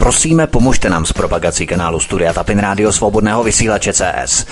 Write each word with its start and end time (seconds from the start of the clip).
Prosíme, 0.00 0.46
pomožte 0.46 0.90
nám 0.90 1.06
s 1.06 1.12
propagací 1.12 1.66
kanálu 1.66 2.00
Studia 2.00 2.32
Tapin 2.32 2.58
Rádio 2.58 2.92
Svobodného 2.92 3.44
vysílače 3.44 3.92
CS. 3.92 4.46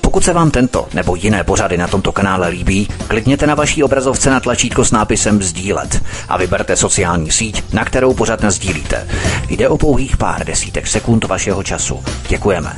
Pokud 0.00 0.24
se 0.24 0.32
vám 0.32 0.50
tento 0.50 0.86
nebo 0.94 1.14
jiné 1.14 1.44
pořady 1.44 1.78
na 1.78 1.88
tomto 1.88 2.12
kanále 2.12 2.48
líbí, 2.48 2.88
klikněte 3.08 3.46
na 3.46 3.54
vaší 3.54 3.82
obrazovce 3.82 4.30
na 4.30 4.40
tlačítko 4.40 4.84
s 4.84 4.90
nápisem 4.90 5.42
Sdílet 5.42 6.02
a 6.28 6.38
vyberte 6.38 6.76
sociální 6.76 7.30
síť, 7.30 7.72
na 7.72 7.84
kterou 7.84 8.14
pořád 8.14 8.44
sdílíte. 8.44 9.08
Jde 9.48 9.68
o 9.68 9.78
pouhých 9.78 10.16
pár 10.16 10.46
desítek 10.46 10.86
sekund 10.86 11.24
vašeho 11.24 11.62
času. 11.62 12.04
Děkujeme. 12.28 12.76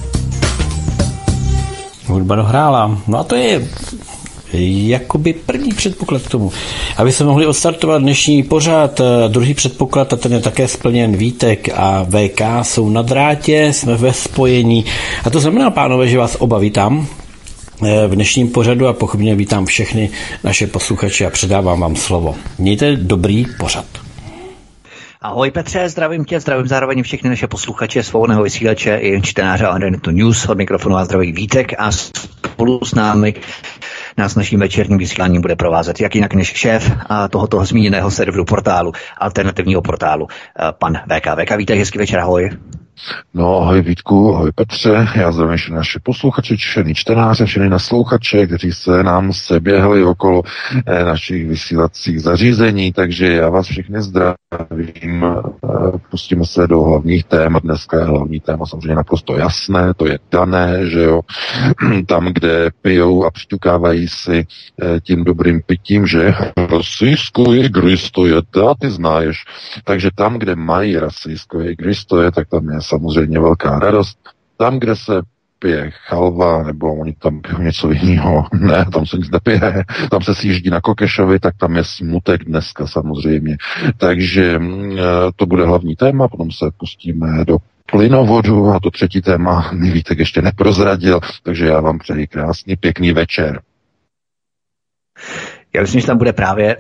Hudba 2.07 2.37
dohrála. 2.37 2.99
No 3.07 3.19
a 3.19 3.25
to 3.25 3.35
je 3.37 3.69
jakoby 4.53 5.33
první 5.33 5.73
předpoklad 5.73 6.23
k 6.23 6.31
tomu. 6.31 6.53
Aby 6.97 7.13
se 7.13 7.25
mohli 7.25 7.47
odstartovat 7.47 8.03
dnešní 8.03 8.43
pořád, 8.43 9.01
eh, 9.01 9.29
druhý 9.29 9.55
předpoklad, 9.55 10.13
a 10.13 10.17
ten 10.17 10.33
je 10.33 10.41
také 10.41 10.69
splněn 10.69 11.17
Vítek 11.17 11.69
a 11.75 12.07
VK 12.11 12.65
jsou 12.65 12.89
na 12.89 13.03
drátě, 13.03 13.73
jsme 13.73 13.97
ve 13.97 14.13
spojení. 14.13 14.85
A 15.25 15.31
to 15.31 15.41
znamená, 15.41 15.71
pánové, 15.71 16.09
že 16.09 16.19
vás 16.19 16.37
oba 16.39 16.59
vítám 16.59 17.07
eh, 17.87 18.07
v 18.07 18.15
dnešním 18.15 18.49
pořadu 18.49 18.87
a 18.87 18.93
pochopně 18.93 19.35
vítám 19.35 19.67
všechny 19.67 20.11
naše 20.45 20.67
posluchače 20.67 21.27
a 21.27 21.31
předávám 21.31 21.81
vám 21.81 21.97
slovo. 21.97 22.35
Mějte 22.59 22.97
dobrý 22.97 23.47
pořad. 23.59 23.87
Ahoj 25.27 25.51
Petře, 25.51 25.89
zdravím 25.89 26.25
tě, 26.25 26.41
zdravím 26.41 26.67
zároveň 26.67 27.03
všechny 27.03 27.31
naše 27.31 27.47
posluchače 27.47 28.03
svobodného 28.03 28.43
vysílače 28.43 28.99
i 29.03 29.23
čtenáře 29.23 29.67
Internetu 29.75 30.11
News 30.11 30.49
od 30.49 30.59
mikrofonu 30.59 30.97
a 30.97 31.05
zdraví 31.05 31.33
Vítek 31.33 31.73
a 31.79 31.93
spolu 31.93 32.81
s 32.85 32.95
námi 32.95 33.35
nás 34.17 34.35
naším 34.35 34.61
večerním 34.61 34.99
vysíláním 34.99 35.43
bude 35.43 35.57
provázet 35.57 36.01
jak 36.01 36.15
jinak 36.15 36.35
než 36.35 36.49
šéf 36.49 36.93
tohoto 37.31 37.65
zmíněného 37.65 38.11
serveru 38.11 38.45
portálu, 38.45 38.93
alternativního 39.19 39.83
portálu, 39.83 40.27
pan 40.79 40.95
VK. 40.95 41.27
VK, 41.45 41.57
víte, 41.57 41.75
hezký 41.75 41.99
večer, 41.99 42.21
ahoj. 42.21 42.51
No, 43.35 43.61
ahoj 43.61 43.83
Vítku, 43.83 44.35
ahoj 44.35 44.53
Petře, 44.55 45.09
já 45.15 45.33
zdravím 45.33 45.57
všechny 45.57 45.77
naše 45.77 45.99
posluchače, 46.03 46.57
všechny 46.57 46.95
čtenáře, 46.95 47.45
všechny 47.45 47.69
naslouchače, 47.69 48.47
kteří 48.47 48.73
se 48.73 49.03
nám 49.03 49.33
se 49.33 49.61
běhli 49.61 50.05
okolo 50.05 50.43
eh, 50.87 51.05
našich 51.05 51.47
vysílacích 51.47 52.23
zařízení, 52.23 52.93
takže 52.93 53.33
já 53.33 53.49
vás 53.49 53.67
všechny 53.67 54.03
zdravím. 54.03 55.25
Eh, 55.25 55.99
pustíme 56.11 56.45
se 56.47 56.67
do 56.67 56.83
hlavních 56.83 57.25
témat. 57.25 57.63
Dneska 57.63 57.99
je 57.99 58.05
hlavní 58.05 58.41
téma 58.41 58.67
samozřejmě 58.67 58.95
naprosto 58.95 59.37
jasné, 59.39 59.95
to 59.95 60.07
je 60.07 60.19
dané, 60.33 60.87
že 60.87 61.03
jo, 61.03 61.21
tam, 62.07 62.27
kde 62.33 62.71
pijou 62.83 63.25
a 63.25 63.31
přiťukávají 63.31 64.09
si 64.09 64.47
eh, 64.83 65.01
tím 65.01 65.25
dobrým 65.25 65.63
pitím, 65.67 66.07
že 66.07 66.35
rasijsko 66.71 67.53
je 67.53 67.71
je, 68.27 68.41
ty 68.81 68.91
znáš. 68.91 69.45
Takže 69.85 70.11
tam, 70.15 70.39
kde 70.39 70.57
mají 70.57 70.97
rasijsko 70.97 71.61
je 71.61 71.77
gristo 71.77 72.23
je, 72.23 72.33
tak 72.33 72.49
tam 72.49 72.69
je 72.69 72.81
samozřejmě 72.87 73.41
velká 73.41 73.79
radost. 73.79 74.19
Tam, 74.57 74.79
kde 74.79 74.97
se 74.97 75.23
pije 75.59 75.91
chalva, 75.91 76.63
nebo 76.63 76.95
oni 76.95 77.13
tam 77.13 77.41
pijou 77.41 77.59
něco 77.59 77.91
jiného, 77.91 78.47
ne, 78.53 78.85
tam 78.93 79.07
se 79.07 79.17
nic 79.17 79.31
nepije, 79.31 79.85
tam 80.11 80.23
se 80.23 80.35
sjíždí 80.35 80.71
na 80.71 80.81
Kokešovi, 80.81 81.41
tak 81.41 81.57
tam 81.57 81.77
je 81.77 81.85
smutek 81.85 82.45
dneska 82.45 82.87
samozřejmě. 82.87 83.57
Takže 83.97 84.59
mm, 84.59 84.97
to 85.37 85.47
bude 85.47 85.67
hlavní 85.67 85.97
téma, 85.97 86.29
potom 86.29 86.51
se 86.51 86.71
pustíme 86.79 87.45
do 87.45 87.57
plynovodu 87.87 88.69
a 88.69 88.81
to 88.81 88.91
třetí 88.91 89.23
téma 89.23 89.71
mi 89.73 89.91
Vítek 89.91 90.19
ještě 90.19 90.43
neprozradil, 90.43 91.21
takže 91.43 91.67
já 91.67 91.81
vám 91.81 91.99
přeji 91.99 92.27
krásný, 92.27 92.77
pěkný 92.77 93.13
večer. 93.13 93.61
Já 95.75 95.83
myslím, 95.83 96.01
že 96.01 96.07
tam 96.07 96.19
bude 96.19 96.33
právě 96.33 96.77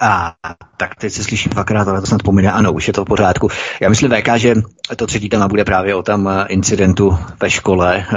a 0.00 0.34
tak 0.78 0.94
teď 0.94 1.12
se 1.12 1.24
slyším 1.24 1.52
dvakrát, 1.52 1.88
ale 1.88 2.00
to 2.00 2.06
snad 2.06 2.22
pomine. 2.22 2.52
Ano, 2.52 2.72
už 2.72 2.86
je 2.86 2.92
to 2.92 3.04
v 3.04 3.08
pořádku. 3.08 3.48
Já 3.80 3.88
myslím, 3.88 4.10
VK, 4.10 4.28
že 4.36 4.54
to 4.96 5.06
třetí 5.06 5.28
téma 5.28 5.48
bude 5.48 5.64
právě 5.64 5.94
o 5.94 6.02
tam 6.02 6.28
eh, 6.28 6.46
incidentu 6.48 7.18
ve 7.42 7.50
škole 7.50 8.04
eh, 8.12 8.16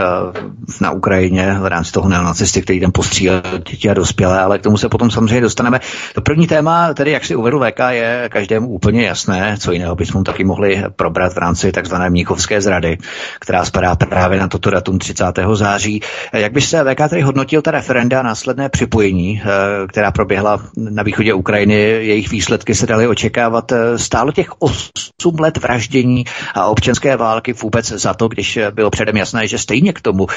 na 0.81 0.91
Ukrajině 0.91 1.57
v 1.61 1.65
rámci 1.65 1.91
toho 1.91 2.09
neonacisty, 2.09 2.61
který 2.61 2.79
tam 2.79 2.91
postřílel 2.91 3.41
děti 3.69 3.89
a 3.89 3.93
dospělé, 3.93 4.39
ale 4.39 4.59
k 4.59 4.61
tomu 4.61 4.77
se 4.77 4.89
potom 4.89 5.11
samozřejmě 5.11 5.41
dostaneme. 5.41 5.79
To 6.15 6.21
první 6.21 6.47
téma, 6.47 6.93
tedy 6.93 7.11
jak 7.11 7.25
si 7.25 7.35
uvedl 7.35 7.59
VK, 7.59 7.79
je 7.89 8.29
každému 8.31 8.67
úplně 8.67 9.03
jasné, 9.03 9.57
co 9.59 9.71
jiného 9.71 9.95
bychom 9.95 10.23
taky 10.23 10.43
mohli 10.43 10.83
probrat 10.95 11.33
v 11.33 11.37
rámci 11.37 11.71
takzvané 11.71 12.09
Mníchovské 12.09 12.61
zrady, 12.61 12.97
která 13.39 13.65
spadá 13.65 13.95
právě 13.95 14.39
na 14.39 14.47
toto 14.47 14.69
datum 14.69 14.99
30. 14.99 15.25
září. 15.53 16.01
Jak 16.33 16.51
by 16.51 16.61
se 16.61 16.83
VK 16.83 17.09
tedy 17.09 17.21
hodnotil 17.21 17.61
ta 17.61 17.71
referenda 17.71 18.19
a 18.19 18.23
následné 18.23 18.69
připojení, 18.69 19.41
eh, 19.43 19.47
která 19.87 20.11
proběhla 20.11 20.59
na 20.77 21.03
východě 21.03 21.33
Ukrajiny, 21.33 21.73
jejich 21.83 22.29
výsledky 22.29 22.50
se 22.73 22.87
daly 22.87 23.07
očekávat. 23.07 23.71
Stálo 23.95 24.31
těch 24.31 24.49
8 24.59 25.39
let 25.39 25.57
vraždění 25.57 26.25
a 26.53 26.65
občanské 26.65 27.17
války 27.17 27.53
vůbec 27.53 27.87
za 27.87 28.13
to, 28.13 28.27
když 28.27 28.59
bylo 28.71 28.89
předem 28.89 29.17
jasné, 29.17 29.47
že 29.47 29.57
stejně 29.57 29.93
k 29.93 30.01
tomu 30.01 30.27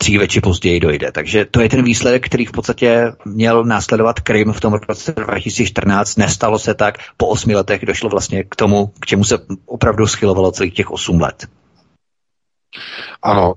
dříve 0.00 0.28
či 0.28 0.40
později 0.40 0.80
dojde. 0.80 1.12
Takže 1.12 1.44
to 1.44 1.60
je 1.60 1.68
ten 1.68 1.84
výsledek, 1.84 2.26
který 2.26 2.46
v 2.46 2.52
podstatě 2.52 3.12
měl 3.24 3.64
následovat 3.64 4.20
Krym 4.20 4.52
v 4.52 4.60
tom 4.60 4.72
roce 4.88 5.12
2014. 5.12 6.16
Nestalo 6.16 6.58
se 6.58 6.74
tak. 6.74 6.98
Po 7.16 7.26
osmi 7.26 7.54
letech 7.54 7.86
došlo 7.86 8.10
vlastně 8.10 8.44
k 8.44 8.56
tomu, 8.56 8.92
k 9.00 9.06
čemu 9.06 9.24
se 9.24 9.38
opravdu 9.66 10.06
schylovalo 10.06 10.52
celých 10.52 10.74
těch 10.74 10.90
osm 10.90 11.20
let. 11.20 11.46
Ano, 13.22 13.54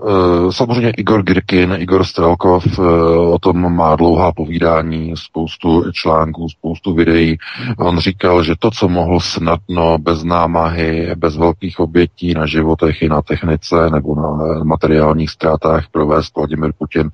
e, 0.47 0.51
samozřejmě 0.51 0.89
Igor 0.89 1.23
Girkin, 1.23 1.75
Igor 1.77 2.03
Strelkov 2.03 2.79
e, 2.79 2.81
o 3.17 3.39
tom 3.39 3.75
má 3.75 3.95
dlouhá 3.95 4.31
povídání, 4.31 5.13
spoustu 5.15 5.91
článků, 5.91 6.49
spoustu 6.49 6.93
videí. 6.93 7.37
On 7.77 7.99
říkal, 7.99 8.43
že 8.43 8.53
to, 8.59 8.71
co 8.71 8.87
mohl 8.87 9.19
snadno, 9.19 9.97
bez 9.97 10.23
námahy, 10.23 11.15
bez 11.15 11.37
velkých 11.37 11.79
obětí 11.79 12.33
na 12.33 12.45
životech 12.45 13.01
i 13.01 13.09
na 13.09 13.21
technice 13.21 13.89
nebo 13.89 14.15
na 14.15 14.63
materiálních 14.63 15.29
ztrátách 15.29 15.87
provést 15.91 16.35
Vladimir 16.35 16.71
Putin 16.77 17.09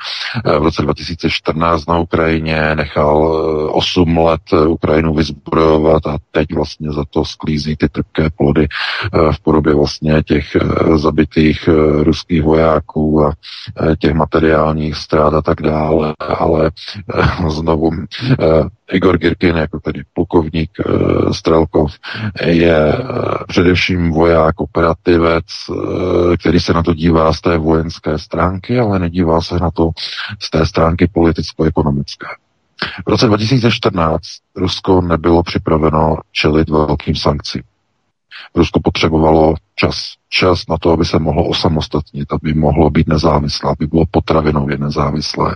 e, 0.46 0.60
v 0.60 0.64
roce 0.64 0.82
2014 0.82 1.86
na 1.88 2.00
Ukrajině, 2.00 2.76
nechal 2.76 3.38
8 3.72 4.18
let 4.18 4.42
Ukrajinu 4.68 5.14
vyzbrojovat 5.14 6.08
a 6.08 6.18
teď 6.32 6.54
vlastně 6.56 6.92
za 6.92 7.04
to 7.10 7.26
sklízí 7.26 7.76
ty 7.76 7.90
trpké 7.90 8.30
plody 8.38 8.68
v 9.32 9.40
podobě 9.44 9.76
vlastně 9.76 10.24
těch 10.24 10.58
zabitých 10.96 11.70
ruských 12.04 12.44
vojáků 12.44 13.26
a 13.26 13.34
e, 13.92 13.96
těch 13.96 14.14
materiálních 14.14 14.96
ztrát 14.96 15.34
a 15.34 15.42
tak 15.42 15.62
dále, 15.62 16.14
ale 16.20 16.68
e, 16.68 17.50
znovu 17.50 17.92
e, 17.94 18.36
Igor 18.92 19.18
Girkin, 19.18 19.56
jako 19.56 19.80
tedy 19.80 20.04
plukovník 20.14 20.72
Strelkov, 21.32 21.92
je 22.46 22.98
především 23.48 24.12
voják, 24.12 24.60
operativec, 24.62 25.46
který 26.40 26.60
se 26.60 26.74
na 26.74 26.84
to 26.84 26.94
dívá 26.94 27.34
z 27.34 27.42
té 27.42 27.58
vojenské 27.58 28.18
stránky, 28.18 28.80
ale 28.80 29.00
nedívá 29.00 29.42
se 29.42 29.56
na 29.60 29.72
to 29.72 29.90
z 30.40 30.50
té 30.50 30.66
stránky 30.66 31.08
politicko-ekonomické. 31.08 32.28
V 33.06 33.10
roce 33.10 33.28
2014 33.28 34.22
Rusko 34.56 35.02
nebylo 35.02 35.44
připraveno 35.44 36.18
čelit 36.32 36.70
velkým 36.70 37.16
sankcím. 37.16 37.62
Rusko 38.56 38.80
potřebovalo 38.84 39.56
čas. 39.76 40.14
Čas 40.30 40.64
na 40.70 40.78
to, 40.78 40.92
aby 40.92 41.06
se 41.06 41.20
mohlo 41.20 41.48
osamostatnit, 41.48 42.34
aby 42.34 42.54
mohlo 42.54 42.90
být 42.90 43.08
nezávislé, 43.08 43.72
aby 43.72 43.88
bylo 43.88 44.06
potravinově 44.12 44.78
nezávislé, 44.78 45.56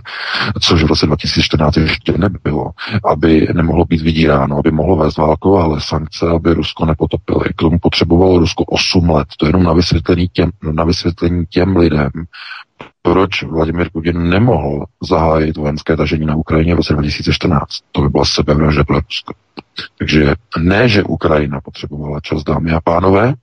což 0.60 0.82
v 0.82 0.86
roce 0.86 1.06
2014 1.06 1.76
ještě 1.76 2.12
nebylo, 2.18 2.70
aby 3.04 3.48
nemohlo 3.54 3.84
být 3.84 4.02
vydíráno, 4.02 4.58
aby 4.58 4.70
mohlo 4.70 4.96
vést 4.96 5.16
válku, 5.16 5.56
ale 5.56 5.80
sankce, 5.80 6.28
aby 6.28 6.54
Rusko 6.54 6.84
nepotopili. 6.84 7.44
K 7.56 7.62
tomu 7.62 7.78
potřebovalo 7.78 8.38
Rusko 8.38 8.64
8 8.64 9.10
let. 9.10 9.28
To 9.36 9.46
je 9.46 9.48
jenom 9.48 9.62
na 9.62 9.72
vysvětlení 9.72 10.28
těm, 10.28 10.50
na 10.72 10.84
vysvětlení 10.84 11.46
těm 11.46 11.76
lidem, 11.76 12.10
proč 13.12 13.42
Vladimir 13.42 13.90
Putin 13.92 14.28
nemohl 14.28 14.84
zahájit 15.02 15.56
vojenské 15.56 15.96
tažení 15.96 16.26
na 16.26 16.36
Ukrajině 16.36 16.74
v 16.74 16.76
roce 16.76 16.92
2014. 16.92 17.66
To 17.92 18.00
by 18.00 18.08
byla 18.08 18.24
sebevražda 18.24 18.84
pro 18.84 19.00
Rusko. 19.00 19.34
Takže 19.98 20.34
ne, 20.58 20.88
že 20.88 21.04
Ukrajina 21.04 21.60
potřebovala 21.60 22.20
čas, 22.20 22.44
dámy 22.44 22.72
a 22.72 22.80
pánové, 22.80 23.34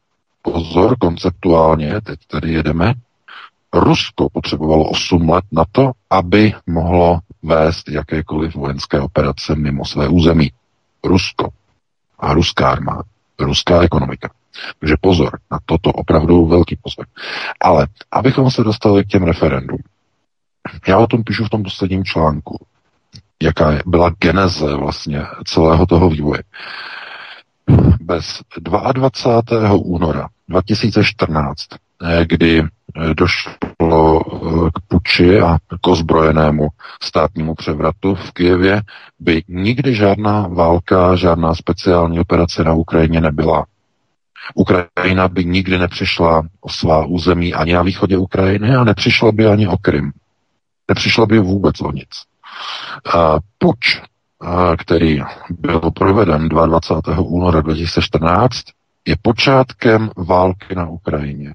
pozor, 0.42 0.98
konceptuálně, 1.00 2.02
teď 2.02 2.20
tady 2.28 2.54
jedeme, 2.54 2.94
Rusko 3.74 4.28
potřebovalo 4.34 4.90
8 4.90 5.30
let 5.30 5.46
na 5.52 5.64
to, 5.72 5.92
aby 6.10 6.54
mohlo 6.68 7.20
vést 7.44 7.90
jakékoliv 7.90 8.56
vojenské 8.56 9.00
operace 9.00 9.56
mimo 9.56 9.86
své 9.86 10.08
území. 10.08 10.52
Rusko 11.04 11.50
a 12.20 12.34
ruská 12.34 12.72
armáda, 12.72 13.04
ruská 13.40 13.82
ekonomika. 13.82 14.30
Takže 14.80 14.96
pozor, 15.02 15.40
na 15.52 15.60
toto 15.66 15.92
opravdu 15.92 16.46
velký 16.46 16.78
pozor. 16.82 17.06
Ale 17.62 17.88
abychom 18.12 18.52
se 18.52 18.64
dostali 18.64 19.04
k 19.04 19.08
těm 19.08 19.24
referendům, 19.24 19.80
já 20.88 20.98
o 20.98 21.08
tom 21.08 21.24
píšu 21.24 21.46
v 21.46 21.50
tom 21.50 21.64
posledním 21.64 22.04
článku, 22.04 22.66
jaká 23.44 23.80
byla 23.86 24.10
geneze 24.10 24.76
vlastně 24.76 25.22
celého 25.46 25.86
toho 25.86 26.10
vývoje. 26.10 26.44
Bez 28.02 28.42
22. 28.60 29.74
února 29.74 30.28
2014, 30.50 31.58
eh, 32.04 32.26
kdy 32.26 32.60
eh, 32.62 33.14
došlo 33.14 34.22
eh, 34.22 34.70
k 34.74 34.80
puči 34.88 35.40
a 35.42 35.58
k 35.82 35.88
ozbrojenému 35.88 36.68
státnímu 37.04 37.56
převratu 37.56 38.16
v 38.16 38.32
Kijevě, 38.32 38.82
by 39.20 39.44
nikdy 39.48 39.96
žádná 39.96 40.48
válka, 40.48 41.16
žádná 41.16 41.56
speciální 41.56 42.20
operace 42.20 42.64
na 42.64 42.74
Ukrajině 42.74 43.22
nebyla. 43.22 43.66
Ukrajina 44.54 45.28
by 45.28 45.46
nikdy 45.46 45.78
nepřišla 45.78 46.44
o 46.62 46.70
svá 46.70 47.06
území 47.06 47.54
ani 47.54 47.74
na 47.74 47.82
východě 47.82 48.18
Ukrajiny 48.18 48.76
a 48.76 48.84
nepřišla 48.84 49.32
by 49.32 49.48
ani 49.48 49.68
o 49.68 49.78
Krym. 49.78 50.12
Nepřišla 50.88 51.26
by 51.26 51.40
vůbec 51.40 51.82
o 51.82 51.92
nic. 51.92 52.10
Puč, 53.58 54.02
který 54.78 55.20
byl 55.50 55.80
proveden 55.80 56.50
22. 56.50 57.20
února 57.20 57.62
2014, 57.62 58.64
je 59.08 59.16
počátkem 59.22 60.10
války 60.18 60.76
na 60.76 60.90
Ukrajině. 60.90 61.54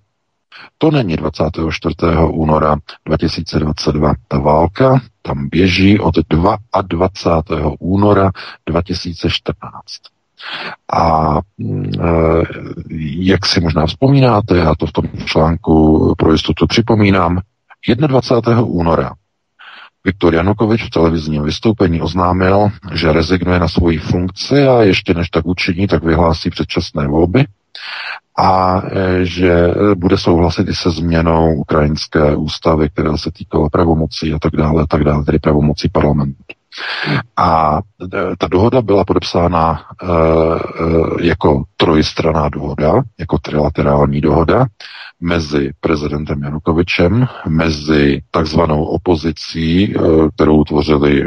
To 0.79 0.91
není 0.91 1.17
24. 1.17 1.95
února 2.29 2.77
2022. 3.07 4.13
Ta 4.29 4.39
válka 4.39 5.01
tam 5.23 5.49
běží 5.49 5.99
od 5.99 6.15
22. 6.89 7.73
února 7.79 8.31
2014. 8.67 9.61
A 10.93 11.39
mm, 11.59 11.93
e, 12.01 12.09
jak 13.19 13.47
si 13.47 13.61
možná 13.61 13.87
vzpomínáte, 13.87 14.57
já 14.57 14.75
to 14.75 14.87
v 14.87 14.93
tom 14.93 15.05
článku 15.25 16.15
pro 16.19 16.33
jistotu 16.33 16.67
připomínám, 16.67 17.41
21. 17.89 18.63
února 18.63 19.13
Viktor 20.05 20.35
Janukovič 20.35 20.85
v 20.85 20.91
televizním 20.91 21.43
vystoupení 21.43 22.01
oznámil, 22.01 22.69
že 22.93 23.13
rezignuje 23.13 23.59
na 23.59 23.69
svoji 23.69 23.99
funkci 23.99 24.67
a 24.67 24.83
ještě 24.83 25.15
než 25.15 25.31
tak 25.31 25.47
učiní, 25.47 25.87
tak 25.87 26.05
vyhlásí 26.05 26.51
předčasné 26.51 27.09
volby 27.09 27.45
a 28.39 28.83
e, 28.91 29.25
že 29.25 29.75
bude 29.95 30.19
souhlasit 30.19 30.69
i 30.69 30.75
se 30.75 30.91
změnou 30.91 31.55
ukrajinské 31.55 32.37
ústavy, 32.37 32.89
která 32.89 33.17
se 33.17 33.31
týkala 33.31 33.69
pravomocí 33.69 34.33
a 34.33 34.39
tak 34.39 34.53
dále, 34.53 34.83
a 34.83 34.87
tak 34.87 35.05
dále, 35.05 35.25
tedy 35.25 35.39
pravomocí 35.39 35.89
parlamentu. 35.89 36.43
A 37.37 37.79
e, 37.79 38.37
ta 38.39 38.49
dohoda 38.49 38.83
byla 38.83 39.05
podepsána 39.05 39.81
e, 40.03 40.07
jako 41.27 41.63
trojstraná 41.77 42.49
dohoda, 42.49 43.03
jako 43.19 43.39
trilaterální 43.39 44.21
dohoda 44.21 44.67
mezi 45.21 45.71
prezidentem 45.81 46.43
Janukovičem, 46.43 47.27
mezi 47.49 48.23
takzvanou 48.31 48.85
opozicí, 48.85 49.95
kterou 50.35 50.65
tvořili 50.65 51.25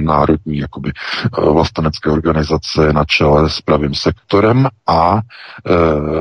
národní 0.00 0.58
jakoby 0.58 0.92
eh, 0.92 1.40
vlastenecké 1.40 2.10
organizace 2.10 2.92
na 2.92 3.04
čele 3.04 3.50
s 3.50 3.60
pravým 3.60 3.94
sektorem 3.94 4.68
a 4.86 5.16
e, 5.16 5.20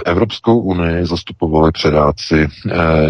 Evropskou 0.05 0.59
unii 0.59 1.05
zastupovali 1.05 1.71
předáci 1.71 2.47
e, 2.47 2.49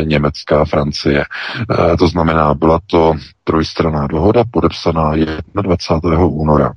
Německa 0.04 0.62
a 0.62 0.66
Francie. 0.66 1.22
E, 1.22 1.98
to 1.98 2.08
znamená, 2.08 2.54
byla 2.54 2.80
to 2.88 3.14
trojstraná 3.44 4.08
dohoda 4.08 4.44
podepsaná 4.52 5.14
21. 5.54 6.26
února 6.26 6.74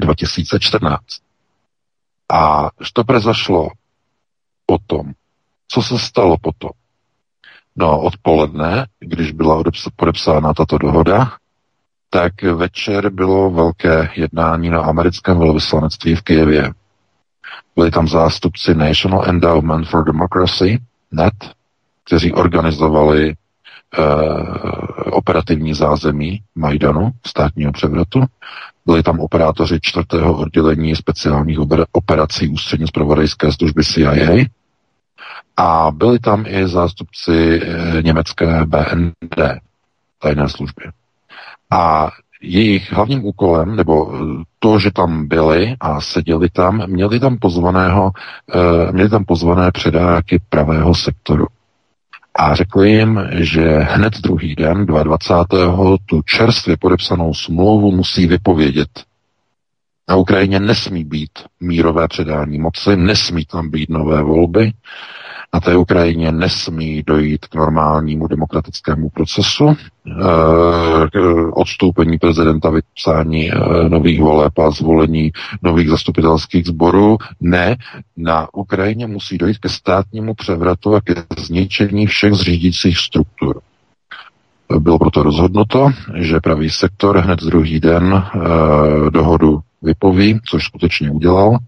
2014. 0.00 1.00
A 2.32 2.70
to 2.92 3.04
prezašlo 3.04 3.68
potom. 4.66 5.12
Co 5.68 5.82
se 5.82 5.98
stalo 5.98 6.36
potom? 6.42 6.70
No, 7.76 8.00
odpoledne, 8.00 8.86
když 9.00 9.32
byla 9.32 9.62
podepsána 9.96 10.54
tato 10.54 10.78
dohoda, 10.78 11.32
tak 12.14 12.42
večer 12.42 13.10
bylo 13.10 13.50
velké 13.50 14.08
jednání 14.16 14.70
na 14.70 14.80
americkém 14.80 15.38
velvyslanectví 15.38 16.14
v 16.14 16.22
Kijevě. 16.22 16.72
Byli 17.76 17.90
tam 17.90 18.08
zástupci 18.08 18.74
National 18.74 19.24
Endowment 19.28 19.88
for 19.88 20.04
Democracy, 20.04 20.78
NET, 21.12 21.34
kteří 22.04 22.32
organizovali 22.32 23.30
e, 23.30 23.34
operativní 25.10 25.74
zázemí 25.74 26.42
Majdanu, 26.54 27.10
státního 27.26 27.72
převratu. 27.72 28.24
Byli 28.86 29.02
tam 29.02 29.20
operátoři 29.20 29.78
čtvrtého 29.82 30.38
oddělení 30.38 30.96
speciálních 30.96 31.58
operací 31.92 32.48
ústředně 32.48 32.86
zpravodajské 32.86 33.52
služby 33.52 33.84
CIA 33.84 34.44
a 35.56 35.90
byli 35.90 36.18
tam 36.18 36.44
i 36.46 36.68
zástupci 36.68 37.60
e, 37.62 38.02
německé 38.02 38.64
BND, 38.66 39.36
tajné 40.18 40.48
služby. 40.48 40.84
A 41.72 42.10
jejich 42.42 42.92
hlavním 42.92 43.24
úkolem, 43.24 43.76
nebo 43.76 44.12
to, 44.58 44.78
že 44.78 44.90
tam 44.90 45.28
byli 45.28 45.76
a 45.80 46.00
seděli 46.00 46.50
tam, 46.50 46.86
měli 46.86 47.20
tam 47.20 47.38
pozvaného, 47.38 48.10
eh, 48.54 48.92
měli 48.92 49.08
tam 49.08 49.24
pozvané 49.24 49.70
předáky 49.72 50.40
pravého 50.48 50.94
sektoru. 50.94 51.46
A 52.34 52.54
řekli 52.54 52.90
jim, 52.90 53.20
že 53.32 53.78
hned 53.78 54.12
druhý 54.20 54.54
den, 54.54 54.86
22. 54.86 55.96
tu 56.06 56.22
čerstvě 56.22 56.76
podepsanou 56.76 57.34
smlouvu 57.34 57.90
musí 57.92 58.26
vypovědět. 58.26 58.90
Na 60.08 60.16
Ukrajině 60.16 60.60
nesmí 60.60 61.04
být 61.04 61.30
mírové 61.60 62.08
předání 62.08 62.58
moci, 62.58 62.96
nesmí 62.96 63.44
tam 63.44 63.70
být 63.70 63.90
nové 63.90 64.22
volby, 64.22 64.72
na 65.54 65.60
té 65.60 65.76
Ukrajině 65.76 66.32
nesmí 66.32 67.02
dojít 67.02 67.46
k 67.46 67.54
normálnímu 67.54 68.26
demokratickému 68.26 69.10
procesu, 69.10 69.68
eh, 69.68 71.10
k 71.12 71.16
odstoupení 71.52 72.18
prezidenta, 72.18 72.70
vypsání 72.70 73.52
eh, 73.52 73.88
nových 73.88 74.20
voleb 74.20 74.58
a 74.58 74.70
zvolení 74.70 75.32
nových 75.62 75.88
zastupitelských 75.88 76.66
sborů. 76.66 77.18
Ne, 77.40 77.76
na 78.16 78.48
Ukrajině 78.54 79.06
musí 79.06 79.38
dojít 79.38 79.58
ke 79.58 79.68
státnímu 79.68 80.34
převratu 80.34 80.94
a 80.94 81.00
ke 81.00 81.14
zničení 81.38 82.06
všech 82.06 82.32
zřídících 82.32 82.98
struktur. 82.98 83.60
Bylo 84.78 84.98
proto 84.98 85.22
rozhodnuto, 85.22 85.90
že 86.14 86.40
pravý 86.40 86.70
sektor 86.70 87.18
hned 87.18 87.40
druhý 87.40 87.80
den 87.80 88.24
eh, 88.24 89.10
dohodu 89.10 89.60
vypoví, 89.82 90.40
což 90.48 90.64
skutečně 90.64 91.10
udělal, 91.10 91.58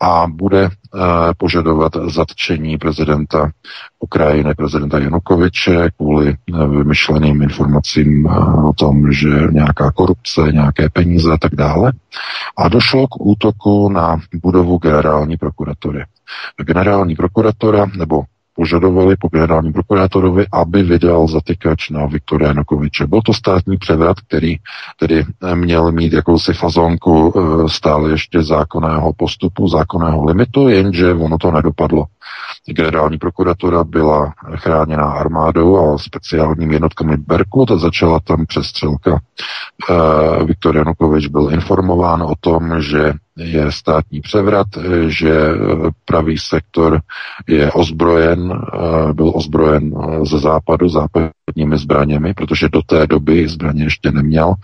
a 0.00 0.26
bude 0.26 0.64
eh, 0.64 0.98
požadovat 1.36 1.92
zatčení 2.06 2.78
prezidenta 2.78 3.50
Ukrajiny, 3.98 4.54
prezidenta 4.54 4.98
Janukoviče, 4.98 5.90
kvůli 5.96 6.28
eh, 6.28 6.66
vymyšleným 6.66 7.42
informacím 7.42 8.26
eh, 8.26 8.62
o 8.62 8.72
tom, 8.72 9.12
že 9.12 9.28
nějaká 9.50 9.92
korupce, 9.92 10.40
nějaké 10.52 10.88
peníze 10.88 11.32
a 11.32 11.36
tak 11.36 11.54
dále. 11.54 11.92
A 12.56 12.68
došlo 12.68 13.06
k 13.06 13.20
útoku 13.20 13.88
na 13.88 14.20
budovu 14.42 14.78
generální 14.78 15.36
prokuratury. 15.36 16.04
Generální 16.64 17.16
prokuratora, 17.16 17.86
nebo 17.98 18.22
požadovali 18.54 19.16
po 19.16 19.28
generálním 19.28 19.72
prokurátorovi, 19.72 20.46
aby 20.52 20.82
vydal 20.82 21.28
zatykač 21.28 21.90
na 21.90 22.06
Viktora 22.06 22.46
Janukoviče. 22.46 23.06
Byl 23.06 23.22
to 23.22 23.34
státní 23.34 23.76
převrat, 23.76 24.20
který 24.20 24.56
tedy 24.98 25.24
měl 25.54 25.92
mít 25.92 26.12
jakousi 26.12 26.52
fazonku 26.52 27.32
eh, 27.36 27.68
stále 27.68 28.10
ještě 28.10 28.42
zákonného 28.42 29.12
postupu, 29.12 29.68
zákonného 29.68 30.24
limitu, 30.24 30.68
jenže 30.68 31.14
ono 31.14 31.38
to 31.38 31.50
nedopadlo. 31.50 32.04
Generální 32.72 33.18
prokuratura 33.18 33.84
byla 33.84 34.32
chráněná 34.54 35.04
armádou 35.04 35.94
a 35.94 35.98
speciálními 35.98 36.74
jednotkami 36.74 37.16
Berkut 37.16 37.70
a 37.70 37.76
začala 37.76 38.20
tam 38.20 38.46
přestřelka. 38.46 39.20
Eh, 39.90 40.44
Viktor 40.44 40.76
Janukovič 40.76 41.26
byl 41.26 41.50
informován 41.52 42.22
o 42.22 42.32
tom, 42.40 42.82
že 42.82 43.12
je 43.36 43.72
státní 43.72 44.20
převrat, 44.20 44.66
že 45.06 45.32
pravý 46.04 46.38
sektor 46.38 47.00
je 47.48 47.72
ozbrojen, 47.72 48.52
eh, 48.52 49.12
byl 49.12 49.32
ozbrojen 49.34 49.92
ze 50.22 50.38
západu 50.38 50.88
západními 51.50 51.78
zbraněmi, 51.78 52.34
protože 52.34 52.68
do 52.68 52.82
té 52.82 53.06
doby 53.06 53.48
zbraně 53.48 53.84
ještě 53.84 54.12
neměl. 54.12 54.54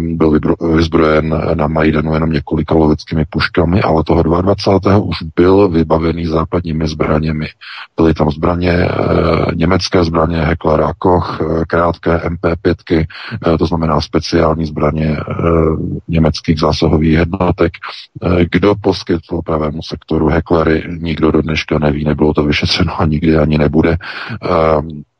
Byl 0.00 0.38
vyzbrojen 0.76 1.40
na 1.54 1.66
Majdanu 1.66 2.14
jenom 2.14 2.32
několika 2.32 2.74
lovickými 2.74 3.24
puškami, 3.30 3.82
ale 3.82 4.04
toho 4.04 4.22
22. 4.22 4.98
už 4.98 5.16
byl 5.36 5.68
vybavený 5.68 6.26
západními 6.26 6.88
zbraněmi. 6.88 7.46
Byly 7.96 8.14
tam 8.14 8.30
zbraně, 8.30 8.72
eh, 8.72 9.54
německé 9.54 10.04
zbraně 10.04 10.36
Heckler 10.36 10.80
a 10.80 10.92
Koch, 10.98 11.40
krátké 11.68 12.20
MP5, 12.24 13.06
to 13.58 13.66
znamená 13.66 14.00
speciální 14.00 14.66
zbraně 14.66 15.16
německých 16.08 16.60
zásahových 16.60 17.12
jednotek, 17.12 17.72
Eh, 18.22 18.44
kdo 18.50 18.74
poskytl 18.74 19.42
pravému 19.44 19.82
sektoru 19.82 20.28
heklery, 20.28 20.84
nikdo 21.00 21.30
do 21.30 21.42
dneška 21.42 21.78
neví, 21.78 22.04
nebylo 22.04 22.34
to 22.34 22.42
vyšetřeno 22.42 23.00
a 23.00 23.06
nikdy 23.06 23.36
ani 23.36 23.58
nebude. 23.58 23.96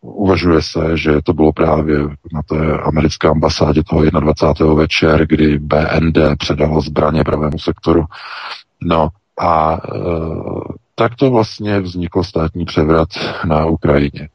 Uvažuje 0.07 0.63
se, 0.63 0.97
že 0.97 1.23
to 1.23 1.33
bylo 1.33 1.53
právě 1.53 1.99
na 2.33 2.43
té 2.49 2.79
americké 2.79 3.29
ambasádě 3.29 3.83
toho 3.83 4.05
21. 4.05 4.75
večer, 4.75 5.27
kdy 5.27 5.59
BND 5.59 6.19
předalo 6.39 6.81
zbraně 6.81 7.25
pravému 7.25 7.59
sektoru. 7.59 8.05
No 8.83 9.09
a 9.41 9.75
e, 9.75 9.79
tak 10.95 11.15
to 11.15 11.31
vlastně 11.31 11.81
vznikl 11.81 12.23
státní 12.23 12.65
převrat 12.65 13.09
na 13.45 13.67
Ukrajině. 13.67 14.23
E, 14.23 14.29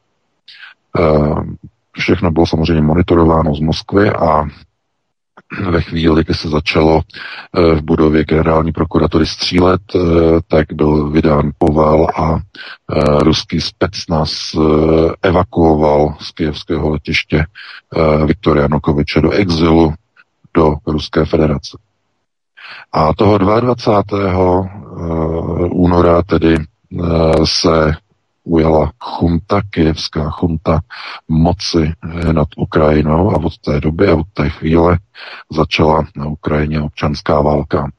všechno 1.92 2.30
bylo 2.30 2.46
samozřejmě 2.46 2.82
monitorováno 2.82 3.54
z 3.54 3.60
Moskvy 3.60 4.10
a 4.10 4.44
ve 5.70 5.80
chvíli, 5.80 6.24
kdy 6.24 6.34
se 6.34 6.48
začalo 6.48 7.00
eh, 7.00 7.74
v 7.74 7.82
budově 7.82 8.24
generální 8.24 8.72
prokuratury 8.72 9.26
střílet, 9.26 9.80
eh, 9.94 10.00
tak 10.48 10.66
byl 10.72 11.10
vydán 11.10 11.50
povel 11.58 12.06
a 12.16 12.36
eh, 12.36 13.00
ruský 13.18 13.60
specnaz 13.60 14.56
evakuoval 15.22 16.14
z 16.20 16.30
kijevského 16.30 16.90
letiště 16.90 17.44
Viktoria 18.26 18.62
Janukoviče 18.62 19.20
do 19.20 19.30
exilu 19.30 19.94
do 20.54 20.74
Ruské 20.86 21.24
federace. 21.24 21.78
A 22.92 23.14
toho 23.14 23.38
22. 23.38 24.68
února 25.70 26.22
tedy 26.22 26.56
se 27.44 27.92
ujala 28.50 28.92
chunta, 28.98 29.62
kijevská 29.70 30.30
chunta 30.30 30.80
moci 31.28 31.92
nad 32.32 32.48
Ukrajinou 32.56 33.30
a 33.30 33.36
od 33.44 33.58
té 33.58 33.80
doby 33.80 34.08
a 34.08 34.14
od 34.14 34.26
té 34.32 34.50
chvíle 34.50 34.98
začala 35.50 36.06
na 36.16 36.26
Ukrajině 36.26 36.80
občanská 36.80 37.40
válka. 37.40 37.90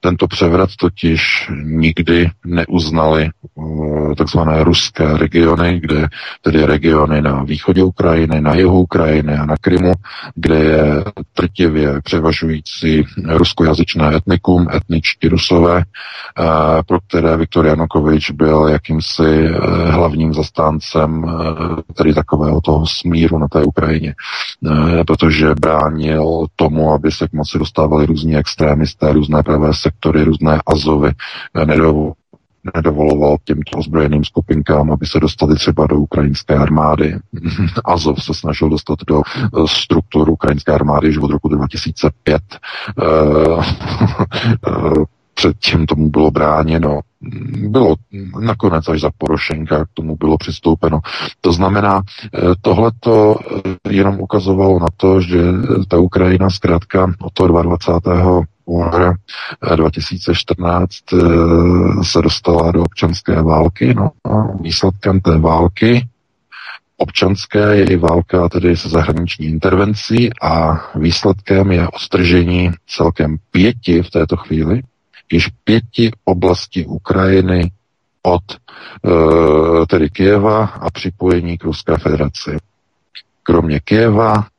Tento 0.00 0.26
převrat 0.26 0.70
totiž 0.80 1.50
nikdy 1.62 2.30
neuznali 2.46 3.30
uh, 3.54 4.14
takzvané 4.14 4.64
ruské 4.64 5.16
regiony, 5.16 5.80
kde 5.80 6.08
tedy 6.42 6.66
regiony 6.66 7.22
na 7.22 7.42
východě 7.42 7.82
Ukrajiny, 7.82 8.40
na 8.40 8.54
jihu 8.54 8.80
Ukrajiny 8.80 9.34
a 9.36 9.46
na 9.46 9.54
Krymu, 9.60 9.92
kde 10.34 10.54
je 10.54 11.04
trtivě 11.34 12.00
převažující 12.04 13.04
ruskojazyčné 13.26 14.16
etnikum, 14.16 14.66
etničtí 14.74 15.28
rusové, 15.28 15.76
uh, 15.76 16.44
pro 16.86 16.98
které 17.08 17.36
Viktor 17.36 17.66
Janukovič 17.66 18.30
byl 18.30 18.68
jakýmsi 18.68 19.50
uh, 19.50 19.90
hlavním 19.90 20.34
zastáncem 20.34 21.24
tedy 21.94 22.14
takového 22.14 22.60
toho 22.60 22.86
smíru 22.86 23.38
na 23.38 23.48
té 23.48 23.62
Ukrajině, 23.62 24.14
protože 25.06 25.54
bránil 25.54 26.46
tomu, 26.56 26.92
aby 26.92 27.12
se 27.12 27.28
k 27.28 27.32
moci 27.32 27.58
dostávali 27.58 28.06
různí 28.06 28.36
extrémisté, 28.36 29.12
různé 29.12 29.42
pravé 29.42 29.67
sektory, 29.72 30.24
různé 30.24 30.58
azovy, 30.66 31.10
eh, 31.56 31.66
nedovoloval 32.74 33.36
těmto 33.44 33.78
ozbrojeným 33.78 34.24
skupinkám, 34.24 34.92
aby 34.92 35.06
se 35.06 35.20
dostali 35.20 35.54
třeba 35.54 35.86
do 35.86 35.96
ukrajinské 35.96 36.54
armády. 36.54 37.16
Azov 37.84 38.24
se 38.24 38.34
snažil 38.34 38.70
dostat 38.70 38.98
do 39.06 39.22
eh, 39.26 39.48
struktur 39.66 40.30
ukrajinské 40.30 40.72
armády 40.72 41.08
už 41.08 41.18
od 41.18 41.30
roku 41.30 41.48
2005. 41.48 42.42
Eh, 44.66 45.04
předtím 45.34 45.86
tomu 45.86 46.10
bylo 46.10 46.30
bráněno. 46.30 47.00
Bylo 47.68 47.94
nakonec 48.40 48.88
až 48.88 49.00
za 49.00 49.10
Porošenka 49.18 49.84
k 49.84 49.88
tomu 49.94 50.16
bylo 50.16 50.38
přistoupeno. 50.38 51.00
To 51.40 51.52
znamená, 51.52 52.02
tohleto 52.62 53.36
jenom 53.90 54.20
ukazovalo 54.20 54.78
na 54.80 54.86
to, 54.96 55.20
že 55.20 55.38
ta 55.88 55.98
Ukrajina 55.98 56.50
zkrátka 56.50 57.12
od 57.20 57.32
toho 57.32 57.62
22 57.62 58.42
února 58.68 59.14
2014 59.76 61.12
eh, 61.12 61.16
eh, 61.16 62.04
se 62.04 62.22
dostala 62.22 62.72
do 62.72 62.82
občanské 62.82 63.42
války. 63.42 63.94
No 63.94 64.10
a 64.24 64.56
výsledkem 64.60 65.20
té 65.20 65.38
války 65.38 66.06
občanské 66.96 67.76
je 67.76 67.84
i 67.84 67.96
válka 67.96 68.48
tedy 68.48 68.76
se 68.76 68.88
zahraniční 68.88 69.46
intervencí 69.46 70.30
a 70.42 70.80
výsledkem 70.94 71.72
je 71.72 71.88
ostržení 71.88 72.70
celkem 72.86 73.36
pěti 73.50 74.02
v 74.02 74.10
této 74.10 74.36
chvíli, 74.36 74.82
již 75.32 75.48
pěti 75.64 76.10
oblastí 76.24 76.86
Ukrajiny 76.86 77.70
od 78.22 78.42
e, 78.52 79.86
tedy 79.86 80.10
Kieva 80.10 80.64
a 80.64 80.90
připojení 80.90 81.58
k 81.58 81.64
Ruské 81.64 81.96
federaci. 81.98 82.56
Kromě 83.42 83.80
Kieva 83.80 84.34
Eh, 84.34 84.57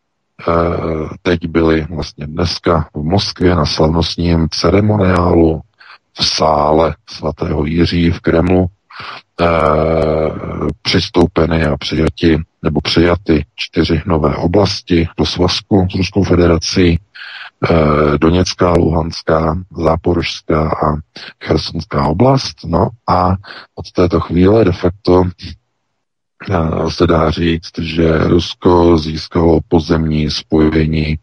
teď 1.22 1.48
byli 1.48 1.88
vlastně 1.89 2.27
dneska 2.27 2.88
v 2.93 3.03
Moskvě 3.03 3.55
na 3.55 3.65
slavnostním 3.65 4.48
ceremoniálu 4.51 5.62
v 6.19 6.25
sále 6.25 6.96
svatého 7.10 7.65
Jiří 7.65 8.12
v 8.12 8.19
Kremlu 8.19 8.65
eh, 9.41 9.46
přistoupeny 10.81 11.65
a 11.65 11.77
přijati 11.77 12.38
nebo 12.63 12.81
přijaty 12.81 13.46
čtyři 13.55 14.01
nové 14.05 14.36
oblasti 14.36 15.08
do 15.17 15.25
svazku 15.25 15.88
s 15.91 15.96
Ruskou 15.96 16.24
federací, 16.24 17.00
eh, 17.69 18.17
Doněcká, 18.17 18.74
Luhanská, 18.74 19.58
Záporožská 19.77 20.69
a 20.69 20.96
Chersonská 21.43 22.08
oblast. 22.08 22.55
No 22.65 22.89
a 23.08 23.36
od 23.75 23.91
této 23.96 24.19
chvíle 24.19 24.65
de 24.65 24.72
facto 24.72 25.24
se 26.89 27.08
dá 27.08 27.31
říct, 27.31 27.79
že 27.79 28.17
Rusko 28.17 28.98
získalo 28.98 29.60
pozemní 29.67 30.29
spojení 30.29 31.19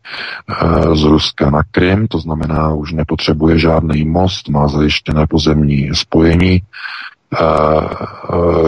z 0.94 1.02
Ruska 1.02 1.50
na 1.50 1.62
Krym, 1.70 2.08
to 2.08 2.18
znamená, 2.18 2.74
už 2.74 2.92
nepotřebuje 2.92 3.58
žádný 3.58 4.04
most, 4.04 4.48
má 4.48 4.68
zajištěné 4.68 5.26
pozemní 5.26 5.90
spojení. 5.92 6.62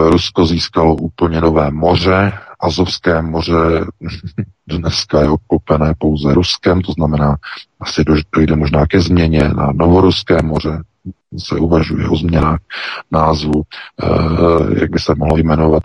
Rusko 0.09 0.45
získalo 0.45 0.95
úplně 0.95 1.41
nové 1.41 1.71
moře, 1.71 2.31
Azovské 2.59 3.21
moře 3.21 3.85
dneska 4.67 5.21
je 5.21 5.29
obklopené 5.29 5.93
pouze 5.97 6.33
Ruskem, 6.33 6.81
to 6.81 6.91
znamená, 6.91 7.35
asi 7.79 8.03
dojde 8.35 8.55
možná 8.55 8.85
ke 8.85 9.01
změně 9.01 9.49
na 9.55 9.71
Novoruské 9.71 10.41
moře, 10.41 10.81
se 11.37 11.55
uvažuje 11.55 12.09
o 12.09 12.15
změnách 12.15 12.59
názvu, 13.11 13.63
eh, 14.03 14.79
jak 14.79 14.89
by 14.89 14.99
se 14.99 15.15
mohlo 15.17 15.37
jmenovat. 15.37 15.83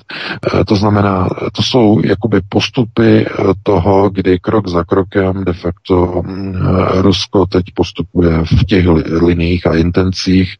Eh, 0.60 0.64
to 0.64 0.76
znamená, 0.76 1.28
to 1.52 1.62
jsou 1.62 2.00
jakoby 2.04 2.40
postupy 2.48 3.26
eh, 3.26 3.32
toho, 3.62 4.10
kdy 4.10 4.38
krok 4.38 4.68
za 4.68 4.84
krokem 4.84 5.44
de 5.44 5.52
facto 5.52 6.22
Rusko 7.00 7.46
teď 7.46 7.64
postupuje 7.74 8.44
v 8.44 8.64
těch 8.64 8.86
liních 9.22 9.66
a 9.66 9.76
intencích, 9.76 10.54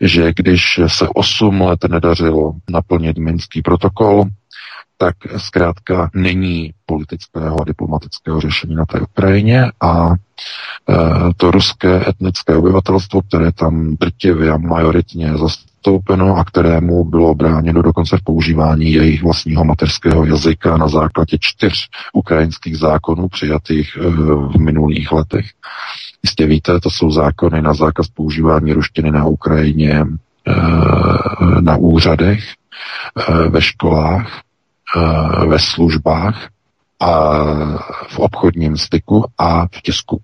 že 0.00 0.32
když 0.36 0.80
se 0.86 1.08
8 1.14 1.60
let 1.60 1.84
nedařilo 1.88 2.52
naplnit 2.70 3.18
Minský 3.18 3.62
protokol, 3.62 4.24
tak 5.02 5.16
zkrátka 5.36 6.10
není 6.14 6.72
politického 6.86 7.60
a 7.60 7.64
diplomatického 7.64 8.40
řešení 8.40 8.74
na 8.74 8.84
té 8.86 9.00
Ukrajině 9.00 9.64
a 9.80 10.08
e, 10.10 10.14
to 11.36 11.50
ruské 11.50 12.08
etnické 12.08 12.56
obyvatelstvo, 12.56 13.22
které 13.22 13.52
tam 13.52 13.96
drtivě 14.00 14.50
a 14.50 14.56
majoritně 14.56 15.32
zastoupeno 15.36 16.36
a 16.36 16.44
kterému 16.44 17.04
bylo 17.04 17.34
bráněno 17.34 17.82
dokonce 17.82 18.16
v 18.16 18.24
používání 18.24 18.92
jejich 18.92 19.22
vlastního 19.22 19.64
mateřského 19.64 20.24
jazyka 20.24 20.76
na 20.76 20.88
základě 20.88 21.36
čtyř 21.40 21.88
ukrajinských 22.12 22.78
zákonů 22.78 23.28
přijatých 23.28 23.96
e, 23.96 24.10
v 24.10 24.58
minulých 24.58 25.12
letech. 25.12 25.46
Jistě 26.22 26.46
víte, 26.46 26.80
to 26.80 26.90
jsou 26.90 27.10
zákony 27.10 27.62
na 27.62 27.74
zákaz 27.74 28.08
používání 28.08 28.72
ruštiny 28.72 29.10
na 29.10 29.24
Ukrajině 29.26 30.00
e, 30.00 30.06
na 31.60 31.76
úřadech, 31.76 32.44
ve 33.48 33.62
školách, 33.62 34.42
ve 35.46 35.58
službách 35.58 36.48
a 37.00 37.44
v 38.08 38.18
obchodním 38.18 38.76
styku 38.76 39.24
a 39.38 39.66
v 39.66 39.82
tisku. 39.82 40.20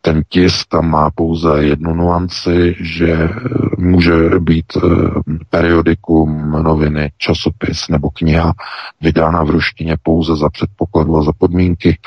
Ten 0.00 0.22
tisk 0.28 0.68
tam 0.68 0.90
má 0.90 1.10
pouze 1.10 1.64
jednu 1.64 1.94
nuanci, 1.94 2.76
že 2.80 3.12
eh, 3.12 3.30
může 3.78 4.12
být 4.38 4.66
eh, 4.76 4.80
periodikum, 5.50 6.50
noviny, 6.50 7.12
časopis 7.18 7.88
nebo 7.88 8.10
kniha 8.10 8.52
vydána 9.00 9.42
v 9.44 9.50
ruštině 9.50 9.96
pouze 10.02 10.36
za 10.36 10.48
předpokladu 10.50 11.16
a 11.16 11.22
za 11.22 11.32
podmínky, 11.38 11.98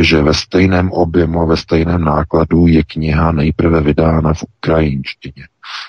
že 0.00 0.22
ve 0.22 0.34
stejném 0.34 0.92
objemu 0.92 1.40
a 1.40 1.44
ve 1.44 1.56
stejném 1.56 2.04
nákladu 2.04 2.66
je 2.66 2.84
kniha 2.84 3.32
nejprve 3.32 3.80
vydána 3.80 4.34
v 4.34 4.44
ukrajinštině 4.58 5.44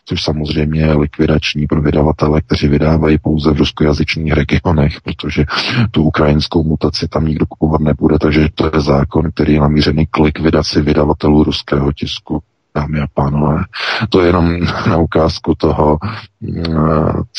což 0.06 0.24
samozřejmě 0.24 0.82
je 0.82 0.94
likvidační 0.94 1.68
pro 1.68 1.82
vydavatele, 1.82 2.42
kteří 2.42 2.68
vydávají 2.68 3.18
pouze 3.18 3.52
v 3.52 3.58
ruskojazyčných 3.58 4.34
regionech, 4.34 5.02
protože 5.02 5.46
tu 5.92 6.04
ukrajinskou 6.04 6.64
mutaci 6.64 7.08
tam 7.08 7.26
nikdo 7.26 7.46
kupovat 7.46 7.82
nebude, 7.82 8.20
takže 8.20 8.48
to 8.56 8.66
je 8.74 8.82
zákon, 8.82 9.32
který 9.34 9.54
je 9.54 9.60
namířený 9.60 10.08
k 10.12 10.18
likvidaci 10.18 10.82
vydavatelů 10.82 11.44
ruského 11.44 11.94
tisku 11.94 12.44
dámy 12.76 13.00
a 13.00 13.06
pánové. 13.14 13.64
To 14.10 14.22
je 14.22 14.28
jenom 14.28 14.60
na 14.90 14.98
ukázku 14.98 15.56
toho, 15.56 15.98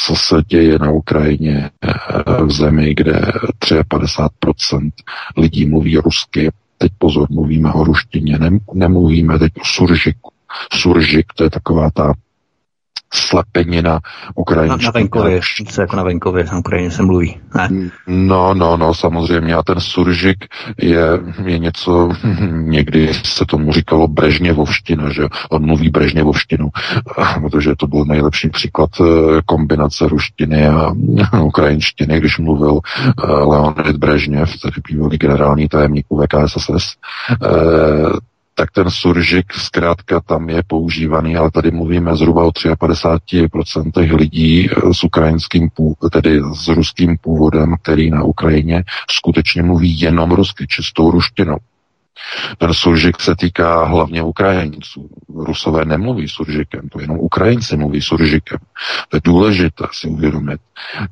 co 0.07 0.17
se 0.17 0.43
děje 0.47 0.79
na 0.79 0.91
Ukrajině 0.91 1.71
v 2.45 2.51
zemi, 2.53 2.95
kde 2.95 3.33
53% 3.91 4.91
lidí 5.37 5.67
mluví 5.67 5.97
rusky. 5.97 6.51
Teď 6.79 6.93
pozor, 6.99 7.29
mluvíme 7.31 7.73
o 7.73 7.85
ruštině, 7.85 8.39
nemluvíme 8.75 9.39
teď 9.39 9.53
o 9.61 9.65
suržiku. 9.65 10.31
Suržik, 10.73 11.27
to 11.37 11.45
je 11.45 11.51
taková 11.51 11.91
ta 11.91 12.13
slepenina 13.13 14.01
Ukrajině. 14.35 14.69
Na, 14.69 14.77
na 14.77 14.91
venkově, 14.91 15.41
se 15.69 15.81
jako 15.81 15.97
na 15.97 16.03
venkově, 16.03 16.45
na 16.45 16.59
Ukrajině 16.59 16.91
se 16.91 17.03
mluví. 17.03 17.41
Ne? 17.55 17.69
No, 18.07 18.55
no, 18.55 18.77
no, 18.77 18.95
samozřejmě. 18.95 19.55
A 19.55 19.63
ten 19.63 19.81
suržik 19.81 20.45
je, 20.79 21.03
je 21.45 21.59
něco, 21.59 22.09
někdy 22.51 23.15
se 23.15 23.45
tomu 23.47 23.73
říkalo 23.73 24.09
brežněvovština, 24.09 25.13
že 25.13 25.29
on 25.51 25.67
mluví 25.67 25.91
brežněvovštinu, 25.91 26.69
protože 27.41 27.73
to 27.77 27.87
byl 27.87 28.05
nejlepší 28.05 28.49
příklad 28.49 28.91
eh, 29.01 29.05
kombinace 29.47 30.09
ruštiny 30.09 30.69
a 30.69 30.93
ukrajinštiny, 31.43 32.19
když 32.21 32.39
mluvil 32.39 32.81
eh, 32.85 33.27
Leonid 33.27 33.97
Brežněv, 33.97 34.61
tedy 34.63 34.77
bývalý 34.89 35.19
generální 35.19 35.69
tajemník 35.69 36.07
VKSSS, 36.11 36.95
tak 38.55 38.71
ten 38.71 38.91
suržik 38.91 39.53
zkrátka 39.53 40.21
tam 40.21 40.49
je 40.49 40.63
používaný, 40.67 41.37
ale 41.37 41.51
tady 41.51 41.71
mluvíme 41.71 42.17
zhruba 42.17 42.45
o 42.45 42.51
53% 42.51 44.17
lidí 44.17 44.69
s 44.93 45.05
ukrajinským, 45.05 45.69
tedy 46.13 46.41
s 46.55 46.69
ruským 46.69 47.17
původem, 47.21 47.75
který 47.83 48.11
na 48.11 48.23
Ukrajině 48.23 48.85
skutečně 49.11 49.63
mluví 49.63 50.01
jenom 50.01 50.31
rusky, 50.31 50.67
čistou 50.67 51.11
ruštinou. 51.11 51.57
Ten 52.59 52.75
suržik 52.75 53.21
se 53.21 53.37
týká 53.37 53.85
hlavně 53.85 54.23
Ukrajinců. 54.23 55.09
Rusové 55.35 55.85
nemluví 55.85 56.29
suržikem, 56.29 56.89
to 56.89 57.01
jenom 57.01 57.19
Ukrajinci 57.19 57.77
mluví 57.77 58.03
suržikem. 58.03 58.59
To 59.09 59.17
je 59.17 59.21
důležité 59.25 59.85
si 59.93 60.09
uvědomit. 60.09 60.61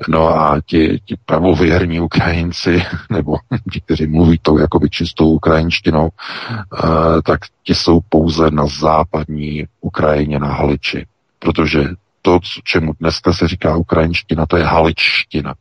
No 0.08 0.28
a 0.28 0.60
ti, 0.66 1.00
ti 1.04 1.16
pravověrní 1.26 2.00
Ukrajinci, 2.00 2.82
nebo 3.10 3.36
ti, 3.72 3.80
kteří 3.80 4.06
mluví 4.06 4.38
tou 4.42 4.58
jakoby 4.58 4.90
čistou 4.90 5.30
ukrajinštinou, 5.30 6.08
eh, 6.10 7.22
tak 7.24 7.40
ti 7.62 7.74
jsou 7.74 8.00
pouze 8.08 8.50
na 8.50 8.66
západní 8.66 9.64
Ukrajině, 9.80 10.38
na 10.38 10.48
Haliči. 10.48 11.06
Protože 11.38 11.88
to, 12.22 12.38
čemu 12.64 12.92
dneska 13.00 13.32
se 13.32 13.48
říká 13.48 13.76
ukrajinština, 13.76 14.46
to 14.46 14.56
je 14.56 14.64
haličtina. 14.64 15.54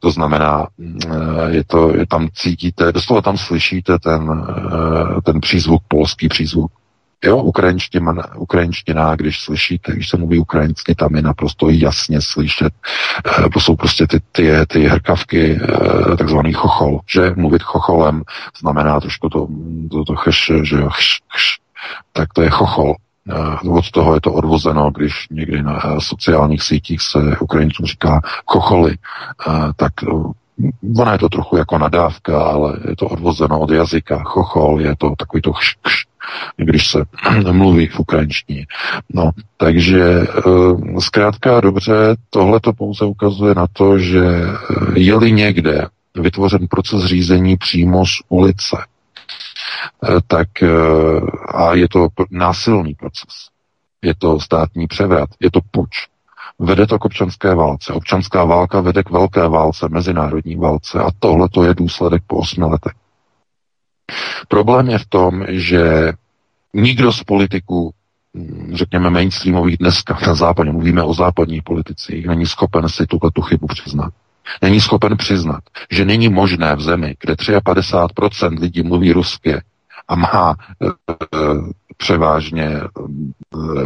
To 0.00 0.10
znamená, 0.10 0.66
eh, 0.82 1.50
je 1.50 1.64
to, 1.64 1.96
je 1.96 2.06
tam 2.06 2.28
cítíte, 2.34 2.92
doslova 2.92 3.22
tam 3.22 3.38
slyšíte 3.38 3.98
ten, 3.98 4.46
eh, 4.48 5.20
ten 5.20 5.40
přízvuk, 5.40 5.82
polský 5.88 6.28
přízvuk. 6.28 6.72
Jo, 7.24 7.36
ukrajinština, 7.36 8.12
ukrajinština, 8.36 9.16
když 9.16 9.40
slyšíte, 9.40 9.92
když 9.92 10.08
se 10.08 10.16
mluví 10.16 10.38
ukrajinsky, 10.38 10.94
tam 10.94 11.16
je 11.16 11.22
naprosto 11.22 11.68
jasně 11.70 12.20
slyšet. 12.20 12.72
Eh, 13.26 13.48
to 13.48 13.60
jsou 13.60 13.76
prostě 13.76 14.06
ty, 14.06 14.20
ty, 14.32 14.52
ty 14.66 14.88
hrkavky, 14.88 15.60
takzvaný 16.18 16.52
chochol, 16.52 17.00
že 17.06 17.32
mluvit 17.36 17.62
chocholem 17.62 18.22
znamená 18.60 19.00
trošku 19.00 19.28
to, 19.28 19.48
to, 19.90 20.04
to 20.04 20.14
chš, 20.16 20.52
že 20.62 20.76
jo, 20.76 20.88
chš, 20.90 21.20
chš, 21.32 21.58
tak 22.12 22.32
to 22.32 22.42
je 22.42 22.50
chochol. 22.50 22.94
Eh, 23.30 23.68
od 23.68 23.90
toho 23.90 24.14
je 24.14 24.20
to 24.20 24.32
odvozeno, 24.32 24.90
když 24.90 25.26
někdy 25.30 25.62
na 25.62 25.80
eh, 25.84 26.00
sociálních 26.00 26.62
sítích 26.62 27.02
se 27.02 27.18
Ukrajincům 27.40 27.86
říká 27.86 28.20
chocholy, 28.46 28.96
eh, 29.48 29.52
tak 29.76 29.92
Ona 30.98 31.12
je 31.12 31.18
to 31.18 31.28
trochu 31.28 31.56
jako 31.56 31.78
nadávka, 31.78 32.42
ale 32.42 32.78
je 32.88 32.96
to 32.96 33.08
odvozeno 33.08 33.60
od 33.60 33.70
jazyka. 33.70 34.22
Chochol 34.24 34.80
je 34.80 34.96
to 34.98 35.14
takový 35.18 35.42
to 35.42 35.52
chš, 35.52 35.76
chš, 35.86 36.06
když 36.56 36.90
se 36.90 37.04
mluví 37.52 37.86
v 37.86 38.00
ukrajinštině. 38.00 38.66
No, 39.14 39.30
takže 39.56 40.26
zkrátka 40.98 41.60
dobře, 41.60 42.16
tohle 42.30 42.60
to 42.60 42.72
pouze 42.72 43.04
ukazuje 43.04 43.54
na 43.54 43.66
to, 43.72 43.98
že 43.98 44.24
je-li 44.94 45.32
někde 45.32 45.88
vytvořen 46.14 46.66
proces 46.70 47.04
řízení 47.04 47.56
přímo 47.56 48.06
z 48.06 48.22
ulice, 48.28 48.76
tak 50.26 50.62
eh, 50.62 50.68
a 51.54 51.74
je 51.74 51.88
to 51.88 52.08
násilný 52.30 52.94
proces. 52.94 53.48
Je 54.02 54.14
to 54.14 54.40
státní 54.40 54.86
převrat, 54.86 55.28
je 55.40 55.50
to 55.50 55.60
puč. 55.70 55.90
Vede 56.58 56.86
to 56.86 56.98
k 56.98 57.04
občanské 57.04 57.54
válce. 57.54 57.92
Občanská 57.92 58.44
válka 58.44 58.80
vede 58.80 59.02
k 59.02 59.10
velké 59.10 59.48
válce, 59.48 59.88
mezinárodní 59.88 60.56
válce 60.56 61.00
a 61.00 61.10
tohle 61.18 61.48
to 61.48 61.64
je 61.64 61.74
důsledek 61.74 62.22
po 62.26 62.36
osmi 62.36 62.64
letech. 62.64 62.92
Problém 64.48 64.88
je 64.88 64.98
v 64.98 65.06
tom, 65.06 65.44
že 65.48 66.12
nikdo 66.74 67.12
z 67.12 67.22
politiků, 67.24 67.90
hm, 68.34 68.70
řekněme 68.74 69.10
mainstreamových 69.10 69.78
dneska 69.78 70.18
na 70.26 70.34
západě, 70.34 70.72
mluvíme 70.72 71.02
o 71.02 71.14
západních 71.14 71.62
politicích, 71.62 72.26
není 72.26 72.46
schopen 72.46 72.88
si 72.88 73.06
tuhle 73.06 73.30
tu 73.30 73.42
chybu 73.42 73.66
přiznat 73.66 74.12
není 74.62 74.80
schopen 74.80 75.16
přiznat, 75.16 75.60
že 75.90 76.04
není 76.04 76.28
možné 76.28 76.76
v 76.76 76.80
zemi, 76.80 77.14
kde 77.20 77.34
53% 77.34 78.60
lidí 78.60 78.82
mluví 78.82 79.12
rusky 79.12 79.62
a 80.08 80.14
má 80.14 80.54
e, 80.82 80.86
převážně 81.96 82.64
e, 82.64 82.82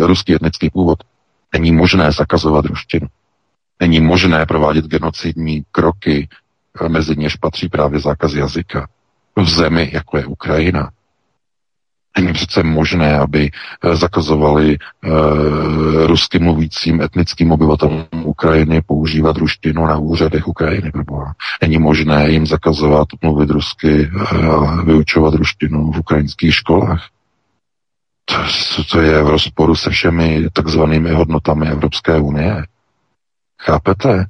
ruský 0.06 0.34
etnický 0.34 0.70
původ, 0.70 0.98
není 1.52 1.72
možné 1.72 2.12
zakazovat 2.12 2.64
ruštinu. 2.64 3.06
Není 3.80 4.00
možné 4.00 4.46
provádět 4.46 4.84
genocidní 4.84 5.64
kroky, 5.72 6.28
mezi 6.88 7.16
něž 7.16 7.36
patří 7.36 7.68
právě 7.68 8.00
zákaz 8.00 8.32
jazyka. 8.34 8.88
V 9.36 9.48
zemi, 9.48 9.90
jako 9.92 10.18
je 10.18 10.26
Ukrajina, 10.26 10.90
Není 12.18 12.32
přece 12.32 12.62
možné, 12.62 13.18
aby 13.18 13.50
eh, 13.50 13.96
zakazovali 13.96 14.78
uh, 14.78 16.06
rusky 16.06 16.38
mluvícím 16.38 17.00
etnickým 17.00 17.52
obyvatelům 17.52 18.04
Ukrajiny 18.24 18.82
používat 18.86 19.36
ruštinu 19.36 19.86
na 19.86 19.96
úřadech 19.96 20.48
Ukrajiny. 20.48 20.92
Není 21.62 21.78
možné 21.78 22.30
jim 22.30 22.46
zakazovat 22.46 23.08
mluvit 23.22 23.50
rusky 23.50 24.10
a 24.26 24.56
uh, 24.56 24.84
vyučovat 24.84 25.34
ruštinu 25.34 25.92
v 25.92 25.98
ukrajinských 25.98 26.54
školách. 26.54 27.08
To, 28.24 28.84
to 28.84 29.00
je 29.00 29.22
v 29.22 29.28
rozporu 29.28 29.74
se 29.74 29.90
všemi 29.90 30.46
takzvanými 30.52 31.10
hodnotami 31.10 31.68
Evropské 31.68 32.20
unie. 32.20 32.66
Chápete? 33.62 34.26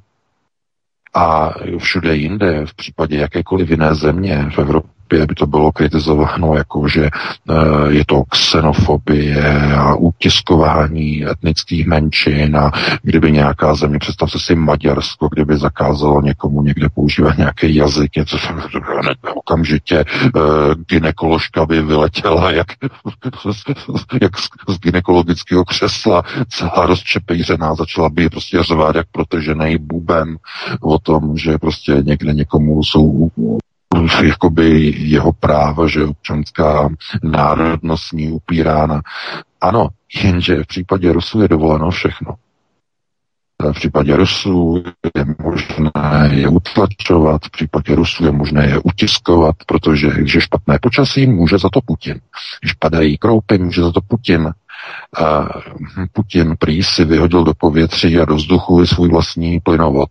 A 1.13 1.53
všude 1.77 2.15
jinde, 2.15 2.65
v 2.65 2.73
případě 2.73 3.17
jakékoliv 3.17 3.69
jiné 3.69 3.95
země 3.95 4.49
v 4.55 4.59
Evropě, 4.59 4.98
Evropě 5.09 5.27
by 5.27 5.35
to 5.35 5.47
bylo 5.47 5.71
kritizováno 5.71 6.55
jako, 6.55 6.87
že 6.87 7.05
eh, 7.05 7.53
je 7.89 8.05
to 8.05 8.23
xenofobie 8.23 9.73
a 9.75 9.95
utiskování 9.95 11.25
etnických 11.25 11.87
menšin 11.87 12.57
a 12.57 12.71
kdyby 13.01 13.31
nějaká 13.31 13.75
země, 13.75 13.99
představte 13.99 14.39
si 14.39 14.55
Maďarsko, 14.55 15.29
kdyby 15.31 15.57
zakázalo 15.57 16.21
někomu 16.21 16.61
někde 16.61 16.89
používat 16.89 17.37
nějaký 17.37 17.75
jazyk, 17.75 18.15
něco 18.15 18.37
okamžitě 19.35 20.05
uh, 20.35 20.41
ginekoložka 20.89 21.65
by 21.65 21.81
vyletěla 21.81 22.51
jak, 22.51 22.67
jak 24.21 24.37
z, 24.69 24.79
ginekologického 24.79 25.65
křesla, 25.65 26.23
celá 26.49 26.85
rozčepejřená, 26.85 27.75
začala 27.75 28.09
by 28.09 28.29
prostě 28.29 28.63
řvát 28.63 28.95
jak 28.95 29.07
protežený 29.11 29.77
buben 29.77 30.37
o 30.81 30.99
tom, 30.99 31.37
že 31.37 31.57
prostě 31.57 31.91
někde 32.05 32.33
někomu 32.33 32.83
jsou 32.83 33.29
jakoby 34.23 34.93
jeho 34.97 35.33
práva, 35.33 35.87
že 35.87 36.05
občanská 36.05 36.89
národnost 37.23 38.13
ní 38.13 38.31
upírána. 38.31 39.01
Ano, 39.61 39.87
jenže 40.23 40.63
v 40.63 40.67
případě 40.67 41.13
Rusů 41.13 41.41
je 41.41 41.47
dovoleno 41.47 41.91
všechno. 41.91 42.35
V 43.63 43.73
případě 43.73 44.15
Rusů 44.15 44.83
je 45.17 45.25
možné 45.43 46.29
je 46.33 46.47
utlačovat, 46.47 47.41
v 47.45 47.51
případě 47.51 47.95
Rusů 47.95 48.25
je 48.25 48.31
možné 48.31 48.67
je 48.67 48.79
utiskovat, 48.79 49.55
protože 49.65 50.09
když 50.09 50.33
je 50.33 50.41
špatné 50.41 50.79
počasí, 50.81 51.27
může 51.27 51.57
za 51.57 51.69
to 51.69 51.81
Putin. 51.81 52.19
Když 52.61 52.73
padají 52.73 53.17
kroupy, 53.17 53.57
může 53.57 53.81
za 53.81 53.91
to 53.91 54.01
Putin. 54.01 54.51
Putin 56.13 56.55
prý 56.59 56.83
si 56.83 57.05
vyhodil 57.05 57.43
do 57.43 57.53
povětří 57.53 58.19
a 58.19 58.25
do 58.25 58.35
vzduchu 58.35 58.85
svůj 58.85 59.09
vlastní 59.09 59.59
plynovod, 59.59 60.09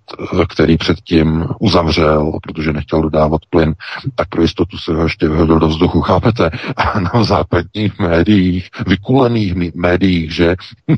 který 0.48 0.76
předtím 0.76 1.46
uzavřel, 1.60 2.32
protože 2.42 2.72
nechtěl 2.72 3.02
dodávat 3.02 3.40
plyn, 3.50 3.74
tak 4.14 4.28
pro 4.28 4.42
jistotu 4.42 4.78
se 4.78 4.94
ho 4.94 5.02
ještě 5.02 5.28
vyhodil 5.28 5.58
do 5.58 5.68
vzduchu, 5.68 6.00
chápete? 6.00 6.50
A 6.76 7.00
na 7.00 7.24
západních 7.24 7.98
médiích, 7.98 8.68
vykulených 8.86 9.74
médiích, 9.74 10.34
že 10.34 10.56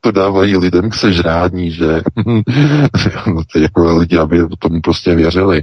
to 0.00 0.10
dávají 0.10 0.56
lidem 0.56 0.90
k 0.90 0.94
sežrání, 0.94 1.70
že 1.70 2.02
jako 3.56 3.98
lidi, 3.98 4.18
aby 4.18 4.40
tomu 4.58 4.80
prostě 4.80 5.14
věřili. 5.14 5.62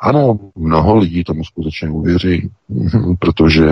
Ano, 0.00 0.38
mnoho 0.56 0.96
lidí 0.96 1.24
tomu 1.24 1.44
skutečně 1.44 1.90
uvěří, 1.90 2.50
protože 3.18 3.66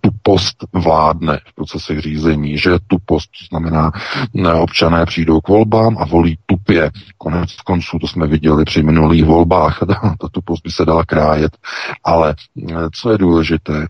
tu 0.00 0.10
post 0.26 0.56
vládne 0.72 1.40
v 1.46 1.54
procesech 1.54 2.00
řízení, 2.00 2.58
že 2.58 2.70
tu 2.86 2.96
post 3.04 3.30
znamená, 3.50 3.92
občané 4.54 5.06
přijdou 5.06 5.40
k 5.40 5.48
volbám 5.48 5.98
a 5.98 6.04
volí 6.04 6.38
tupě. 6.46 6.90
Konec 7.18 7.54
konců 7.56 7.98
to 7.98 8.06
jsme 8.06 8.26
viděli 8.26 8.64
při 8.64 8.82
minulých 8.82 9.24
volbách, 9.24 9.78
ta 10.20 10.28
tupost 10.32 10.62
by 10.64 10.70
se 10.70 10.84
dala 10.84 11.04
krájet, 11.04 11.56
ale 12.04 12.34
co 12.92 13.12
je 13.12 13.18
důležité, 13.18 13.86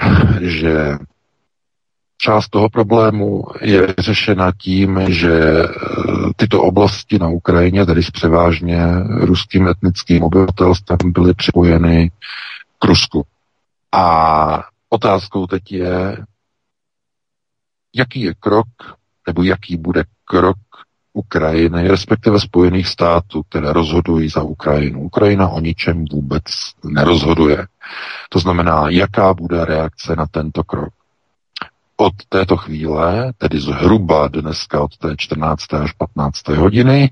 že 0.40 0.98
část 2.18 2.48
toho 2.48 2.68
problému 2.68 3.44
je 3.60 3.94
řešena 3.98 4.52
tím, 4.62 5.00
že 5.08 5.40
eh, 5.40 5.68
tyto 6.36 6.62
oblasti 6.62 7.18
na 7.18 7.28
Ukrajině, 7.28 7.86
tedy 7.86 8.02
s 8.02 8.10
převážně 8.10 8.80
ruským 9.08 9.68
etnickým 9.68 10.22
obyvatelstvem, 10.22 10.98
byly 11.04 11.34
připojeny 11.34 12.10
k 12.78 12.84
Rusku. 12.84 13.24
A 13.92 14.64
otázkou 14.88 15.46
teď 15.46 15.72
je, 15.72 16.26
jaký 17.94 18.20
je 18.20 18.34
krok, 18.34 18.68
nebo 19.26 19.42
jaký 19.42 19.76
bude 19.76 20.04
krok 20.24 20.56
Ukrajiny, 21.12 21.88
respektive 21.88 22.40
Spojených 22.40 22.88
států, 22.88 23.42
které 23.42 23.72
rozhodují 23.72 24.28
za 24.28 24.42
Ukrajinu. 24.42 25.00
Ukrajina 25.00 25.48
o 25.48 25.60
ničem 25.60 26.04
vůbec 26.12 26.44
nerozhoduje. 26.84 27.66
To 28.28 28.38
znamená, 28.38 28.88
jaká 28.88 29.34
bude 29.34 29.64
reakce 29.64 30.16
na 30.16 30.26
tento 30.26 30.64
krok 30.64 30.92
od 32.00 32.14
této 32.28 32.56
chvíle, 32.56 33.32
tedy 33.38 33.60
zhruba 33.60 34.28
dneska 34.28 34.80
od 34.82 34.96
té 34.96 35.14
14. 35.16 35.74
až 35.74 35.92
15. 35.92 36.48
hodiny, 36.48 37.10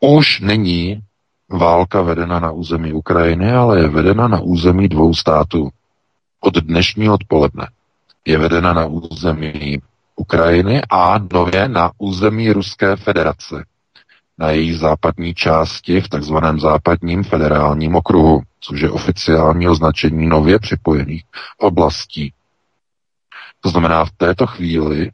už 0.00 0.40
není 0.40 1.02
válka 1.50 2.02
vedena 2.02 2.40
na 2.40 2.50
území 2.50 2.92
Ukrajiny, 2.92 3.52
ale 3.52 3.80
je 3.80 3.88
vedena 3.88 4.28
na 4.28 4.40
území 4.40 4.88
dvou 4.88 5.14
států. 5.14 5.70
Od 6.40 6.54
dnešního 6.56 7.14
odpoledne 7.14 7.68
je 8.24 8.38
vedena 8.38 8.72
na 8.72 8.86
území 8.86 9.82
Ukrajiny 10.16 10.82
a 10.90 11.18
nově 11.32 11.68
na 11.68 11.90
území 11.98 12.52
Ruské 12.52 12.96
federace. 12.96 13.64
na 14.38 14.50
její 14.50 14.74
západní 14.74 15.34
části 15.34 16.00
v 16.00 16.08
takzvaném 16.08 16.60
západním 16.60 17.24
federálním 17.24 17.96
okruhu, 17.96 18.42
což 18.60 18.80
je 18.80 18.90
oficiální 18.90 19.68
označení 19.68 20.26
nově 20.26 20.58
připojených 20.58 21.24
oblastí. 21.58 22.32
To 23.60 23.68
znamená, 23.68 24.04
v 24.04 24.10
této 24.10 24.46
chvíli 24.46 25.10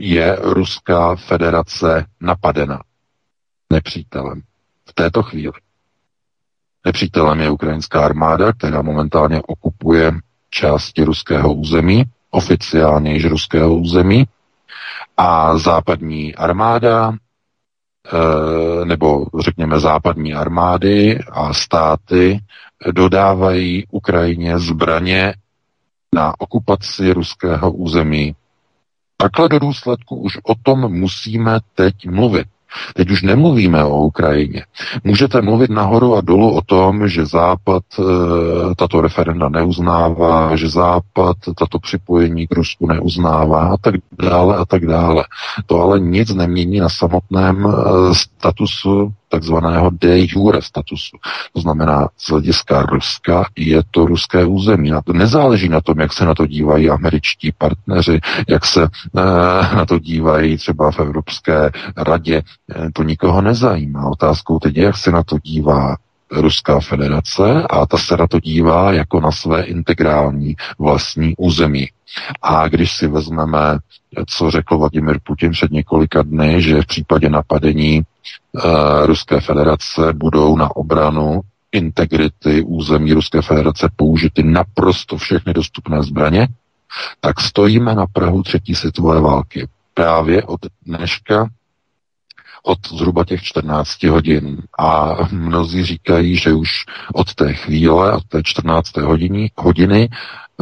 je 0.00 0.36
Ruská 0.40 1.16
federace 1.16 2.06
napadena 2.20 2.82
nepřítelem. 3.70 4.42
V 4.88 4.92
této 4.94 5.22
chvíli. 5.22 5.52
Nepřítelem 6.84 7.40
je 7.40 7.50
ukrajinská 7.50 8.04
armáda, 8.04 8.52
která 8.52 8.82
momentálně 8.82 9.42
okupuje 9.42 10.12
části 10.50 11.04
ruského 11.04 11.54
území, 11.54 12.04
oficiálně 12.30 13.12
již 13.12 13.24
ruského 13.24 13.74
území, 13.74 14.26
a 15.16 15.58
západní 15.58 16.34
armáda, 16.34 17.12
eh, 17.12 18.84
nebo 18.84 19.26
řekněme 19.40 19.80
západní 19.80 20.34
armády 20.34 21.18
a 21.32 21.54
státy 21.54 22.40
dodávají 22.92 23.86
Ukrajině 23.90 24.58
zbraně 24.58 25.34
na 26.14 26.40
okupaci 26.40 27.12
ruského 27.12 27.72
území. 27.72 28.34
Takhle 29.16 29.48
do 29.48 29.58
důsledku 29.58 30.16
už 30.16 30.38
o 30.42 30.54
tom 30.62 30.92
musíme 30.92 31.58
teď 31.74 32.06
mluvit. 32.06 32.48
Teď 32.94 33.10
už 33.10 33.22
nemluvíme 33.22 33.84
o 33.84 33.96
Ukrajině. 33.96 34.64
Můžete 35.04 35.42
mluvit 35.42 35.70
nahoru 35.70 36.16
a 36.16 36.20
dolů 36.20 36.56
o 36.56 36.60
tom, 36.62 37.08
že 37.08 37.26
Západ 37.26 37.82
e, 37.98 38.02
tato 38.74 39.00
referenda 39.00 39.48
neuznává, 39.48 40.56
že 40.56 40.68
Západ 40.68 41.36
tato 41.58 41.78
připojení 41.78 42.46
k 42.46 42.54
Rusku 42.54 42.86
neuznává 42.86 43.68
a 43.68 43.76
tak 43.76 43.94
dále 44.22 44.56
a 44.56 44.64
tak 44.64 44.86
dále. 44.86 45.24
To 45.66 45.80
ale 45.80 46.00
nic 46.00 46.34
nemění 46.34 46.80
na 46.80 46.88
samotném 46.88 47.66
e, 47.66 48.14
statusu 48.14 49.12
takzvaného 49.28 49.90
de 49.90 50.18
jure 50.18 50.62
statusu. 50.62 51.16
To 51.52 51.60
znamená, 51.60 52.08
z 52.16 52.30
hlediska 52.30 52.82
Ruska 52.82 53.44
je 53.56 53.82
to 53.90 54.06
ruské 54.06 54.44
území. 54.44 54.90
Na 54.90 55.02
to 55.02 55.12
nezáleží 55.12 55.68
na 55.68 55.80
tom, 55.80 56.00
jak 56.00 56.12
se 56.12 56.24
na 56.24 56.34
to 56.34 56.46
dívají 56.46 56.90
američtí 56.90 57.52
partneři, 57.58 58.20
jak 58.48 58.64
se 58.64 58.82
e, 58.82 58.88
na 59.76 59.86
to 59.86 59.98
dívají 59.98 60.56
třeba 60.56 60.90
v 60.90 60.98
Evropské 60.98 61.70
radě. 61.96 62.36
E, 62.36 62.42
to 62.92 63.02
nikoho 63.02 63.42
nezajímá. 63.42 64.06
Otázkou 64.06 64.58
teď 64.58 64.76
je, 64.76 64.84
jak 64.84 64.96
se 64.96 65.10
na 65.10 65.22
to 65.22 65.38
dívá 65.38 65.96
Ruská 66.30 66.80
federace 66.80 67.62
a 67.70 67.86
ta 67.86 67.98
se 67.98 68.16
na 68.16 68.26
to 68.26 68.40
dívá 68.40 68.92
jako 68.92 69.20
na 69.20 69.32
své 69.32 69.62
integrální 69.62 70.56
vlastní 70.78 71.34
území. 71.36 71.88
A 72.42 72.68
když 72.68 72.96
si 72.96 73.08
vezmeme, 73.08 73.78
co 74.26 74.50
řekl 74.50 74.78
Vladimir 74.78 75.18
Putin 75.22 75.52
před 75.52 75.70
několika 75.70 76.22
dny, 76.22 76.62
že 76.62 76.82
v 76.82 76.86
případě 76.86 77.28
napadení 77.28 78.00
uh, 78.00 78.62
Ruské 79.06 79.40
federace 79.40 80.12
budou 80.12 80.56
na 80.56 80.76
obranu 80.76 81.40
integrity 81.72 82.62
území 82.62 83.12
Ruské 83.12 83.42
federace 83.42 83.88
použity 83.96 84.42
naprosto 84.42 85.16
všechny 85.16 85.52
dostupné 85.54 86.02
zbraně, 86.02 86.48
tak 87.20 87.40
stojíme 87.40 87.94
na 87.94 88.06
Prahu 88.12 88.42
třetí 88.42 88.74
světové 88.74 89.20
války. 89.20 89.68
Právě 89.94 90.42
od 90.42 90.60
dneška 90.86 91.48
od 92.66 92.78
zhruba 92.88 93.24
těch 93.24 93.42
14 93.42 94.02
hodin. 94.02 94.62
A 94.78 95.16
mnozí 95.32 95.84
říkají, 95.84 96.36
že 96.36 96.52
už 96.52 96.70
od 97.14 97.34
té 97.34 97.52
chvíle, 97.52 98.12
od 98.12 98.24
té 98.24 98.42
14. 98.42 98.96
hodiny, 98.96 99.50
hodiny 99.56 100.08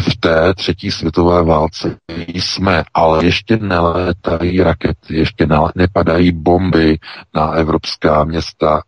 v 0.01 0.17
té 0.17 0.55
třetí 0.55 0.91
světové 0.91 1.43
válce 1.43 1.97
jsme, 2.35 2.85
ale 2.95 3.25
ještě 3.25 3.57
nelétají 3.57 4.63
rakety, 4.63 5.17
ještě 5.17 5.47
nepadají 5.75 6.33
bomby 6.33 6.99
na 7.35 7.51
evropská 7.51 8.25
města 8.25 8.83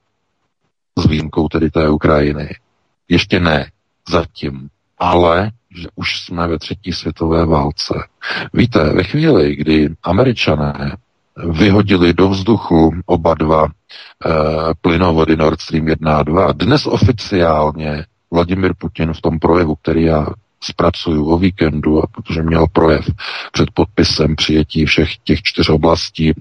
s 0.98 1.06
výjimkou 1.06 1.48
tedy 1.48 1.70
té 1.70 1.88
Ukrajiny. 1.88 2.48
Ještě 3.08 3.40
ne, 3.40 3.70
zatím. 4.08 4.68
Ale 4.98 5.50
že 5.76 5.88
už 5.94 6.20
jsme 6.20 6.48
ve 6.48 6.58
třetí 6.58 6.92
světové 6.92 7.46
válce. 7.46 7.94
Víte, 8.52 8.92
ve 8.92 9.02
chvíli, 9.02 9.56
kdy 9.56 9.88
američané 10.02 10.96
vyhodili 11.44 12.14
do 12.14 12.28
vzduchu 12.28 12.94
oba 13.06 13.34
dva 13.34 13.64
e, 13.64 13.68
plynovody 14.80 15.36
Nord 15.36 15.60
Stream 15.60 15.88
1 15.88 16.16
a 16.16 16.22
2. 16.22 16.52
Dnes 16.52 16.86
oficiálně 16.86 18.04
Vladimir 18.30 18.72
Putin 18.78 19.12
v 19.12 19.20
tom 19.20 19.38
projevu, 19.38 19.74
který 19.74 20.04
já 20.04 20.26
zpracuju 20.60 21.30
o 21.30 21.38
víkendu, 21.38 22.02
a 22.02 22.06
protože 22.06 22.42
měl 22.42 22.66
projev 22.72 23.10
před 23.52 23.70
podpisem 23.74 24.36
přijetí 24.36 24.84
všech 24.84 25.16
těch 25.24 25.42
čtyř 25.42 25.68
oblastí 25.68 26.30
e, 26.30 26.32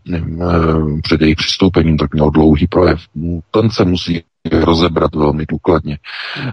před 1.04 1.22
jejich 1.22 1.36
přistoupením, 1.36 1.98
tak 1.98 2.14
měl 2.14 2.30
dlouhý 2.30 2.68
projev. 2.68 3.00
Ten 3.52 3.70
se 3.70 3.86
musí 3.86 4.24
rozebrat 4.52 5.16
velmi 5.16 5.46
důkladně. 5.46 5.98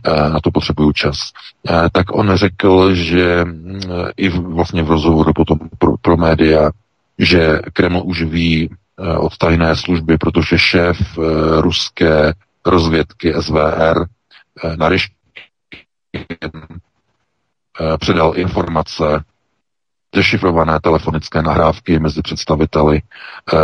E, 0.04 0.30
na 0.30 0.40
to 0.40 0.50
potřebuju 0.50 0.92
čas. 0.92 1.16
E, 1.70 1.90
tak 1.92 2.06
on 2.12 2.30
řekl, 2.34 2.94
že 2.94 3.44
i 4.16 4.28
vlastně 4.28 4.82
v 4.82 4.90
rozhovoru 4.90 5.32
potom 5.32 5.58
pro, 5.78 5.92
pro 6.02 6.16
média, 6.16 6.70
že 7.22 7.58
Kreml 7.72 8.02
už 8.04 8.22
ví 8.22 8.70
eh, 8.70 9.16
od 9.16 9.38
tajné 9.38 9.76
služby, 9.76 10.18
protože 10.18 10.58
šéf 10.58 10.98
eh, 10.98 11.22
ruské 11.60 12.32
rozvědky 12.66 13.34
SVR 13.40 13.98
eh, 14.64 14.76
na 14.76 14.88
předal 17.98 18.32
informace, 18.36 19.24
dešifrované 20.14 20.80
telefonické 20.80 21.42
nahrávky 21.42 21.98
mezi 21.98 22.22
představiteli 22.22 23.02
eh, 23.02 23.56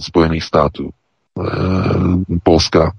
Spojených 0.00 0.44
států, 0.44 0.90
eh, 0.90 2.38
Polska 2.42 2.92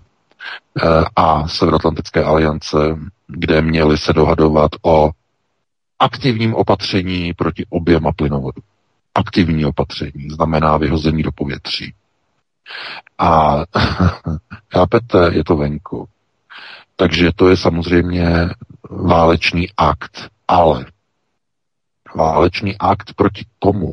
eh, 0.84 1.06
a 1.16 1.48
Severoatlantické 1.48 2.24
aliance, 2.24 2.78
kde 3.28 3.62
měli 3.62 3.98
se 3.98 4.14
dohadovat 4.14 4.72
o 4.82 5.12
aktivním 6.00 6.56
opatření 6.56 7.34
proti 7.34 7.66
oběma 7.70 8.12
plynovodům 8.12 8.64
aktivní 9.16 9.66
opatření, 9.66 10.30
znamená 10.32 10.78
vyhození 10.78 11.24
do 11.24 11.32
povětří. 11.32 11.94
A 13.18 13.58
chápete, 14.74 15.30
je 15.34 15.44
to 15.44 15.56
venku. 15.56 16.08
Takže 16.96 17.30
to 17.36 17.50
je 17.50 17.58
samozřejmě 17.58 18.50
válečný 18.90 19.68
akt, 19.78 20.30
ale 20.48 20.86
válečný 22.16 22.78
akt 22.78 23.14
proti 23.16 23.46
komu? 23.60 23.92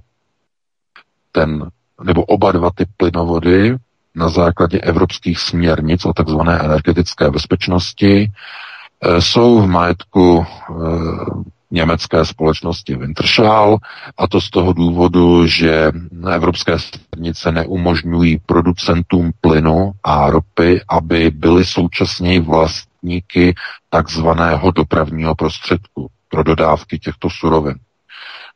Ten, 1.33 1.71
nebo 2.03 2.25
oba 2.25 2.53
dva 2.53 2.71
ty 2.75 2.85
plynovody 2.97 3.77
na 4.15 4.29
základě 4.29 4.79
evropských 4.79 5.39
směrnic 5.39 6.05
o 6.05 6.13
takzvané 6.13 6.59
energetické 6.59 7.31
bezpečnosti 7.31 8.31
eh, 9.01 9.21
jsou 9.21 9.61
v 9.61 9.67
majetku 9.67 10.47
eh, 10.47 10.75
německé 11.73 12.25
společnosti 12.25 12.97
Wintershall 12.97 13.79
a 14.19 14.27
to 14.29 14.41
z 14.41 14.51
toho 14.51 14.73
důvodu, 14.73 15.47
že 15.47 15.93
evropské 16.33 16.77
směrnice 16.79 17.53
neumožňují 17.53 18.39
producentům 18.47 19.31
plynu 19.41 19.93
a 20.05 20.31
ropy, 20.31 20.81
aby 20.89 21.31
byly 21.31 21.65
současně 21.65 22.41
vlastníky 22.41 23.55
takzvaného 23.91 24.71
dopravního 24.71 25.35
prostředku 25.35 26.11
pro 26.29 26.43
dodávky 26.43 26.99
těchto 26.99 27.31
surovin. 27.31 27.75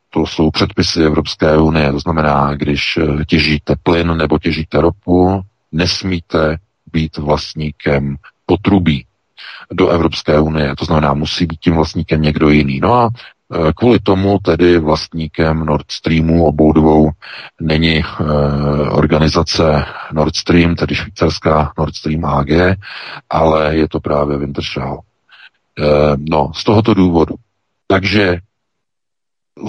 To 0.09 0.25
jsou 0.25 0.51
předpisy 0.51 1.03
Evropské 1.03 1.57
unie, 1.57 1.91
to 1.91 1.99
znamená, 1.99 2.53
když 2.53 2.99
těžíte 3.27 3.75
plyn 3.83 4.17
nebo 4.17 4.39
těžíte 4.39 4.81
ropu, 4.81 5.41
nesmíte 5.71 6.57
být 6.93 7.17
vlastníkem 7.17 8.15
potrubí 8.45 9.06
do 9.71 9.89
Evropské 9.89 10.39
unie. 10.39 10.75
To 10.75 10.85
znamená, 10.85 11.13
musí 11.13 11.45
být 11.45 11.59
tím 11.59 11.75
vlastníkem 11.75 12.21
někdo 12.21 12.49
jiný. 12.49 12.79
No 12.79 12.93
a 12.93 13.09
e, 13.09 13.73
kvůli 13.73 13.99
tomu 13.99 14.39
tedy 14.39 14.79
vlastníkem 14.79 15.65
Nord 15.65 15.91
Streamu 15.91 16.45
obou 16.45 16.71
dvou 16.71 17.09
není 17.61 17.97
e, 17.97 18.03
organizace 18.89 19.85
Nord 20.13 20.35
Stream, 20.35 20.75
tedy 20.75 20.95
švýcarská 20.95 21.73
Nord 21.77 21.95
Stream 21.95 22.25
AG, 22.25 22.77
ale 23.29 23.75
je 23.75 23.87
to 23.87 23.99
právě 23.99 24.37
Wintershall. 24.37 24.99
E, 24.99 25.83
no, 26.29 26.51
z 26.55 26.63
tohoto 26.63 26.93
důvodu. 26.93 27.35
Takže 27.87 28.37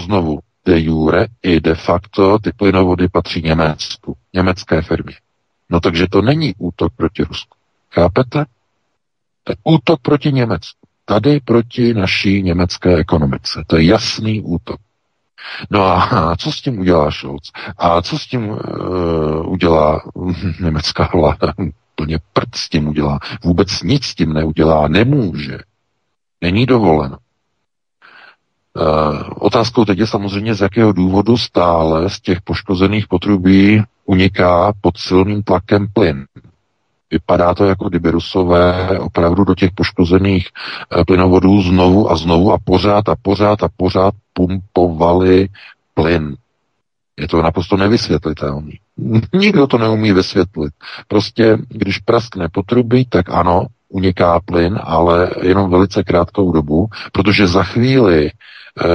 znovu 0.05 0.39
de 0.65 0.81
jure 0.81 1.27
i 1.43 1.61
de 1.61 1.75
facto 1.75 2.39
ty 2.39 2.53
plynovody 2.53 3.09
patří 3.09 3.43
Německu, 3.43 4.17
německé 4.35 4.83
firmě. 4.83 5.15
No 5.71 5.81
takže 5.81 6.07
to 6.11 6.23
není 6.23 6.55
útok 6.59 6.93
proti 6.97 7.23
Rusku. 7.23 7.57
Chápete? 7.91 8.45
Útok 9.65 10.01
proti 10.01 10.33
Německu. 10.33 10.79
Tady 11.05 11.41
proti 11.41 11.95
naší 11.95 12.43
německé 12.43 12.97
ekonomice. 12.97 13.65
To 13.67 13.77
je 13.77 13.85
jasný 13.85 14.41
útok. 14.43 14.77
No 15.71 15.85
a 15.85 16.37
co 16.39 16.53
s 16.53 16.63
tím 16.63 16.79
udělá 16.79 17.11
Scholz? 17.11 17.53
A 17.79 18.03
co 18.03 18.19
s 18.19 18.27
tím 18.27 18.49
uh, 18.49 18.59
udělá 19.53 20.03
německá 20.61 21.11
vláda? 21.15 21.53
Plně 21.95 22.19
prd 22.33 22.55
s 22.55 22.69
tím 22.69 22.89
udělá. 22.89 23.19
Vůbec 23.45 23.83
nic 23.83 24.05
s 24.05 24.15
tím 24.15 24.33
neudělá. 24.33 24.89
Nemůže. 24.89 25.59
Není 26.41 26.67
dovoleno. 26.67 27.17
Uh, 28.77 29.23
otázkou 29.39 29.85
teď 29.85 29.99
je 29.99 30.07
samozřejmě, 30.07 30.55
z 30.55 30.61
jakého 30.61 30.93
důvodu 30.93 31.37
stále 31.37 32.11
z 32.11 32.21
těch 32.21 32.43
poškozených 32.43 33.09
potrubí 33.09 33.83
uniká 34.05 34.73
pod 34.81 34.99
silným 34.99 35.43
tlakem 35.43 35.87
plyn. 35.93 36.27
Vypadá 37.11 37.55
to, 37.55 37.65
jako 37.65 37.89
kdyby 37.89 38.11
Rusové 38.11 38.99
opravdu 38.99 39.45
do 39.45 39.55
těch 39.55 39.71
poškozených 39.75 40.49
eh, 40.49 41.05
plynovodů 41.05 41.63
znovu 41.63 42.11
a 42.11 42.17
znovu 42.17 42.53
a 42.53 42.59
pořád 42.65 43.09
a 43.09 43.17
pořád 43.23 43.63
a 43.63 43.69
pořád 43.77 44.15
pumpovali 44.33 45.49
plyn. 45.95 46.37
Je 47.17 47.29
to 47.29 47.43
naprosto 47.43 47.77
nevysvětlitelné. 47.77 48.73
Nikdo 49.35 49.67
to 49.67 49.79
neumí 49.79 50.13
vysvětlit. 50.13 50.73
Prostě, 51.09 51.59
když 51.69 51.99
praskne 51.99 52.49
potrubí, 52.49 53.05
tak 53.05 53.31
ano, 53.31 53.67
uniká 53.89 54.41
plyn, 54.45 54.79
ale 54.83 55.31
jenom 55.43 55.71
velice 55.71 56.05
krátkou 56.05 56.53
dobu, 56.53 56.89
protože 57.13 57.47
za 57.47 57.63
chvíli 57.63 58.31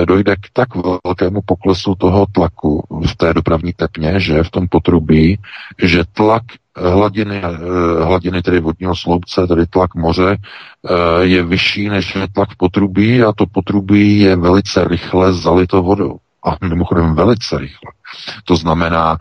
dojde 0.05 0.35
k 0.35 0.49
tak 0.53 0.69
velkému 1.05 1.41
poklesu 1.45 1.95
toho 1.95 2.25
tlaku 2.31 2.83
v 3.07 3.15
té 3.15 3.33
dopravní 3.33 3.73
tepně, 3.73 4.19
že 4.19 4.43
v 4.43 4.49
tom 4.49 4.67
potrubí, 4.67 5.39
že 5.83 6.03
tlak 6.13 6.43
hladiny, 6.75 7.41
eh, 7.43 8.03
hladiny 8.03 8.41
tedy 8.41 8.59
vodního 8.59 8.95
sloupce, 8.95 9.47
tedy 9.47 9.65
tlak 9.65 9.95
moře, 9.95 10.37
eh, 10.37 11.25
je 11.25 11.43
vyšší 11.43 11.89
než 11.89 12.15
je 12.15 12.27
tlak 12.27 12.55
potrubí 12.55 13.23
a 13.23 13.33
to 13.33 13.45
potrubí 13.45 14.19
je 14.19 14.35
velice 14.35 14.83
rychle 14.87 15.33
zalito 15.33 15.81
vodou. 15.83 16.17
A 16.45 16.65
mimochodem 16.65 17.15
velice 17.15 17.57
rychle. 17.57 17.91
To 18.43 18.55
znamená, 18.55 19.17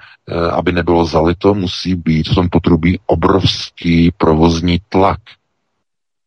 aby 0.52 0.72
nebylo 0.72 1.04
zalito, 1.04 1.54
musí 1.54 1.94
být 1.94 2.28
v 2.28 2.34
tom 2.34 2.48
potrubí 2.48 3.00
obrovský 3.06 4.12
provozní 4.16 4.78
tlak. 4.88 5.18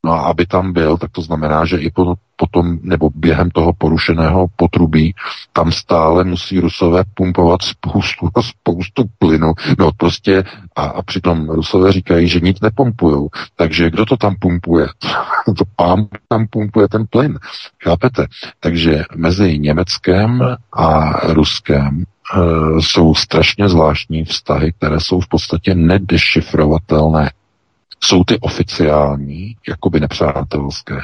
No 0.05 0.11
a 0.11 0.21
aby 0.21 0.45
tam 0.45 0.73
byl, 0.73 0.97
tak 0.97 1.11
to 1.11 1.21
znamená, 1.21 1.65
že 1.65 1.77
i 1.77 1.91
po, 1.91 2.15
potom 2.35 2.77
nebo 2.81 3.09
během 3.15 3.51
toho 3.51 3.73
porušeného 3.73 4.47
potrubí 4.55 5.13
tam 5.53 5.71
stále 5.71 6.23
musí 6.23 6.59
Rusové 6.59 7.03
pumpovat 7.13 7.61
spoustu 7.61 8.29
a 8.35 8.41
spoustu 8.41 9.03
plynu. 9.19 9.53
No 9.79 9.91
prostě 9.97 10.43
a, 10.75 10.83
a 10.83 11.01
přitom 11.01 11.49
Rusové 11.49 11.91
říkají, 11.91 12.27
že 12.27 12.39
nic 12.39 12.61
nepumpujou. 12.61 13.29
Takže 13.55 13.89
kdo 13.89 14.05
to 14.05 14.17
tam 14.17 14.35
pumpuje? 14.39 14.87
to 15.57 15.63
pán 15.75 16.05
tam 16.27 16.47
pumpuje 16.47 16.87
ten 16.87 17.05
plyn. 17.09 17.39
Chápete? 17.83 18.27
Takže 18.59 19.03
mezi 19.15 19.59
Německem 19.59 20.41
a 20.73 21.11
Ruskem 21.33 22.03
e, 22.03 22.81
jsou 22.81 23.15
strašně 23.15 23.69
zvláštní 23.69 24.23
vztahy, 24.25 24.73
které 24.77 24.99
jsou 24.99 25.19
v 25.19 25.27
podstatě 25.27 25.75
nedešifrovatelné. 25.75 27.31
Jsou 28.05 28.23
ty 28.23 28.39
oficiální, 28.39 29.55
jakoby 29.67 29.99
nepřátelské. 29.99 30.97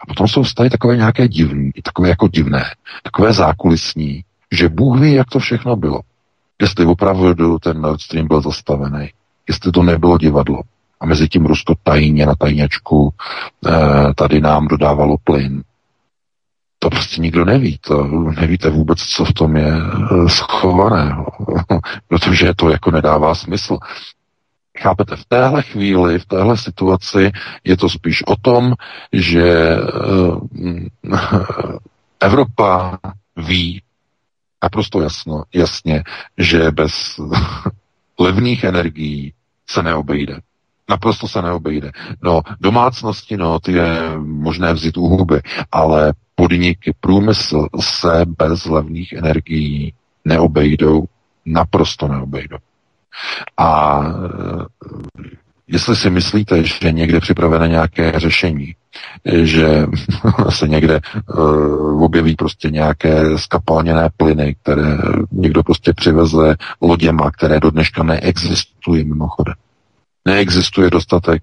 A 0.00 0.06
potom 0.06 0.28
jsou 0.28 0.42
vztahy 0.42 0.70
takové 0.70 0.96
nějaké 0.96 1.28
divné, 1.28 1.70
takové 1.82 2.08
jako 2.08 2.28
divné, 2.28 2.64
takové 3.02 3.32
zákulisní, 3.32 4.24
že 4.52 4.68
Bůh 4.68 5.00
ví, 5.00 5.12
jak 5.12 5.30
to 5.30 5.38
všechno 5.38 5.76
bylo. 5.76 6.00
Jestli 6.60 6.86
opravdu 6.86 7.58
ten 7.58 7.80
Nord 7.80 8.00
Stream 8.00 8.26
byl 8.28 8.40
zastavený, 8.40 9.10
jestli 9.48 9.72
to 9.72 9.82
nebylo 9.82 10.18
divadlo. 10.18 10.60
A 11.00 11.06
mezi 11.06 11.28
tím 11.28 11.46
Rusko 11.46 11.74
tajně 11.82 12.26
na 12.26 12.34
tajněčku 12.34 13.12
eh, 13.66 13.72
tady 14.16 14.40
nám 14.40 14.68
dodávalo 14.68 15.16
plyn. 15.24 15.62
To 16.78 16.90
prostě 16.90 17.20
nikdo 17.20 17.44
neví. 17.44 17.78
To 17.78 18.04
nevíte 18.40 18.70
vůbec, 18.70 18.98
co 18.98 19.24
v 19.24 19.32
tom 19.32 19.56
je 19.56 19.72
eh, 19.72 20.28
schovaného. 20.28 21.26
Protože 22.08 22.54
to 22.56 22.70
jako 22.70 22.90
nedává 22.90 23.34
smysl. 23.34 23.78
Chápete, 24.78 25.16
v 25.16 25.24
téhle 25.24 25.62
chvíli, 25.62 26.18
v 26.18 26.26
téhle 26.26 26.56
situaci 26.56 27.30
je 27.64 27.76
to 27.76 27.88
spíš 27.88 28.22
o 28.26 28.36
tom, 28.36 28.74
že 29.12 29.76
uh, 29.76 30.40
Evropa 32.20 32.98
ví 33.36 33.82
naprosto 34.62 35.00
jasno, 35.00 35.42
jasně, 35.54 36.02
že 36.38 36.70
bez 36.70 37.20
levných 38.18 38.64
energií 38.64 39.32
se 39.66 39.82
neobejde. 39.82 40.40
Naprosto 40.88 41.28
se 41.28 41.42
neobejde. 41.42 41.92
No, 42.22 42.42
domácnosti, 42.60 43.36
no, 43.36 43.60
ty 43.60 43.72
je 43.72 44.18
možné 44.18 44.72
vzít 44.72 44.96
u 44.96 45.08
huby, 45.08 45.40
ale 45.72 46.12
podniky, 46.34 46.94
průmysl 47.00 47.66
se 47.80 48.24
bez 48.38 48.64
levných 48.64 49.12
energií 49.12 49.94
neobejdou, 50.24 51.04
naprosto 51.44 52.08
neobejdou. 52.08 52.58
A 53.56 54.00
eh, 54.04 54.64
jestli 55.66 55.96
si 55.96 56.10
myslíte, 56.10 56.64
že 56.64 56.92
někde 56.92 57.20
připravené 57.20 57.68
nějaké 57.68 58.12
řešení, 58.20 58.74
že 59.42 59.86
se 60.50 60.68
někde 60.68 61.00
uh, 61.38 62.04
objeví 62.04 62.36
prostě 62.36 62.70
nějaké 62.70 63.38
skapalněné 63.38 64.08
plyny, 64.16 64.56
které 64.62 64.98
někdo 65.32 65.62
prostě 65.62 65.92
přiveze 65.92 66.56
loděma, 66.80 67.30
které 67.30 67.60
do 67.60 67.70
dneška 67.70 68.02
neexistují 68.02 69.04
mimochodem. 69.04 69.54
Neexistuje 70.24 70.90
dostatek 70.90 71.42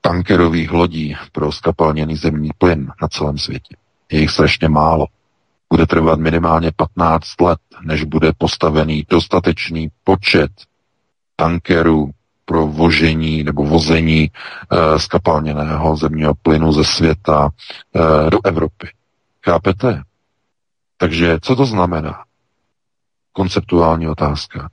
tankerových 0.00 0.72
lodí 0.72 1.16
pro 1.32 1.52
skapalněný 1.52 2.16
zemní 2.16 2.50
plyn 2.58 2.90
na 3.02 3.08
celém 3.08 3.38
světě. 3.38 3.76
Je 4.12 4.20
jich 4.20 4.30
strašně 4.30 4.68
málo 4.68 5.06
bude 5.72 5.86
trvat 5.86 6.18
minimálně 6.20 6.72
15 6.76 7.40
let, 7.40 7.58
než 7.82 8.04
bude 8.04 8.32
postavený 8.38 9.04
dostatečný 9.08 9.88
počet 10.04 10.50
tankerů 11.36 12.10
pro 12.44 12.66
vožení 12.66 13.44
nebo 13.44 13.64
vození 13.64 14.22
e, 14.24 14.30
skapalněného 14.98 15.96
zemního 15.96 16.34
plynu 16.42 16.72
ze 16.72 16.84
světa 16.84 17.48
e, 17.94 18.30
do 18.30 18.38
Evropy. 18.44 18.88
Chápete? 19.44 20.02
Takže 20.96 21.38
co 21.42 21.56
to 21.56 21.66
znamená? 21.66 22.24
Konceptuální 23.32 24.08
otázka. 24.08 24.70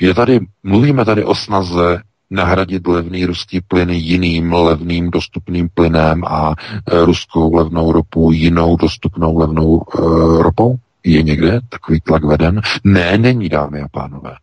Je 0.00 0.14
tady, 0.14 0.40
mluvíme 0.62 1.04
tady 1.04 1.24
o 1.24 1.34
snaze 1.34 2.02
nahradit 2.30 2.86
levný 2.86 3.24
ruský 3.24 3.60
plyn 3.60 3.90
jiným 3.90 4.52
levným 4.52 5.10
dostupným 5.10 5.68
plynem 5.74 6.24
a 6.24 6.54
e, 6.86 7.04
ruskou 7.04 7.54
levnou 7.54 7.92
ropu 7.92 8.32
jinou 8.32 8.76
dostupnou 8.76 9.38
levnou 9.38 9.82
e, 9.82 9.98
ropou? 10.42 10.76
Je 11.04 11.22
někde 11.22 11.60
takový 11.68 12.00
tlak 12.00 12.24
veden? 12.24 12.60
Ne, 12.84 13.18
není, 13.18 13.48
dámy 13.48 13.80
a 13.80 13.88
pánové. 13.88 14.36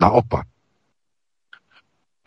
Naopak. 0.00 0.46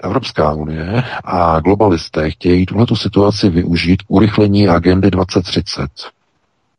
Evropská 0.03 0.53
unie 0.53 1.03
a 1.23 1.59
globalisté 1.59 2.31
chtějí 2.31 2.65
tuhletu 2.65 2.95
situaci 2.95 3.49
využít 3.49 4.01
k 4.01 4.11
urychlení 4.11 4.67
agendy 4.67 5.11
2030. 5.11 5.87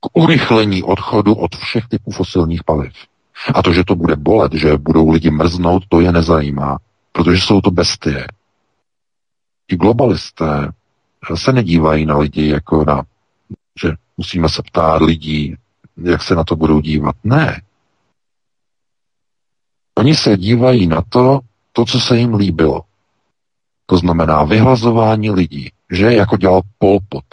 K 0.01 0.19
urychlení 0.19 0.83
odchodu 0.83 1.35
od 1.35 1.57
všech 1.57 1.89
typů 1.89 2.11
fosilních 2.11 2.65
paliv. 2.65 2.93
A 3.55 3.63
to, 3.63 3.73
že 3.73 3.85
to 3.85 3.95
bude 3.95 4.17
bolet, 4.17 4.53
že 4.53 4.77
budou 4.77 5.11
lidi 5.11 5.31
mrznout, 5.31 5.83
to 5.89 6.01
je 6.01 6.13
nezajímá 6.13 6.79
protože 7.13 7.41
jsou 7.41 7.61
to 7.61 7.71
bestie. 7.71 8.27
Ti 9.71 9.77
globalisté 9.77 10.73
se 11.35 11.53
nedívají 11.53 12.07
na 12.07 12.19
lidi 12.19 12.49
jako 12.49 12.85
na, 12.85 13.03
že 13.83 13.93
musíme 14.17 14.49
se 14.49 14.63
ptát 14.63 15.03
lidí, 15.03 15.57
jak 15.97 16.23
se 16.23 16.35
na 16.35 16.45
to 16.45 16.57
budou 16.57 16.81
dívat. 16.81 17.17
Ne. 17.25 17.63
Oni 19.95 20.15
se 20.15 20.37
dívají 20.37 20.87
na 20.87 21.03
to, 21.09 21.41
to, 21.73 21.85
co 21.85 22.01
se 22.01 22.19
jim 22.19 22.35
líbilo. 22.35 22.83
To 23.87 23.99
znamená 23.99 24.45
vyhlazování 24.45 25.31
lidí, 25.31 25.71
že 25.91 26.13
jako 26.13 26.37
dělal 26.37 26.61
Pol 26.79 26.99
Pot 27.09 27.25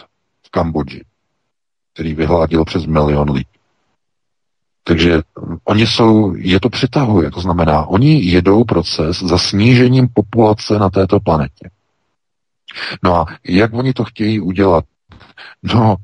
v 0.46 0.50
Kambodži, 0.50 1.04
který 1.92 2.14
vyhladil 2.14 2.64
přes 2.64 2.86
milion 2.86 3.30
lidí. 3.30 3.59
Takže 4.84 5.22
oni 5.64 5.86
jsou, 5.86 6.34
je 6.34 6.60
to 6.60 6.70
přitahuje, 6.70 7.30
to 7.30 7.40
znamená, 7.40 7.86
oni 7.86 8.24
jedou 8.24 8.64
proces 8.64 9.22
za 9.22 9.38
snížením 9.38 10.08
populace 10.14 10.78
na 10.78 10.90
této 10.90 11.20
planetě. 11.20 11.70
No 13.02 13.16
a 13.16 13.26
jak 13.44 13.74
oni 13.74 13.92
to 13.92 14.04
chtějí 14.04 14.40
udělat? 14.40 14.84
No, 15.62 15.96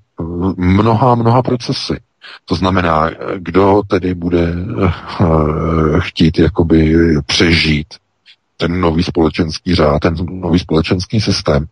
mnoha, 0.57 1.15
mnoha 1.15 1.43
procesy. 1.43 2.01
To 2.45 2.55
znamená, 2.55 3.11
kdo 3.37 3.83
tedy 3.87 4.15
bude 4.15 4.53
uh, 4.53 6.01
chtít 6.01 6.39
jakoby 6.39 6.95
přežít 7.27 7.87
ten 8.57 8.81
nový 8.81 9.03
společenský 9.03 9.75
řád, 9.75 9.99
ten 9.99 10.15
nový 10.31 10.59
společenský 10.59 11.21
systém, 11.21 11.67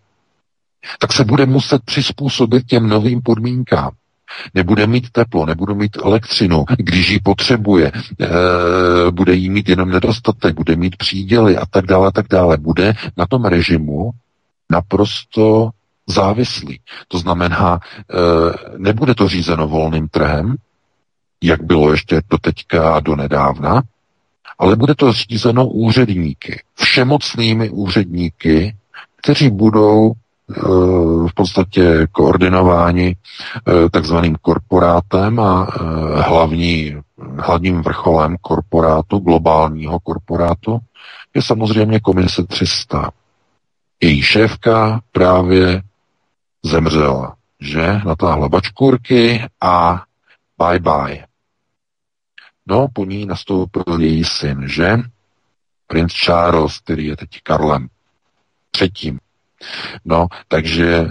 tak 0.98 1.12
se 1.12 1.24
bude 1.24 1.46
muset 1.46 1.82
přizpůsobit 1.84 2.66
těm 2.66 2.88
novým 2.88 3.22
podmínkám 3.22 3.90
nebude 4.54 4.86
mít 4.86 5.10
teplo, 5.10 5.46
nebude 5.46 5.74
mít 5.74 5.96
elektřinu, 6.04 6.64
když 6.78 7.08
ji 7.08 7.18
potřebuje, 7.18 7.92
e, 8.20 8.30
bude 9.10 9.34
jí 9.34 9.50
mít 9.50 9.68
jenom 9.68 9.90
nedostatek, 9.90 10.54
bude 10.54 10.76
mít 10.76 10.96
příděly 10.96 11.56
a 11.56 11.66
tak 11.66 11.86
dále, 11.86 12.12
tak 12.12 12.26
dále. 12.30 12.56
Bude 12.56 12.94
na 13.16 13.26
tom 13.26 13.44
režimu 13.44 14.10
naprosto 14.70 15.70
závislý. 16.06 16.80
To 17.08 17.18
znamená, 17.18 17.80
e, 17.80 18.78
nebude 18.78 19.14
to 19.14 19.28
řízeno 19.28 19.68
volným 19.68 20.08
trhem, 20.08 20.56
jak 21.42 21.62
bylo 21.62 21.90
ještě 21.90 22.20
do 22.30 22.38
teďka 22.38 22.94
a 22.94 23.00
do 23.00 23.16
nedávna, 23.16 23.82
ale 24.58 24.76
bude 24.76 24.94
to 24.94 25.12
řízeno 25.12 25.66
úředníky, 25.66 26.62
všemocnými 26.74 27.70
úředníky, 27.70 28.76
kteří 29.16 29.50
budou 29.50 30.12
v 31.28 31.34
podstatě 31.34 32.06
koordinováni 32.12 33.16
takzvaným 33.90 34.36
korporátem 34.42 35.40
a 35.40 35.64
hlavní, 36.20 36.96
hlavním 37.38 37.82
vrcholem 37.82 38.36
korporátu, 38.40 39.18
globálního 39.18 40.00
korporátu, 40.00 40.78
je 41.34 41.42
samozřejmě 41.42 42.00
komise 42.00 42.44
300. 42.46 43.10
Její 44.00 44.22
šéfka 44.22 45.00
právě 45.12 45.82
zemřela, 46.64 47.36
že? 47.60 48.00
Natáhla 48.06 48.48
bačkůrky 48.48 49.46
a 49.60 50.02
bye 50.58 50.78
bye. 50.78 51.26
No, 52.66 52.86
po 52.92 53.04
ní 53.04 53.26
nastoupil 53.26 54.00
její 54.00 54.24
syn, 54.24 54.68
že? 54.68 54.96
Princ 55.86 56.12
Charles, 56.12 56.78
který 56.78 57.06
je 57.06 57.16
teď 57.16 57.28
Karlem 57.42 57.88
třetím. 58.70 59.18
No, 60.04 60.26
takže 60.48 61.10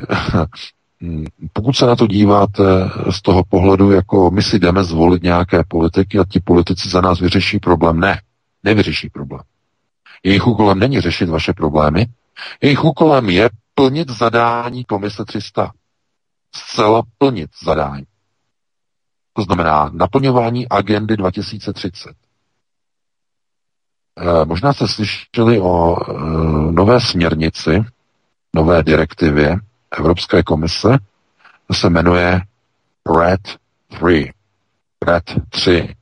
pokud 1.53 1.73
se 1.73 1.85
na 1.85 1.95
to 1.95 2.07
díváte 2.07 2.63
z 3.09 3.21
toho 3.21 3.43
pohledu, 3.49 3.91
jako 3.91 4.31
my 4.31 4.43
si 4.43 4.59
jdeme 4.59 4.83
zvolit 4.83 5.23
nějaké 5.23 5.63
politiky 5.67 6.19
a 6.19 6.25
ti 6.29 6.39
politici 6.39 6.89
za 6.89 7.01
nás 7.01 7.19
vyřeší 7.19 7.59
problém, 7.59 7.99
ne, 7.99 8.21
nevyřeší 8.63 9.09
problém. 9.09 9.41
Jejich 10.23 10.47
úkolem 10.47 10.79
není 10.79 11.01
řešit 11.01 11.29
vaše 11.29 11.53
problémy, 11.53 12.05
jejich 12.61 12.83
úkolem 12.83 13.29
je 13.29 13.49
plnit 13.75 14.09
zadání 14.09 14.83
komise 14.83 15.25
300. 15.25 15.71
Zcela 16.55 17.01
plnit 17.17 17.49
zadání. 17.63 18.03
To 19.33 19.41
znamená 19.41 19.89
naplňování 19.93 20.69
agendy 20.69 21.17
2030. 21.17 22.09
E, 22.09 22.13
eh, 24.41 24.45
možná 24.45 24.73
jste 24.73 24.87
slyšeli 24.87 25.59
o 25.59 25.95
e, 25.95 26.13
nové 26.71 27.01
směrnici, 27.01 27.83
nové 28.55 28.83
direktivě 28.83 29.57
Evropské 29.97 30.43
komise, 30.43 30.97
se 31.71 31.89
jmenuje 31.89 32.41
RED 33.19 33.41
3. 33.87 34.33
RED 35.05 35.23
3. 35.49 35.95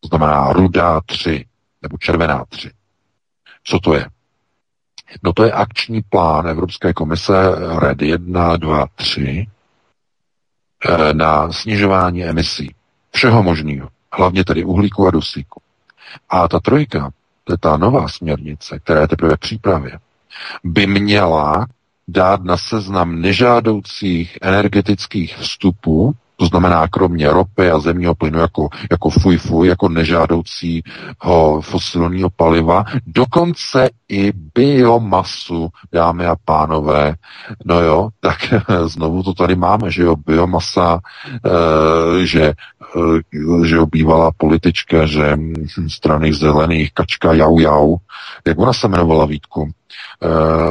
To 0.00 0.08
znamená 0.08 0.52
rudá 0.52 1.00
3, 1.06 1.46
nebo 1.82 1.98
červená 1.98 2.44
3. 2.48 2.70
Co 3.64 3.78
to 3.78 3.94
je? 3.94 4.06
No 5.22 5.32
to 5.32 5.44
je 5.44 5.52
akční 5.52 6.02
plán 6.02 6.48
Evropské 6.48 6.92
komise 6.92 7.32
RED 7.78 8.02
1, 8.02 8.56
2, 8.56 8.86
3 8.94 9.46
na 11.12 11.52
snižování 11.52 12.24
emisí. 12.24 12.74
Všeho 13.10 13.42
možného. 13.42 13.88
Hlavně 14.12 14.44
tedy 14.44 14.64
uhlíku 14.64 15.06
a 15.06 15.10
dusíku. 15.10 15.60
A 16.28 16.48
ta 16.48 16.60
trojka, 16.60 17.10
to 17.44 17.52
je 17.52 17.58
ta 17.58 17.76
nová 17.76 18.08
směrnice, 18.08 18.78
která 18.78 19.00
je 19.00 19.08
teprve 19.08 19.36
v 19.36 19.40
přípravě, 19.40 19.98
by 20.64 20.86
měla 20.86 21.66
dát 22.08 22.44
na 22.44 22.56
seznam 22.56 23.20
nežádoucích 23.20 24.38
energetických 24.42 25.36
vstupů 25.36 26.14
to 26.40 26.46
znamená, 26.46 26.88
kromě 26.88 27.30
ropy 27.30 27.70
a 27.70 27.78
zemního 27.78 28.14
plynu 28.14 28.38
jako, 28.38 28.68
jako 28.90 29.10
fuj 29.10 29.36
fuj, 29.36 29.68
jako 29.68 29.88
nežádoucího 29.88 31.60
fosilního 31.60 32.30
paliva, 32.30 32.84
dokonce 33.06 33.90
i 34.08 34.32
biomasu, 34.54 35.68
dámy 35.92 36.26
a 36.26 36.36
pánové. 36.44 37.14
No 37.64 37.80
jo, 37.80 38.08
tak 38.20 38.38
znovu 38.86 39.22
to 39.22 39.34
tady 39.34 39.56
máme, 39.56 39.90
že 39.90 40.02
jo, 40.02 40.16
biomasa, 40.16 41.00
e, 42.22 42.26
že, 42.26 42.44
e, 42.44 43.66
že 43.66 43.76
jo, 43.76 43.86
bývalá 43.86 44.30
politička, 44.36 45.06
že 45.06 45.38
strany 45.88 46.32
zelených, 46.32 46.92
kačka 46.94 47.32
jau 47.32 47.58
jau, 47.58 47.96
jak 48.46 48.58
ona 48.58 48.72
se 48.72 48.86
jmenovala 48.86 49.26
Vítku? 49.26 49.70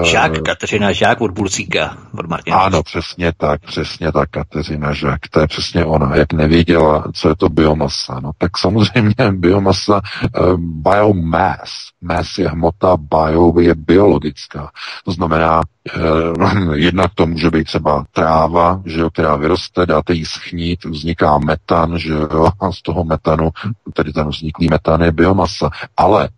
Žák, 0.03 0.41
Kateřina 0.41 0.91
Žák 0.91 1.21
od 1.21 1.31
Bulcíka, 1.31 1.97
od 2.19 2.25
Martina. 2.29 2.57
Ano, 2.57 2.83
přesně 2.83 3.33
tak, 3.37 3.61
přesně 3.61 4.11
tak, 4.11 4.29
Kateřina 4.29 4.93
Žák, 4.93 5.19
to 5.31 5.39
je 5.39 5.47
přesně 5.47 5.85
ona, 5.85 6.15
jak 6.15 6.33
nevěděla, 6.33 7.03
co 7.13 7.29
je 7.29 7.35
to 7.35 7.49
biomasa. 7.49 8.19
No 8.19 8.31
tak 8.37 8.57
samozřejmě 8.57 9.15
biomasa, 9.31 10.01
uh, 10.39 10.57
biomass, 10.57 11.71
mass 12.01 12.37
je 12.37 12.49
hmota, 12.49 12.97
bio 12.97 13.59
je 13.59 13.75
biologická. 13.75 14.71
To 15.05 15.11
znamená, 15.11 15.61
uh, 15.97 16.73
jednak 16.73 17.11
to 17.15 17.25
může 17.27 17.49
být 17.49 17.63
třeba 17.63 18.05
tráva, 18.11 18.81
že 18.85 18.99
jo, 18.99 19.09
která 19.09 19.35
vyroste, 19.35 19.85
dáte 19.85 20.13
jí 20.13 20.25
schnít, 20.25 20.85
vzniká 20.85 21.37
metan, 21.37 21.99
že 21.99 22.13
jo, 22.13 22.49
a 22.59 22.71
z 22.71 22.81
toho 22.81 23.03
metanu, 23.03 23.49
tedy 23.93 24.13
ten 24.13 24.27
vzniklý 24.27 24.67
metan 24.69 25.01
je 25.01 25.11
biomasa. 25.11 25.69
Ale 25.97 26.29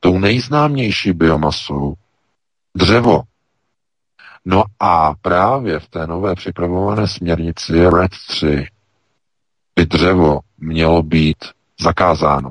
tou 0.00 0.18
nejznámější 0.18 1.12
biomasou 1.12 1.94
dřevo. 2.78 3.22
No 4.44 4.64
a 4.80 5.14
právě 5.22 5.80
v 5.80 5.88
té 5.88 6.06
nové 6.06 6.34
připravované 6.34 7.08
směrnici 7.08 7.86
RED 7.86 8.10
3 8.28 8.66
by 9.76 9.86
dřevo 9.86 10.40
mělo 10.58 11.02
být 11.02 11.36
zakázáno, 11.80 12.50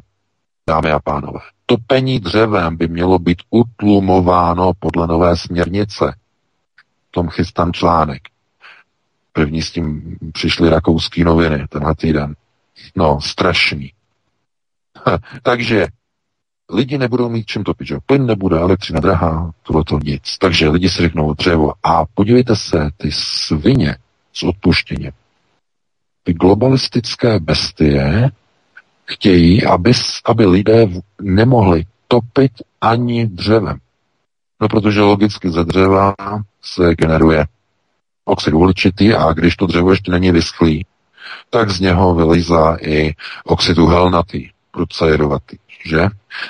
dámy 0.69 0.91
a 0.91 0.99
pánové. 0.99 1.39
Topení 1.65 2.19
dřevem 2.19 2.77
by 2.77 2.87
mělo 2.87 3.19
být 3.19 3.37
utlumováno 3.49 4.71
podle 4.79 5.07
nové 5.07 5.37
směrnice. 5.37 6.15
V 7.09 7.11
tom 7.11 7.29
chystám 7.29 7.73
článek. 7.73 8.21
První 9.33 9.61
s 9.61 9.71
tím 9.71 10.17
přišly 10.33 10.69
rakouský 10.69 11.23
noviny 11.23 11.67
tenhle 11.69 11.95
týden. 11.95 12.35
No, 12.95 13.21
strašný. 13.21 13.93
Takže 15.43 15.87
lidi 16.71 16.97
nebudou 16.97 17.29
mít 17.29 17.45
čím 17.45 17.63
topit, 17.63 17.87
že 17.87 17.97
plyn 18.05 18.25
nebude, 18.25 18.59
elektřina 18.59 18.99
drahá, 18.99 19.51
tohle 19.63 19.83
to 19.83 19.99
nic. 20.03 20.37
Takže 20.39 20.69
lidi 20.69 20.89
si 20.89 21.01
řeknou 21.01 21.33
dřevo. 21.33 21.73
A 21.83 22.05
podívejte 22.13 22.55
se, 22.55 22.89
ty 22.97 23.11
svině 23.11 23.95
s 24.33 24.43
odpuštěním, 24.43 25.11
ty 26.23 26.33
globalistické 26.33 27.39
bestie 27.39 28.29
chtějí, 29.05 29.65
aby, 29.65 29.91
aby 30.25 30.45
lidé 30.45 30.87
nemohli 31.21 31.85
topit 32.07 32.51
ani 32.81 33.27
dřevem. 33.27 33.77
No 34.61 34.67
protože 34.67 35.01
logicky 35.01 35.49
ze 35.49 35.63
dřeva 35.63 36.13
se 36.61 36.95
generuje 36.95 37.45
oxid 38.25 38.53
uhličitý 38.53 39.13
a 39.13 39.33
když 39.33 39.55
to 39.55 39.65
dřevo 39.67 39.91
ještě 39.91 40.11
není 40.11 40.31
vyschlý, 40.31 40.85
tak 41.49 41.69
z 41.69 41.79
něho 41.79 42.15
vylízá 42.15 42.77
i 42.81 43.13
oxid 43.45 43.77
uhelnatý, 43.77 44.49
prudce 44.71 45.09
jedovatý 45.09 45.57
že? 45.87 46.07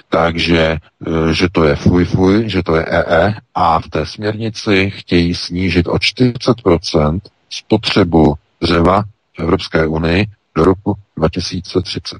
Takže, 0.10 0.62
e, 0.62 1.34
že 1.34 1.48
to 1.52 1.64
je 1.64 1.76
fuj 1.76 2.06
fuj, 2.06 2.50
že 2.50 2.64
to 2.64 2.76
je 2.76 2.86
EE 2.86 3.36
a 3.56 3.80
v 3.80 3.90
té 3.90 4.06
směrnici 4.06 4.90
chtějí 4.90 5.36
snížit 5.36 5.88
o 5.88 5.94
40% 5.94 7.20
spotřebu 7.50 8.36
dřeva 8.62 9.04
v 9.38 9.40
Evropské 9.40 9.88
unii 9.88 10.26
do 10.56 10.64
roku 10.64 10.96
2030. 11.18 12.18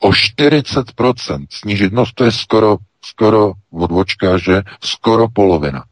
O 0.00 0.10
40% 0.10 1.46
snížit, 1.50 1.92
no 1.92 2.04
to 2.14 2.24
je 2.24 2.32
skoro, 2.32 2.76
skoro 3.04 3.52
odvočka, 3.70 4.38
že 4.38 4.62
skoro 4.80 5.28
polovina. 5.28 5.84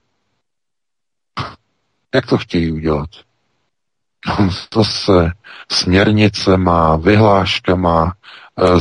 Jak 2.15 2.27
to 2.27 2.39
chtějí 2.39 2.73
udělat? 2.73 3.09
No, 4.29 4.51
to 4.69 4.85
se 4.85 5.33
směrnice 5.71 6.57
má, 6.57 6.97
vyhláška 6.97 7.75
má, 7.75 8.13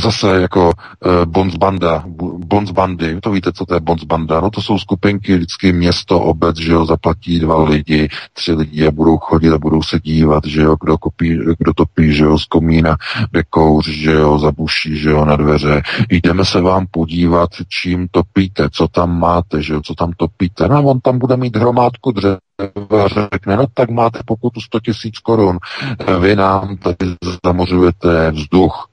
zase 0.00 0.40
jako 0.40 0.72
eh, 1.04 1.26
bonzbanda, 1.26 2.04
bonzbandy, 2.38 3.20
to 3.20 3.30
víte, 3.30 3.52
co 3.52 3.66
to 3.66 3.74
je 3.74 3.80
bonzbanda, 3.80 4.40
no 4.40 4.50
to 4.50 4.62
jsou 4.62 4.78
skupinky, 4.78 5.36
vždycky 5.36 5.72
město, 5.72 6.20
obec, 6.20 6.56
že 6.56 6.72
jo, 6.72 6.86
zaplatí 6.86 7.40
dva 7.40 7.64
lidi, 7.64 8.08
tři 8.32 8.52
lidi 8.52 8.86
a 8.86 8.90
budou 8.90 9.18
chodit 9.18 9.52
a 9.52 9.58
budou 9.58 9.82
se 9.82 10.00
dívat, 10.00 10.44
že 10.46 10.62
jo, 10.62 10.76
kdo, 10.80 10.98
kopí, 10.98 11.38
kdo 11.58 11.74
topí, 11.74 12.12
že 12.12 12.24
jo, 12.24 12.38
z 12.38 12.44
komína, 12.44 12.96
kde 13.30 13.42
kouř, 13.50 13.88
že 13.88 14.12
jo, 14.12 14.38
zabuší, 14.38 14.96
že 14.96 15.10
jo, 15.10 15.24
na 15.24 15.36
dveře. 15.36 15.82
Jdeme 16.10 16.44
se 16.44 16.60
vám 16.60 16.86
podívat, 16.90 17.50
čím 17.68 18.08
topíte, 18.10 18.68
co 18.72 18.88
tam 18.88 19.18
máte, 19.18 19.62
že 19.62 19.74
jo, 19.74 19.80
co 19.84 19.94
tam 19.94 20.12
topíte. 20.16 20.68
No 20.68 20.82
on 20.82 21.00
tam 21.00 21.18
bude 21.18 21.36
mít 21.36 21.56
hromádku 21.56 22.12
dřeva, 22.12 23.08
řekne, 23.32 23.56
no 23.56 23.66
tak 23.74 23.90
máte 23.90 24.20
pokutu 24.24 24.60
100 24.60 24.80
tisíc 24.80 25.18
korun, 25.18 25.58
vy 26.20 26.36
nám 26.36 26.76
tady 26.76 27.14
zamořujete 27.44 28.30
vzduch, 28.30 28.88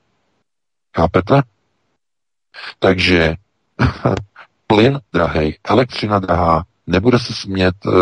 Chápete? 0.96 1.42
Takže 2.80 3.36
plyn 4.68 5.00
drahý, 5.14 5.56
elektřina 5.70 6.20
drahá, 6.20 6.64
nebude 6.88 7.20
se 7.20 7.34
smět 7.34 7.76
uh, 7.86 7.94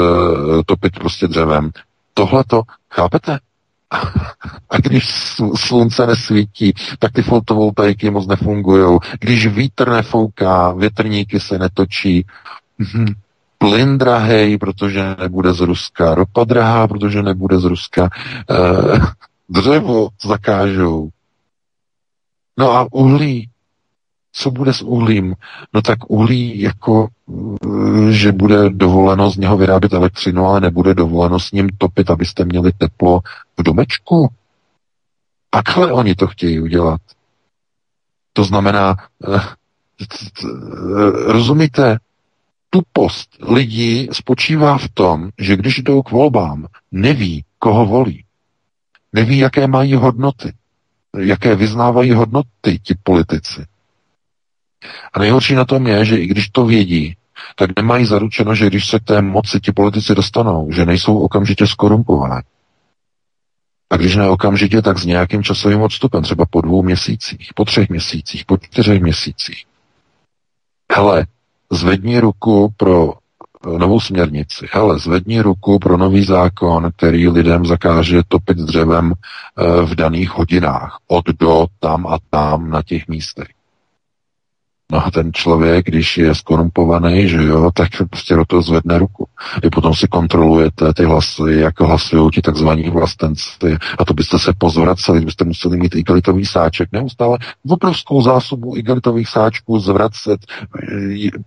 topit 0.65 0.99
prostě 0.99 1.27
dřevem. 1.27 1.69
Tohle 2.13 2.43
to, 2.43 2.61
chápete? 2.91 3.39
A 4.69 4.77
když 4.77 5.05
slunce 5.55 6.07
nesvítí, 6.07 6.73
tak 6.99 7.11
ty 7.11 7.21
fotovoltaiky 7.21 8.09
moc 8.09 8.27
nefungují. 8.27 8.99
Když 9.19 9.47
vítr 9.47 9.89
nefouká, 9.89 10.71
větrníky 10.71 11.39
se 11.39 11.59
netočí, 11.59 12.25
hm, 12.79 13.13
plyn 13.57 13.97
drahej, 13.97 14.57
protože 14.57 15.15
nebude 15.19 15.53
z 15.53 15.59
Ruska, 15.59 16.15
ropa 16.15 16.43
drahá, 16.43 16.87
protože 16.87 17.23
nebude 17.23 17.59
z 17.59 17.63
Ruska, 17.63 18.09
uh, 18.49 19.05
dřevo 19.49 20.09
zakážou, 20.25 21.09
No 22.57 22.71
a 22.71 22.87
uhlí. 22.91 23.49
Co 24.33 24.51
bude 24.51 24.73
s 24.73 24.81
uhlím? 24.81 25.35
No 25.73 25.81
tak 25.81 26.09
uhlí 26.09 26.61
jako, 26.61 27.07
eh, 27.29 28.11
že 28.11 28.31
bude 28.31 28.69
dovoleno 28.69 29.31
z 29.31 29.37
něho 29.37 29.57
vyrábět 29.57 29.93
elektřinu, 29.93 30.45
ale 30.45 30.61
nebude 30.61 30.93
dovoleno 30.93 31.39
s 31.39 31.51
ním 31.51 31.69
topit, 31.77 32.09
abyste 32.09 32.45
měli 32.45 32.71
teplo 32.71 33.19
v 33.57 33.63
domečku. 33.63 34.29
Takhle 35.49 35.91
oni 35.91 36.15
to 36.15 36.27
chtějí 36.27 36.59
udělat. 36.59 37.01
To 38.33 38.43
znamená, 38.43 38.95
eh, 39.35 39.39
rozumíte, 41.25 41.97
tupost 42.69 43.29
lidí 43.41 44.07
spočívá 44.11 44.77
v 44.77 44.89
tom, 44.89 45.29
že 45.37 45.57
když 45.57 45.79
jdou 45.79 46.01
k 46.01 46.11
volbám, 46.11 46.67
neví, 46.91 47.45
koho 47.59 47.85
volí. 47.85 48.25
Neví, 49.13 49.37
jaké 49.37 49.67
mají 49.67 49.93
hodnoty. 49.93 50.53
Jaké 51.17 51.55
vyznávají 51.55 52.11
hodnoty 52.11 52.79
ti 52.83 52.95
politici. 53.03 53.65
A 55.13 55.19
nejhorší 55.19 55.55
na 55.55 55.65
tom 55.65 55.87
je, 55.87 56.05
že 56.05 56.17
i 56.17 56.27
když 56.27 56.49
to 56.49 56.65
vědí, 56.65 57.15
tak 57.55 57.69
nemají 57.75 58.05
zaručeno, 58.05 58.55
že 58.55 58.67
když 58.67 58.87
se 58.87 58.99
k 58.99 59.03
té 59.03 59.21
moci 59.21 59.59
ti 59.59 59.71
politici 59.71 60.15
dostanou, 60.15 60.71
že 60.71 60.85
nejsou 60.85 61.19
okamžitě 61.19 61.67
skorumpovaní. 61.67 62.41
A 63.91 63.97
když 63.97 64.15
ne 64.15 64.29
okamžitě, 64.29 64.81
tak 64.81 64.99
s 64.99 65.05
nějakým 65.05 65.43
časovým 65.43 65.81
odstupem, 65.81 66.23
třeba 66.23 66.45
po 66.45 66.61
dvou 66.61 66.83
měsících, 66.83 67.51
po 67.55 67.65
třech 67.65 67.89
měsících, 67.89 68.45
po 68.45 68.57
čtyřech 68.57 69.01
měsících. 69.01 69.65
Hele, 70.91 71.25
zvedni 71.71 72.19
ruku 72.19 72.73
pro 72.77 73.13
novou 73.77 73.99
směrnici. 73.99 74.67
Hele, 74.71 74.99
zvedni 74.99 75.41
ruku 75.41 75.79
pro 75.79 75.97
nový 75.97 76.23
zákon, 76.23 76.91
který 76.97 77.29
lidem 77.29 77.65
zakáže 77.65 78.21
topit 78.27 78.57
dřevem 78.57 79.13
eh, 79.13 79.85
v 79.85 79.95
daných 79.95 80.29
hodinách. 80.29 80.97
Od 81.07 81.25
do, 81.25 81.65
tam 81.79 82.07
a 82.07 82.17
tam 82.29 82.69
na 82.69 82.81
těch 82.81 83.07
místech. 83.07 83.47
No 84.91 85.05
a 85.05 85.11
ten 85.11 85.33
člověk, 85.33 85.85
když 85.85 86.17
je 86.17 86.35
skorumpovaný, 86.35 87.29
že 87.29 87.43
jo, 87.43 87.71
tak 87.73 87.89
prostě 88.09 88.35
do 88.35 88.45
toho 88.45 88.61
zvedne 88.61 88.99
ruku. 88.99 89.27
I 89.63 89.69
potom 89.69 89.95
si 89.95 90.07
kontrolujete 90.07 90.93
ty 90.93 91.05
hlasy, 91.05 91.43
jak 91.47 91.79
hlasují 91.79 92.29
ti 92.31 92.41
takzvaní 92.41 92.89
vlastenci. 92.89 93.77
A 93.97 94.05
to 94.05 94.13
byste 94.13 94.39
se 94.39 94.53
pozvraceli, 94.57 95.25
byste 95.25 95.45
museli 95.45 95.77
mít 95.77 95.95
igelitový 95.95 96.45
sáček 96.45 96.89
neustále 96.91 97.37
obrovskou 97.69 98.21
zásobu 98.21 98.77
igelitových 98.77 99.29
sáčků 99.29 99.79
zvracet. 99.79 100.39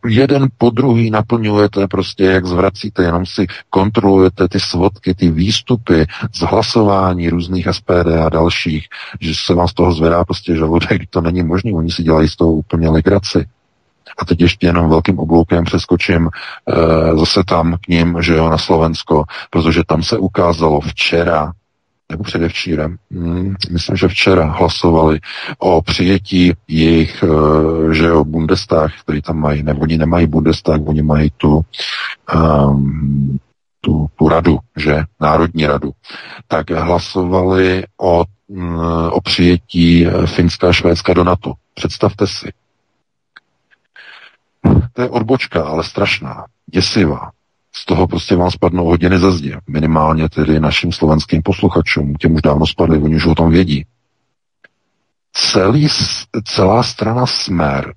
Jeden 0.08 0.48
po 0.58 0.70
druhý 0.70 1.10
naplňujete 1.10 1.88
prostě, 1.88 2.24
jak 2.24 2.46
zvracíte, 2.46 3.02
jenom 3.02 3.26
si 3.26 3.46
kontrolujete 3.70 4.48
ty 4.48 4.60
svodky, 4.60 5.14
ty 5.14 5.30
výstupy 5.30 6.06
z 6.32 6.40
hlasování 6.40 7.30
různých 7.30 7.68
SPD 7.72 8.08
a 8.26 8.28
dalších, 8.28 8.86
že 9.20 9.32
se 9.46 9.54
vám 9.54 9.68
z 9.68 9.74
toho 9.74 9.92
zvedá 9.92 10.24
prostě 10.24 10.56
žaludek, 10.56 11.02
to 11.10 11.20
není 11.20 11.42
možné, 11.42 11.72
oni 11.72 11.90
si 11.90 12.02
dělají 12.02 12.28
z 12.28 12.36
toho 12.36 12.52
úplně 12.52 12.88
legraci 12.88 13.33
a 14.18 14.24
teď 14.24 14.40
ještě 14.40 14.66
jenom 14.66 14.88
velkým 14.88 15.18
obloukem 15.18 15.64
přeskočím 15.64 16.28
e, 16.28 17.16
zase 17.16 17.40
tam 17.46 17.76
k 17.80 17.88
ním, 17.88 18.16
že 18.20 18.34
jo, 18.34 18.48
na 18.48 18.58
Slovensko, 18.58 19.24
protože 19.50 19.82
tam 19.86 20.02
se 20.02 20.18
ukázalo 20.18 20.80
včera, 20.80 21.52
nebo 22.10 22.24
předevčírem, 22.24 22.96
hmm, 23.10 23.54
myslím, 23.70 23.96
že 23.96 24.08
včera 24.08 24.44
hlasovali 24.44 25.20
o 25.58 25.82
přijetí 25.82 26.52
jejich, 26.68 27.22
e, 27.22 27.94
že 27.94 28.04
jo, 28.04 28.24
Bundestag, 28.24 28.92
který 29.00 29.22
tam 29.22 29.38
mají, 29.38 29.62
nebo 29.62 29.80
oni 29.80 29.98
nemají 29.98 30.26
Bundestag, 30.26 30.80
oni 30.86 31.02
mají 31.02 31.32
tu, 31.36 31.60
um, 32.34 33.38
tu, 33.80 34.06
tu 34.18 34.28
radu, 34.28 34.58
že, 34.76 35.02
Národní 35.20 35.66
radu, 35.66 35.90
tak 36.48 36.70
hlasovali 36.70 37.84
o, 38.00 38.24
mm, 38.48 38.78
o 39.10 39.20
přijetí 39.20 40.06
Finska 40.26 40.68
a 40.68 40.72
Švédska 40.72 41.14
do 41.14 41.24
NATO. 41.24 41.52
Představte 41.74 42.26
si. 42.26 42.52
To 44.92 45.02
je 45.02 45.08
odbočka, 45.08 45.64
ale 45.64 45.84
strašná, 45.84 46.44
děsivá. 46.66 47.30
Z 47.72 47.84
toho 47.84 48.06
prostě 48.06 48.36
vám 48.36 48.50
spadnou 48.50 48.84
hodiny 48.84 49.18
ze 49.18 49.32
zdi. 49.32 49.56
Minimálně 49.68 50.28
tedy 50.28 50.60
našim 50.60 50.92
slovenským 50.92 51.42
posluchačům. 51.42 52.14
Těm 52.14 52.34
už 52.34 52.42
dávno 52.42 52.66
spadli, 52.66 52.98
oni 52.98 53.16
už 53.16 53.26
o 53.26 53.34
tom 53.34 53.50
vědí. 53.50 53.86
Celý, 55.32 55.88
celá 56.44 56.82
strana 56.82 57.26
Smer 57.26 57.94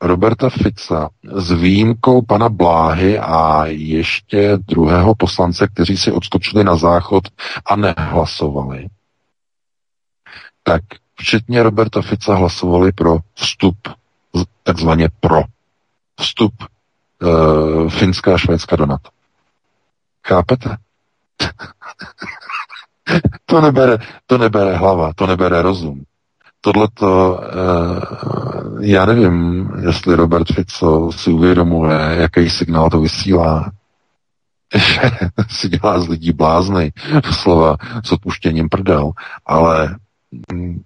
Roberta 0.00 0.50
Fica 0.50 1.08
s 1.32 1.52
výjimkou 1.52 2.22
pana 2.22 2.48
Bláhy 2.48 3.18
a 3.18 3.64
ještě 3.66 4.58
druhého 4.68 5.14
poslance, 5.14 5.68
kteří 5.68 5.96
si 5.96 6.12
odskočili 6.12 6.64
na 6.64 6.76
záchod 6.76 7.24
a 7.66 7.76
nehlasovali, 7.76 8.86
tak 10.62 10.82
včetně 11.14 11.62
Roberta 11.62 12.02
Fica 12.02 12.34
hlasovali 12.34 12.92
pro 12.92 13.18
vstup 13.34 13.76
takzvaně 14.62 15.08
pro 15.20 15.42
vstup 16.20 16.54
uh, 17.22 17.90
Finska 17.90 18.34
a 18.34 18.38
Švédska 18.38 18.76
do 18.76 18.86
NATO. 18.86 19.10
Chápete? 20.26 20.76
to, 23.46 23.60
nebere, 23.60 23.98
to 24.26 24.38
nebere 24.38 24.76
hlava, 24.76 25.12
to 25.12 25.26
nebere 25.26 25.62
rozum. 25.62 26.02
Tohle 26.60 26.88
to, 26.94 27.40
uh, 27.54 28.82
já 28.82 29.06
nevím, 29.06 29.70
jestli 29.86 30.14
Robert 30.14 30.52
Fico 30.52 31.12
si 31.12 31.30
uvědomuje, 31.30 31.98
jaký 32.18 32.50
signál 32.50 32.90
to 32.90 33.00
vysílá, 33.00 33.70
že 34.74 35.10
si 35.48 35.68
dělá 35.68 36.00
z 36.00 36.08
lidí 36.08 36.32
blázny, 36.32 36.92
slova 37.30 37.76
s 38.04 38.12
odpuštěním 38.12 38.68
prdel, 38.68 39.10
ale 39.46 39.96
mm, 40.52 40.82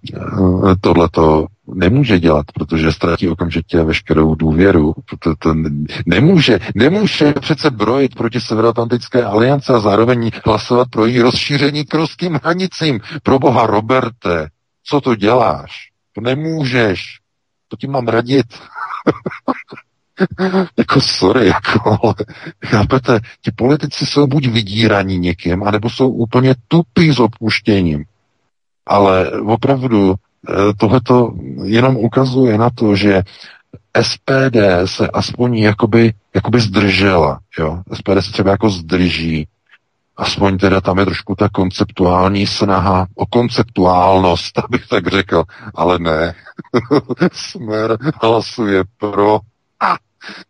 tohle 0.81 1.09
to 1.09 1.47
nemůže 1.73 2.19
dělat, 2.19 2.45
protože 2.53 2.91
ztratí 2.91 3.29
okamžitě 3.29 3.83
veškerou 3.83 4.35
důvěru. 4.35 4.93
To, 5.19 5.35
to 5.35 5.53
nemůže, 6.05 6.59
nemůže 6.75 7.33
přece 7.33 7.69
brojit 7.69 8.15
proti 8.15 8.41
Severoatlantické 8.41 9.23
aliance 9.23 9.73
a 9.73 9.79
zároveň 9.79 10.31
hlasovat 10.45 10.87
pro 10.89 11.05
její 11.05 11.21
rozšíření 11.21 11.85
k 11.85 11.93
ruským 11.93 12.39
hranicím. 12.43 12.99
Pro 13.23 13.39
boha 13.39 13.67
Roberte, 13.67 14.47
co 14.83 15.01
to 15.01 15.15
děláš? 15.15 15.71
To 16.15 16.21
nemůžeš. 16.21 17.19
To 17.67 17.77
ti 17.77 17.87
mám 17.87 18.07
radit. 18.07 18.45
jako 20.77 21.01
sorry, 21.01 21.47
jako, 21.47 21.97
ale 22.03 22.15
chápete, 22.65 23.19
ti 23.41 23.51
politici 23.51 24.05
jsou 24.05 24.27
buď 24.27 24.47
vydíraní 24.47 25.17
někým, 25.17 25.63
anebo 25.63 25.89
jsou 25.89 26.09
úplně 26.09 26.55
tupí 26.67 27.13
s 27.13 27.19
opuštěním. 27.19 28.03
Ale 28.85 29.31
opravdu 29.31 30.15
tohleto 30.77 31.33
jenom 31.63 31.97
ukazuje 31.97 32.57
na 32.57 32.69
to, 32.69 32.95
že 32.95 33.23
SPD 34.01 34.57
se 34.85 35.07
aspoň 35.07 35.57
jakoby, 35.57 36.13
jakoby 36.35 36.59
zdržela. 36.59 37.39
Jo? 37.59 37.81
SPD 37.93 38.25
se 38.25 38.31
třeba 38.31 38.51
jako 38.51 38.69
zdrží. 38.69 39.47
Aspoň 40.17 40.57
teda 40.57 40.81
tam 40.81 40.99
je 40.99 41.05
trošku 41.05 41.35
ta 41.35 41.49
konceptuální 41.49 42.47
snaha 42.47 43.07
o 43.15 43.25
konceptuálnost, 43.25 44.59
abych 44.59 44.87
tak 44.87 45.07
řekl. 45.07 45.43
Ale 45.75 45.99
ne. 45.99 46.35
Smer 47.31 47.97
hlasuje 48.21 48.83
pro. 48.97 49.39
A 49.79 49.95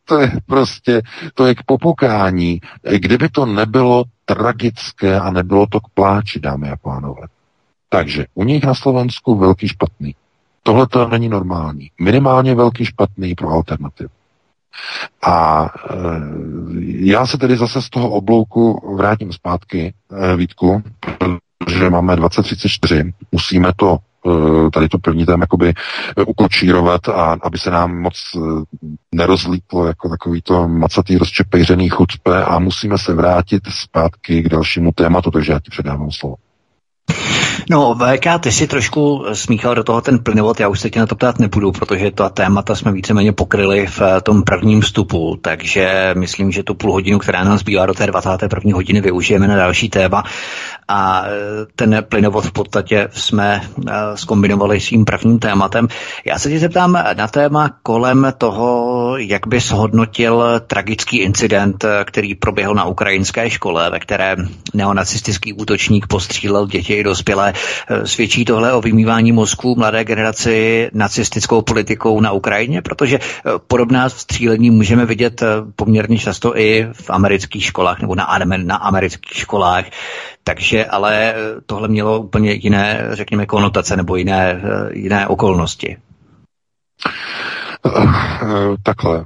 to 0.05 0.19
je 0.19 0.31
prostě, 0.45 1.01
to 1.33 1.45
je 1.45 1.55
k 1.55 1.63
popukání. 1.65 2.61
Kdyby 2.97 3.29
to 3.29 3.45
nebylo 3.45 4.03
tragické 4.25 5.19
a 5.19 5.31
nebylo 5.31 5.67
to 5.67 5.79
k 5.79 5.89
pláči, 5.93 6.39
dámy 6.39 6.69
a 6.69 6.75
pánové. 6.75 7.27
Takže 7.93 8.25
u 8.33 8.43
nich 8.43 8.63
na 8.63 8.73
Slovensku 8.73 9.35
velký 9.35 9.67
špatný. 9.67 10.15
Tohle 10.63 10.87
to 10.87 11.07
není 11.07 11.29
normální. 11.29 11.91
Minimálně 12.01 12.55
velký 12.55 12.85
špatný 12.85 13.35
pro 13.35 13.49
alternativu. 13.49 14.09
A 15.21 15.65
e, 15.65 15.95
já 16.83 17.27
se 17.27 17.37
tedy 17.37 17.57
zase 17.57 17.81
z 17.81 17.89
toho 17.89 18.09
oblouku 18.09 18.95
vrátím 18.95 19.33
zpátky, 19.33 19.93
e, 20.11 20.35
Vítku, 20.35 20.83
protože 21.57 21.89
máme 21.89 22.15
2034, 22.15 23.13
musíme 23.31 23.71
to 23.75 23.97
e, 23.97 24.69
tady 24.69 24.89
to 24.89 24.97
první 24.97 25.25
tam 25.25 25.41
jakoby 25.41 25.73
ukočírovat 26.27 27.09
a 27.09 27.37
aby 27.41 27.57
se 27.57 27.71
nám 27.71 28.01
moc 28.01 28.15
e, 28.35 28.39
nerozlítlo 29.15 29.85
jako 29.85 30.09
takový 30.09 30.41
to 30.41 30.67
macatý 30.67 31.17
rozčepejřený 31.17 31.89
chucpe 31.89 32.43
a 32.43 32.59
musíme 32.59 32.97
se 32.97 33.13
vrátit 33.13 33.63
zpátky 33.69 34.43
k 34.43 34.49
dalšímu 34.49 34.91
tématu, 34.91 35.31
takže 35.31 35.51
já 35.51 35.59
ti 35.59 35.71
předávám 35.71 36.11
slovo. 36.11 36.35
No, 37.69 37.95
VK, 37.95 38.25
ty 38.39 38.51
si 38.51 38.67
trošku 38.67 39.25
smíchal 39.33 39.75
do 39.75 39.83
toho 39.83 40.01
ten 40.01 40.19
plynovod, 40.19 40.59
já 40.59 40.67
už 40.67 40.79
se 40.79 40.89
tě 40.89 40.99
na 40.99 41.05
to 41.05 41.15
ptát 41.15 41.39
nebudu, 41.39 41.71
protože 41.71 42.11
ta 42.11 42.29
témata 42.29 42.75
jsme 42.75 42.91
víceméně 42.91 43.31
pokryli 43.31 43.87
v 43.87 44.01
eh, 44.01 44.21
tom 44.21 44.43
prvním 44.43 44.81
vstupu, 44.81 45.37
takže 45.41 46.13
myslím, 46.17 46.51
že 46.51 46.63
tu 46.63 46.73
půl 46.73 46.91
hodinu, 46.91 47.19
která 47.19 47.43
nám 47.43 47.57
zbývá 47.57 47.85
do 47.85 47.93
té 47.93 48.07
21. 48.07 48.75
hodiny, 48.75 49.01
využijeme 49.01 49.47
na 49.47 49.55
další 49.55 49.89
téma. 49.89 50.23
A 50.87 51.23
eh, 51.25 51.31
ten 51.75 52.05
plynovod 52.09 52.45
v 52.45 52.51
podstatě 52.51 53.07
jsme 53.11 53.61
skombinovali 54.15 54.77
eh, 54.77 54.79
s 54.79 54.85
tím 54.85 55.05
prvním 55.05 55.39
tématem. 55.39 55.87
Já 56.25 56.39
se 56.39 56.49
tě 56.49 56.59
zeptám 56.59 56.97
na 57.17 57.27
téma 57.27 57.69
kolem 57.83 58.33
toho, 58.37 59.17
jak 59.17 59.47
by 59.47 59.59
shodnotil 59.59 60.43
tragický 60.67 61.19
incident, 61.19 61.85
který 62.05 62.35
proběhl 62.35 62.73
na 62.73 62.85
ukrajinské 62.85 63.49
škole, 63.49 63.89
ve 63.89 63.99
které 63.99 64.35
neonacistický 64.73 65.53
útočník 65.53 66.07
postřílel 66.07 66.67
děti 66.67 66.93
i 66.93 67.03
dospělé. 67.03 67.40
Svědčí 68.03 68.45
tohle 68.45 68.73
o 68.73 68.81
vymývání 68.81 69.31
mozku 69.31 69.75
mladé 69.75 70.03
generaci 70.03 70.89
nacistickou 70.93 71.61
politikou 71.61 72.21
na 72.21 72.31
Ukrajině, 72.31 72.81
protože 72.81 73.19
podobná 73.67 74.09
střílení 74.09 74.69
můžeme 74.69 75.05
vidět 75.05 75.43
poměrně 75.75 76.17
často 76.17 76.57
i 76.57 76.87
v 76.91 77.09
amerických 77.09 77.63
školách 77.65 78.01
nebo 78.01 78.15
na, 78.15 78.39
na 78.57 78.75
amerických 78.75 79.37
školách. 79.37 79.85
Takže 80.43 80.85
ale 80.85 81.33
tohle 81.65 81.87
mělo 81.87 82.19
úplně 82.19 82.51
jiné, 82.51 83.07
řekněme, 83.11 83.45
konotace 83.45 83.95
nebo 83.95 84.15
jiné, 84.15 84.61
jiné 84.93 85.27
okolnosti. 85.27 85.97
Takhle. 88.83 89.25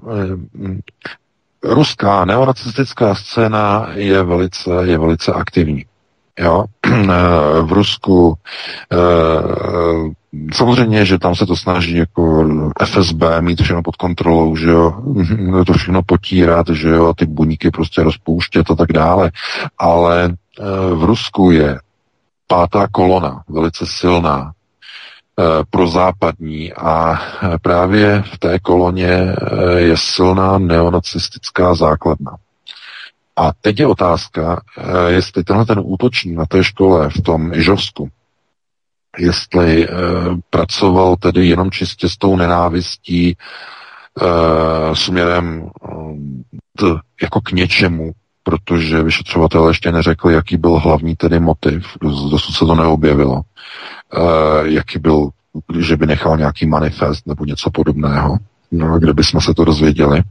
Ruská 1.63 2.25
neonacistická 2.25 3.15
scéna 3.15 3.87
je 3.93 4.23
velice, 4.23 4.69
je 4.83 4.97
velice 4.97 5.33
aktivní. 5.33 5.85
Jo? 6.39 6.65
V 7.61 7.71
Rusku 7.71 8.37
samozřejmě, 10.53 11.05
že 11.05 11.19
tam 11.19 11.35
se 11.35 11.45
to 11.45 11.55
snaží 11.55 11.97
jako 11.97 12.49
FSB 12.85 13.23
mít 13.39 13.61
všechno 13.61 13.83
pod 13.83 13.95
kontrolou, 13.95 14.55
že 14.55 14.69
jo, 14.69 14.93
to 15.67 15.73
všechno 15.73 16.01
potírat, 16.03 16.67
že 16.69 16.89
jo, 16.89 17.13
ty 17.13 17.25
buníky 17.25 17.71
prostě 17.71 18.03
rozpouštět 18.03 18.71
a 18.71 18.75
tak 18.75 18.91
dále. 18.91 19.31
Ale 19.77 20.33
v 20.93 21.03
Rusku 21.03 21.51
je 21.51 21.79
pátá 22.47 22.87
kolona, 22.91 23.43
velice 23.49 23.85
silná, 23.85 24.51
Eh, 25.39 25.63
prozápadní 25.69 26.73
a 26.73 27.13
eh, 27.13 27.57
právě 27.61 28.23
v 28.33 28.37
té 28.37 28.59
koloně 28.59 29.07
eh, 29.07 29.79
je 29.79 29.97
silná 29.97 30.57
neonacistická 30.57 31.75
základna. 31.75 32.37
A 33.37 33.51
teď 33.61 33.79
je 33.79 33.87
otázka, 33.87 34.61
jestli 35.07 35.43
tenhle 35.43 35.65
ten 35.65 35.81
útočník 35.83 36.37
na 36.37 36.45
té 36.45 36.63
škole 36.63 37.09
v 37.09 37.21
tom 37.21 37.53
Ižovsku, 37.53 38.09
jestli 39.17 39.87
pracoval 40.49 41.15
tedy 41.15 41.47
jenom 41.47 41.71
čistě 41.71 42.09
s 42.09 42.17
tou 42.17 42.35
nenávistí 42.35 43.37
směrem 44.93 45.69
t, 46.77 46.85
jako 47.21 47.41
k 47.41 47.51
něčemu, 47.51 48.11
protože 48.43 49.03
vyšetřovatel 49.03 49.67
ještě 49.67 49.91
neřekl, 49.91 50.29
jaký 50.29 50.57
byl 50.57 50.71
hlavní 50.71 51.15
tedy 51.15 51.39
motiv, 51.39 51.97
dosud 52.01 52.53
se 52.53 52.65
to 52.65 52.75
neobjevilo, 52.75 53.41
jaký 54.63 54.99
byl, 54.99 55.29
že 55.79 55.97
by 55.97 56.07
nechal 56.07 56.37
nějaký 56.37 56.65
manifest 56.65 57.27
nebo 57.27 57.45
něco 57.45 57.71
podobného, 57.71 58.37
no, 58.71 58.99
kde 58.99 59.13
bychom 59.13 59.41
se 59.41 59.53
to 59.53 59.65
dozvěděli. 59.65 60.21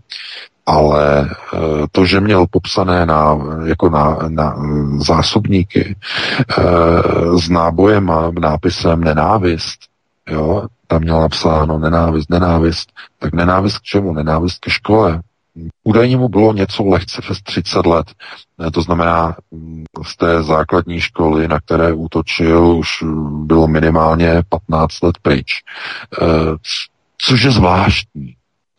Ale 0.66 1.30
uh, 1.52 1.60
to, 1.92 2.06
že 2.06 2.20
měl 2.20 2.46
popsané 2.50 3.06
na, 3.06 3.38
jako 3.64 3.90
na, 3.90 4.18
na 4.28 4.56
zásobníky 4.98 5.96
uh, 6.58 7.38
s 7.38 7.48
nábojem 7.48 8.10
a 8.10 8.30
nápisem 8.40 9.00
nenávist, 9.00 9.78
jo, 10.28 10.66
tam 10.86 11.00
měl 11.00 11.20
napsáno 11.20 11.78
nenávist, 11.78 12.30
nenávist, 12.30 12.92
tak 13.18 13.32
nenávist 13.32 13.78
k 13.78 13.82
čemu? 13.82 14.12
Nenávist 14.12 14.58
ke 14.58 14.70
škole, 14.70 15.22
Údajně 15.84 16.16
mu 16.16 16.28
bylo 16.28 16.52
něco 16.52 16.84
lehce 16.84 17.22
přes 17.22 17.42
30 17.42 17.86
let. 17.86 18.06
To 18.72 18.82
znamená, 18.82 19.36
mm, 19.50 19.84
z 20.06 20.16
té 20.16 20.42
základní 20.42 21.00
školy, 21.00 21.48
na 21.48 21.60
které 21.60 21.92
útočil, 21.92 22.66
už 22.66 22.88
bylo 23.44 23.66
minimálně 23.66 24.42
15 24.48 25.02
let 25.02 25.18
pryč. 25.22 25.62
Eh, 26.22 26.56
což 27.18 27.42
je 27.42 27.50
zvláštní. 27.50 28.36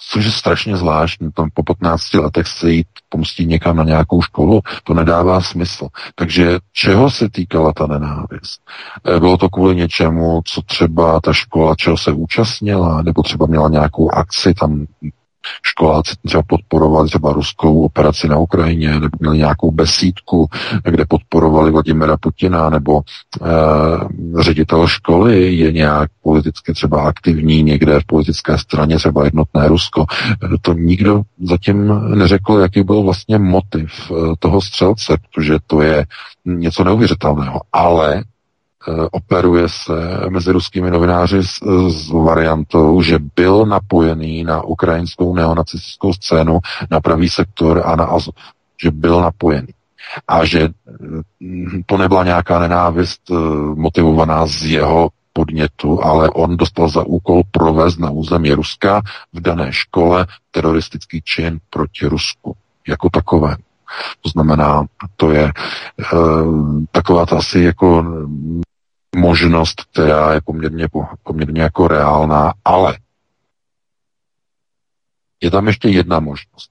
Což 0.10 0.26
je 0.26 0.32
strašně 0.32 0.78
zvláštní. 0.78 1.32
Tam 1.32 1.49
po 1.53 1.64
15 1.64 2.14
letech 2.14 2.47
se 2.47 2.72
jít 2.72 2.88
pomstit 3.10 3.47
někam 3.47 3.78
na 3.78 3.84
nějakou 3.84 4.22
školu, 4.22 4.62
to 4.84 4.93
nedává 4.93 5.41
smysl. 5.41 5.88
Takže 6.16 6.60
čeho 6.74 7.12
se 7.12 7.30
týkala 7.30 7.74
ta 7.74 7.88
nenávist? 7.88 8.62
Eh, 9.06 9.20
bylo 9.20 9.38
to 9.38 9.49
kvůli 9.49 9.76
něčemu, 9.76 10.41
co 10.45 10.62
třeba 10.62 11.20
ta 11.22 11.34
škola, 11.34 11.76
čeho 11.76 11.97
se 11.97 12.12
účastnila, 12.12 13.01
nebo 13.01 13.24
třeba 13.24 13.45
měla 13.45 13.70
nějakou 13.70 14.12
akci 14.12 14.53
tam 14.53 14.86
školáci 15.64 16.16
třeba 16.26 16.43
podporovali 16.48 17.08
třeba 17.08 17.34
ruskou 17.34 17.82
operaci 17.82 18.28
na 18.28 18.38
Ukrajině, 18.38 19.00
nebo 19.00 19.18
měli 19.20 19.38
nějakou 19.38 19.72
besídku, 19.72 20.48
kde 20.84 21.06
podporovali 21.06 21.72
Vladimira 21.72 22.18
Putina, 22.18 22.70
nebo 22.70 23.02
e, 23.02 24.43
ředitel 24.43 24.88
školy 24.88 25.56
je 25.56 25.72
nějak 25.72 26.10
politicky 26.24 26.74
třeba 26.74 27.02
aktivní 27.02 27.64
někde 27.64 28.00
v 28.00 28.06
politické 28.06 28.58
straně, 28.58 28.96
třeba 28.96 29.26
jednotné 29.26 29.68
Rusko. 29.68 30.06
To 30.62 30.74
nikdo 30.74 31.22
zatím 31.43 32.02
neřekl, 32.16 32.54
jaký 32.54 32.84
byl 32.84 33.02
vlastně 33.02 33.38
motiv 33.38 33.91
e, 34.12 34.14
toho 34.39 34.62
střelce, 34.62 35.18
protože 35.32 35.58
to 35.68 35.82
je 35.82 36.06
něco 36.46 36.84
neuvěřitelného. 36.84 37.62
Ale 37.74 38.06
Eh, 38.16 38.35
operuje 39.12 39.70
se 39.70 39.94
mezi 40.30 40.52
ruskými 40.52 40.92
novináři 40.92 41.44
s, 41.44 41.60
s 41.90 42.10
variantou, 42.10 43.02
že 43.02 43.20
byl 43.36 43.66
napojený 43.66 44.44
na 44.44 44.62
ukrajinskou 44.62 45.36
neonacistickou 45.36 46.14
scénu, 46.14 46.60
na 46.92 47.00
pravý 47.00 47.30
sektor 47.30 47.82
a 47.86 47.96
na 47.96 48.06
Azov. 48.06 48.36
Že 48.84 48.92
byl 48.92 49.22
napojený. 49.22 49.68
A 50.28 50.46
že 50.46 50.70
hm, 51.42 51.82
to 51.86 51.98
nebyla 51.98 52.24
nějaká 52.24 52.60
nenávist 52.60 53.22
eh, 53.32 53.36
motivovaná 53.76 54.46
z 54.48 54.62
jeho 54.62 55.10
podnětu, 55.34 56.04
ale 56.04 56.30
on 56.30 56.58
dostal 56.58 56.90
za 56.90 57.04
úkol 57.04 57.44
provést 57.52 58.00
na 58.00 58.10
území 58.10 58.54
Ruska 58.54 59.02
v 59.34 59.40
dané 59.42 59.74
škole 59.74 60.28
teroristický 60.52 61.22
čin 61.22 61.60
proti 61.70 62.08
Rusku 62.08 62.56
jako 62.88 63.10
takové. 63.10 63.56
To 64.22 64.30
znamená, 64.30 64.86
to 65.16 65.32
je 65.32 65.44
e, 65.44 65.52
taková 66.92 67.26
ta 67.26 67.38
asi 67.38 67.60
jako 67.60 68.06
možnost, 69.16 69.82
která 69.91 70.34
je 70.34 70.41
poměrně, 70.41 70.88
poměrně 71.24 71.61
jako 71.61 71.88
reálná, 71.88 72.53
ale 72.66 72.97
je 75.41 75.51
tam 75.51 75.68
ještě 75.68 75.89
jedna 75.89 76.20
možnost. 76.20 76.70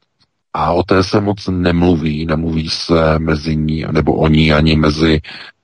A 0.52 0.72
o 0.72 0.82
té 0.82 1.04
se 1.04 1.20
moc 1.20 1.48
nemluví, 1.48 2.26
nemluví 2.26 2.70
se 2.70 3.18
mezi 3.18 3.56
ní, 3.56 3.84
nebo 3.90 4.14
o 4.14 4.28
ní 4.28 4.52
ani 4.52 4.76
mezi 4.76 5.20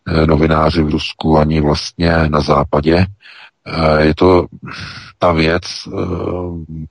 eh, 0.06 0.26
novináři 0.26 0.82
v 0.82 0.88
Rusku, 0.88 1.38
ani 1.38 1.60
vlastně 1.60 2.12
na 2.28 2.40
západě. 2.40 3.06
Eh, 3.66 4.04
je 4.06 4.14
to 4.14 4.46
ta 5.18 5.32
věc, 5.32 5.62
eh, 5.86 6.84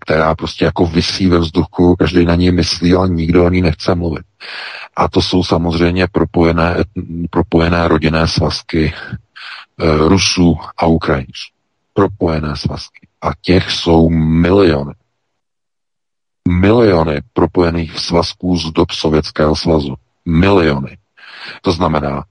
která 0.00 0.34
prostě 0.34 0.64
jako 0.64 0.86
vysí 0.86 1.26
ve 1.26 1.38
vzduchu, 1.38 1.96
každý 1.96 2.24
na 2.24 2.34
ní 2.34 2.50
myslí, 2.50 2.94
ale 2.94 3.08
nikdo 3.08 3.44
o 3.44 3.48
ní 3.48 3.62
nechce 3.62 3.94
mluvit. 3.94 4.24
A 4.96 5.08
to 5.08 5.22
jsou 5.22 5.44
samozřejmě 5.44 6.06
propojené, 6.12 6.76
propojené 7.30 7.88
rodinné 7.88 8.28
svazky 8.28 8.92
Eh, 9.82 10.08
Rusů 10.08 10.58
a 10.76 10.86
Ukrajinců. 10.86 11.48
Propojené 11.92 12.56
svazky. 12.56 13.06
A 13.22 13.30
těch 13.40 13.70
jsou 13.70 14.08
miliony. 14.10 14.92
Miliony 16.48 17.20
propojených 17.32 17.98
svazků 17.98 18.56
z 18.56 18.72
dob 18.72 18.90
Sovětského 18.90 19.56
svazu. 19.56 19.94
Miliony. 20.24 20.96
To 21.62 21.72
znamená, 21.72 22.24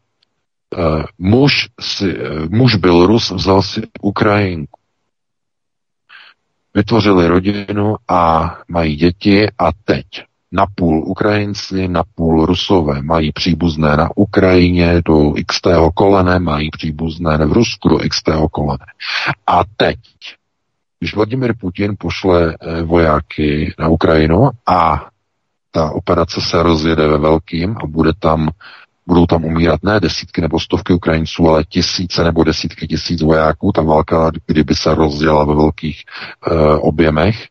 uh, 0.77 1.03
muž, 1.17 1.69
si, 1.81 2.19
uh, 2.19 2.49
muž 2.49 2.75
byl 2.75 3.05
Rus, 3.05 3.31
vzal 3.31 3.61
si 3.61 3.81
Ukrajinku. 4.01 4.78
Vytvořili 6.73 7.27
rodinu 7.27 7.95
a 8.07 8.55
mají 8.67 8.95
děti 8.95 9.47
a 9.59 9.69
teď 9.85 10.05
napůl 10.51 11.03
Ukrajinci, 11.07 11.87
napůl 11.87 12.45
Rusové. 12.45 13.01
Mají 13.01 13.31
příbuzné 13.31 13.97
na 13.97 14.09
Ukrajině 14.15 15.01
do 15.05 15.33
x 15.35 15.59
kolene, 15.93 16.39
mají 16.39 16.69
příbuzné 16.71 17.37
v 17.37 17.51
Rusku 17.51 17.89
do 17.89 18.05
x 18.05 18.21
kolene. 18.51 18.85
A 19.47 19.61
teď, 19.77 19.99
když 20.99 21.15
Vladimir 21.15 21.53
Putin 21.59 21.95
pošle 21.99 22.55
eh, 22.61 22.81
vojáky 22.81 23.73
na 23.79 23.87
Ukrajinu 23.87 24.49
a 24.67 25.09
ta 25.71 25.91
operace 25.91 26.41
se 26.41 26.63
rozjede 26.63 27.07
ve 27.07 27.17
velkým 27.17 27.75
a 27.83 27.87
bude 27.87 28.11
tam, 28.19 28.49
budou 29.09 29.25
tam 29.25 29.45
umírat 29.45 29.83
ne 29.83 29.99
desítky 29.99 30.41
nebo 30.41 30.59
stovky 30.59 30.93
Ukrajinců, 30.93 31.49
ale 31.49 31.63
tisíce 31.63 32.23
nebo 32.23 32.43
desítky 32.43 32.87
tisíc 32.87 33.21
vojáků, 33.21 33.71
ta 33.71 33.81
válka, 33.81 34.31
kdyby 34.45 34.75
se 34.75 34.95
rozděla 34.95 35.45
ve 35.45 35.55
velkých 35.55 36.01
e, 36.01 36.55
objemech, 36.77 37.47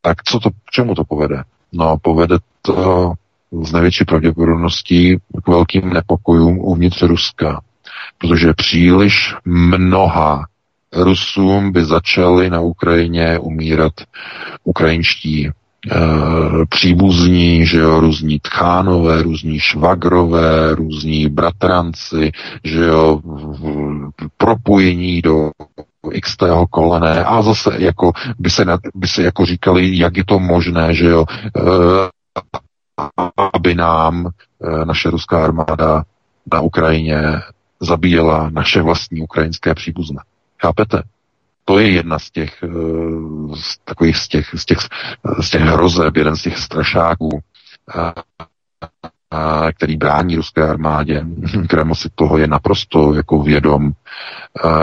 tak 0.00 0.22
co 0.22 0.40
to, 0.40 0.50
k 0.50 0.70
čemu 0.72 0.94
to 0.94 1.04
povede? 1.04 1.42
No, 1.72 1.96
povede 2.02 2.36
to 2.62 3.12
z 3.62 3.72
největší 3.72 4.04
pravděpodobností 4.04 5.16
k 5.44 5.48
velkým 5.48 5.90
nepokojům 5.92 6.58
uvnitř 6.58 7.02
Ruska, 7.02 7.60
protože 8.18 8.52
příliš 8.56 9.34
mnoha 9.44 10.46
Rusům 10.92 11.72
by 11.72 11.84
začaly 11.84 12.50
na 12.50 12.60
Ukrajině 12.60 13.38
umírat 13.38 13.92
ukrajinští 14.64 15.50
příbuzní, 16.68 17.66
že 17.66 17.78
jo, 17.78 18.00
různí 18.00 18.40
tchánové, 18.40 19.22
různí 19.22 19.60
švagrové, 19.60 20.74
různí 20.74 21.28
bratranci, 21.28 22.32
že 22.64 22.84
jo, 22.84 23.20
propojení 24.36 25.22
do 25.22 25.50
x 26.12 26.36
kolené 26.70 27.24
a 27.24 27.42
zase 27.42 27.70
jako 27.78 28.12
by 28.38 28.50
se, 28.50 28.64
by 28.94 29.06
se 29.06 29.22
jako 29.22 29.46
říkali, 29.46 29.98
jak 29.98 30.16
je 30.16 30.24
to 30.24 30.38
možné, 30.38 30.94
že 30.94 31.06
jo, 31.06 31.24
aby 33.52 33.74
nám 33.74 34.28
naše 34.84 35.10
ruská 35.10 35.44
armáda 35.44 36.02
na 36.52 36.60
Ukrajině 36.60 37.22
zabíjela 37.80 38.50
naše 38.50 38.82
vlastní 38.82 39.20
ukrajinské 39.20 39.74
příbuzné. 39.74 40.22
Chápete? 40.62 41.02
To 41.64 41.78
je 41.78 41.90
jedna 41.90 42.18
z 42.18 42.30
těch, 42.30 42.62
eh, 42.62 42.68
z 43.56 43.78
takových 43.84 44.16
z 44.16 44.28
těch, 44.28 44.50
z 44.54 44.64
těch, 44.64 44.78
z 45.40 45.50
těch 45.50 45.62
hrozeb, 45.62 46.16
jeden 46.16 46.36
z 46.36 46.42
těch 46.42 46.58
strašáků, 46.58 47.40
který 49.76 49.96
brání 49.96 50.36
ruské 50.36 50.68
armádě. 50.68 51.24
Kreml 51.68 51.94
si 51.94 52.08
toho 52.14 52.38
je 52.38 52.46
naprosto 52.46 53.14
jako 53.14 53.42
vědom, 53.42 53.92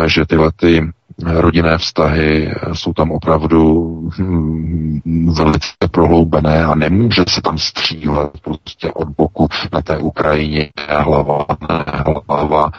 že 0.05 0.25
tyhle 0.25 0.51
ty 0.55 0.91
rodinné 1.25 1.77
vztahy 1.77 2.55
jsou 2.73 2.93
tam 2.93 3.11
opravdu 3.11 3.91
hm, 4.17 5.33
velice 5.37 5.71
prohloubené 5.91 6.63
a 6.65 6.75
nemůže 6.75 7.23
se 7.29 7.41
tam 7.41 7.57
střílet 7.57 8.31
prostě 8.41 8.91
od 8.91 9.09
boku 9.09 9.47
na 9.73 9.81
té 9.81 9.97
Ukrajině 9.97 10.69
hlava, 10.89 11.45
ne 11.69 11.85
hlava, 12.29 12.71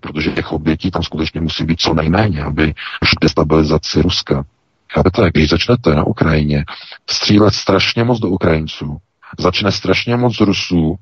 protože 0.00 0.30
těch 0.30 0.52
obětí 0.52 0.90
tam 0.90 1.02
skutečně 1.02 1.40
musí 1.40 1.64
být 1.64 1.80
co 1.80 1.94
nejméně, 1.94 2.42
aby 2.42 2.74
destabilizaci 3.20 4.02
Ruska. 4.02 4.44
Chápete, 4.92 5.30
když 5.30 5.50
začnete 5.50 5.94
na 5.94 6.04
Ukrajině 6.04 6.64
střílet 7.10 7.54
strašně 7.54 8.04
moc 8.04 8.18
do 8.18 8.28
Ukrajinců, 8.28 8.96
začne 9.38 9.72
strašně 9.72 10.16
moc 10.16 10.40
Rusů 10.40 10.96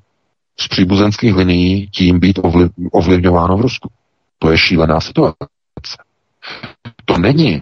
z 0.59 0.67
příbuzenských 0.67 1.35
linií 1.35 1.87
tím 1.87 2.19
být 2.19 2.39
ovliv, 2.43 2.71
ovlivňováno 2.91 3.57
v 3.57 3.61
Rusku. 3.61 3.89
To 4.39 4.51
je 4.51 4.57
šílená 4.57 5.01
situace. 5.01 5.35
To 7.05 7.17
není 7.17 7.61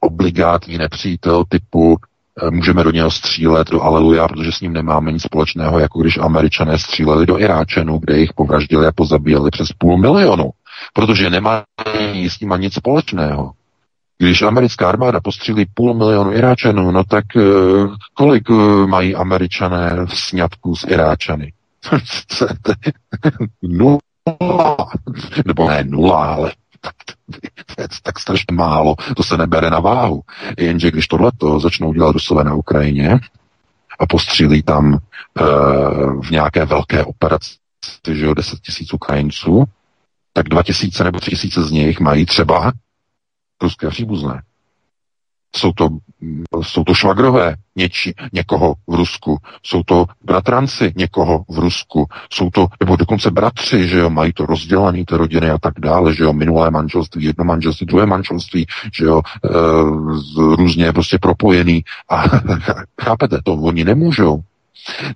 obligátní 0.00 0.78
nepřítel 0.78 1.44
typu 1.48 1.96
eh, 2.42 2.50
můžeme 2.50 2.84
do 2.84 2.90
něho 2.90 3.10
střílet 3.10 3.70
do 3.70 3.82
Aleluja, 3.82 4.28
protože 4.28 4.52
s 4.52 4.60
ním 4.60 4.72
nemáme 4.72 5.12
nic 5.12 5.22
společného, 5.22 5.78
jako 5.78 6.00
když 6.00 6.18
američané 6.18 6.78
stříleli 6.78 7.26
do 7.26 7.38
Iráčanů, 7.38 7.98
kde 7.98 8.18
jich 8.18 8.32
povraždili 8.32 8.86
a 8.86 8.92
pozabíjeli 8.92 9.50
přes 9.50 9.68
půl 9.78 9.98
milionu, 9.98 10.50
protože 10.92 11.30
nemají 11.30 12.30
s 12.30 12.40
ním 12.40 12.50
nic 12.58 12.74
společného. 12.74 13.52
Když 14.18 14.42
americká 14.42 14.88
armáda 14.88 15.20
postřílí 15.20 15.66
půl 15.74 15.94
milionu 15.94 16.32
Iráčanů, 16.32 16.90
no 16.90 17.04
tak 17.04 17.24
eh, 17.36 17.40
kolik 18.14 18.50
eh, 18.50 18.86
mají 18.86 19.14
američané 19.14 20.06
v 20.06 20.18
sňatku 20.18 20.76
s 20.76 20.84
Iráčany? 20.84 21.52
nula. 23.62 23.98
Nebo 25.46 25.68
ne 25.68 25.84
nula, 25.84 26.34
ale 26.34 26.52
tak, 26.84 26.94
tak 28.02 28.18
strašně 28.18 28.54
málo, 28.54 28.94
to 29.16 29.22
se 29.22 29.36
nebere 29.36 29.70
na 29.70 29.80
váhu. 29.80 30.22
Jenže 30.58 30.90
když 30.90 31.08
tohleto 31.08 31.60
začnou 31.60 31.92
dělat 31.92 32.12
Rusové 32.12 32.44
na 32.44 32.54
Ukrajině 32.54 33.18
a 33.98 34.06
postřílí 34.06 34.62
tam 34.62 34.94
e, 34.94 34.98
v 36.20 36.30
nějaké 36.30 36.64
velké 36.64 37.04
operaci, 37.04 37.54
že 38.12 38.24
jo, 38.24 38.34
10 38.34 38.60
tisíc 38.60 38.92
Ukrajinců, 38.92 39.64
tak 40.32 40.48
2000 40.48 41.04
nebo 41.04 41.20
3000 41.20 41.62
z 41.62 41.70
nich 41.70 42.00
mají 42.00 42.26
třeba 42.26 42.72
ruské 43.62 43.90
příbuzné. 43.90 44.42
Jsou 45.56 45.72
to, 45.72 45.88
jsou 46.62 46.84
to 46.84 46.94
švagrové 46.94 47.56
něči, 47.76 48.14
někoho 48.32 48.74
v 48.86 48.94
Rusku, 48.94 49.38
jsou 49.62 49.82
to 49.82 50.06
bratranci 50.24 50.92
někoho 50.96 51.44
v 51.48 51.58
Rusku, 51.58 52.06
jsou 52.32 52.50
to, 52.50 52.66
nebo 52.80 52.96
dokonce 52.96 53.30
bratři, 53.30 53.88
že 53.88 53.98
jo, 53.98 54.10
mají 54.10 54.32
to 54.32 54.46
rozdělané, 54.46 55.04
ty 55.04 55.16
rodiny 55.16 55.50
a 55.50 55.58
tak 55.58 55.74
dále, 55.80 56.14
že 56.14 56.24
jo, 56.24 56.32
minulé 56.32 56.70
manželství, 56.70 57.24
jedno 57.24 57.44
manželství, 57.44 57.86
druhé 57.86 58.06
manželství, 58.06 58.66
že 58.98 59.04
jo, 59.04 59.22
e, 59.44 59.48
různě 60.56 60.92
prostě 60.92 61.18
propojený 61.18 61.84
a 62.10 62.22
chápete, 63.02 63.38
to 63.44 63.52
oni 63.52 63.84
nemůžou. 63.84 64.40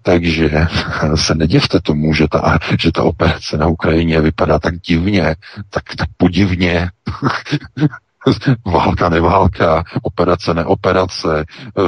Takže 0.03 0.51
se 1.14 1.34
neděvte 1.34 1.80
tomu, 1.80 2.14
že 2.14 2.28
ta, 2.28 2.59
že 2.80 2.93
ta 2.93 3.03
operace 3.03 3.57
na 3.57 3.66
Ukrajině 3.66 4.20
vypadá 4.20 4.59
tak 4.59 4.80
divně, 4.80 5.36
tak, 5.70 5.82
tak 5.97 6.09
podivně. 6.16 6.91
válka, 8.66 9.09
neválka, 9.09 9.85
operace, 10.03 10.55
neoperace, 10.55 11.45
eh, 11.45 11.83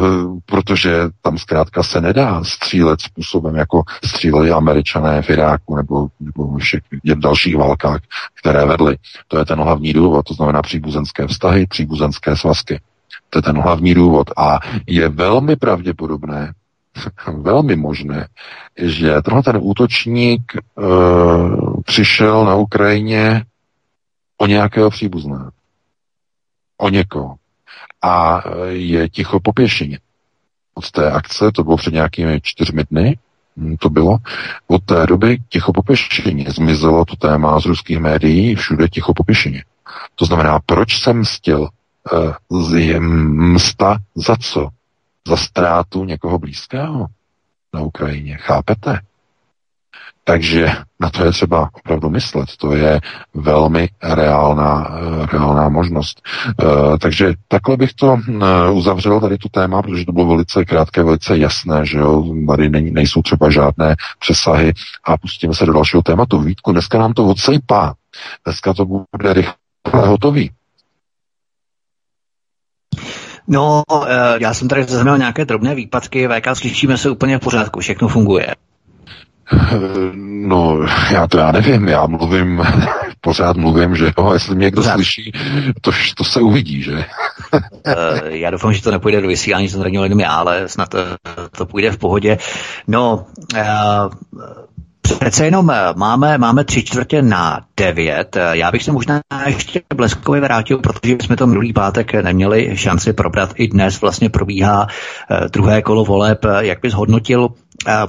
protože 0.46 1.00
tam 1.22 1.38
zkrátka 1.38 1.82
se 1.82 2.00
nedá 2.00 2.44
střílet 2.44 3.00
způsobem, 3.00 3.56
jako 3.56 3.82
stříleli 4.04 4.50
američané 4.50 5.22
v 5.22 5.30
Iráku 5.30 5.76
nebo, 5.76 6.08
nebo 6.20 6.56
všech 6.56 6.82
dalších 7.14 7.56
válkách, 7.56 8.00
které 8.40 8.66
vedly. 8.66 8.96
To 9.28 9.38
je 9.38 9.44
ten 9.44 9.58
hlavní 9.58 9.92
důvod, 9.92 10.22
to 10.26 10.34
znamená 10.34 10.62
příbuzenské 10.62 11.26
vztahy, 11.26 11.66
příbuzenské 11.66 12.36
svazky. 12.36 12.80
To 13.30 13.38
je 13.38 13.42
ten 13.42 13.60
hlavní 13.60 13.94
důvod 13.94 14.30
a 14.36 14.58
je 14.86 15.08
velmi 15.08 15.56
pravděpodobné, 15.56 16.52
velmi 17.42 17.76
možné, 17.76 18.28
že 18.78 19.22
tenhle 19.22 19.42
ten 19.42 19.58
útočník 19.60 20.52
e, 20.56 20.60
přišel 21.82 22.44
na 22.44 22.54
Ukrajině 22.54 23.44
o 24.38 24.46
nějakého 24.46 24.90
příbuzného 24.90 25.50
o 26.80 26.88
někoho 26.88 27.34
a 28.02 28.42
je 28.68 29.08
ticho 29.08 29.40
po 29.40 29.52
pěšině. 29.52 29.98
Od 30.74 30.90
té 30.90 31.10
akce, 31.10 31.52
to 31.52 31.64
bylo 31.64 31.76
před 31.76 31.94
nějakými 31.94 32.40
čtyřmi 32.42 32.84
dny, 32.90 33.18
hm, 33.56 33.76
to 33.80 33.90
bylo, 33.90 34.18
od 34.66 34.84
té 34.84 35.06
doby 35.06 35.38
ticho 35.48 35.72
po 35.72 35.82
pěšině. 35.82 36.44
Zmizelo 36.48 37.04
to 37.04 37.16
téma 37.16 37.60
z 37.60 37.64
ruských 37.64 37.98
médií, 37.98 38.54
všude 38.54 38.88
ticho 38.88 39.14
po 39.14 39.24
pěšině. 39.24 39.64
To 40.14 40.24
znamená, 40.24 40.60
proč 40.66 41.02
jsem 41.02 41.24
uh, 42.12 42.78
je 42.78 43.00
msta 43.00 43.98
za 44.14 44.36
co? 44.36 44.68
Za 45.28 45.36
ztrátu 45.36 46.04
někoho 46.04 46.38
blízkého 46.38 47.06
na 47.74 47.80
Ukrajině. 47.80 48.36
Chápete? 48.36 49.00
Takže 50.30 50.72
na 51.00 51.10
to 51.10 51.24
je 51.24 51.32
třeba 51.32 51.70
opravdu 51.72 52.10
myslet. 52.10 52.48
To 52.58 52.74
je 52.74 53.00
velmi 53.34 53.88
reálná, 54.02 54.98
reálná 55.32 55.68
možnost. 55.68 56.22
Eh, 56.48 56.98
takže 56.98 57.34
takhle 57.48 57.76
bych 57.76 57.94
to 57.94 58.16
eh, 58.16 58.70
uzavřel 58.70 59.20
tady 59.20 59.38
tu 59.38 59.48
téma, 59.48 59.82
protože 59.82 60.04
to 60.04 60.12
bylo 60.12 60.26
velice 60.26 60.64
krátké, 60.64 61.02
velice 61.02 61.38
jasné, 61.38 61.86
že 61.86 61.98
jo, 61.98 62.24
tady 62.48 62.70
nejsou 62.70 63.22
třeba 63.22 63.50
žádné 63.50 63.96
přesahy 64.18 64.72
a 65.04 65.16
pustíme 65.16 65.54
se 65.54 65.66
do 65.66 65.72
dalšího 65.72 66.02
tématu. 66.02 66.40
Vítku, 66.40 66.72
dneska 66.72 66.98
nám 66.98 67.12
to 67.12 67.26
odsejpá. 67.26 67.94
Dneska 68.44 68.74
to 68.74 68.84
bude 68.84 69.32
rychle 69.32 70.06
hotový. 70.06 70.50
No, 73.48 73.82
eh, 74.06 74.38
já 74.40 74.54
jsem 74.54 74.68
tady 74.68 74.84
zaznamenal 74.84 75.18
nějaké 75.18 75.44
drobné 75.44 75.74
výpadky, 75.74 76.28
VK, 76.28 76.46
slyšíme 76.54 76.98
se 76.98 77.10
úplně 77.10 77.38
v 77.38 77.40
pořádku, 77.40 77.80
všechno 77.80 78.08
funguje. 78.08 78.54
No, 80.14 80.86
já 81.12 81.26
to 81.26 81.38
já 81.38 81.52
nevím, 81.52 81.88
já 81.88 82.06
mluvím, 82.06 82.62
pořád 83.20 83.56
mluvím, 83.56 83.96
že 83.96 84.12
jo, 84.18 84.32
jestli 84.32 84.54
mě 84.54 84.64
někdo 84.64 84.82
slyší, 84.82 85.32
to, 85.80 85.90
to 86.16 86.24
se 86.24 86.40
uvidí, 86.40 86.82
že? 86.82 87.04
Eh, 87.86 88.20
já 88.24 88.50
doufám, 88.50 88.72
že 88.72 88.82
to 88.82 88.90
nepůjde 88.90 89.20
do 89.20 89.28
vysílání, 89.28 89.68
že 89.68 89.76
to 89.76 89.84
není 89.84 90.02
jenom 90.02 90.20
já, 90.20 90.30
ale 90.30 90.68
snad 90.68 90.94
eh, 90.94 91.16
to 91.56 91.66
půjde 91.66 91.90
v 91.90 91.98
pohodě. 91.98 92.38
No, 92.88 93.26
uh, 93.54 94.12
Přece 95.18 95.44
jenom 95.44 95.72
máme, 95.94 96.38
máme 96.38 96.64
tři 96.64 96.82
čtvrtě 96.82 97.22
na 97.22 97.60
devět. 97.76 98.36
Já 98.52 98.70
bych 98.70 98.82
se 98.82 98.92
možná 98.92 99.20
ještě 99.46 99.82
bleskově 99.94 100.40
vrátil, 100.40 100.78
protože 100.78 101.16
jsme 101.22 101.36
to 101.36 101.46
minulý 101.46 101.72
pátek 101.72 102.14
neměli 102.14 102.76
šanci 102.76 103.12
probrat. 103.12 103.52
I 103.54 103.68
dnes 103.68 104.00
vlastně 104.00 104.28
probíhá 104.28 104.86
druhé 105.52 105.82
kolo 105.82 106.04
voleb. 106.04 106.46
Jak 106.60 106.80
bys 106.80 106.92
hodnotil 106.92 107.48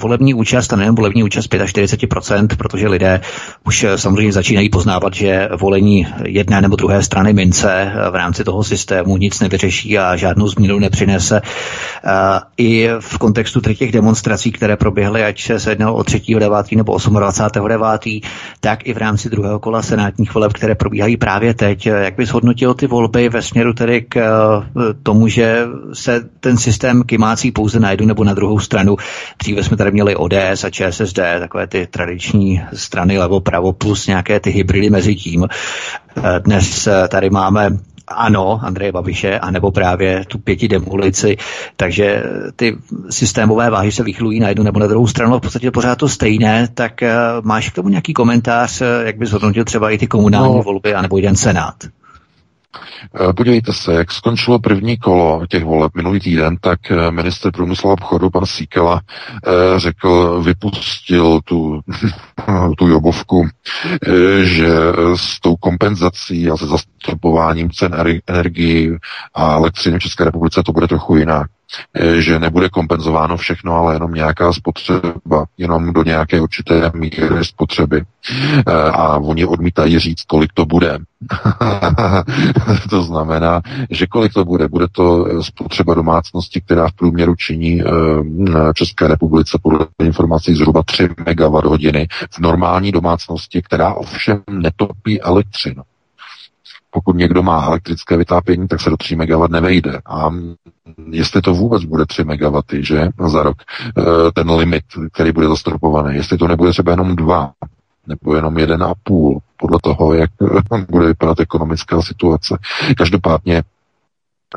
volební 0.02 0.34
účast, 0.34 0.74
a 0.74 0.76
nejen 0.76 0.96
volební 0.96 1.24
účast 1.24 1.54
45%, 1.54 2.48
protože 2.58 2.88
lidé 2.88 3.22
už 3.66 3.84
eh, 3.84 3.98
samozřejmě 3.98 4.34
začínají 4.34 4.70
poznávat, 4.70 5.14
že 5.14 5.50
volení 5.60 6.08
jedné 6.26 6.62
nebo 6.62 6.76
druhé 6.76 7.04
strany 7.04 7.34
mince 7.34 7.72
eh, 7.72 8.12
v 8.12 8.16
rámci 8.16 8.44
toho 8.44 8.64
systému 8.64 9.18
nic 9.18 9.40
nevyřeší 9.40 9.98
a 9.98 10.16
žádnou 10.16 10.48
změnu 10.48 10.80
nepřinese. 10.80 11.42
Eh, 11.42 12.10
I 12.58 12.90
v 13.00 13.18
kontextu 13.18 13.62
těch 13.62 13.92
demonstrací, 13.92 14.52
které 14.52 14.78
proběhly, 14.78 15.24
ať 15.24 15.52
se 15.58 15.72
jednalo 15.72 15.96
o 15.96 16.02
3.9. 16.02 16.78
nebo 16.78 16.96
28.9., 16.96 18.22
tak 18.60 18.88
i 18.88 18.94
v 18.94 18.98
rámci 18.98 19.30
druhého 19.30 19.60
kola 19.60 19.82
senátních 19.82 20.34
voleb, 20.34 20.54
které 20.54 20.76
probíhají 20.76 21.18
právě 21.18 21.54
teď. 21.54 21.86
Jak 21.86 22.16
bys 22.16 22.30
hodnotil 22.30 22.74
ty 22.74 22.88
volby 22.88 23.30
ve 23.30 23.42
směru 23.42 23.74
tedy 23.74 24.02
k 24.02 24.22
tomu, 25.04 25.28
že 25.28 25.66
se 25.94 26.30
ten 26.40 26.58
systém 26.58 27.04
kymácí 27.04 27.52
pouze 27.52 27.80
na 27.80 27.92
jednu 27.92 28.08
nebo 28.08 28.24
na 28.24 28.34
druhou 28.34 28.60
stranu? 28.60 28.98
Dříve 29.40 29.61
jsme 29.64 29.78
tady 29.78 29.91
měli 29.91 30.16
ODS 30.16 30.64
a 30.64 30.70
ČSSD, 30.70 31.20
takové 31.39 31.68
ty 31.68 31.88
tradiční 31.88 32.64
strany 32.74 33.18
levo-pravo 33.18 33.74
plus 33.74 34.07
nějaké 34.07 34.39
ty 34.39 34.49
hybridy 34.49 34.89
mezi 34.89 35.16
tím. 35.16 35.47
Eh, 36.18 36.39
dnes 36.39 36.88
eh, 36.88 37.07
tady 37.07 37.30
máme 37.30 37.70
ano, 38.07 38.59
Andreje 38.64 38.91
Babiše, 38.91 39.39
anebo 39.39 39.72
právě 39.72 40.26
tu 40.28 40.38
pěti 40.38 40.68
demolici, 40.68 41.38
takže 41.76 42.24
ty 42.55 42.78
systémové 43.09 43.70
váhy 43.70 43.91
se 43.91 44.03
vychlují 44.03 44.39
na 44.39 44.49
jednu 44.49 44.64
nebo 44.64 44.80
na 44.80 44.88
druhou 44.88 45.07
stranu, 45.07 45.38
v 45.38 45.41
podstatě 45.41 45.72
pořád 45.72 45.97
to 45.97 46.09
stejné, 46.09 46.68
tak 46.74 47.03
eh, 47.03 47.16
máš 47.41 47.70
k 47.70 47.76
tomu 47.76 47.89
nějaký 47.89 48.14
komentář, 48.14 48.82
jak 49.03 49.18
bys 49.18 49.32
hodnotil 49.32 49.64
třeba 49.64 49.89
i 49.91 49.97
ty 49.97 50.07
komunální 50.07 50.55
no, 50.55 50.64
volby, 50.64 50.93
anebo 50.93 51.18
jeden 51.18 51.36
senát? 51.36 51.76
Eh, 53.30 53.34
podívejte 53.34 53.74
se, 53.74 53.94
jak 53.94 54.12
skončilo 54.12 54.60
první 54.60 54.98
kolo 54.98 55.48
těch 55.50 55.64
voleb 55.64 55.92
minulý 55.96 56.20
týden, 56.20 56.58
tak 56.62 56.92
eh, 56.92 57.12
minister 57.12 57.52
průmyslu 57.52 57.90
a 57.90 57.94
obchodu, 57.94 58.30
pan 58.30 58.46
Síkela, 58.46 59.02
eh, 59.48 59.80
řekl, 59.80 60.42
vypustil 60.44 61.40
tu, 61.46 61.82
tu 62.78 62.88
jobovku, 62.88 63.48
že 64.42 64.70
s 65.16 65.40
tou 65.40 65.56
kompenzací 65.56 66.50
a 66.50 66.58
se 66.58 66.66
zastropováním 66.66 67.72
cen 67.72 67.96
energii 68.28 68.98
a 69.34 69.54
elektřiny 69.54 70.00
v 70.00 70.02
České 70.02 70.24
republice 70.24 70.64
to 70.66 70.72
bude 70.72 70.88
trochu 70.88 71.16
jinak. 71.16 71.48
Eh, 71.94 72.22
že 72.22 72.40
nebude 72.40 72.70
kompenzováno 72.70 73.38
všechno, 73.38 73.74
ale 73.74 73.96
jenom 73.96 74.14
nějaká 74.14 74.54
spotřeba, 74.54 75.46
jenom 75.58 75.94
do 75.94 76.04
nějaké 76.04 76.42
určité 76.42 76.92
míry 76.94 77.46
spotřeby. 77.46 78.04
Eh, 78.68 78.74
a 78.74 79.18
oni 79.18 79.46
odmítají 79.46 80.00
říct, 80.00 80.22
kolik 80.24 80.54
to 80.54 80.66
bude. 80.66 81.00
to 82.90 83.04
znamená, 83.04 83.62
že 83.90 84.08
kolik 84.08 84.34
to 84.34 84.46
bude? 84.46 84.68
Bude 84.68 84.88
to 84.92 85.26
spotřeba 85.42 85.94
domácnosti, 85.94 86.62
která 86.62 86.88
v 86.88 86.94
průměru 86.94 87.36
činí 87.36 87.82
eh, 87.82 87.86
v 88.72 88.74
České 88.74 89.08
republice 89.08 89.60
podle 89.64 89.88
informací 90.04 90.56
zhruba 90.56 90.84
3 90.84 91.04
MWh 91.04 92.06
v 92.32 92.40
normální 92.40 92.92
domácnosti, 92.92 93.62
která 93.62 93.94
ovšem 93.94 94.44
netopí 94.50 95.22
elektřinu 95.22 95.84
pokud 96.92 97.16
někdo 97.16 97.44
má 97.44 97.66
elektrické 97.66 98.18
vytápění, 98.18 98.68
tak 98.68 98.82
se 98.82 98.89
do 98.89 98.98
3 98.98 99.16
MW 99.16 99.48
nevejde. 99.50 100.02
A 100.06 100.30
jestli 101.12 101.42
to 101.42 101.54
vůbec 101.54 101.84
bude 101.84 102.06
3 102.06 102.24
MW, 102.24 102.62
že 102.80 103.10
za 103.28 103.44
rok, 103.44 103.58
eh, 103.98 104.02
ten 104.34 104.52
limit, 104.52 104.84
který 105.12 105.32
bude 105.32 105.48
zastropovaný, 105.48 106.16
jestli 106.16 106.38
to 106.38 106.48
nebude 106.48 106.72
třeba 106.72 106.92
jenom 106.92 107.16
2, 107.16 107.52
nebo 108.08 108.36
jenom 108.36 108.58
jeden 108.58 108.84
a 108.84 108.94
půl, 109.04 109.39
podle 109.58 109.80
toho, 109.84 110.14
jak 110.14 110.30
bude 110.89 111.06
vypadat 111.08 111.39
ekonomická 111.39 112.02
situace. 112.02 112.58
Každopádně 112.98 113.64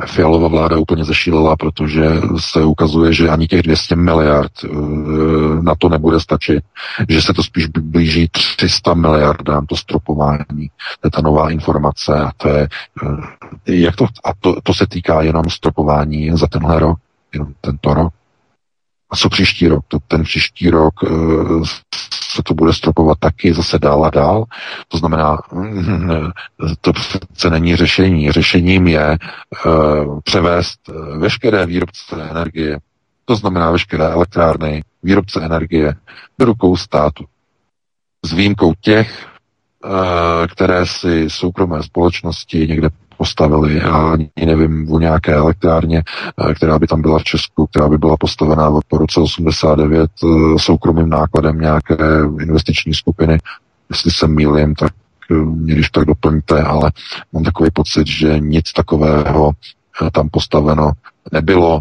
Fialová 0.07 0.49
vláda 0.49 0.79
úplně 0.79 1.05
zešílela, 1.05 1.57
protože 1.57 2.11
se 2.39 2.65
ukazuje, 2.65 3.13
že 3.13 3.29
ani 3.29 3.47
těch 3.47 3.63
200 3.63 3.97
miliard 3.97 4.53
eh, 4.65 4.69
na 5.63 5.75
to 5.75 5.89
nebude 5.89 6.21
stačit, 6.21 6.65
že 7.09 7.23
se 7.23 7.35
to 7.35 7.43
spíš 7.43 7.67
blíží 7.67 8.29
300 8.57 8.95
miliardám, 8.95 9.67
to 9.67 9.77
stropování. 9.77 10.71
To 11.01 11.07
je 11.07 11.11
ta 11.11 11.21
nová 11.21 11.51
informace 11.51 12.15
a 12.15 12.31
to 12.37 12.49
je, 12.49 12.69
eh, 13.03 13.73
jak 13.73 13.97
to, 13.97 14.07
a 14.25 14.31
to, 14.41 14.61
to 14.63 14.75
se 14.75 14.87
týká 14.87 15.23
jenom 15.23 15.45
stropování 15.51 16.31
za 16.37 16.47
tenhle 16.47 16.79
rok, 16.79 16.99
jenom 17.33 17.55
tento 17.61 17.95
rok. 17.95 18.13
A 19.11 19.17
co 19.17 19.29
příští 19.29 19.69
rok? 19.69 19.85
To, 19.89 19.99
ten 20.09 20.23
příští 20.23 20.71
rok 20.71 20.95
eh, 21.05 21.09
se 22.35 22.43
to 22.43 22.55
bude 22.55 22.73
stropovat 22.73 23.19
taky 23.19 23.55
zase 23.55 23.79
dál 23.79 24.05
a 24.05 24.11
dál. 24.11 24.45
To 24.89 24.99
znamená, 24.99 25.39
to 26.81 26.93
přece 26.93 27.51
není 27.51 27.77
řešení. 27.77 28.33
Řešením 28.33 28.87
je 28.87 29.19
uh, 29.67 30.21
převést 30.21 30.81
eh, 30.89 31.19
veškeré 31.19 31.67
výrobce 31.67 32.31
energie, 32.31 32.79
to 33.25 33.37
znamená 33.37 33.71
veškeré 33.71 34.05
elektrárny, 34.05 34.85
výrobce 35.03 35.45
energie, 35.45 35.95
do 36.39 36.45
rukou 36.45 36.77
státu. 36.77 37.25
S 38.25 38.33
výjimkou 38.33 38.73
těch, 38.81 39.27
které 40.53 40.87
si 40.87 41.31
soukromé 41.31 41.83
společnosti 41.83 42.67
někde 42.69 42.89
postavili. 43.17 43.77
Já 43.77 44.13
ani 44.13 44.31
nevím 44.47 44.93
o 44.93 44.99
nějaké 44.99 45.33
elektrárně, 45.33 46.03
eh, 46.49 46.55
která 46.55 46.79
by 46.79 46.87
tam 46.87 47.03
byla 47.03 47.19
v 47.19 47.25
Česku, 47.25 47.67
která 47.67 47.89
by 47.89 47.99
byla 47.99 48.17
postavená 48.17 48.71
po 48.89 48.99
roce 48.99 49.21
89 49.21 50.11
eh, 50.25 50.59
soukromým 50.59 51.09
nákladem 51.09 51.61
nějaké 51.61 51.97
investiční 52.41 52.95
skupiny. 52.95 53.39
Jestli 53.91 54.11
se 54.11 54.29
mýlím, 54.29 54.75
tak 54.75 54.93
eh, 55.31 55.35
mě 55.35 55.75
když 55.75 55.91
tak 55.91 56.05
doplňte, 56.05 56.63
ale 56.63 56.93
mám 57.33 57.45
takový 57.45 57.71
pocit, 57.73 58.07
že 58.07 58.41
nic 58.41 58.73
takového 58.73 59.53
tam 60.13 60.29
postaveno 60.29 60.93
nebylo. 61.33 61.81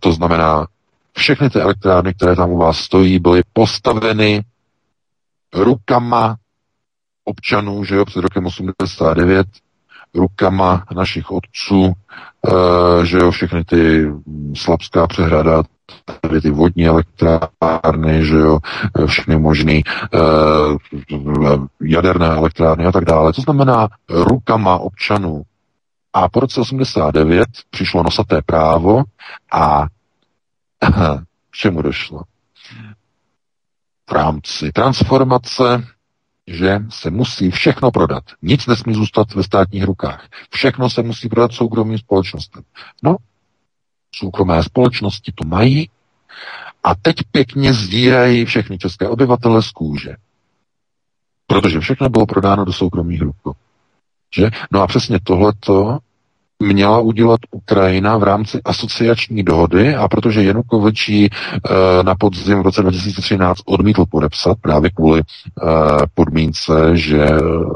To 0.00 0.12
znamená, 0.12 0.66
všechny 1.12 1.50
ty 1.50 1.60
elektrárny, 1.60 2.14
které 2.14 2.36
tam 2.36 2.50
u 2.50 2.58
vás 2.58 2.78
stojí, 2.78 3.18
byly 3.18 3.42
postaveny 3.52 4.42
rukama 5.54 6.36
občanů, 7.24 7.84
že 7.84 7.94
jo, 7.94 8.04
před 8.04 8.20
rokem 8.20 8.46
89 8.46 9.46
rukama 10.14 10.84
našich 10.94 11.30
otců, 11.30 11.92
e, 11.92 13.06
že 13.06 13.18
jo, 13.18 13.30
všechny 13.30 13.64
ty 13.64 14.12
Slabská 14.54 15.06
přehrada, 15.06 15.62
tady 16.20 16.40
ty 16.40 16.50
vodní 16.50 16.86
elektrárny, 16.86 18.26
že 18.26 18.36
jo, 18.36 18.58
eh, 18.98 19.06
všechny 19.06 19.38
možné 19.38 19.72
e, 19.72 19.82
jaderné 21.82 22.26
elektrárny 22.26 22.86
a 22.86 22.92
tak 22.92 23.04
dále. 23.04 23.32
To 23.32 23.40
znamená 23.40 23.88
rukama 24.08 24.78
občanů. 24.78 25.42
A 26.12 26.28
po 26.28 26.40
roce 26.40 26.60
89 26.60 27.46
přišlo 27.70 28.02
nosaté 28.02 28.42
právo 28.46 29.02
a 29.52 29.86
k 31.50 31.56
čemu 31.56 31.82
došlo? 31.82 32.22
V 34.10 34.12
rámci 34.12 34.72
transformace 34.72 35.84
že 36.46 36.80
se 36.88 37.10
musí 37.10 37.50
všechno 37.50 37.90
prodat. 37.90 38.24
Nic 38.42 38.66
nesmí 38.66 38.94
zůstat 38.94 39.34
ve 39.34 39.42
státních 39.42 39.84
rukách. 39.84 40.28
Všechno 40.50 40.90
se 40.90 41.02
musí 41.02 41.28
prodat 41.28 41.52
soukromým 41.52 41.98
společnostem. 41.98 42.62
No, 43.02 43.16
soukromé 44.14 44.62
společnosti 44.62 45.32
to 45.34 45.48
mají 45.48 45.90
a 46.84 46.94
teď 46.94 47.16
pěkně 47.30 47.72
zdírají 47.74 48.44
všechny 48.44 48.78
české 48.78 49.08
obyvatele 49.08 49.62
z 49.62 49.70
kůže. 49.70 50.16
Protože 51.46 51.80
všechno 51.80 52.08
bylo 52.08 52.26
prodáno 52.26 52.64
do 52.64 52.72
soukromých 52.72 53.22
rukou. 53.22 53.52
Že? 54.36 54.50
No 54.70 54.82
a 54.82 54.86
přesně 54.86 55.20
tohleto 55.20 55.98
měla 56.62 57.00
udělat 57.00 57.40
Ukrajina 57.50 58.16
v 58.16 58.22
rámci 58.22 58.60
asociační 58.64 59.42
dohody 59.42 59.94
a 59.94 60.08
protože 60.08 60.44
Janukovič 60.44 61.08
e, 61.08 61.28
na 62.02 62.14
podzim 62.14 62.58
v 62.58 62.62
roce 62.62 62.82
2013 62.82 63.60
odmítl 63.66 64.04
podepsat 64.10 64.58
právě 64.60 64.90
kvůli 64.90 65.20
e, 65.20 65.24
podmínce, 66.14 66.96
že 66.96 67.26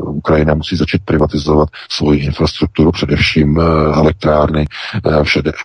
Ukrajina 0.07 0.55
musí 0.55 0.77
začít 0.77 1.03
privatizovat 1.05 1.69
svoji 1.91 2.21
infrastrukturu, 2.21 2.93
především 2.93 3.61
e, 3.61 3.63
elektrárny, 3.95 4.67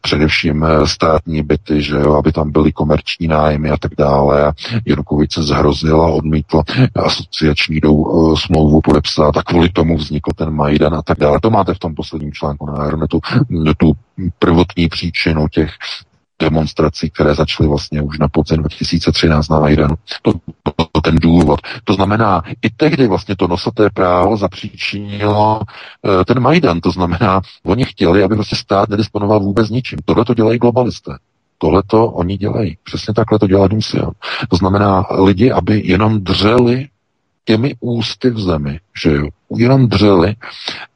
především 0.02 0.66
státní 0.86 1.44
byty, 1.44 1.82
že 1.82 1.96
jo, 1.96 2.14
aby 2.14 2.32
tam 2.32 2.52
byly 2.52 2.72
komerční 2.72 3.28
nájmy 3.28 3.70
a 3.70 3.78
tak 3.78 3.92
dále. 3.98 4.54
Janukovič 4.86 5.34
se 5.34 5.44
zhrozil 5.44 6.02
a 6.02 6.08
odmítl 6.08 6.62
asociační 6.96 7.80
smlouvu 8.36 8.82
podepsat 8.82 9.38
a 9.38 9.44
kvůli 9.44 9.70
tomu 9.70 9.98
vznikl 9.98 10.32
ten 10.36 10.50
Majdan 10.50 10.96
a 10.96 11.02
tak 11.02 11.20
dále. 11.20 11.40
To 11.42 11.50
máte 11.50 11.74
v 11.74 11.80
tom 11.80 11.96
posledním 11.96 12.32
článku 12.32 12.66
na 12.66 12.74
Aeronetu 12.74 13.11
tu 13.78 13.92
prvotní 14.40 14.88
příčinu 14.88 15.48
těch 15.48 15.72
demonstrací, 16.42 17.10
které 17.10 17.36
začaly 17.36 17.70
vlastně 17.70 18.02
už 18.02 18.20
na 18.20 18.28
podzim 18.28 18.58
2013 18.58 19.50
na 19.50 19.60
Majdanu. 19.60 19.96
To, 20.22 20.34
to 20.92 21.02
ten 21.02 21.16
důvod. 21.16 21.60
To 21.84 21.94
znamená, 21.94 22.44
i 22.62 22.70
tehdy 22.70 23.08
vlastně 23.08 23.36
to 23.36 23.48
nosaté 23.48 23.90
právo 23.94 24.38
zapříčinilo 24.38 25.60
uh, 25.60 26.24
ten 26.24 26.40
Majdan. 26.40 26.82
To 26.82 26.92
znamená, 26.92 27.42
oni 27.66 27.86
chtěli, 27.86 28.24
aby 28.24 28.36
prostě 28.36 28.56
stát 28.56 28.90
nedisponoval 28.90 29.40
vůbec 29.40 29.70
ničím. 29.70 30.00
Tohle 30.06 30.26
to 30.26 30.34
dělají 30.34 30.60
globalisté. 30.60 31.12
Tohle 31.58 31.84
to 31.88 32.06
oni 32.08 32.38
dělají. 32.38 32.78
Přesně 32.84 33.14
takhle 33.14 33.40
to 33.40 33.48
dělá 33.48 33.68
Dumsian. 33.68 34.12
To 34.50 34.56
znamená 34.56 35.06
lidi, 35.12 35.52
aby 35.52 35.82
jenom 35.86 36.20
dřeli 36.20 36.88
těmi 37.46 37.76
ústy 37.80 38.30
v 38.30 38.40
zemi, 38.40 38.80
že 39.04 39.12
jo, 39.12 39.28
jenom 39.50 39.88
dřeli 39.88 40.36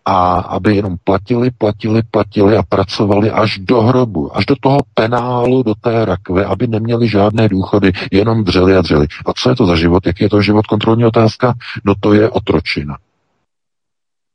a 0.05 0.33
aby 0.39 0.75
jenom 0.75 0.95
platili, 1.03 1.51
platili, 1.51 2.01
platili 2.11 2.57
a 2.57 2.63
pracovali 2.63 3.31
až 3.31 3.59
do 3.59 3.81
hrobu, 3.81 4.37
až 4.37 4.45
do 4.45 4.55
toho 4.61 4.79
penálu, 4.93 5.63
do 5.63 5.75
té 5.75 6.05
rakve, 6.05 6.45
aby 6.45 6.67
neměli 6.67 7.07
žádné 7.07 7.49
důchody, 7.49 7.91
jenom 8.11 8.43
dřeli 8.43 8.75
a 8.75 8.81
dřeli. 8.81 9.07
A 9.25 9.33
co 9.33 9.49
je 9.49 9.55
to 9.55 9.65
za 9.65 9.75
život? 9.75 10.07
Jaký 10.07 10.23
je 10.23 10.29
to 10.29 10.41
život? 10.41 10.67
Kontrolní 10.67 11.05
otázka? 11.05 11.53
No 11.83 11.93
to 11.99 12.13
je 12.13 12.29
otročina. 12.29 12.97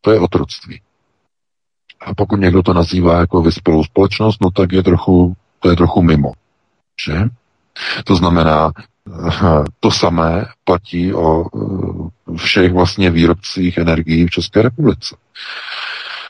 To 0.00 0.10
je 0.10 0.20
otroctví. 0.20 0.80
A 2.00 2.14
pokud 2.14 2.40
někdo 2.40 2.62
to 2.62 2.74
nazývá 2.74 3.20
jako 3.20 3.42
vyspělou 3.42 3.84
společnost, 3.84 4.38
no 4.42 4.50
tak 4.50 4.72
je 4.72 4.82
trochu, 4.82 5.36
to 5.60 5.70
je 5.70 5.76
trochu 5.76 6.02
mimo. 6.02 6.32
Že? 7.06 7.22
To 8.04 8.16
znamená, 8.16 8.72
to 9.80 9.90
samé 9.90 10.44
platí 10.64 11.14
o 11.14 11.44
eh, 11.44 12.36
všech 12.36 12.72
vlastně 12.72 13.10
výrobcích 13.10 13.78
energií 13.78 14.26
v 14.26 14.30
České 14.30 14.62
republice. 14.62 15.16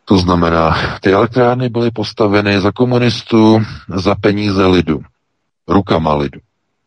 To 0.04 0.18
znamená, 0.18 0.76
ty 1.00 1.12
elektrárny 1.12 1.68
byly 1.68 1.90
postaveny 1.90 2.60
za 2.60 2.72
komunistů 2.72 3.62
za 3.94 4.14
peníze 4.14 4.66
lidu, 4.66 5.02
rukama 5.68 6.14
lidu. 6.14 6.40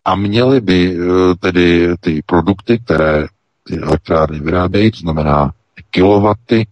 A 0.05 0.15
měly 0.15 0.61
by 0.61 0.97
eh, 0.97 1.35
tedy 1.39 1.95
ty 1.99 2.21
produkty, 2.25 2.79
které 2.79 3.25
ty 3.63 3.77
elektrárny 3.79 4.39
vyrábějí, 4.39 4.91
to 4.91 4.97
znamená 4.97 5.51
kilowaty, 5.91 6.67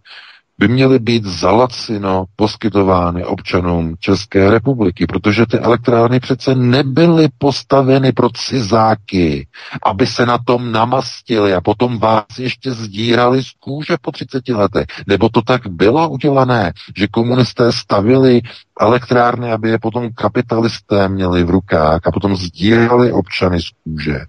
by 0.62 0.68
měly 0.68 0.98
být 0.98 1.24
zalacino 1.24 2.24
poskytovány 2.36 3.24
občanům 3.24 3.94
České 3.98 4.50
republiky, 4.50 5.06
protože 5.06 5.46
ty 5.46 5.58
elektrárny 5.58 6.20
přece 6.20 6.54
nebyly 6.54 7.28
postaveny 7.38 8.12
pro 8.12 8.28
cizáky, 8.30 9.46
aby 9.86 10.06
se 10.06 10.26
na 10.26 10.38
tom 10.38 10.72
namastili 10.72 11.54
a 11.54 11.60
potom 11.60 11.98
vás 11.98 12.24
ještě 12.38 12.72
zdírali 12.72 13.42
z 13.42 13.50
kůže 13.60 13.96
po 14.00 14.12
30 14.12 14.48
letech. 14.48 14.86
Nebo 15.06 15.28
to 15.28 15.42
tak 15.42 15.66
bylo 15.66 16.08
udělané, 16.08 16.72
že 16.96 17.06
komunisté 17.06 17.72
stavili 17.72 18.40
elektrárny, 18.80 19.52
aby 19.52 19.70
je 19.70 19.78
potom 19.78 20.12
kapitalisté 20.14 21.08
měli 21.08 21.44
v 21.44 21.50
rukách 21.50 22.00
a 22.06 22.12
potom 22.12 22.36
zdírali 22.36 23.12
občany 23.12 23.62
z 23.62 23.68
kůže. 23.84 24.20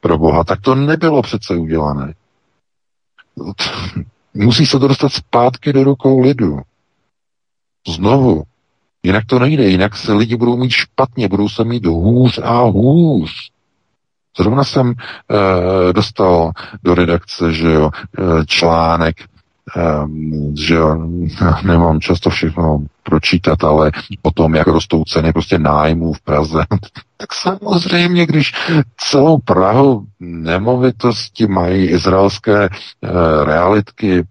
Pro 0.00 0.18
boha, 0.18 0.44
tak 0.44 0.60
to 0.60 0.74
nebylo 0.74 1.22
přece 1.22 1.54
udělané. 1.56 2.14
Musí 4.34 4.66
se 4.66 4.78
to 4.78 4.88
dostat 4.88 5.12
zpátky 5.12 5.72
do 5.72 5.84
rukou 5.84 6.20
lidu. 6.20 6.60
Znovu. 7.88 8.42
Jinak 9.02 9.24
to 9.26 9.38
nejde, 9.38 9.68
jinak 9.68 9.96
se 9.96 10.12
lidi 10.12 10.36
budou 10.36 10.56
mít 10.56 10.70
špatně, 10.70 11.28
budou 11.28 11.48
se 11.48 11.64
mít 11.64 11.86
hůř 11.86 12.38
a 12.42 12.60
hůř. 12.60 13.50
Zrovna 14.38 14.64
jsem 14.64 14.94
e, 14.94 15.92
dostal 15.92 16.52
do 16.82 16.94
redakce, 16.94 17.52
že 17.52 17.72
jo, 17.72 17.90
e, 18.18 18.46
článek, 18.46 19.20
e, 19.20 19.26
že 20.64 20.74
jo, 20.74 21.08
nemám 21.64 22.00
často 22.00 22.30
všechno 22.30 22.78
pročítat, 23.02 23.64
ale 23.64 23.90
o 24.22 24.30
tom, 24.30 24.54
jak 24.54 24.66
rostou 24.66 25.04
ceny 25.04 25.32
prostě 25.32 25.58
nájmů 25.58 26.12
v 26.12 26.20
Praze, 26.20 26.64
tak 27.20 27.34
samozřejmě, 27.34 28.26
když 28.26 28.52
celou 28.96 29.38
Prahu 29.38 30.06
nemovitosti 30.20 31.46
mají 31.46 31.86
izraelské 31.86 32.64
e, 32.64 32.68
realitky, 33.44 34.24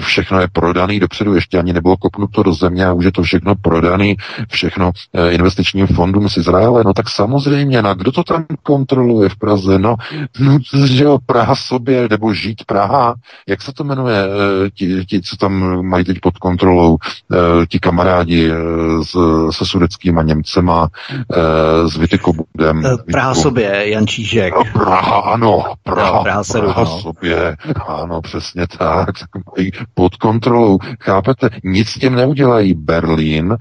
všechno 0.00 0.40
je 0.40 0.48
prodaný 0.52 1.00
dopředu, 1.00 1.34
ještě 1.34 1.58
ani 1.58 1.72
nebylo 1.72 1.96
kopnuto 1.96 2.42
do 2.42 2.54
země 2.54 2.86
a 2.86 2.92
už 2.92 3.04
je 3.04 3.12
to 3.12 3.22
všechno 3.22 3.54
prodaný, 3.54 4.16
všechno 4.50 4.92
e, 5.12 5.30
investičním 5.30 5.86
fondům 5.86 6.28
z 6.28 6.36
Izraele, 6.36 6.82
no 6.84 6.94
tak 6.94 7.10
samozřejmě, 7.10 7.82
na 7.82 7.94
kdo 7.94 8.12
to 8.12 8.24
tam 8.24 8.46
kontroluje 8.62 9.28
v 9.28 9.36
Praze? 9.36 9.78
No, 9.78 9.96
no 10.40 10.58
že 10.86 11.04
jo, 11.04 11.18
Praha 11.26 11.54
sobě, 11.54 12.08
nebo 12.10 12.34
žít 12.34 12.64
Praha, 12.64 13.14
jak 13.48 13.62
se 13.62 13.72
to 13.72 13.84
jmenuje, 13.84 14.18
e, 14.18 14.70
ti, 14.70 15.04
ti 15.04 15.20
co 15.22 15.36
tam 15.36 15.82
mají 15.86 16.04
teď 16.04 16.20
pod 16.20 16.38
kontrolou, 16.38 16.96
e, 17.32 17.66
ti 17.66 17.78
kamarádi 17.90 18.50
e, 18.50 18.54
s, 19.04 19.16
se 19.50 19.66
sudeckýma 19.66 20.22
Němcema, 20.22 20.88
e, 21.10 21.88
s 21.88 21.96
Vitykobudem. 21.96 22.82
Praha 23.12 23.34
sobě, 23.34 23.90
Jan 23.90 24.06
Čížek. 24.06 24.54
Praha, 24.72 25.20
ano, 25.20 25.64
Praha, 25.82 26.16
no, 26.16 26.22
Praha, 26.22 26.44
seru, 26.44 26.66
Praha 26.66 26.84
no. 26.84 27.00
sobě, 27.00 27.56
ano, 27.88 28.20
přesně 28.20 28.66
tak, 28.78 29.06
tak 29.06 29.28
mají 29.56 29.70
pod 29.94 30.16
kontrolou. 30.16 30.78
Chápete, 31.00 31.48
nic 31.64 31.88
s 31.88 31.94
tím 31.94 32.14
neudělají. 32.14 32.74
Berlín, 32.74 33.56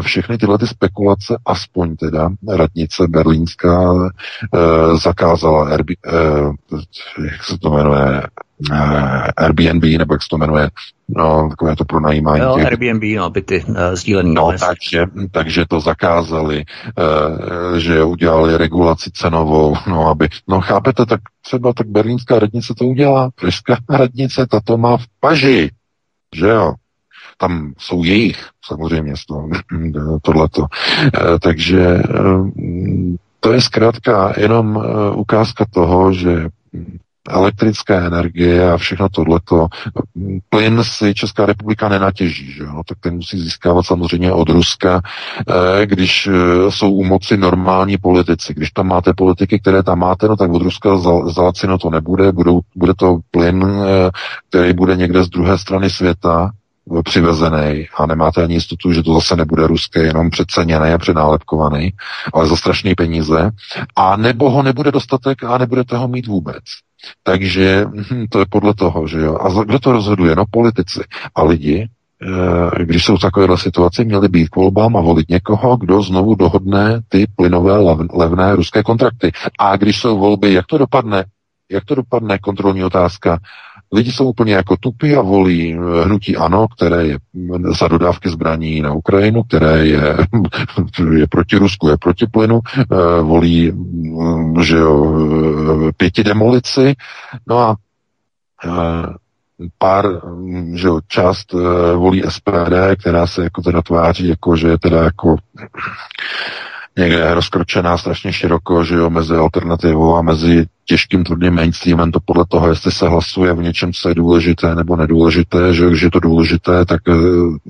všechny 0.00 0.38
tyhle 0.38 0.58
ty 0.58 0.66
spekulace, 0.66 1.38
aspoň 1.46 1.96
teda 1.96 2.30
radnice 2.48 3.06
berlínská 3.08 3.94
zakázala 5.02 5.68
Airbnb, 5.68 6.84
jak 7.24 7.44
se 7.44 7.58
to 7.58 7.70
jmenuje, 7.70 8.22
Airbnb, 9.36 9.84
nebo 9.98 10.14
jak 10.14 10.22
se 10.22 10.28
to 10.30 10.38
jmenuje, 10.38 10.70
no, 11.08 11.48
takové 11.50 11.76
to 11.76 11.84
pronajímání. 11.84 12.42
Jo, 12.42 12.54
těch- 12.56 12.66
Airbnb, 12.66 13.02
no, 13.16 13.30
byty 13.30 13.64
uh, 13.68 13.76
sdílený. 13.94 14.34
No, 14.34 14.52
no, 14.52 14.58
takže, 14.58 15.06
takže 15.30 15.64
to 15.68 15.80
zakázali, 15.80 16.64
e, 16.64 17.80
že 17.80 18.04
udělali 18.04 18.56
regulaci 18.56 19.10
cenovou, 19.10 19.76
no, 19.86 20.08
aby, 20.08 20.28
no 20.48 20.60
chápete, 20.60 21.06
tak 21.06 21.20
třeba 21.42 21.72
tak 21.72 21.86
berlínská 21.86 22.38
radnice 22.38 22.74
to 22.78 22.84
udělá, 22.84 23.30
pražská 23.40 23.76
radnice, 23.90 24.46
ta 24.46 24.60
to 24.64 24.78
má 24.78 24.96
v 24.96 25.04
paži, 25.20 25.70
že 26.34 26.48
jo, 26.48 26.72
tam 27.38 27.72
jsou 27.78 28.04
jejich, 28.04 28.48
samozřejmě, 28.64 29.12
toho, 29.28 29.48
tohleto. 30.22 30.66
Takže 31.40 32.02
to 33.40 33.52
je 33.52 33.60
zkrátka 33.60 34.32
jenom 34.36 34.84
ukázka 35.14 35.64
toho, 35.70 36.12
že 36.12 36.48
elektrické 37.30 38.06
energie 38.06 38.72
a 38.72 38.76
všechno 38.76 39.08
tohleto. 39.08 39.66
Plyn 40.48 40.84
si 40.84 41.14
Česká 41.14 41.46
republika 41.46 41.88
nenatěží, 41.88 42.52
že 42.52 42.62
jo? 42.62 42.82
Tak 42.88 42.98
ten 43.00 43.14
musí 43.14 43.40
získávat 43.40 43.86
samozřejmě 43.86 44.32
od 44.32 44.48
Ruska, 44.48 45.00
eh, 45.48 45.86
když 45.86 46.26
eh, 46.26 46.70
jsou 46.70 46.92
u 46.92 47.04
moci 47.04 47.36
normální 47.36 47.96
politici. 47.96 48.54
Když 48.54 48.70
tam 48.70 48.86
máte 48.86 49.12
politiky, 49.14 49.60
které 49.60 49.82
tam 49.82 49.98
máte, 49.98 50.28
no 50.28 50.36
tak 50.36 50.50
od 50.50 50.62
Ruska 50.62 50.96
za, 50.96 51.28
za 51.28 51.52
to 51.80 51.90
nebude, 51.90 52.32
budou, 52.32 52.60
bude 52.76 52.94
to 52.94 53.18
plyn, 53.30 53.64
eh, 53.64 54.10
který 54.48 54.72
bude 54.72 54.96
někde 54.96 55.24
z 55.24 55.28
druhé 55.28 55.58
strany 55.58 55.90
světa, 55.90 56.50
přivezený 57.04 57.86
a 57.96 58.06
nemáte 58.06 58.42
ani 58.42 58.54
jistotu, 58.54 58.92
že 58.92 59.02
to 59.02 59.14
zase 59.14 59.36
nebude 59.36 59.66
ruské, 59.66 60.02
jenom 60.02 60.30
přeceněný 60.30 60.90
a 60.90 60.98
přenálepkovaný, 60.98 61.92
ale 62.32 62.46
za 62.46 62.56
strašné 62.56 62.94
peníze. 62.96 63.50
A 63.96 64.16
nebo 64.16 64.50
ho 64.50 64.62
nebude 64.62 64.92
dostatek 64.92 65.44
a 65.44 65.58
nebudete 65.58 65.96
ho 65.96 66.08
mít 66.08 66.26
vůbec. 66.26 66.64
Takže 67.22 67.84
hm, 67.84 68.26
to 68.30 68.38
je 68.38 68.46
podle 68.50 68.74
toho, 68.74 69.06
že 69.06 69.20
jo. 69.20 69.38
A 69.40 69.64
kdo 69.64 69.78
to 69.78 69.92
rozhoduje? 69.92 70.36
No 70.36 70.44
politici. 70.50 71.00
A 71.34 71.42
lidi, 71.44 71.88
eh, 72.22 72.84
když 72.84 73.04
jsou 73.04 73.16
v 73.16 73.20
takovéhle 73.20 73.58
situaci, 73.58 74.04
měli 74.04 74.28
být 74.28 74.48
k 74.48 74.56
volbám 74.56 74.96
a 74.96 75.00
volit 75.00 75.28
někoho, 75.28 75.76
kdo 75.76 76.02
znovu 76.02 76.34
dohodne 76.34 77.00
ty 77.08 77.26
plynové 77.36 77.78
lev- 77.78 78.08
levné 78.18 78.56
ruské 78.56 78.82
kontrakty. 78.82 79.32
A 79.58 79.76
když 79.76 79.98
jsou 79.98 80.18
volby, 80.18 80.52
jak 80.52 80.66
to 80.66 80.78
dopadne? 80.78 81.24
Jak 81.70 81.84
to 81.84 81.94
dopadne? 81.94 82.38
Kontrolní 82.38 82.84
otázka. 82.84 83.38
Lidi 83.92 84.12
jsou 84.12 84.28
úplně 84.28 84.54
jako 84.54 84.76
tupí 84.76 85.16
a 85.16 85.22
volí 85.22 85.74
eh, 85.74 86.04
hnutí 86.04 86.36
ANO, 86.36 86.66
které 86.68 87.06
je 87.06 87.18
mm, 87.32 87.72
za 87.72 87.88
dodávky 87.88 88.28
zbraní 88.28 88.80
na 88.80 88.92
Ukrajinu, 88.92 89.42
které 89.42 89.86
je, 89.86 90.16
je 91.12 91.26
proti 91.26 91.56
Rusku, 91.56 91.88
je 91.88 91.96
proti 91.96 92.26
plynu, 92.26 92.60
eh, 92.78 93.22
volí 93.22 93.72
mm, 93.72 94.62
že 94.62 94.76
jo, 94.76 95.16
eh, 95.88 95.92
pěti 95.96 96.24
demolici, 96.24 96.94
no 97.48 97.58
a 97.58 97.76
pár, 99.78 100.26
mm, 100.26 100.76
že 100.76 100.86
jo, 100.86 101.00
část 101.08 101.52
volí 101.96 102.22
SPD, 102.28 102.96
která 103.00 103.26
se 103.26 103.44
jako 103.44 103.62
teda 103.62 103.82
tváří, 103.82 104.28
jako 104.28 104.56
že 104.56 104.68
je 104.68 104.78
teda 104.78 105.02
jako 105.02 105.36
někde 106.98 107.34
rozkročená 107.34 107.98
strašně 107.98 108.32
široko, 108.32 108.84
že 108.84 108.94
jo, 108.94 109.10
mezi 109.10 109.34
alternativou 109.34 110.16
a 110.16 110.22
mezi 110.22 110.66
těžkým 110.84 111.24
tvrdým 111.24 111.54
mainstreamem, 111.54 112.12
to 112.12 112.18
podle 112.24 112.44
toho, 112.48 112.68
jestli 112.68 112.92
se 112.92 113.08
hlasuje 113.08 113.52
v 113.52 113.62
něčem, 113.62 113.92
co 113.92 114.08
je 114.08 114.14
důležité 114.14 114.74
nebo 114.74 114.96
nedůležité, 114.96 115.74
že 115.74 115.86
když 115.86 116.02
je 116.02 116.10
to 116.10 116.20
důležité, 116.20 116.84
tak 116.84 117.00
eh, 117.08 117.14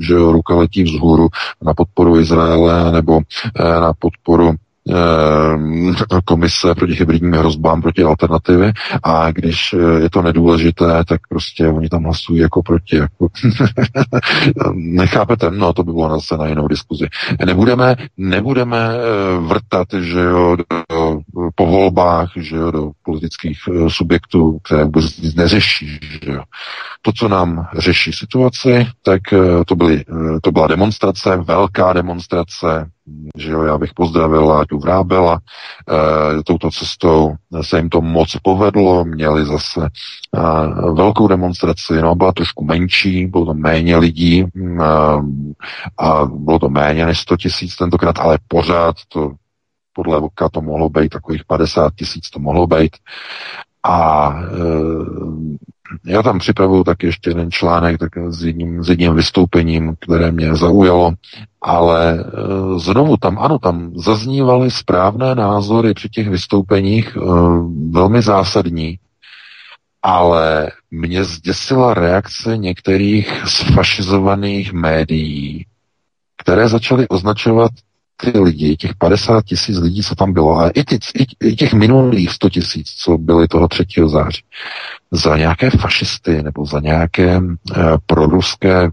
že 0.01 0.14
jo, 0.14 0.33
ruka 0.33 0.55
letí 0.55 0.83
vzhůru 0.83 1.29
na 1.62 1.75
podporu 1.75 2.20
Izraele 2.20 2.93
nebo 2.93 3.20
eh, 3.61 3.81
na 3.81 3.93
podporu 3.99 4.55
komise 6.24 6.74
proti 6.74 6.93
hybridním 6.93 7.32
hrozbám, 7.32 7.82
proti 7.82 8.03
alternativy 8.03 8.72
a 9.03 9.30
když 9.30 9.72
eh, 9.72 10.01
je 10.03 10.11
to 10.11 10.22
nedůležité, 10.22 11.05
tak 11.05 11.20
prostě 11.28 11.68
oni 11.68 11.89
tam 11.89 12.05
hlasují 12.05 12.41
jako 12.41 12.62
proti. 12.62 12.97
Jako 12.97 13.28
Nechápete? 14.74 15.51
No, 15.51 15.72
to 15.72 15.85
by 15.85 15.93
bylo 15.93 16.11
zase 16.11 16.37
na 16.37 16.47
jinou 16.47 16.68
diskuzi. 16.68 17.07
Nebudeme, 17.47 17.97
nebudeme 18.16 18.91
eh, 18.91 19.39
vrtat, 19.39 19.89
že 20.01 20.20
jo, 20.20 20.57
do, 20.57 20.64
po 21.55 21.66
volbách, 21.66 22.30
že 22.37 22.57
jo, 22.57 22.70
do 22.70 22.91
politických 23.03 23.59
eh, 23.68 23.91
subjektů, 23.91 24.59
které 24.62 24.85
vůbec 24.85 25.18
nic 25.18 25.35
neřeší, 25.35 25.99
že 26.22 26.32
jo. 26.32 26.43
To, 27.03 27.12
co 27.12 27.28
nám 27.28 27.68
řeší 27.78 28.12
situaci, 28.12 28.87
tak 29.03 29.20
to, 29.66 29.76
byly, 29.76 30.05
to 30.43 30.53
byla 30.53 30.66
demonstrace, 30.66 31.37
velká 31.37 31.93
demonstrace, 31.93 32.91
že 33.39 33.53
jo, 33.53 33.63
já 33.63 33.79
bych 33.79 33.95
pozdravil 33.95 34.45
Láďu 34.45 34.79
Vrábela, 34.79 35.39
e, 35.39 36.43
touto 36.43 36.71
cestou 36.71 37.35
se 37.61 37.77
jim 37.77 37.89
to 37.89 38.01
moc 38.01 38.37
povedlo, 38.43 39.05
měli 39.05 39.47
zase 39.47 39.81
e, 39.87 39.91
velkou 40.93 41.29
demonstraci, 41.29 41.93
no 42.03 42.15
byla 42.15 42.33
trošku 42.33 42.65
menší, 42.65 43.27
bylo 43.27 43.47
to 43.47 43.55
méně 43.55 43.97
lidí 43.97 44.41
e, 44.41 44.47
a 45.99 46.25
bylo 46.25 46.59
to 46.59 46.69
méně 46.69 47.07
než 47.07 47.21
100 47.21 47.37
tisíc 47.37 47.77
tentokrát, 47.77 48.19
ale 48.19 48.39
pořád 48.49 48.97
to 49.09 49.33
podle 49.93 50.21
Voka 50.21 50.49
to 50.49 50.61
mohlo 50.61 50.89
být 50.89 51.09
takových 51.09 51.45
50 51.45 51.95
tisíc, 51.95 52.31
to 52.31 52.39
mohlo 52.39 52.67
být. 52.67 52.97
A 53.83 54.31
e, 54.33 54.55
já 56.05 56.22
tam 56.22 56.39
připravuju 56.39 56.85
tak 56.85 57.03
ještě 57.03 57.30
jeden 57.30 57.51
článek 57.51 57.99
tak 57.99 58.11
s, 58.28 58.45
jedním, 58.45 58.85
s 58.85 58.89
jedním 58.89 59.14
vystoupením, 59.14 59.95
které 60.01 60.32
mě 60.32 60.57
zaujalo, 60.57 61.12
ale 61.62 62.20
e, 62.20 62.24
znovu 62.78 63.16
tam, 63.16 63.39
ano, 63.39 63.59
tam 63.59 63.93
zaznívaly 63.97 64.70
správné 64.70 65.35
názory 65.35 65.95
při 65.95 66.09
těch 66.09 66.28
vystoupeních, 66.28 67.16
e, 67.16 67.20
velmi 67.91 68.22
zásadní, 68.22 68.99
ale 70.03 70.70
mě 70.91 71.24
zděsila 71.24 71.95
reakce 71.95 72.57
některých 72.57 73.43
sfašizovaných 73.47 74.72
médií, 74.72 75.66
které 76.37 76.68
začaly 76.68 77.09
označovat 77.09 77.70
ty 78.17 78.39
lidi, 78.39 78.77
těch 78.77 78.95
50 78.95 79.45
tisíc 79.45 79.79
lidí, 79.79 80.03
co 80.03 80.15
tam 80.15 80.33
bylo, 80.33 80.59
a 80.59 80.69
i, 80.69 80.85
ty, 80.85 80.99
i 81.43 81.57
těch 81.57 81.73
minulých 81.73 82.31
100 82.31 82.51
tisíc, 82.51 82.89
co 82.89 83.19
byly 83.19 83.49
toho 83.49 83.69
3. 83.69 83.85
září, 84.07 84.43
za 85.11 85.37
nějaké 85.37 85.71
fašisty 85.71 86.43
nebo 86.43 86.67
za 86.67 86.81
nějaké 86.81 87.39
uh, 87.39 87.57
proruské 88.07 88.91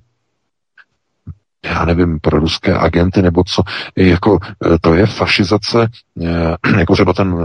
já 1.66 1.86
nevím, 1.86 2.20
pro 2.20 2.40
ruské 2.40 2.78
agenty 2.78 3.22
nebo 3.22 3.44
co, 3.44 3.62
jako 3.96 4.40
eh, 4.44 4.78
to 4.82 4.94
je 4.94 5.06
fašizace, 5.06 5.88
eh, 6.24 6.78
jako 6.80 6.94
třeba 6.94 7.14
ten, 7.14 7.36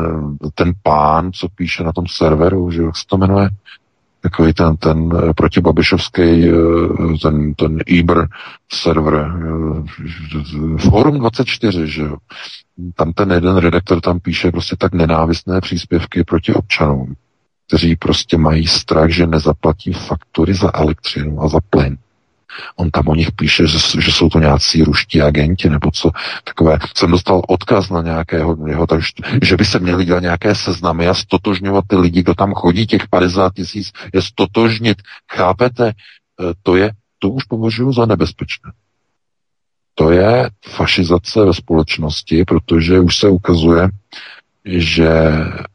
ten 0.55 0.73
pán, 0.83 1.33
co 1.33 1.49
píše 1.49 1.85
na 1.85 1.93
tom 1.93 2.05
serveru, 2.09 2.71
že 2.71 2.83
jak 2.83 2.97
se 2.97 3.05
to 3.07 3.17
jmenuje, 3.17 3.49
takový 4.21 4.53
ten, 4.53 4.77
ten 4.77 5.11
eh, 5.17 5.33
protibabišovský, 5.35 6.23
eh, 6.23 6.53
ten, 7.23 7.55
ten 7.55 7.79
Iber 7.87 8.29
server, 8.73 9.15
eh, 9.15 10.79
Forum 10.79 11.19
24, 11.19 11.87
že 11.87 12.03
jo. 12.03 12.17
Tam 12.95 13.13
ten 13.13 13.31
jeden 13.31 13.57
redaktor 13.57 14.01
tam 14.01 14.21
píše 14.21 14.51
prostě 14.51 14.77
tak 14.77 14.93
nenávistné 14.93 15.61
příspěvky 15.61 16.25
proti 16.25 16.55
občanům, 16.55 17.15
kteří 17.67 17.97
prostě 17.97 18.39
mají 18.39 18.67
strach, 18.67 19.11
že 19.11 19.27
nezaplatí 19.27 19.93
faktury 19.93 20.55
za 20.55 20.71
elektřinu 20.75 21.43
a 21.43 21.49
za 21.49 21.59
plyn. 21.71 21.99
On 22.77 22.91
tam 22.91 23.09
o 23.09 23.15
nich 23.15 23.33
píše, 23.33 23.67
že, 23.67 23.79
že 24.01 24.13
jsou 24.13 24.29
to 24.29 24.39
nějací 24.39 24.83
ruští 24.83 25.23
agenti 25.23 25.71
nebo 25.71 25.91
co 25.91 26.11
takové. 26.45 26.79
Jsem 26.95 27.11
dostal 27.11 27.43
odkaz 27.49 27.91
na 27.91 28.03
nějakého 28.03 28.57
jeho, 28.67 28.87
takže, 28.87 29.09
že 29.43 29.57
by 29.57 29.65
se 29.65 29.79
měli 29.79 30.05
dělat 30.05 30.23
nějaké 30.23 30.55
seznamy 30.55 31.09
a 31.09 31.15
stotožňovat 31.15 31.85
ty 31.87 31.97
lidi, 31.97 32.23
kdo 32.23 32.35
tam 32.35 32.53
chodí, 32.53 32.87
těch 32.87 33.09
50 33.09 33.55
tisíc, 33.55 33.93
je 34.15 34.23
stotožnit. 34.23 35.03
Chápete? 35.33 35.89
E, 35.89 35.93
to 36.63 36.77
je, 36.77 36.91
to 37.19 37.29
už 37.29 37.45
považuji 37.45 37.93
za 37.93 38.07
nebezpečné. 38.07 38.73
To 39.95 40.11
je 40.11 40.51
fašizace 40.67 41.45
ve 41.45 41.55
společnosti, 41.55 42.45
protože 42.45 43.01
už 43.01 43.17
se 43.17 43.29
ukazuje, 43.29 43.89
že 44.65 45.11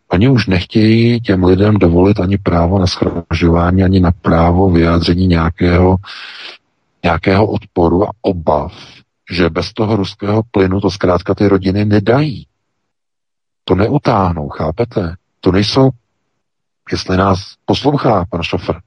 oni 0.08 0.30
už 0.30 0.48
nechtějí 0.48 1.22
těm 1.22 1.44
lidem 1.44 1.76
dovolit 1.76 2.20
ani 2.20 2.38
právo 2.38 2.80
na 2.80 2.88
schromažování, 2.88 3.84
ani 3.84 4.00
na 4.00 4.12
právo 4.12 4.70
vyjádření 4.70 5.28
nějakého 5.28 5.96
nějakého 7.04 7.48
odporu 7.48 8.08
a 8.08 8.12
obav, 8.22 8.74
že 9.32 9.50
bez 9.50 9.74
toho 9.74 9.96
ruského 9.96 10.44
plynu 10.52 10.82
to 10.82 10.92
zkrátka 10.92 11.36
ty 11.36 11.48
rodiny 11.48 11.86
nedají. 11.86 12.48
To 13.64 13.76
neutáhnou, 13.76 14.50
chápete? 14.50 15.16
To 15.40 15.52
nejsou, 15.52 15.90
jestli 16.92 17.18
nás 17.18 17.56
poslouchá 17.66 18.26
pan 18.30 18.44
šofer, 18.44 18.82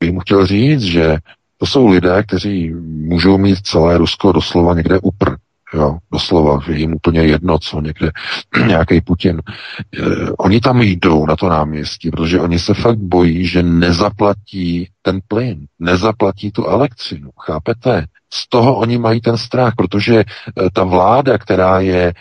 bych 0.00 0.12
mu 0.12 0.20
chtěl 0.20 0.46
říct, 0.46 0.82
že 0.82 1.18
to 1.56 1.66
jsou 1.66 1.86
lidé, 1.86 2.22
kteří 2.22 2.70
můžou 2.84 3.38
mít 3.38 3.66
celé 3.66 3.98
Rusko 3.98 4.32
doslova 4.32 4.74
někde 4.74 4.98
upr. 4.98 5.36
Jo, 5.74 5.98
doslova, 6.12 6.58
že 6.66 6.72
jim 6.72 6.94
úplně 6.94 7.20
jedno, 7.20 7.58
co 7.58 7.80
někde 7.80 8.10
nějaký 8.66 9.00
Putin. 9.00 9.38
E, 9.38 10.02
oni 10.38 10.60
tam 10.60 10.82
jdou 10.82 11.26
na 11.26 11.36
to 11.36 11.48
náměstí, 11.48 12.10
protože 12.10 12.40
oni 12.40 12.58
se 12.58 12.74
fakt 12.74 12.98
bojí, 12.98 13.46
že 13.46 13.62
nezaplatí 13.62 14.88
ten 15.02 15.20
plyn, 15.28 15.66
nezaplatí 15.78 16.50
tu 16.52 16.66
elektřinu. 16.66 17.30
Chápete? 17.40 18.06
Z 18.32 18.48
toho 18.48 18.76
oni 18.76 18.98
mají 18.98 19.20
ten 19.20 19.36
strach, 19.36 19.74
protože 19.76 20.16
e, 20.16 20.24
ta 20.72 20.84
vláda, 20.84 21.38
která 21.38 21.80
je 21.80 22.14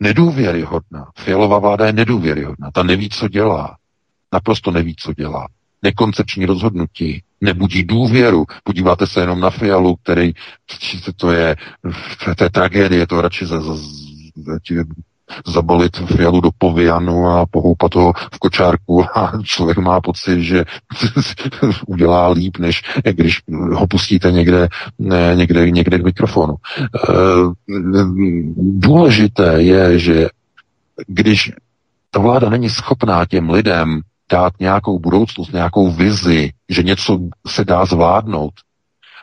nedůvěryhodná, 0.00 1.06
Fialová 1.18 1.58
vláda 1.58 1.86
je 1.86 1.92
nedůvěryhodná, 1.92 2.70
ta 2.70 2.82
neví, 2.82 3.08
co 3.08 3.28
dělá. 3.28 3.76
Naprosto 4.32 4.70
neví, 4.70 4.94
co 4.98 5.14
dělá 5.14 5.46
nekoncepční 5.84 6.46
rozhodnutí, 6.46 7.22
nebudí 7.44 7.84
důvěru. 7.84 8.44
Podíváte 8.64 9.06
se 9.06 9.20
jenom 9.20 9.40
na 9.40 9.50
Fialu, 9.50 9.96
který, 9.96 10.32
to 11.16 11.30
je, 11.32 11.56
to 12.36 12.44
je 12.44 12.50
tragédie, 12.50 13.06
to 13.06 13.20
radši 13.20 13.46
za, 13.46 13.60
za, 13.60 13.74
za, 14.36 14.58
zabalit 15.46 15.96
Fialu 15.96 16.40
do 16.40 16.50
povianu 16.58 17.26
a 17.26 17.46
pohoupat 17.46 17.94
ho 17.94 18.12
v 18.32 18.38
kočárku 18.38 19.04
a 19.18 19.32
člověk 19.44 19.78
má 19.78 20.00
pocit, 20.00 20.42
že 20.42 20.64
udělá 21.86 22.28
líp, 22.28 22.58
než 22.58 22.82
když 23.10 23.40
ho 23.72 23.86
pustíte 23.86 24.32
někde, 24.32 24.68
někde, 25.34 25.70
někde 25.70 25.98
k 25.98 26.04
mikrofonu. 26.04 26.54
Eh, 26.80 27.10
důležité 28.56 29.62
je, 29.62 29.98
že 29.98 30.28
když 31.06 31.52
ta 32.10 32.20
vláda 32.20 32.48
není 32.48 32.70
schopná 32.70 33.26
těm 33.26 33.50
lidem 33.50 34.00
dát 34.32 34.52
nějakou 34.60 34.98
budoucnost, 34.98 35.52
nějakou 35.52 35.90
vizi, 35.90 36.52
že 36.68 36.82
něco 36.82 37.18
se 37.46 37.64
dá 37.64 37.84
zvládnout, 37.84 38.52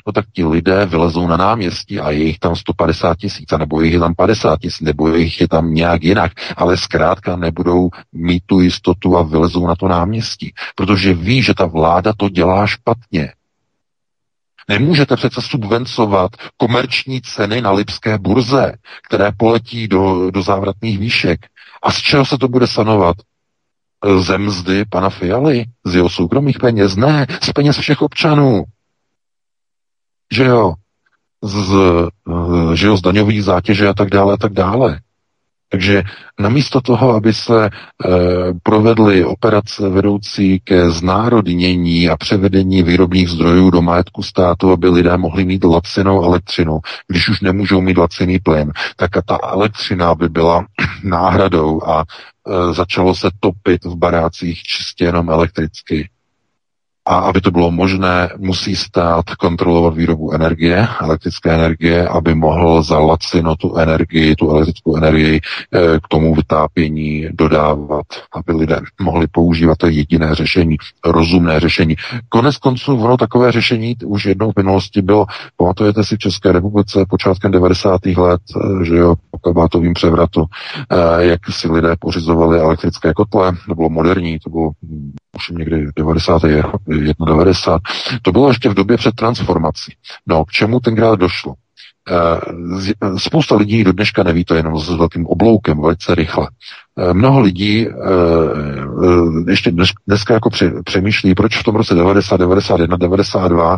no 0.07 0.13
tak 0.13 0.25
ti 0.33 0.45
lidé 0.45 0.85
vylezou 0.85 1.27
na 1.27 1.37
náměstí 1.37 1.99
a 1.99 2.11
je 2.11 2.23
jich 2.23 2.39
tam 2.39 2.55
150 2.55 3.17
tisíc, 3.17 3.51
nebo 3.59 3.81
je 3.81 3.87
jich 3.87 3.99
tam 3.99 4.15
50 4.15 4.59
tisíc, 4.59 4.81
nebo 4.81 5.07
je 5.07 5.19
jich 5.19 5.41
je 5.41 5.47
tam 5.47 5.73
nějak 5.73 6.03
jinak, 6.03 6.31
ale 6.57 6.77
zkrátka 6.77 7.35
nebudou 7.35 7.89
mít 8.13 8.43
tu 8.45 8.59
jistotu 8.59 9.17
a 9.17 9.23
vylezou 9.23 9.67
na 9.67 9.75
to 9.75 9.87
náměstí, 9.87 10.53
protože 10.75 11.13
ví, 11.13 11.43
že 11.43 11.53
ta 11.53 11.65
vláda 11.65 12.13
to 12.17 12.29
dělá 12.29 12.67
špatně. 12.67 13.33
Nemůžete 14.69 15.15
přece 15.15 15.41
subvencovat 15.41 16.31
komerční 16.57 17.21
ceny 17.21 17.61
na 17.61 17.71
Lipské 17.71 18.17
burze, 18.17 18.73
které 19.07 19.31
poletí 19.37 19.87
do, 19.87 20.31
do 20.31 20.43
závratných 20.43 20.99
výšek. 20.99 21.39
A 21.83 21.91
z 21.91 21.97
čeho 21.97 22.25
se 22.25 22.37
to 22.37 22.47
bude 22.47 22.67
sanovat? 22.67 23.15
Ze 24.19 24.37
mzdy 24.37 24.85
pana 24.89 25.09
Fialy, 25.09 25.65
z 25.85 25.95
jeho 25.95 26.09
soukromých 26.09 26.59
peněz, 26.59 26.95
ne, 26.95 27.27
z 27.43 27.51
peněz 27.51 27.77
všech 27.77 28.01
občanů. 28.01 28.63
Že 30.31 30.43
jo, 30.45 30.73
z, 31.43 31.73
že 32.73 32.87
jo, 32.87 32.97
z 32.97 33.01
daňových 33.01 33.43
zátěže 33.43 33.87
a 33.87 33.93
tak 33.93 34.09
dále 34.09 34.33
a 34.33 34.37
tak 34.37 34.53
dále. 34.53 34.99
Takže 35.71 36.03
namísto 36.39 36.81
toho, 36.81 37.15
aby 37.15 37.33
se 37.33 37.65
e, 37.65 37.69
provedly 38.63 39.25
operace 39.25 39.89
vedoucí 39.89 40.59
ke 40.63 40.91
znárodnění 40.91 42.09
a 42.09 42.17
převedení 42.17 42.83
výrobních 42.83 43.29
zdrojů 43.29 43.69
do 43.69 43.81
majetku 43.81 44.23
státu, 44.23 44.71
aby 44.71 44.89
lidé 44.89 45.17
mohli 45.17 45.45
mít 45.45 45.63
lacinou 45.63 46.23
elektřinu, 46.23 46.79
když 47.07 47.29
už 47.29 47.41
nemůžou 47.41 47.81
mít 47.81 47.97
laciný 47.97 48.39
plyn, 48.39 48.71
tak 48.95 49.11
ta 49.25 49.37
elektřina 49.43 50.15
by 50.15 50.29
byla 50.29 50.65
náhradou 51.03 51.81
a 51.87 52.03
e, 52.03 52.73
začalo 52.73 53.15
se 53.15 53.29
topit 53.39 53.85
v 53.85 53.95
barácích 53.95 54.63
čistě 54.63 55.03
jenom 55.03 55.29
elektricky. 55.29 56.09
A 57.05 57.15
aby 57.15 57.41
to 57.41 57.51
bylo 57.51 57.71
možné, 57.71 58.29
musí 58.37 58.75
stát 58.75 59.35
kontrolovat 59.35 59.95
výrobu 59.95 60.31
energie, 60.31 60.87
elektrické 61.01 61.53
energie, 61.53 62.07
aby 62.07 62.35
mohl 62.35 62.83
za 62.83 62.99
lacino 62.99 63.55
tu 63.55 63.75
energii, 63.75 64.35
tu 64.35 64.49
elektrickou 64.49 64.97
energii 64.97 65.41
eh, 65.41 65.99
k 65.99 66.07
tomu 66.07 66.35
vytápění 66.35 67.27
dodávat, 67.31 68.05
aby 68.33 68.57
lidé 68.57 68.79
mohli 69.01 69.27
používat 69.27 69.77
to 69.77 69.87
jediné 69.87 70.35
řešení, 70.35 70.77
rozumné 71.05 71.59
řešení. 71.59 71.95
Konec 72.29 72.57
konců, 72.57 72.95
ono 72.95 73.17
takové 73.17 73.51
řešení 73.51 73.95
už 74.05 74.25
jednou 74.25 74.51
v 74.51 74.57
minulosti 74.57 75.01
bylo, 75.01 75.25
pamatujete 75.57 76.03
si 76.03 76.15
v 76.15 76.19
České 76.19 76.51
republice 76.51 77.05
počátkem 77.09 77.51
90. 77.51 78.05
let, 78.17 78.41
eh, 78.55 78.85
že 78.85 78.95
jo, 78.95 79.15
po 79.31 79.39
kabátovým 79.39 79.93
převratu, 79.93 80.45
eh, 80.91 81.25
jak 81.25 81.39
si 81.49 81.71
lidé 81.71 81.95
pořizovali 81.99 82.59
elektrické 82.59 83.13
kotle, 83.13 83.51
to 83.67 83.75
bylo 83.75 83.89
moderní, 83.89 84.39
to 84.39 84.49
bylo 84.49 84.71
už 85.35 85.49
někdy 85.49 85.87
90. 85.95 86.41
91. 87.25 87.79
To 88.21 88.31
bylo 88.31 88.47
ještě 88.47 88.69
v 88.69 88.73
době 88.73 88.97
před 88.97 89.15
transformací. 89.15 89.93
No, 90.27 90.45
k 90.45 90.51
čemu 90.51 90.79
tenkrát 90.79 91.19
došlo? 91.19 91.53
E, 92.09 93.19
spousta 93.19 93.55
lidí 93.55 93.83
do 93.83 93.91
dneška 93.91 94.23
neví 94.23 94.45
to 94.45 94.55
jenom 94.55 94.79
s 94.79 94.89
velkým 94.89 95.27
obloukem, 95.27 95.81
velice 95.81 96.15
rychle. 96.15 96.47
E, 96.97 97.13
mnoho 97.13 97.39
lidí 97.39 97.87
e, 97.87 97.91
ještě 99.47 99.71
dnes, 99.71 99.89
dneska 100.07 100.33
jako 100.33 100.49
přemýšlí, 100.85 101.35
proč 101.35 101.57
v 101.57 101.63
tom 101.63 101.75
roce 101.75 101.95
90, 101.95 102.37
91, 102.37 102.97
92 102.97 103.77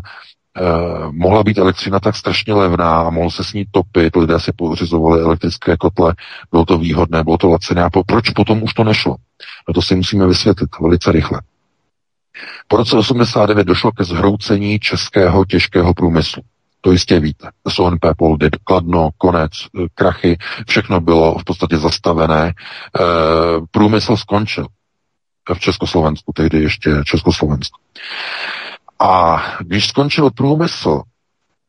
Uh, 0.61 1.11
mohla 1.11 1.43
být 1.43 1.57
elektřina 1.57 1.99
tak 1.99 2.15
strašně 2.15 2.53
levná 2.53 3.01
a 3.01 3.09
mohl 3.09 3.29
se 3.29 3.43
s 3.43 3.53
ní 3.53 3.65
topit, 3.71 4.15
lidé 4.15 4.39
si 4.39 4.51
pořizovali 4.51 5.21
elektrické 5.21 5.77
kotle, 5.77 6.15
bylo 6.51 6.65
to 6.65 6.77
výhodné, 6.77 7.23
bylo 7.23 7.37
to 7.37 7.49
lacené 7.49 7.83
a 7.83 7.89
proč 8.07 8.29
potom 8.29 8.63
už 8.63 8.73
to 8.73 8.83
nešlo? 8.83 9.15
No 9.67 9.73
to 9.73 9.81
si 9.81 9.95
musíme 9.95 10.27
vysvětlit 10.27 10.69
velice 10.81 11.11
rychle. 11.11 11.41
Po 12.67 12.77
roce 12.77 12.97
89 12.97 13.63
došlo 13.63 13.91
ke 13.91 14.03
zhroucení 14.03 14.79
českého 14.79 15.45
těžkého 15.45 15.93
průmyslu. 15.93 16.43
To 16.81 16.91
jistě 16.91 17.19
víte. 17.19 17.49
SONP 17.69 18.05
Poldy, 18.17 18.49
Kladno, 18.63 19.09
konec, 19.17 19.51
eh, 19.51 19.85
krachy, 19.95 20.37
všechno 20.67 21.01
bylo 21.01 21.37
v 21.37 21.43
podstatě 21.43 21.77
zastavené. 21.77 22.47
E, 22.47 22.53
průmysl 23.71 24.17
skončil 24.17 24.67
v 25.53 25.59
Československu, 25.59 26.31
tehdy 26.35 26.61
ještě 26.61 26.91
Československu. 27.05 27.79
A 28.99 29.43
když 29.59 29.87
skončil 29.87 30.31
průmysl, 30.31 31.01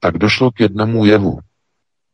tak 0.01 0.19
došlo 0.19 0.51
k 0.51 0.61
jednomu 0.61 1.05
jevu 1.05 1.39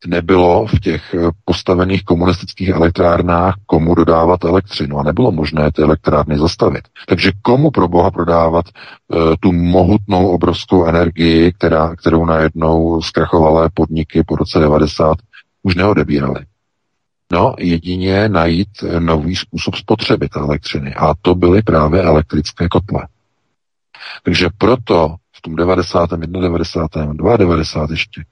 nebylo 0.06 0.66
v 0.66 0.80
těch 0.80 1.14
eh, 1.14 1.30
postavených 1.44 2.04
komunistických 2.04 2.68
elektrárnách 2.68 3.54
komu 3.66 3.94
dodávat 3.94 4.44
elektřinu 4.44 4.98
a 4.98 5.02
nebylo 5.02 5.32
možné 5.32 5.72
ty 5.72 5.82
elektrárny 5.82 6.38
zastavit. 6.38 6.88
Takže 7.08 7.32
komu 7.42 7.70
pro 7.70 7.88
boha 7.88 8.10
prodávat 8.10 8.64
uh, 9.08 9.34
tu 9.40 9.52
mohutnou 9.52 10.28
obrovskou 10.28 10.86
energii, 10.86 11.52
která, 11.52 11.96
kterou 11.96 12.24
najednou 12.24 13.02
zkrachovalé 13.02 13.68
podniky 13.74 14.22
po 14.26 14.36
roce 14.36 14.58
90 14.58 15.16
už 15.62 15.74
neodebírali. 15.74 16.44
No, 17.32 17.54
jedině 17.58 18.28
najít 18.28 18.68
nový 18.98 19.36
způsob 19.36 19.74
spotřeby 19.74 20.28
té 20.28 20.40
elektřiny. 20.40 20.94
A 20.94 21.14
to 21.22 21.34
byly 21.34 21.62
právě 21.62 22.02
elektrické 22.02 22.68
kotle. 22.68 23.08
Takže 24.22 24.48
proto 24.58 25.16
tom 25.40 25.56
90., 25.56 26.10
91., 26.10 27.36
92. 27.36 27.86
ještě 27.90 28.22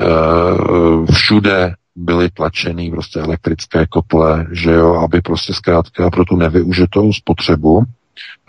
eh, 0.00 1.12
všude 1.12 1.74
byly 1.96 2.30
tlačený 2.30 2.90
prostě 2.90 3.20
elektrické 3.20 3.86
kotle, 3.86 4.46
že 4.52 4.72
jo, 4.72 4.94
aby 4.94 5.20
prostě 5.20 5.54
zkrátka 5.54 6.10
pro 6.10 6.24
tu 6.24 6.36
nevyužitou 6.36 7.12
spotřebu 7.12 7.84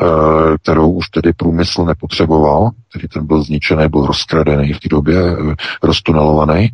Eh, 0.01 0.57
kterou 0.57 0.91
už 0.91 1.09
tedy 1.09 1.33
průmysl 1.33 1.85
nepotřeboval, 1.85 2.69
který 2.89 3.07
ten 3.07 3.27
byl 3.27 3.43
zničený, 3.43 3.87
byl 3.87 4.05
rozkradený 4.05 4.73
v 4.73 4.79
té 4.79 4.89
době, 4.89 5.17
eh, 5.17 5.55
roztunelovaný, 5.83 6.69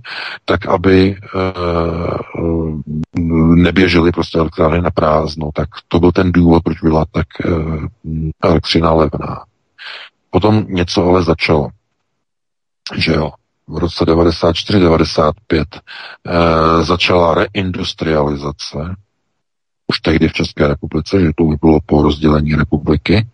tak 0.46 0.68
aby 0.68 1.16
neběžely 3.56 4.12
prostě 4.12 4.38
elektrárny 4.38 4.82
na 4.82 4.92
prázdno, 4.92 5.50
tak 5.54 5.70
to 5.88 6.00
byl 6.00 6.12
ten 6.12 6.32
důvod, 6.32 6.64
proč 6.64 6.82
byla 6.82 7.06
tak 7.12 7.28
elektřina 8.44 8.94
levná. 8.94 9.44
Potom 10.34 10.66
něco 10.70 11.06
ale 11.06 11.24
začalo, 11.24 11.68
že 12.98 13.14
jo, 13.14 13.32
v 13.68 13.78
roce 13.78 14.06
94-95 14.06 15.66
začala 16.82 17.36
reindustrializace 17.36 18.96
už 19.88 20.00
tehdy 20.00 20.28
v 20.28 20.34
České 20.34 20.68
republice, 20.68 21.22
že 21.22 21.32
to 21.36 21.44
už 21.44 21.56
bylo 21.56 21.80
po 21.86 22.02
rozdělení 22.02 22.56
republiky, 22.56 23.28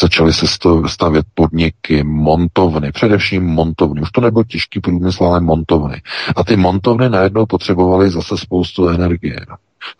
začaly 0.00 0.32
se 0.32 0.46
stavět 0.86 1.26
podniky, 1.34 2.04
montovny, 2.04 2.92
především 2.92 3.44
montovny. 3.44 4.00
Už 4.00 4.10
to 4.10 4.20
nebyl 4.20 4.44
těžký 4.44 4.80
průmysl, 4.80 5.24
ale 5.24 5.40
montovny. 5.40 6.02
A 6.36 6.44
ty 6.44 6.56
montovny 6.56 7.08
najednou 7.08 7.46
potřebovaly 7.46 8.10
zase 8.10 8.38
spoustu 8.38 8.88
energie. 8.88 9.46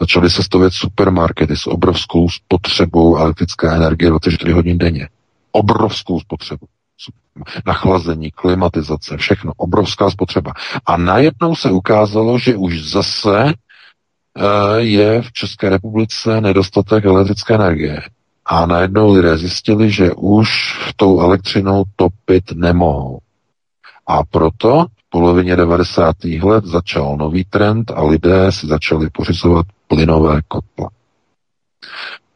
Začaly 0.01 0.30
se 0.30 0.43
stavět 0.43 0.72
supermarkety 0.72 1.57
s 1.57 1.66
obrovskou 1.66 2.28
spotřebou 2.28 3.16
elektrické 3.16 3.74
energie 3.74 4.11
24 4.11 4.53
hodin 4.53 4.78
denně. 4.78 5.09
Obrovskou 5.53 6.20
spotřebu. 6.20 6.66
Nachlazení, 7.66 8.30
klimatizace, 8.30 9.16
všechno. 9.16 9.53
Obrovská 9.57 10.11
spotřeba. 10.11 10.53
A 10.86 10.96
najednou 10.96 11.57
se 11.57 11.70
ukázalo, 11.70 12.38
že 12.38 12.57
už 12.57 12.90
zase 12.90 13.55
Eh, 14.38 14.80
je 14.80 15.22
v 15.22 15.32
České 15.32 15.68
republice 15.68 16.40
nedostatek 16.40 17.05
elektrické 17.05 17.55
energie. 17.55 18.03
A 18.46 18.66
najednou 18.66 19.12
lidé 19.12 19.38
zjistili, 19.38 19.90
že 19.90 20.12
už 20.12 20.48
tou 20.96 21.20
elektřinou 21.20 21.84
topit 21.96 22.53
nemohou. 22.55 23.18
A 24.07 24.24
proto 24.24 24.86
v 24.96 25.11
polovině 25.11 25.57
90. 25.57 26.42
let 26.42 26.64
začal 26.64 27.16
nový 27.16 27.44
trend 27.44 27.90
a 27.90 28.05
lidé 28.05 28.53
si 28.53 28.66
začali 28.66 29.11
pořizovat 29.11 29.66
plynové 29.86 30.40
kotle. 30.48 30.88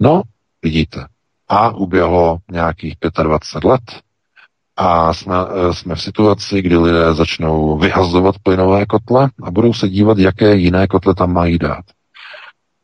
No, 0.00 0.22
vidíte. 0.62 1.06
A 1.48 1.70
uběhlo 1.70 2.38
nějakých 2.50 2.96
25 3.22 3.68
let 3.68 3.82
a 4.76 5.14
jsme, 5.14 5.34
eh, 5.36 5.74
jsme 5.74 5.94
v 5.94 6.02
situaci, 6.02 6.62
kdy 6.62 6.76
lidé 6.76 7.14
začnou 7.14 7.78
vyhazovat 7.78 8.34
plynové 8.42 8.86
kotle 8.86 9.30
a 9.42 9.50
budou 9.50 9.72
se 9.72 9.88
dívat, 9.88 10.18
jaké 10.18 10.56
jiné 10.56 10.86
kotle 10.86 11.14
tam 11.14 11.32
mají 11.32 11.58
dát. 11.58 11.84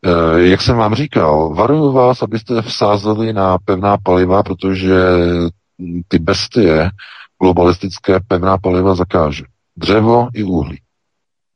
Eh, 0.07 0.41
jak 0.41 0.61
jsem 0.61 0.77
vám 0.77 0.95
říkal, 0.95 1.55
varuju 1.55 1.93
vás, 1.93 2.23
abyste 2.23 2.63
vsázeli 2.63 3.33
na 3.33 3.59
pevná 3.59 3.97
paliva, 3.99 4.43
protože 4.43 4.95
ty 6.09 6.19
bestie 6.19 6.91
globalistické 7.43 8.21
pevná 8.29 8.59
paliva 8.59 8.95
zakáže. 8.95 9.45
Dřevo 9.77 10.29
i 10.35 10.43
uhlí. 10.43 10.79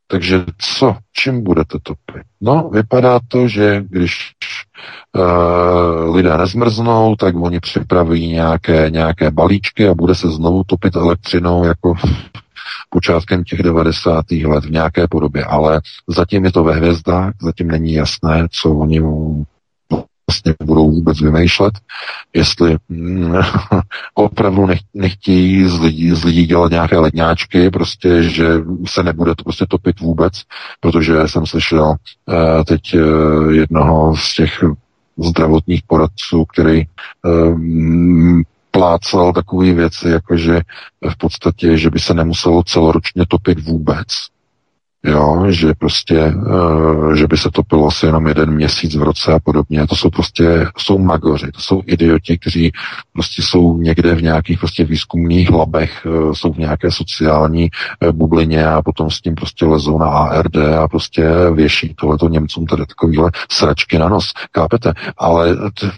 Takže 0.07 0.45
co? 0.59 0.97
Čím 1.13 1.43
budete 1.43 1.79
topit? 1.83 2.23
No, 2.41 2.71
vypadá 2.73 3.21
to, 3.29 3.49
že 3.49 3.85
když 3.89 4.33
uh, 5.17 6.15
lidé 6.17 6.39
nezmrznou, 6.39 7.17
tak 7.17 7.37
oni 7.37 7.61
připraví 7.61 8.29
nějaké, 8.29 8.91
nějaké 8.91 9.31
balíčky 9.31 9.89
a 9.89 9.95
bude 9.95 10.15
se 10.15 10.31
znovu 10.31 10.63
topit 10.67 10.97
elektřinou 10.97 11.65
jako 11.65 11.95
počátkem 12.91 13.45
těch 13.45 13.63
90. 13.63 14.25
let 14.31 14.65
v 14.65 14.71
nějaké 14.71 15.09
podobě, 15.11 15.45
ale 15.45 15.81
zatím 16.09 16.45
je 16.45 16.53
to 16.53 16.65
ve 16.65 16.75
hvězdách, 16.75 17.35
zatím 17.43 17.69
není 17.69 17.93
jasné, 17.93 18.47
co 18.51 18.75
oni 18.75 19.01
vlastně 20.31 20.55
budou 20.65 20.91
vůbec 20.91 21.21
vymýšlet, 21.21 21.75
jestli 22.35 22.77
mm, 22.89 23.35
opravdu 24.15 24.67
nech, 24.67 24.81
nechtějí 24.95 25.69
z 25.69 25.81
lidí, 25.81 26.11
z 26.11 26.25
lidí 26.25 26.47
dělat 26.47 26.71
nějaké 26.71 26.99
ledňáčky, 26.99 27.71
prostě, 27.71 28.23
že 28.23 28.47
se 28.87 29.03
nebude 29.03 29.35
to 29.35 29.45
prostě 29.45 29.67
topit 29.69 30.01
vůbec, 30.01 30.33
protože 30.81 31.29
jsem 31.29 31.47
slyšel 31.47 31.89
uh, 31.89 32.65
teď 32.65 32.95
uh, 32.95 33.51
jednoho 33.51 34.17
z 34.17 34.35
těch 34.35 34.65
zdravotních 35.19 35.83
poradců, 35.87 36.45
který 36.45 36.83
uh, 37.25 37.61
plácal 38.71 39.33
takové 39.33 39.73
věci, 39.73 40.09
jako 40.09 40.37
že 40.37 40.61
v 41.11 41.17
podstatě, 41.19 41.79
že 41.79 41.91
by 41.91 41.99
se 41.99 42.15
nemuselo 42.15 42.63
celoročně 42.63 43.25
topit 43.29 43.61
vůbec, 43.61 44.07
Jo, 45.07 45.45
že 45.49 45.75
prostě, 45.79 46.35
uh, 46.35 47.15
že 47.15 47.27
by 47.27 47.37
se 47.37 47.51
topilo 47.51 47.87
asi 47.87 48.07
jenom 48.07 48.27
jeden 48.27 48.51
měsíc 48.51 48.97
v 48.97 49.03
roce 49.03 49.33
a 49.33 49.39
podobně. 49.39 49.87
To 49.87 49.97
jsou 49.97 50.11
prostě, 50.11 50.67
jsou 50.79 50.99
magoři, 50.99 51.53
to 51.53 51.61
jsou 51.61 51.83
idioti, 51.87 52.39
kteří 52.39 52.73
prostě 53.13 53.43
jsou 53.43 53.77
někde 53.77 54.15
v 54.15 54.23
nějakých 54.23 54.59
prostě 54.59 54.85
výzkumných 54.85 55.51
labech, 55.51 56.07
uh, 56.07 56.33
jsou 56.33 56.53
v 56.53 56.59
nějaké 56.59 56.91
sociální 56.91 57.69
uh, 58.03 58.13
bublině 58.13 58.67
a 58.67 58.83
potom 58.83 59.11
s 59.11 59.21
tím 59.21 59.35
prostě 59.35 59.67
lezou 59.67 59.99
na 59.99 60.07
ARD 60.07 60.57
a 60.57 60.89
prostě 60.89 61.31
věší 61.55 61.95
tohleto 61.95 62.29
Němcům 62.29 62.67
tady 62.67 62.87
takovýhle 62.87 63.31
sračky 63.51 63.99
na 63.99 64.09
nos. 64.09 64.33
Kápete? 64.53 64.93
Ale 65.19 65.57
t- 65.57 65.91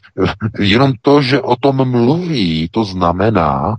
jenom 0.59 0.93
to, 1.03 1.23
že 1.23 1.41
o 1.41 1.57
tom 1.57 1.91
mluví, 1.91 2.69
to 2.71 2.85
znamená, 2.85 3.77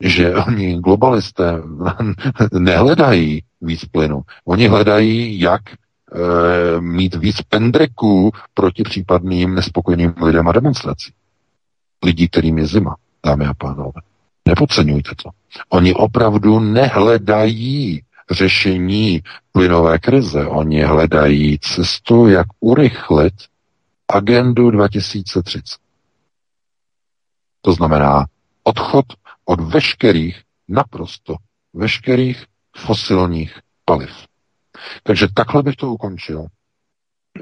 že 0.00 0.34
oni 0.34 0.80
globalisté 0.80 1.62
nehledají 2.58 3.42
víc 3.60 3.84
plynu. 3.84 4.22
Oni 4.44 4.68
hledají, 4.68 5.40
jak 5.40 5.62
e, 5.70 5.76
mít 6.80 7.14
víc 7.14 7.42
pendreků 7.42 8.32
proti 8.54 8.82
případným 8.82 9.54
nespokojeným 9.54 10.14
lidem 10.22 10.48
a 10.48 10.52
demonstracím. 10.52 11.14
Lidí, 12.04 12.28
kterým 12.28 12.58
je 12.58 12.66
zima, 12.66 12.96
dámy 13.26 13.46
a 13.46 13.54
pánové. 13.54 14.00
Nepodceňujte 14.48 15.10
to. 15.22 15.30
Oni 15.68 15.94
opravdu 15.94 16.60
nehledají 16.60 18.02
řešení 18.30 19.20
plynové 19.52 19.98
krize. 19.98 20.46
Oni 20.46 20.82
hledají 20.82 21.58
cestu, 21.58 22.28
jak 22.28 22.46
urychlit 22.60 23.34
agendu 24.08 24.70
2030. 24.70 25.76
To 27.62 27.72
znamená 27.72 28.26
odchod 28.62 29.06
od 29.50 29.60
veškerých, 29.60 30.40
naprosto 30.68 31.34
veškerých 31.74 32.44
fosilních 32.76 33.58
paliv. 33.84 34.10
Takže 35.02 35.26
takhle 35.34 35.62
bych 35.62 35.76
to 35.76 35.90
ukončil. 35.90 36.46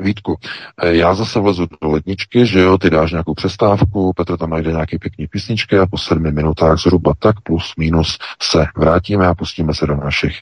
Vítku, 0.01 0.37
eh, 0.83 0.97
já 0.97 1.15
zase 1.15 1.41
vlezu 1.41 1.67
do 1.67 1.89
ledničky, 1.89 2.47
že 2.47 2.61
jo, 2.61 2.79
ty 2.79 2.91
dáš 2.91 3.11
nějakou 3.11 3.35
přestávku, 3.35 4.13
Petr 4.17 4.37
tam 4.37 4.51
najde 4.51 4.71
nějaký 4.71 4.99
pěkný 4.99 5.27
písničky 5.27 5.79
a 5.79 5.87
po 5.87 5.99
sedmi 5.99 6.33
minutách 6.33 6.79
zhruba 6.79 7.13
tak 7.19 7.41
plus 7.41 7.73
minus 7.79 8.19
se 8.43 8.67
vrátíme 8.77 9.27
a 9.27 9.35
pustíme 9.35 9.75
se 9.75 9.87
do 9.87 9.97
našich 9.97 10.41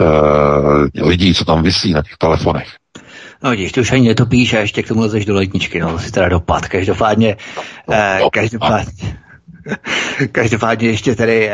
uh, 0.00 1.08
lidí, 1.08 1.34
co 1.34 1.44
tam 1.44 1.62
vysí 1.62 1.92
na 1.92 2.02
těch 2.02 2.16
telefonech. 2.16 2.68
No 3.42 3.50
vidíš, 3.50 3.72
ty 3.72 3.80
už 3.80 3.92
ani 3.92 4.08
netopíš 4.08 4.54
a 4.54 4.58
ještě 4.58 4.82
k 4.82 4.88
tomu 4.88 5.00
lezeš 5.00 5.24
do 5.24 5.34
ledničky, 5.34 5.80
no 5.80 5.92
to 5.92 5.98
si 5.98 6.12
teda 6.12 6.28
dopad. 6.28 6.68
Každopádně, 6.68 7.36
no, 7.88 7.96
no, 8.20 8.30
každopádně, 8.30 9.18
Každopádně 10.32 10.88
ještě 10.88 11.14
tady 11.14 11.50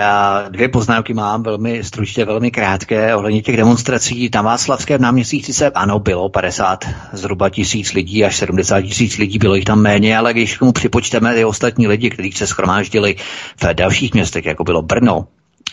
dvě 0.48 0.68
poznámky 0.68 1.14
mám, 1.14 1.42
velmi 1.42 1.84
stručně, 1.84 2.24
velmi 2.24 2.50
krátké, 2.50 3.14
ohledně 3.14 3.42
těch 3.42 3.56
demonstrací. 3.56 4.30
Na 4.34 4.42
Václavském 4.42 5.00
náměstí 5.00 5.42
sice 5.42 5.70
ano, 5.70 5.98
bylo 5.98 6.28
50 6.28 6.84
zhruba 7.12 7.50
tisíc 7.50 7.92
lidí, 7.92 8.24
až 8.24 8.36
70 8.36 8.80
tisíc 8.80 9.18
lidí, 9.18 9.38
bylo 9.38 9.54
jich 9.54 9.64
tam 9.64 9.82
méně, 9.82 10.18
ale 10.18 10.32
když 10.32 10.56
k 10.56 10.58
tomu 10.58 10.72
připočteme 10.72 11.34
ty 11.34 11.44
ostatní 11.44 11.86
lidi, 11.86 12.10
kteří 12.10 12.32
se 12.32 12.46
schromáždili 12.46 13.16
v 13.56 13.74
dalších 13.74 14.14
městech, 14.14 14.46
jako 14.46 14.64
bylo 14.64 14.82
Brno, 14.82 15.26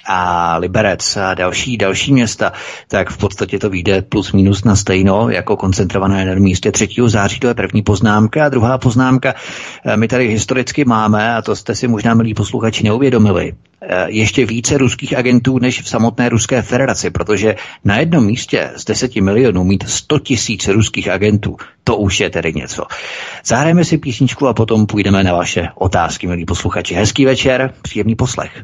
a 0.07 0.57
Liberec 0.57 1.17
a 1.17 1.33
další, 1.33 1.77
další 1.77 2.13
města, 2.13 2.53
tak 2.88 3.09
v 3.09 3.17
podstatě 3.17 3.59
to 3.59 3.69
vyjde 3.69 4.01
plus 4.01 4.31
minus 4.31 4.63
na 4.63 4.75
stejno 4.75 5.29
jako 5.29 5.57
koncentrované 5.57 6.25
na 6.25 6.35
místě 6.35 6.71
3. 6.71 6.88
září, 7.05 7.39
to 7.39 7.47
je 7.47 7.53
první 7.53 7.81
poznámka. 7.81 8.45
A 8.45 8.49
druhá 8.49 8.77
poznámka, 8.77 9.35
eh, 9.85 9.97
my 9.97 10.07
tady 10.07 10.27
historicky 10.27 10.85
máme, 10.85 11.35
a 11.35 11.41
to 11.41 11.55
jste 11.55 11.76
si 11.76 11.88
možná 11.88 12.14
milí 12.14 12.34
posluchači 12.34 12.84
neuvědomili, 12.84 13.53
eh, 13.81 14.05
ještě 14.07 14.45
více 14.45 14.77
ruských 14.77 15.18
agentů 15.18 15.59
než 15.59 15.81
v 15.81 15.89
samotné 15.89 16.30
Ruské 16.30 16.61
federaci, 16.61 17.09
protože 17.09 17.55
na 17.85 17.97
jednom 17.97 18.26
místě 18.26 18.72
z 18.76 18.85
10 18.85 19.22
milionů 19.22 19.64
mít 19.64 19.84
100 19.88 20.19
tisíc 20.19 20.68
ruských 20.68 21.09
agentů, 21.09 21.57
to 21.84 21.97
už 21.97 22.19
je 22.19 22.30
tedy 22.30 22.53
něco. 22.53 22.84
Zahrajeme 23.45 23.85
si 23.85 23.97
písničku 23.97 24.47
a 24.47 24.53
potom 24.53 24.85
půjdeme 24.85 25.23
na 25.23 25.34
vaše 25.34 25.68
otázky, 25.76 26.27
milí 26.27 26.45
posluchači. 26.45 26.95
Hezký 26.95 27.26
večer, 27.26 27.73
příjemný 27.81 28.15
poslech. 28.15 28.64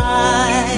sky. 0.00 0.75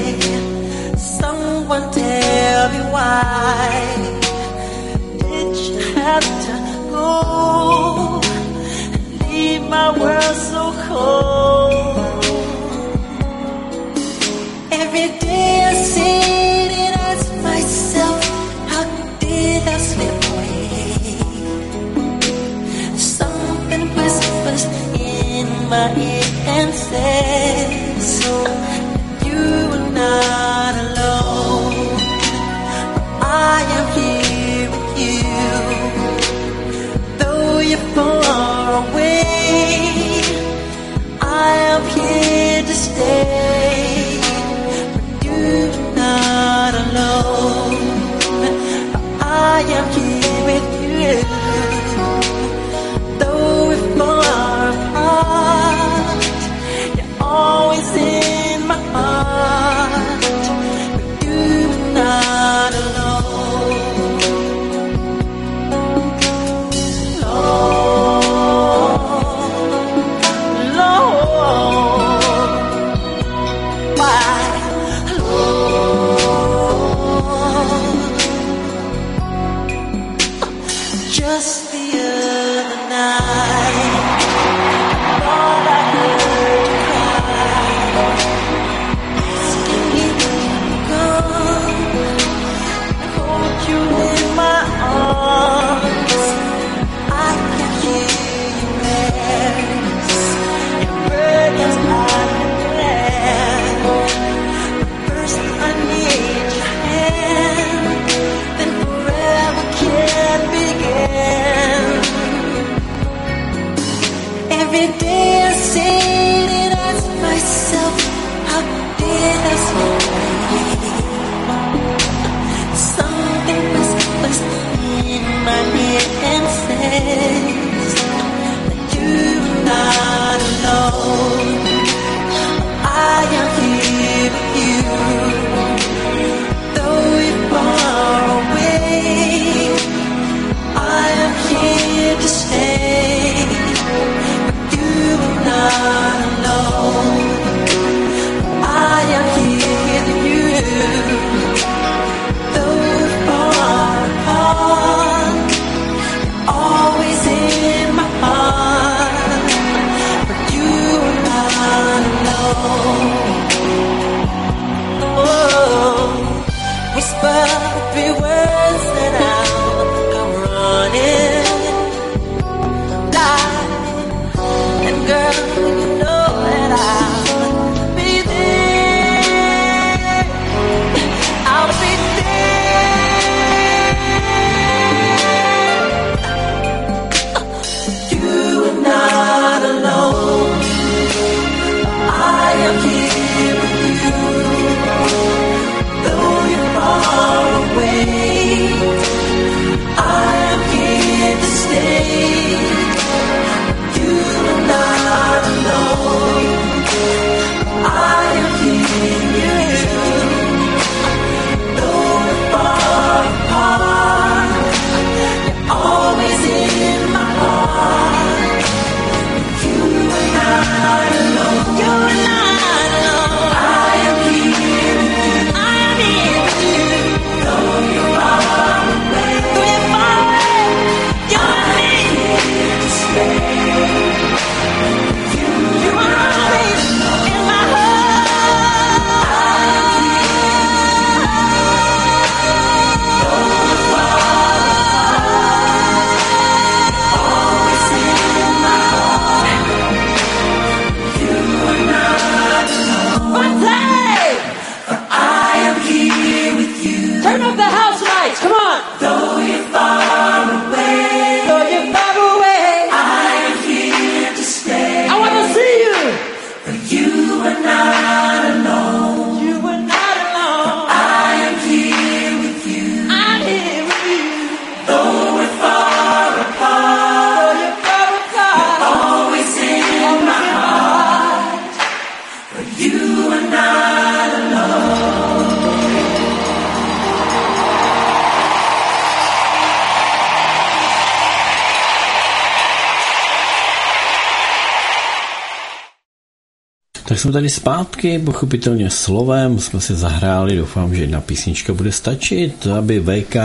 Jsme 297.19 297.33
tady 297.33 297.51
zpátky, 297.51 298.19
pochopitelně 298.19 298.91
slovem, 298.91 299.59
jsme 299.59 299.81
si 299.81 299.95
zahráli, 299.95 300.57
doufám, 300.57 300.95
že 300.95 301.03
jedna 301.03 301.21
písnička 301.21 301.75
bude 301.75 301.93
stačit, 301.93 302.67
aby 302.67 303.01
VK 303.01 303.37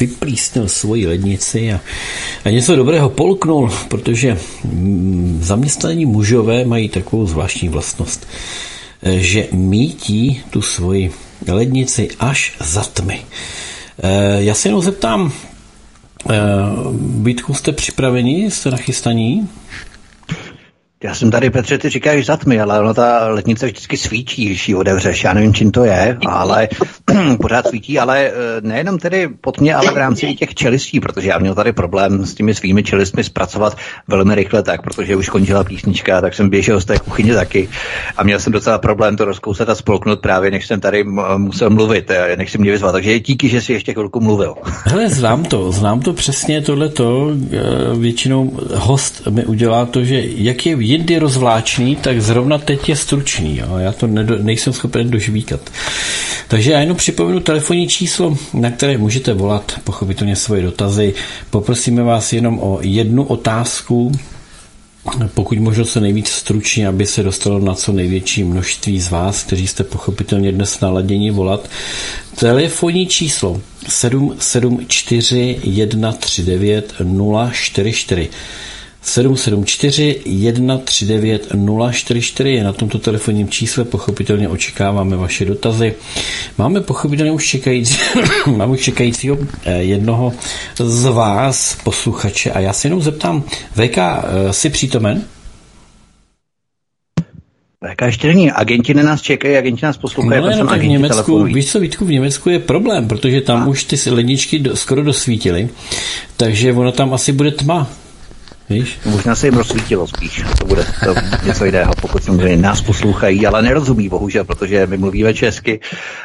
vyplísnil 0.00 0.68
svoji 0.68 1.06
lednici 1.06 1.72
a, 1.72 1.80
a 2.44 2.50
něco 2.50 2.76
dobrého 2.76 3.10
polknul, 3.10 3.70
protože 3.88 4.38
mm, 4.64 5.38
zaměstnaní 5.42 6.06
mužové 6.06 6.64
mají 6.64 6.88
takovou 6.88 7.26
zvláštní 7.26 7.68
vlastnost, 7.68 8.28
eh, 9.02 9.18
že 9.18 9.48
mítí 9.52 10.42
tu 10.50 10.62
svoji 10.62 11.12
lednici 11.48 12.08
až 12.18 12.52
za 12.60 12.84
tmy. 12.84 13.20
Eh, 14.02 14.42
já 14.42 14.54
se 14.54 14.68
jenom 14.68 14.82
zeptám, 14.82 15.32
eh, 16.30 16.36
Vítku, 17.22 17.54
jste 17.54 17.72
připraveni, 17.72 18.50
jste 18.50 18.70
nachystaní? 18.70 19.48
Já 21.10 21.14
jsem 21.14 21.30
tady, 21.30 21.50
Petře, 21.50 21.78
ty 21.78 21.88
říkáš 21.88 22.26
za 22.26 22.36
tmy, 22.36 22.60
ale 22.60 22.80
ono 22.80 22.94
ta 22.94 23.28
letnice 23.28 23.66
vždycky 23.66 23.96
svítí, 23.96 24.44
když 24.44 24.68
ji 24.68 24.74
otevřeš. 24.74 25.24
Já 25.24 25.32
nevím, 25.32 25.54
čím 25.54 25.70
to 25.70 25.84
je, 25.84 26.18
ale 26.26 26.68
pořád 27.40 27.66
svítí, 27.66 27.98
ale 27.98 28.26
eh, 28.26 28.32
nejenom 28.60 28.98
tedy 28.98 29.28
pod 29.40 29.60
mě, 29.60 29.74
ale 29.74 29.92
v 29.92 29.96
rámci 29.96 30.34
těch 30.34 30.54
čelistí, 30.54 31.00
protože 31.00 31.28
já 31.28 31.38
měl 31.38 31.54
tady 31.54 31.72
problém 31.72 32.26
s 32.26 32.34
těmi 32.34 32.54
svými 32.54 32.82
čelistmi 32.82 33.24
zpracovat 33.24 33.76
velmi 34.08 34.34
rychle 34.34 34.62
tak, 34.62 34.82
protože 34.82 35.16
už 35.16 35.28
končila 35.28 35.64
písnička, 35.64 36.20
tak 36.20 36.34
jsem 36.34 36.50
běžel 36.50 36.80
z 36.80 36.84
té 36.84 36.98
kuchyně 36.98 37.34
taky 37.34 37.68
a 38.16 38.22
měl 38.22 38.38
jsem 38.38 38.52
docela 38.52 38.78
problém 38.78 39.16
to 39.16 39.24
rozkousat 39.24 39.68
a 39.68 39.74
spolknout 39.74 40.20
právě, 40.20 40.50
než 40.50 40.66
jsem 40.66 40.80
tady 40.80 41.04
musel 41.36 41.70
mluvit, 41.70 42.10
eh, 42.10 42.36
než 42.36 42.52
jsem 42.52 42.60
mě 42.60 42.70
vyzval. 42.70 42.92
Takže 42.92 43.20
díky, 43.20 43.48
že 43.48 43.60
jsi 43.60 43.72
ještě 43.72 43.92
chvilku 43.92 44.20
mluvil. 44.20 44.54
Hele, 44.84 45.08
znám 45.08 45.44
to, 45.44 45.72
znám 45.72 46.00
to 46.00 46.12
přesně 46.12 46.62
tohleto. 46.62 47.30
Eh, 47.52 47.98
většinou 47.98 48.58
host 48.74 49.26
mi 49.26 49.44
udělá 49.44 49.86
to, 49.86 50.04
že 50.04 50.22
jak 50.24 50.66
je 50.66 50.76
jindy 50.78 51.18
rozvláčný, 51.18 51.96
tak 51.96 52.20
zrovna 52.22 52.58
teď 52.58 52.88
je 52.88 52.96
stručný. 52.96 53.58
Jo? 53.58 53.78
Já 53.78 53.92
to 53.92 54.06
nejsem 54.42 54.72
schopen 54.72 55.10
dožvíkat. 55.10 55.60
Takže 56.48 56.72
já 56.72 56.80
jenom 56.80 56.96
připomenu 57.10 57.40
telefonní 57.40 57.88
číslo, 57.88 58.36
na 58.54 58.70
které 58.70 58.98
můžete 58.98 59.32
volat 59.32 59.72
pochopitelně 59.84 60.36
svoje 60.36 60.62
dotazy. 60.62 61.14
Poprosíme 61.50 62.02
vás 62.02 62.32
jenom 62.32 62.58
o 62.58 62.78
jednu 62.82 63.24
otázku, 63.24 64.12
pokud 65.34 65.58
možno 65.58 65.84
se 65.84 66.00
nejvíc 66.00 66.28
stručně, 66.28 66.88
aby 66.88 67.06
se 67.06 67.22
dostalo 67.22 67.58
na 67.58 67.74
co 67.74 67.92
největší 67.92 68.44
množství 68.44 69.00
z 69.00 69.10
vás, 69.10 69.42
kteří 69.42 69.66
jste 69.66 69.84
pochopitelně 69.84 70.52
dnes 70.52 70.80
naladěni 70.80 71.30
volat. 71.30 71.68
Telefonní 72.38 73.06
číslo 73.06 73.60
774 73.88 75.58
139 75.86 76.94
044. 77.52 78.28
774 79.02 80.20
139 80.52 81.48
044 81.92 82.50
je 82.50 82.64
na 82.64 82.72
tomto 82.72 82.98
telefonním 82.98 83.48
čísle, 83.48 83.84
pochopitelně 83.84 84.48
očekáváme 84.48 85.16
vaše 85.16 85.44
dotazy. 85.44 85.94
Máme 86.58 86.80
pochopitelně 86.80 87.32
už 87.32 87.46
čekající, 87.48 87.98
máme 88.56 88.72
už 88.72 88.80
čekajícího 88.80 89.38
eh, 89.64 89.82
jednoho 89.82 90.32
z 90.78 91.04
vás, 91.04 91.78
posluchače, 91.84 92.50
a 92.50 92.60
já 92.60 92.72
se 92.72 92.86
jenom 92.86 93.02
zeptám, 93.02 93.42
VK, 93.72 93.98
eh, 93.98 94.52
jsi 94.52 94.70
přítomen? 94.70 95.24
VK 97.92 98.02
ještě 98.02 98.28
není. 98.28 98.50
Agenti 98.50 98.94
na 98.94 99.02
nás 99.02 99.22
čekají, 99.22 99.56
agenti 99.56 99.86
nás 99.86 99.96
poslouchají. 99.96 100.42
No, 100.42 100.64
no, 100.64 100.78
v 100.78 100.84
Německu, 100.84 101.14
telefonují. 101.14 101.54
víš 101.54 101.72
co, 101.72 101.80
Vítku, 101.80 102.04
v 102.04 102.10
Německu 102.10 102.50
je 102.50 102.58
problém, 102.58 103.08
protože 103.08 103.40
tam 103.40 103.62
a. 103.62 103.66
už 103.66 103.84
ty 103.84 104.10
ledničky 104.10 104.58
do, 104.58 104.76
skoro 104.76 105.02
dosvítily, 105.02 105.68
takže 106.36 106.72
ono 106.72 106.92
tam 106.92 107.14
asi 107.14 107.32
bude 107.32 107.50
tma. 107.50 107.90
Víš? 108.70 108.98
Možná 109.04 109.34
se 109.34 109.46
jim 109.46 109.54
rozsvítilo 109.54 110.06
spíš, 110.06 110.44
to 110.58 110.66
bude 110.66 110.84
to 111.04 111.14
něco 111.46 111.64
jiného, 111.64 111.92
pokud 112.00 112.24
samozřejmě 112.24 112.56
nás 112.56 112.82
poslouchají, 112.82 113.46
ale 113.46 113.62
nerozumí 113.62 114.08
bohužel, 114.08 114.44
protože 114.44 114.86
my 114.86 114.96
mluvíme 114.96 115.34
česky 115.34 115.80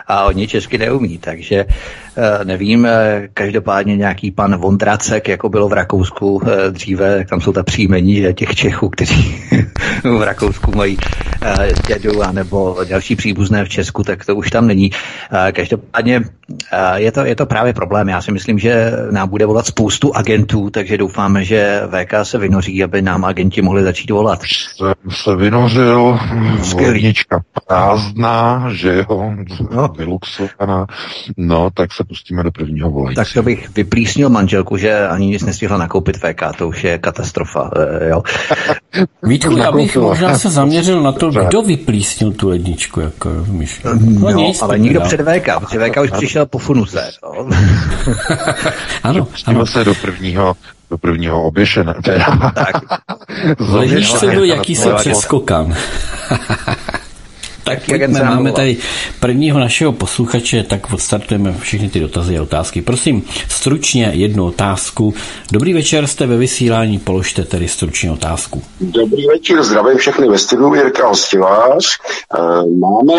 a 0.08 0.24
oni 0.24 0.48
česky 0.48 0.78
neumí, 0.78 1.18
takže 1.18 1.66
nevím, 2.44 2.86
eh, 2.86 3.28
každopádně 3.34 3.96
nějaký 3.98 4.32
pan 4.32 4.58
Vondracek, 4.58 5.28
jako 5.28 5.50
bylo 5.50 5.70
v 5.70 5.74
Rakousku 5.74 6.42
eh, 6.46 6.72
dříve, 6.72 7.26
tam 7.30 7.42
jsou 7.42 7.52
ta 7.52 7.64
příjmení 7.64 8.26
těch 8.34 8.56
Čechů, 8.56 8.90
kteří 8.90 9.36
v 10.04 10.22
Rakousku 10.22 10.72
mají 10.76 10.98
dědu 11.88 12.24
a 12.24 12.32
nebo 12.32 12.78
další 12.90 13.16
příbuzné 13.16 13.66
v 13.66 13.70
Česku, 13.70 14.04
tak 14.04 14.26
to 14.26 14.36
už 14.36 14.50
tam 14.50 14.68
není. 14.68 14.92
Každopádně 15.52 16.22
je 16.96 17.12
to, 17.12 17.26
je 17.26 17.36
to 17.36 17.46
právě 17.46 17.74
problém. 17.74 18.10
Já 18.10 18.22
si 18.22 18.32
myslím, 18.32 18.60
že 18.60 18.92
nám 19.12 19.30
bude 19.30 19.46
volat 19.46 19.66
spoustu 19.66 20.16
agentů, 20.16 20.70
takže 20.70 20.98
doufáme, 20.98 21.44
že 21.44 21.82
VK 21.88 22.14
se 22.24 22.38
vynoří, 22.38 22.84
aby 22.84 23.02
nám 23.02 23.26
agenti 23.26 23.62
mohli 23.62 23.84
začít 23.84 24.12
volat. 24.12 24.40
Jsem 24.78 24.94
se 25.24 25.36
vynořil, 25.36 26.20
volnička 26.74 27.42
prázdná, 27.68 28.68
že 28.72 28.96
jo, 28.96 29.34
no. 29.72 29.88
vyluxovaná, 29.88 30.86
no, 31.38 31.70
tak 31.74 31.94
se 31.94 32.04
pustíme 32.06 32.44
do 32.44 32.52
prvního 32.52 32.92
volajícího. 32.92 33.26
Tak 33.26 33.34
to 33.34 33.44
bych 33.44 33.76
vyplísnil 33.76 34.30
manželku, 34.30 34.78
že 34.78 35.08
ani 35.08 35.28
nic 35.28 35.44
nestihla 35.44 35.78
nakoupit 35.78 36.18
VK, 36.18 36.58
to 36.58 36.68
už 36.68 36.84
je 36.84 36.98
katastrofa. 36.98 37.72
Eh, 37.76 38.10
jo. 38.10 38.24
Vítku, 39.24 39.58
já 39.58 39.72
bych 39.72 39.98
možná 39.98 40.38
se 40.38 40.50
zaměřil 40.50 41.04
na 41.04 41.12
to, 41.12 41.30
kdo 41.48 41.62
vyplísnil 41.62 42.32
tu 42.32 42.50
ledničku, 42.50 43.00
jako 43.00 43.34
rozumíš. 43.34 43.82
No, 43.84 43.94
no 44.20 44.30
nic, 44.30 44.62
ale 44.62 44.80
nikdo 44.80 45.02
před 45.02 45.22
VK, 45.22 45.50
protože 45.60 45.80
VK 45.80 45.98
už 46.04 46.12
přišel 46.12 46.46
po 46.46 46.58
funuse. 46.58 47.12
ano, 49.04 49.28
ano. 49.46 49.66
se 49.66 49.84
do 49.84 49.96
prvního 49.96 50.56
do 50.90 50.98
prvního 50.98 51.44
oběšené. 51.44 51.94
tak. 52.54 52.76
Ledničce 53.60 54.28
byl 54.28 54.44
jakýsi 54.44 54.90
přeskokan. 54.96 55.76
Tak 57.66 57.86
pojďme, 57.86 58.24
máme 58.24 58.52
tady 58.52 58.78
prvního 59.20 59.60
našeho 59.60 59.92
posluchače, 59.92 60.64
tak 60.64 60.94
odstartujeme 60.94 61.56
všechny 61.60 61.90
ty 61.90 62.00
dotazy 62.00 62.38
a 62.38 62.42
otázky. 62.42 62.82
Prosím, 62.82 63.24
stručně 63.50 64.12
jednu 64.14 64.46
otázku. 64.46 65.14
Dobrý 65.52 65.74
večer, 65.74 66.08
jste 66.08 66.26
ve 66.28 66.38
vysílání, 66.38 67.00
položte 67.00 67.44
tedy 67.44 67.68
stručně 67.68 68.12
otázku. 68.12 68.62
Dobrý 68.82 69.28
večer, 69.28 69.64
zdravím 69.64 69.98
všechny 69.98 70.30
ve 70.30 70.38
studiu, 70.38 70.74
Jirka 70.74 71.08
Hostivář. 71.08 71.86
Eh, 72.40 72.78
máme 72.80 73.14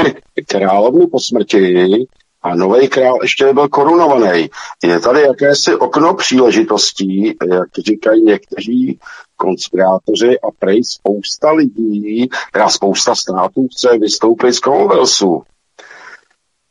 královnu 0.47 1.07
po 1.07 1.21
smrti, 1.21 2.07
a 2.47 2.55
nový 2.55 2.89
král 2.89 3.19
ještě 3.23 3.45
nebyl 3.45 3.69
korunovaný. 3.69 4.51
Je 4.85 5.01
tady 5.01 5.23
jakési 5.23 5.77
okno 5.77 6.15
příležitostí, 6.15 7.27
jak 7.27 7.69
říkají 7.87 8.25
někteří 8.25 8.99
konspirátoři 9.37 10.41
a 10.41 10.51
prej 10.59 10.85
spousta 10.85 11.53
lidí, 11.53 12.29
teda 12.53 12.69
spousta 12.69 13.15
států 13.15 13.69
chce 13.73 13.99
vystoupit 13.99 14.53
z 14.53 14.59
Commonwealthu. 14.59 15.43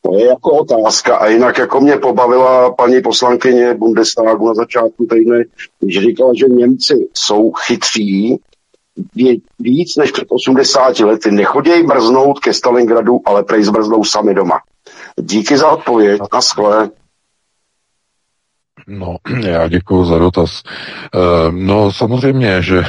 To 0.02 0.18
je 0.18 0.26
jako 0.26 0.52
otázka. 0.52 1.18
A 1.18 1.28
jinak 1.28 1.58
jako 1.58 1.82
mě 1.82 1.98
pobavila 1.98 2.74
paní 2.74 3.02
poslankyně 3.02 3.74
Bundestagu 3.74 4.48
na 4.48 4.54
začátku 4.54 5.06
týdne, 5.06 5.44
když 5.80 6.00
říkala, 6.00 6.32
že 6.36 6.46
Němci 6.46 7.10
jsou 7.14 7.52
chytří, 7.52 8.40
víc 9.60 9.96
než 9.98 10.12
před 10.12 10.26
80 10.30 11.00
lety. 11.00 11.32
Nechodějí 11.32 11.84
brznout 11.84 12.40
ke 12.40 12.54
Stalingradu, 12.54 13.20
ale 13.26 13.44
prej 13.44 13.64
zbrznou 13.64 14.04
sami 14.04 14.34
doma. 14.34 14.60
Díky 15.22 15.58
za 15.58 15.70
odpověď. 15.70 16.22
Na 16.34 16.42
skle. 16.42 16.90
No, 18.88 19.18
já 19.48 19.68
děkuji 19.68 20.06
za 20.06 20.18
dotaz. 20.18 20.64
Eh, 21.16 21.52
no, 21.52 21.92
samozřejmě, 21.92 22.62
že 22.62 22.84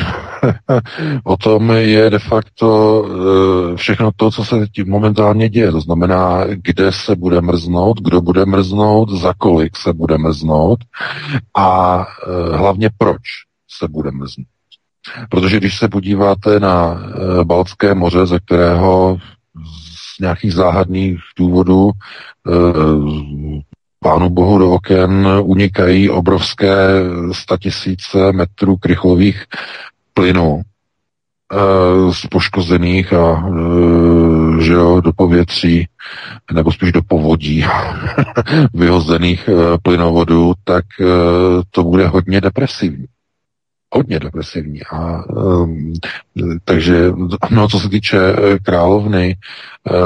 o 1.25 1.37
tom 1.37 1.71
je 1.71 2.11
de 2.11 2.19
facto 2.19 3.03
eh, 3.05 3.77
všechno 3.77 4.11
to, 4.17 4.31
co 4.31 4.45
se 4.45 4.67
tím 4.75 4.91
momentálně 4.91 5.49
děje. 5.49 5.73
To 5.73 5.81
znamená, 5.81 6.45
kde 6.47 6.93
se 6.93 7.17
bude 7.17 7.41
mrznout, 7.41 8.01
kdo 8.01 8.21
bude 8.21 8.47
mrznout, 8.47 9.11
za 9.11 9.35
kolik 9.39 9.77
se 9.77 9.93
bude 9.93 10.19
mrznout 10.19 10.79
a 11.57 12.01
eh, 12.07 12.57
hlavně 12.57 12.91
proč 12.99 13.23
se 13.79 13.89
bude 13.89 14.11
mrznout. 14.11 14.47
Protože 15.31 15.57
když 15.57 15.79
se 15.79 15.89
podíváte 15.89 16.61
na 16.61 17.03
Baltské 17.45 17.95
moře, 17.95 18.27
ze 18.27 18.39
kterého 18.41 19.19
nějakých 20.21 20.53
záhadných 20.53 21.19
důvodů 21.39 21.91
pánu 24.01 24.31
bohu 24.31 24.59
do 24.59 24.71
oken 24.71 25.29
unikají 25.43 26.11
obrovské 26.11 26.77
statisíce 27.33 28.33
metrů 28.33 28.77
krychlových 28.77 29.45
plynů 30.15 30.61
e, 30.61 32.13
z 32.13 32.27
poškozených 32.27 33.13
a 33.13 33.49
e, 33.49 34.63
že 34.63 34.73
jo, 34.73 35.01
do 35.01 35.13
povětří, 35.13 35.89
nebo 36.53 36.73
spíš 36.73 36.93
do 36.93 37.03
povodí 37.03 37.65
vyhozených 38.75 39.49
plynovodů, 39.83 40.55
tak 40.65 40.85
to 41.71 41.83
bude 41.85 42.07
hodně 42.07 42.41
depresivní. 42.41 43.07
Hodně 43.95 44.21
depresivní. 44.21 44.81
A, 44.93 45.25
um, 45.31 45.93
takže, 46.65 47.13
no, 47.51 47.69
co 47.69 47.81
se 47.81 47.89
týče 47.89 48.19
eh, 48.19 48.59
královny, 48.59 49.37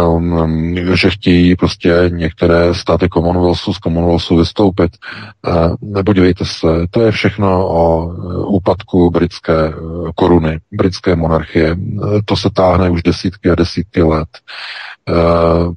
um, 0.07 0.77
že 0.95 1.11
chtějí 1.11 1.57
prostě 1.57 1.95
některé 2.09 2.75
státy 2.75 3.09
Commonwealthu 3.09 3.75
z 3.75 3.79
Commonwealthu 3.79 4.37
vystoupit. 4.37 4.91
Uh, 5.47 6.03
podívejte 6.03 6.45
se, 6.45 6.67
to 6.91 7.03
je 7.03 7.13
všechno 7.13 7.69
o 7.69 8.13
eh, 8.13 8.47
úpadku 8.47 9.11
britské 9.11 9.73
koruny, 10.15 10.59
britské 10.73 11.17
monarchie. 11.17 11.77
To 12.25 12.37
se 12.37 12.51
táhne 12.51 12.91
už 12.91 13.03
desítky 13.03 13.51
a 13.51 13.55
desítky 13.55 14.03
let. 14.03 14.29
Uh, 15.09 15.75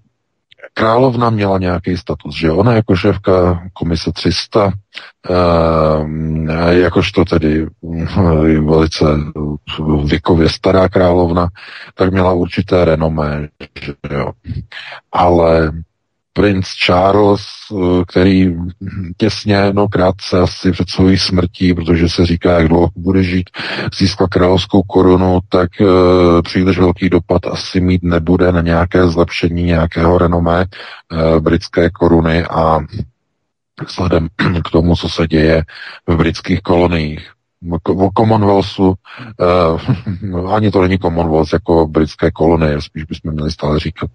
Královna 0.73 1.29
měla 1.29 1.57
nějaký 1.57 1.97
status, 1.97 2.35
že 2.35 2.51
ona 2.51 2.73
jako 2.73 2.95
šéfka 2.95 3.63
komise 3.73 4.11
300, 4.11 4.71
eh, 5.29 6.73
jakožto 6.73 7.25
tedy 7.25 7.67
eh, 7.67 8.59
velice 8.59 9.05
věkově 10.05 10.49
stará 10.49 10.89
královna, 10.89 11.47
tak 11.93 12.11
měla 12.11 12.33
určité 12.33 12.85
renomé, 12.85 13.47
že 13.81 13.93
jo. 14.15 14.31
Ale 15.11 15.71
princ 16.33 16.67
Charles, 16.85 17.41
eh, 17.71 18.05
který 18.07 18.55
těsně, 19.17 19.73
no 19.73 19.87
krátce 19.87 20.39
asi 20.39 20.71
před 20.71 20.89
svou 20.89 21.17
smrtí, 21.17 21.73
protože 21.73 22.09
se 22.09 22.25
říká, 22.25 22.51
jak 22.51 22.67
dlouho 22.67 22.89
bude 22.95 23.23
žít, 23.23 23.49
získal 23.99 24.27
královskou 24.27 24.81
korunu, 24.81 25.39
tak 25.49 25.81
e, 25.81 25.85
příliš 26.41 26.77
velký 26.77 27.09
dopad 27.09 27.47
asi 27.47 27.81
mít 27.81 28.03
nebude 28.03 28.51
na 28.51 28.61
nějaké 28.61 29.07
zlepšení 29.07 29.63
nějakého 29.63 30.17
renomé 30.17 30.61
e, 30.61 31.39
britské 31.39 31.89
koruny 31.89 32.45
a 32.45 32.79
vzhledem 33.87 34.27
k 34.65 34.69
tomu, 34.71 34.95
co 34.95 35.09
se 35.09 35.27
děje 35.27 35.63
v 36.07 36.15
britských 36.15 36.61
koloniích 36.61 37.31
o 37.85 38.09
Commonwealthu, 38.17 38.93
uh, 40.33 40.49
ani 40.55 40.71
to 40.71 40.81
není 40.81 40.97
Commonwealth 40.97 41.53
jako 41.53 41.87
britské 41.87 42.31
kolonie, 42.31 42.81
spíš 42.81 43.03
bychom 43.03 43.33
měli 43.33 43.51
stále 43.51 43.79
říkat. 43.79 44.09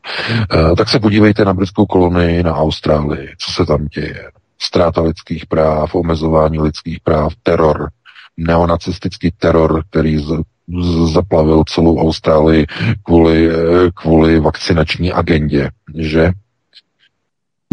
Uh, 0.54 0.74
tak 0.76 0.88
se 0.88 1.00
podívejte 1.00 1.44
na 1.44 1.54
britskou 1.54 1.86
kolonii, 1.86 2.42
na 2.42 2.54
Austrálii, 2.54 3.28
co 3.38 3.52
se 3.52 3.66
tam 3.66 3.86
děje. 3.86 4.30
Ztráta 4.58 5.00
lidských 5.02 5.46
práv, 5.46 5.94
omezování 5.94 6.58
lidských 6.58 7.00
práv, 7.00 7.32
teror, 7.42 7.88
neonacistický 8.36 9.30
teror, 9.38 9.82
který 9.90 10.18
z, 10.18 10.32
zaplavil 11.12 11.62
celou 11.68 11.98
Austrálii 11.98 12.66
kvůli, 13.02 13.50
eh, 13.50 13.90
kvůli 13.94 14.40
vakcinační 14.40 15.12
agendě, 15.12 15.70
že? 15.94 16.32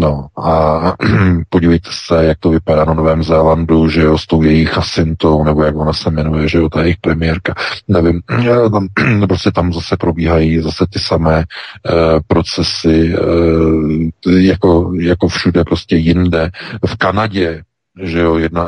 No 0.00 0.28
a 0.36 0.92
podívejte 1.48 1.90
se, 1.92 2.24
jak 2.24 2.38
to 2.38 2.50
vypadá 2.50 2.84
na 2.84 2.94
Novém 2.94 3.22
Zélandu, 3.22 3.88
že 3.88 4.02
jo, 4.02 4.18
s 4.18 4.26
tou 4.26 4.42
jejich 4.42 4.76
Jacintou, 4.76 5.44
nebo 5.44 5.62
jak 5.62 5.76
ona 5.76 5.92
se 5.92 6.10
jmenuje, 6.10 6.48
že 6.48 6.58
jo, 6.58 6.68
ta 6.68 6.82
jejich 6.82 6.96
premiérka, 7.00 7.54
nevím, 7.88 8.20
tam, 8.72 8.88
prostě 9.28 9.50
tam 9.50 9.72
zase 9.72 9.96
probíhají 9.96 10.60
zase 10.60 10.84
ty 10.90 10.98
samé 10.98 11.36
uh, 11.38 12.20
procesy, 12.26 13.18
uh, 13.18 14.32
jako, 14.38 14.92
jako 15.00 15.28
všude 15.28 15.64
prostě 15.64 15.96
jinde. 15.96 16.50
V 16.86 16.96
Kanadě 16.96 17.62
že 18.02 18.20
jo, 18.20 18.36
jedna 18.36 18.66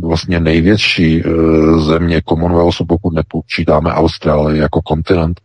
vlastně 0.00 0.40
největší 0.40 1.24
uh, 1.24 1.80
země 1.80 2.22
Commonwealthu, 2.28 2.84
pokud 2.86 3.14
nepočítáme 3.14 3.92
Austrálii 3.92 4.60
jako 4.60 4.82
kontinent, 4.82 5.40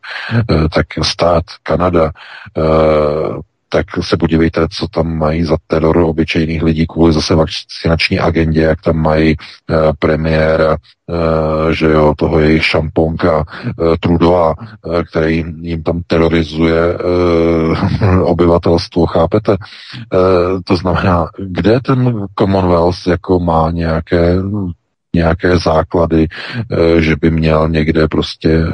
uh, 0.51 0.67
tak 0.67 0.85
stát 1.01 1.43
Kanada 1.63 2.11
uh, 2.57 3.41
tak 3.69 3.85
se 4.01 4.17
podívejte, 4.17 4.67
co 4.69 4.87
tam 4.87 5.17
mají 5.17 5.43
za 5.43 5.57
teror 5.67 5.97
obyčejných 5.97 6.63
lidí 6.63 6.87
kvůli 6.87 7.13
zase 7.13 7.35
vakcinační 7.35 8.19
agendě, 8.19 8.61
jak 8.61 8.81
tam 8.81 8.97
mají 8.97 9.35
uh, 9.37 9.75
premiéra, 9.99 10.77
uh, 11.07 11.71
že 11.71 11.85
jo, 11.85 12.13
toho 12.17 12.39
jejich 12.39 12.65
šamponka 12.65 13.37
uh, 13.37 13.95
Trudeau, 13.99 14.53
uh, 14.53 15.03
který 15.03 15.45
jim 15.61 15.83
tam 15.83 16.01
terorizuje 16.07 16.97
uh, 16.97 17.77
obyvatelstvo, 18.21 19.05
chápete? 19.05 19.51
Uh, 19.51 20.59
to 20.65 20.75
znamená, 20.75 21.27
kde 21.37 21.79
ten 21.79 22.25
Commonwealth 22.39 23.07
jako 23.07 23.39
má 23.39 23.71
nějaké 23.71 24.35
nějaké 25.15 25.57
základy, 25.57 26.27
že 26.97 27.15
by 27.15 27.31
měl 27.31 27.69
někde 27.69 28.07
prostě 28.07 28.65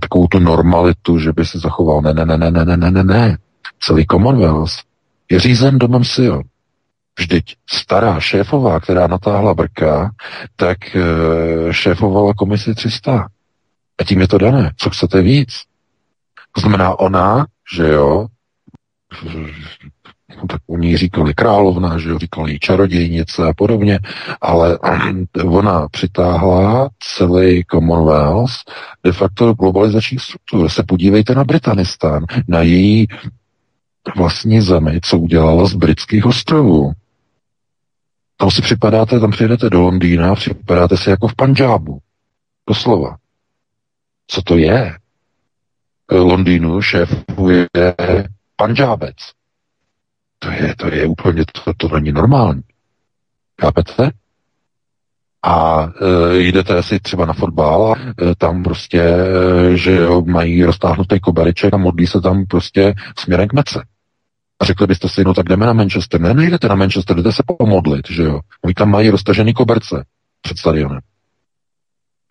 takovou 0.00 0.26
tu 0.26 0.38
normalitu, 0.38 1.18
že 1.18 1.32
by 1.32 1.44
se 1.44 1.58
zachoval. 1.58 2.02
Ne, 2.02 2.14
ne, 2.14 2.24
ne, 2.24 2.38
ne, 2.38 2.50
ne, 2.50 2.76
ne, 2.76 2.90
ne, 2.90 3.04
ne. 3.04 3.38
Celý 3.80 4.06
Commonwealth 4.06 4.72
je 5.30 5.40
řízen 5.40 5.78
domem 5.78 6.04
Sion. 6.04 6.42
Vždyť 7.18 7.56
stará 7.70 8.20
šéfová, 8.20 8.80
která 8.80 9.06
natáhla 9.06 9.54
brka, 9.54 10.10
tak 10.56 10.96
e, 10.96 11.02
šéfovala 11.72 12.34
komisi 12.34 12.74
300. 12.74 13.26
A 13.98 14.04
tím 14.04 14.20
je 14.20 14.28
to 14.28 14.38
dané. 14.38 14.72
Co 14.76 14.90
chcete 14.90 15.22
víc? 15.22 15.62
To 16.54 16.60
znamená 16.60 16.98
ona, 16.98 17.46
že 17.76 17.88
jo, 17.88 18.26
tak 20.48 20.60
u 20.66 20.78
ní 20.78 20.96
říkali 20.96 21.34
královna, 21.34 21.98
že 21.98 22.08
jo, 22.08 22.18
říkali 22.18 22.58
čarodějnice 22.58 23.48
a 23.48 23.52
podobně, 23.52 23.98
ale 24.40 24.78
ona 25.44 25.88
přitáhla 25.88 26.88
celý 27.16 27.64
Commonwealth 27.64 28.52
de 29.04 29.12
facto 29.12 29.54
globalizační 29.54 30.18
struktur. 30.18 30.68
Se 30.68 30.82
podívejte 30.82 31.34
na 31.34 31.44
Britanistán, 31.44 32.24
na 32.48 32.62
její 32.62 33.06
vlastní 34.16 34.60
zemi, 34.60 35.00
co 35.02 35.18
udělala 35.18 35.66
z 35.66 35.74
britských 35.74 36.26
ostrovů. 36.26 36.92
Tam 38.36 38.50
si 38.50 38.62
připadáte, 38.62 39.20
tam 39.20 39.30
přijedete 39.30 39.70
do 39.70 39.80
Londýna, 39.80 40.34
připadáte 40.34 40.96
si 40.96 41.10
jako 41.10 41.28
v 41.28 41.34
Panžábu. 41.34 41.98
Doslova. 42.68 43.16
Co 44.26 44.42
to 44.42 44.56
je? 44.56 44.96
Londýnu 46.10 46.82
šéfuje 46.82 47.66
Panžábec. 48.56 49.16
To 50.38 50.50
je, 50.50 50.74
to 50.76 50.86
je 50.86 51.06
úplně, 51.06 51.44
to, 51.64 51.74
to 51.76 51.88
není 51.88 52.12
normální. 52.12 52.62
Chápete? 53.60 54.10
A 55.48 55.88
e, 56.34 56.38
jdete 56.38 56.82
si 56.82 57.00
třeba 57.00 57.26
na 57.26 57.32
fotbal 57.32 57.92
a 57.92 57.94
e, 57.98 58.34
tam 58.38 58.62
prostě, 58.62 59.00
e, 59.00 59.76
že 59.76 59.96
jo, 59.96 60.22
mají 60.26 60.64
roztáhnutý 60.64 61.20
kobereček 61.20 61.74
a 61.74 61.76
modlí 61.76 62.06
se 62.06 62.20
tam 62.20 62.44
prostě 62.46 62.94
směrem 63.18 63.48
k 63.48 63.52
mece. 63.52 63.82
A 64.60 64.64
řekli 64.64 64.86
byste 64.86 65.08
si, 65.08 65.24
no 65.24 65.34
tak 65.34 65.48
jdeme 65.48 65.66
na 65.66 65.72
Manchester. 65.72 66.20
Ne, 66.20 66.34
nejdete 66.34 66.68
na 66.68 66.74
Manchester, 66.74 67.16
jdete 67.16 67.32
se 67.32 67.42
pomodlit, 67.58 68.10
že 68.10 68.22
jo. 68.22 68.40
Oni 68.64 68.74
tam 68.74 68.90
mají 68.90 69.10
roztažený 69.10 69.54
koberce 69.54 70.04
před 70.42 70.58
stadionem. 70.58 71.00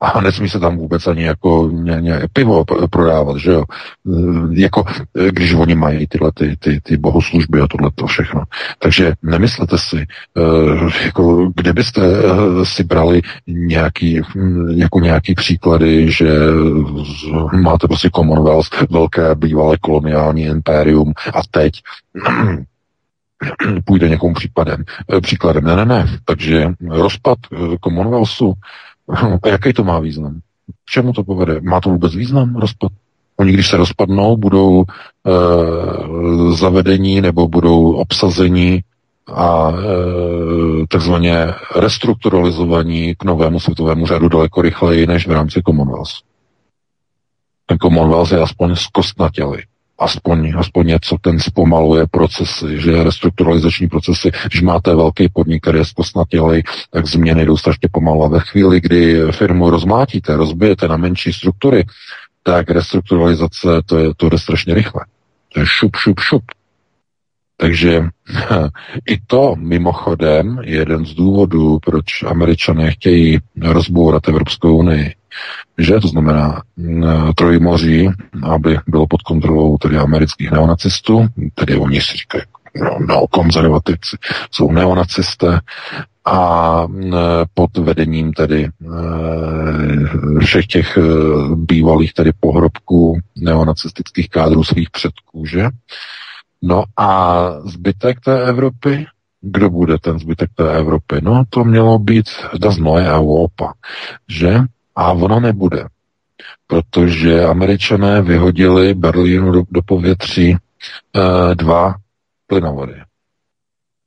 A 0.01 0.21
nesmí 0.21 0.49
se 0.49 0.59
tam 0.59 0.77
vůbec 0.77 1.07
ani 1.07 1.23
jako 1.23 1.69
ně, 1.73 1.95
ně, 2.01 2.21
pivo 2.33 2.65
prodávat, 2.89 3.37
že 3.37 3.51
jo. 3.51 3.63
E, 3.63 4.61
jako, 4.61 4.85
e, 5.17 5.31
když 5.31 5.53
oni 5.53 5.75
mají 5.75 6.07
tyhle 6.07 6.31
ty, 6.33 6.55
ty, 6.59 6.81
ty 6.81 6.97
bohoslužby 6.97 7.61
a 7.61 7.67
tohle 7.67 7.91
to 7.95 8.07
všechno. 8.07 8.43
Takže 8.79 9.13
nemyslete 9.23 9.77
si, 9.77 9.97
e, 9.97 11.05
jako, 11.05 11.51
kde 11.55 11.73
byste 11.73 12.01
si 12.63 12.83
brali 12.83 13.21
nějaký, 13.47 14.21
jako 14.75 14.99
nějaký 14.99 15.35
příklady, 15.35 16.11
že 16.11 16.29
máte 17.53 17.87
prostě 17.87 18.09
Commonwealth, 18.15 18.69
velké 18.89 19.35
bývalé 19.35 19.77
koloniální 19.77 20.43
impérium 20.43 21.13
a 21.33 21.39
teď 21.51 21.73
půjde 23.85 24.09
někomu 24.09 24.33
případem, 24.33 24.83
příkladem. 25.21 25.63
Ne, 25.63 25.75
ne, 25.75 25.85
ne. 25.85 26.05
Takže 26.25 26.69
rozpad 26.89 27.37
Commonwealthu 27.83 28.53
a 29.43 29.47
jaký 29.47 29.73
to 29.73 29.83
má 29.83 29.99
význam? 29.99 30.39
K 30.85 30.89
čemu 30.91 31.13
to 31.13 31.23
povede? 31.23 31.61
Má 31.61 31.81
to 31.81 31.89
vůbec 31.89 32.15
význam 32.15 32.55
rozpad? 32.55 32.91
Oni, 33.37 33.51
když 33.51 33.69
se 33.69 33.77
rozpadnou, 33.77 34.37
budou 34.37 34.83
e, 34.83 34.85
zavedení 36.55 37.21
nebo 37.21 37.47
budou 37.47 37.93
obsazení 37.93 38.81
a 39.27 39.71
e, 39.71 40.87
takzvaně 40.87 41.53
restrukturalizovaní 41.75 43.15
k 43.15 43.23
novému 43.23 43.59
světovému 43.59 44.07
řádu 44.07 44.29
daleko 44.29 44.61
rychleji 44.61 45.07
než 45.07 45.27
v 45.27 45.31
rámci 45.31 45.61
Commonwealth. 45.61 46.11
Ten 47.65 47.77
Commonwealth 47.77 48.31
je 48.31 48.41
aspoň 48.41 48.75
zkostnatělý 48.75 49.57
aspoň, 49.99 50.53
aspoň 50.57 50.87
něco, 50.87 51.15
ten 51.21 51.39
zpomaluje 51.39 52.07
procesy, 52.07 52.81
že 52.81 53.03
restrukturalizační 53.03 53.87
procesy, 53.87 54.31
když 54.47 54.61
máte 54.61 54.95
velký 54.95 55.29
podnik, 55.29 55.61
který 55.61 55.77
je 55.77 55.85
zkosnatělej, 55.85 56.63
tak 56.91 57.05
změny 57.05 57.45
jdou 57.45 57.57
strašně 57.57 57.89
pomalu. 57.91 58.23
A 58.23 58.27
ve 58.27 58.39
chvíli, 58.39 58.81
kdy 58.81 59.21
firmu 59.31 59.69
rozmátíte, 59.69 60.35
rozbijete 60.35 60.87
na 60.87 60.97
menší 60.97 61.33
struktury, 61.33 61.85
tak 62.43 62.69
restrukturalizace 62.69 63.67
to, 63.85 63.97
je, 63.97 64.09
to 64.17 64.29
jde 64.29 64.37
strašně 64.39 64.73
rychle. 64.73 65.05
To 65.53 65.59
je 65.59 65.65
šup, 65.65 65.95
šup, 65.95 66.19
šup. 66.19 66.43
Takže 67.57 68.03
i 69.09 69.17
to 69.27 69.55
mimochodem 69.57 70.59
je 70.63 70.75
jeden 70.77 71.05
z 71.05 71.13
důvodů, 71.13 71.79
proč 71.85 72.23
američané 72.23 72.91
chtějí 72.91 73.39
rozbourat 73.61 74.27
Evropskou 74.27 74.77
unii 74.77 75.15
že 75.77 75.99
to 75.99 76.07
znamená 76.07 76.61
Trojmoří, 77.35 78.09
aby 78.43 78.79
bylo 78.87 79.07
pod 79.07 79.21
kontrolou 79.21 79.77
tedy 79.77 79.97
amerických 79.97 80.51
neonacistů, 80.51 81.27
tedy 81.55 81.75
oni 81.75 82.01
si 82.01 82.17
říkají 82.17 82.43
no, 82.81 82.97
no, 83.07 83.27
konzervativci, 83.27 84.17
jsou 84.51 84.71
neonacisté 84.71 85.59
a 86.25 86.87
pod 87.53 87.77
vedením 87.77 88.33
tedy 88.33 88.69
všech 90.39 90.67
těch 90.67 90.97
bývalých 91.55 92.13
tedy 92.13 92.31
pohrobků 92.39 93.19
neonacistických 93.35 94.29
kádrů 94.29 94.63
svých 94.63 94.89
předků, 94.89 95.45
že? 95.45 95.65
No 96.61 96.83
a 96.97 97.39
zbytek 97.65 98.19
té 98.19 98.43
Evropy, 98.43 99.05
kdo 99.41 99.69
bude 99.69 99.97
ten 99.97 100.19
zbytek 100.19 100.49
té 100.55 100.77
Evropy? 100.77 101.15
No 101.21 101.43
to 101.49 101.63
mělo 101.63 101.99
být 101.99 102.25
das 102.59 102.77
neue 102.77 103.13
Europa, 103.13 103.73
že? 104.27 104.59
A 104.97 105.11
ona 105.11 105.39
nebude, 105.39 105.87
protože 106.67 107.45
američané 107.45 108.21
vyhodili 108.21 108.93
Berlínu 108.93 109.51
do, 109.51 109.63
do 109.71 109.81
povětří 109.81 110.51
e, 110.51 110.57
dva 111.55 111.95
plynovody. 112.47 113.01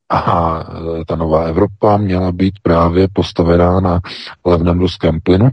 A 0.08 0.60
e, 1.00 1.04
ta 1.04 1.16
nová 1.16 1.44
Evropa 1.44 1.96
měla 1.96 2.32
být 2.32 2.54
právě 2.62 3.08
postavená 3.12 3.80
na 3.80 4.00
levném 4.44 4.78
ruském 4.80 5.20
plynu 5.20 5.50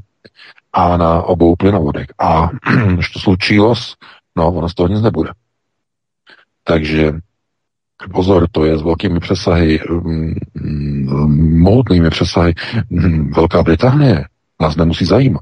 a 0.74 0.98
na 0.98 1.22
obou 1.24 1.56
plynovodech. 1.56 2.08
A 2.20 2.50
to 3.14 3.20
slučilo, 3.20 3.74
no 4.36 4.54
ono 4.54 4.70
z 4.70 4.74
toho 4.74 4.88
nic 4.88 5.02
nebude. 5.02 5.32
Takže 6.64 7.14
pozor, 8.14 8.48
to 8.52 8.66
je 8.66 8.78
s 8.78 8.82
velkými 8.82 9.20
přesahy, 9.20 9.80
mm, 9.90 10.34
mm, 10.54 11.60
mohutnými 11.60 12.10
přesahy. 12.10 12.54
Mm, 12.90 13.32
Velká 13.32 13.64
Británie 13.64 14.26
nás 14.62 14.76
nemusí 14.76 15.06
zajímat. 15.06 15.42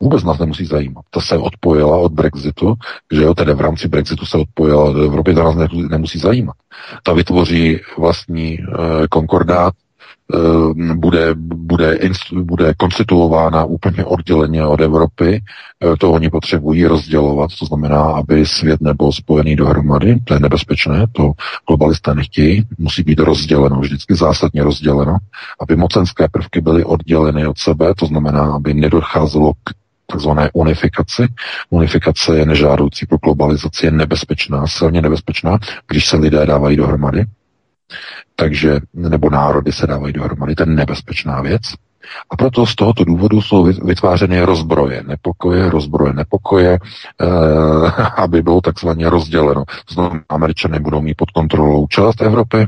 Vůbec 0.00 0.24
nás 0.24 0.38
nemusí 0.38 0.66
zajímat. 0.66 1.04
Ta 1.10 1.20
se 1.20 1.38
odpojila 1.38 1.96
od 1.96 2.12
Brexitu, 2.12 2.74
že 3.12 3.22
jo, 3.22 3.34
tedy 3.34 3.54
v 3.54 3.60
rámci 3.60 3.88
Brexitu 3.88 4.26
se 4.26 4.38
odpojila 4.38 4.84
od 4.84 4.96
Evropy, 4.96 5.34
to 5.34 5.42
nás 5.42 5.70
nemusí 5.72 6.18
zajímat. 6.18 6.56
Ta 7.02 7.12
vytvoří 7.12 7.80
vlastní 7.98 8.58
uh, 8.58 8.66
konkordát 9.10 9.74
bude, 10.94 11.34
bude, 11.34 11.98
bude 12.32 12.74
konstituována 12.74 13.64
úplně 13.64 14.04
odděleně 14.04 14.66
od 14.66 14.80
Evropy. 14.80 15.42
Eh, 15.84 15.96
to 15.96 16.12
oni 16.12 16.30
potřebují 16.30 16.86
rozdělovat, 16.86 17.50
to 17.58 17.66
znamená, 17.66 18.02
aby 18.02 18.46
svět 18.46 18.80
nebyl 18.80 19.12
spojený 19.12 19.56
dohromady. 19.56 20.20
To 20.24 20.34
je 20.34 20.40
nebezpečné, 20.40 21.06
to 21.12 21.32
globalisté 21.68 22.14
nechtějí. 22.14 22.66
Musí 22.78 23.02
být 23.02 23.18
rozděleno, 23.18 23.80
vždycky 23.80 24.14
zásadně 24.14 24.62
rozděleno, 24.62 25.16
aby 25.60 25.76
mocenské 25.76 26.28
prvky 26.28 26.60
byly 26.60 26.84
odděleny 26.84 27.46
od 27.46 27.58
sebe, 27.58 27.94
to 27.94 28.06
znamená, 28.06 28.54
aby 28.54 28.74
nedocházelo 28.74 29.52
k 29.52 29.70
takzvané 30.06 30.50
unifikaci. 30.52 31.28
Unifikace 31.70 32.38
je 32.38 32.46
nežádoucí 32.46 33.06
pro 33.06 33.18
globalizaci, 33.18 33.86
je 33.86 33.90
nebezpečná, 33.90 34.66
silně 34.66 35.02
nebezpečná, 35.02 35.58
když 35.88 36.06
se 36.06 36.16
lidé 36.16 36.46
dávají 36.46 36.76
dohromady 36.76 37.24
takže, 38.36 38.80
nebo 38.94 39.30
národy 39.30 39.72
se 39.72 39.86
dávají 39.86 40.12
dohromady, 40.12 40.54
to 40.54 40.62
je 40.62 40.66
nebezpečná 40.66 41.40
věc. 41.40 41.62
A 42.30 42.36
proto 42.36 42.66
z 42.66 42.74
tohoto 42.74 43.04
důvodu 43.04 43.42
jsou 43.42 43.62
vytvářeny 43.62 44.40
rozbroje, 44.40 45.02
nepokoje, 45.06 45.70
rozbroje, 45.70 46.12
nepokoje, 46.12 46.78
eh, 47.20 47.26
aby 48.16 48.42
bylo 48.42 48.60
takzvaně 48.60 49.10
rozděleno. 49.10 49.64
Znovu 49.90 50.20
američané 50.28 50.80
budou 50.80 51.00
mít 51.00 51.16
pod 51.16 51.30
kontrolou 51.30 51.86
část 51.86 52.22
Evropy, 52.22 52.66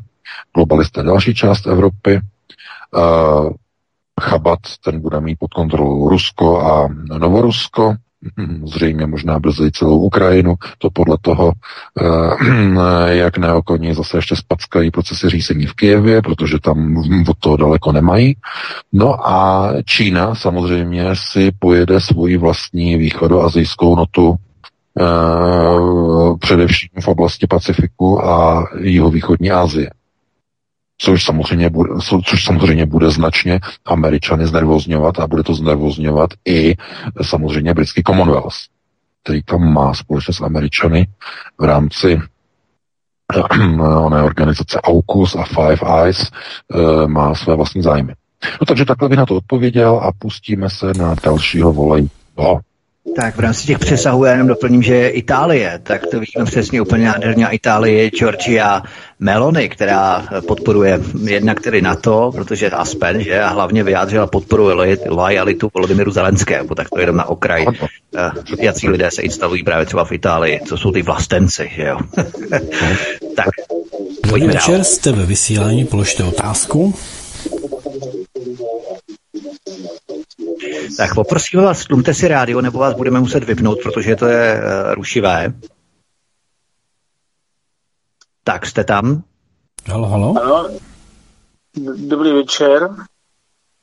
globalisté 0.55 1.03
další 1.03 1.35
část 1.35 1.67
Evropy, 1.67 2.21
eh, 2.97 3.51
Chabat, 4.21 4.59
ten 4.85 5.01
bude 5.01 5.21
mít 5.21 5.39
pod 5.39 5.55
kontrolou 5.55 6.09
Rusko 6.09 6.61
a 6.61 6.89
Novorusko, 7.19 7.95
zřejmě 8.65 9.07
možná 9.07 9.39
brzy 9.39 9.71
celou 9.71 9.99
Ukrajinu, 9.99 10.55
to 10.79 10.91
podle 10.91 11.17
toho, 11.21 11.53
eh, 12.01 13.13
jak 13.17 13.39
neokoní 13.39 13.95
zase 13.95 14.19
ještě 14.19 14.37
spackají 14.37 14.91
procesy 14.91 15.31
řízení 15.31 15.67
v 15.67 15.75
Kijevě, 15.75 16.23
protože 16.23 16.59
tam 16.59 16.97
od 17.29 17.39
toho 17.39 17.57
daleko 17.57 17.93
nemají. 17.93 18.37
No 18.93 19.29
a 19.29 19.69
Čína 19.85 20.35
samozřejmě 20.35 21.05
si 21.15 21.51
pojede 21.59 22.01
svoji 22.01 22.37
vlastní 22.37 22.97
východoazijskou 22.97 23.97
notu 23.97 24.35
eh, 25.01 25.05
především 26.39 26.89
v 27.01 27.09
oblasti 27.09 27.47
Pacifiku 27.47 28.25
a 28.25 28.67
jihovýchodní 28.81 29.51
Asie 29.51 29.91
což 31.01 31.25
samozřejmě, 31.25 31.71
bude, 31.71 31.91
což 32.25 32.45
samozřejmě 32.45 32.87
bude 32.87 33.11
značně 33.11 33.61
Američany 33.85 34.47
znervozňovat 34.47 35.21
a 35.21 35.27
bude 35.27 35.43
to 35.43 35.55
znervozňovat 35.55 36.31
i 36.49 36.75
samozřejmě 37.23 37.75
britský 37.75 38.03
Commonwealth, 38.03 38.57
který 39.23 39.43
tam 39.43 39.73
má 39.73 39.95
společně 39.95 40.35
s 40.35 40.41
Američany 40.41 41.09
v 41.59 41.65
rámci 41.65 42.21
oné 43.81 44.23
organizace 44.23 44.81
AUKUS 44.81 45.35
a 45.35 45.45
Five 45.45 46.05
Eyes 46.05 46.31
eh, 46.31 47.07
má 47.07 47.35
své 47.35 47.57
vlastní 47.57 47.83
zájmy. 47.83 48.15
No 48.61 48.67
takže 48.67 48.85
takhle 48.85 49.09
bych 49.09 49.19
na 49.19 49.27
to 49.27 49.37
odpověděl 49.37 50.01
a 50.03 50.13
pustíme 50.19 50.71
se 50.71 50.93
na 50.99 51.15
dalšího 51.25 51.73
volej. 51.73 52.09
Tak 53.17 53.37
v 53.37 53.41
rámci 53.41 53.67
těch 53.67 53.79
přesahů 53.79 54.25
já 54.25 54.33
jenom 54.33 54.49
doplním, 54.49 54.83
že 54.83 55.09
Itálie, 55.09 55.81
tak 55.83 56.07
to 56.07 56.21
vidíme 56.21 56.45
přesně 56.45 56.81
úplně 56.81 57.07
nádherně. 57.07 57.47
Itálie, 57.51 58.11
Georgia 58.11 58.83
Meloni, 59.19 59.69
která 59.69 60.29
podporuje 60.47 61.01
jednak 61.25 61.61
tedy 61.61 61.83
NATO, 61.83 62.31
protože 62.35 62.71
Aspen, 62.71 63.23
že, 63.23 63.41
a 63.41 63.49
hlavně 63.49 63.85
vyjádřila 63.85 64.27
podporu 64.27 64.71
lojalitu 65.09 65.71
Volodymyru 65.75 66.11
Zelenského, 66.11 66.75
tak 66.75 66.91
to 66.91 67.01
jenom 67.01 67.17
na 67.17 67.25
okraj. 67.25 67.67
Eh, 68.17 68.31
jací 68.59 68.89
lidé 68.89 69.11
se 69.11 69.23
instalují 69.23 69.65
právě 69.65 69.87
třeba 69.87 70.05
v 70.05 70.13
Itálii, 70.13 70.61
co 70.67 70.79
jsou 70.79 70.93
ty 70.93 71.03
vlastenci, 71.03 71.71
že 71.75 71.83
jo. 71.83 71.99
tak, 73.37 73.49
Dobrý 74.27 74.47
večer, 74.47 74.85
jste 74.85 75.13
ve 75.13 75.27
vysílání, 75.27 75.85
položte 75.85 76.25
otázku. 76.25 76.95
Tak 80.97 81.15
poprosím 81.15 81.61
vás, 81.61 81.85
tlumte 81.85 82.15
si 82.15 82.29
rádio, 82.29 82.61
nebo 82.61 82.79
vás 82.79 82.95
budeme 82.95 83.21
muset 83.21 83.45
vypnout, 83.45 83.79
protože 83.83 84.17
to 84.17 84.27
je 84.27 84.55
uh, 84.55 84.95
rušivé. 84.95 85.53
Tak, 88.45 88.67
jste 88.67 88.85
tam? 88.85 89.23
Halo, 89.87 90.09
halo. 90.09 90.35
Ano. 90.43 90.69
Dobrý 91.97 92.33
večer. 92.33 92.89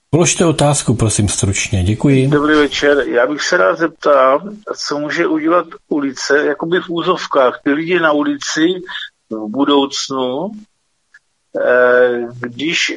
Položte 0.10 0.46
otázku, 0.46 0.96
prosím, 0.96 1.30
stručně. 1.30 1.84
Děkuji. 1.84 2.28
Dobrý 2.28 2.56
večer. 2.56 2.98
Já 3.08 3.28
bych 3.28 3.42
se 3.42 3.58
rád 3.58 3.78
zeptal, 3.78 4.50
co 4.78 5.00
může 5.00 5.28
udělat 5.28 5.68
ulice, 5.88 6.46
jakoby 6.46 6.80
v 6.80 6.90
úzovkách, 6.90 7.60
ty 7.64 7.72
lidi 7.72 8.00
na 8.00 8.12
ulici 8.12 8.62
v 9.30 9.50
budoucnu, 9.50 10.52
eh, 11.66 12.28
když 12.40 12.94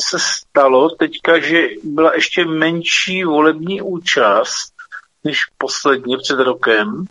se 0.00 0.18
stalo 0.18 0.90
teďka, 0.90 1.38
že 1.38 1.62
byla 1.84 2.14
ještě 2.14 2.44
menší 2.44 3.24
volební 3.24 3.82
účast 3.82 4.72
než 5.24 5.38
posledně 5.58 6.16
před 6.18 6.38
rokem. 6.38 7.04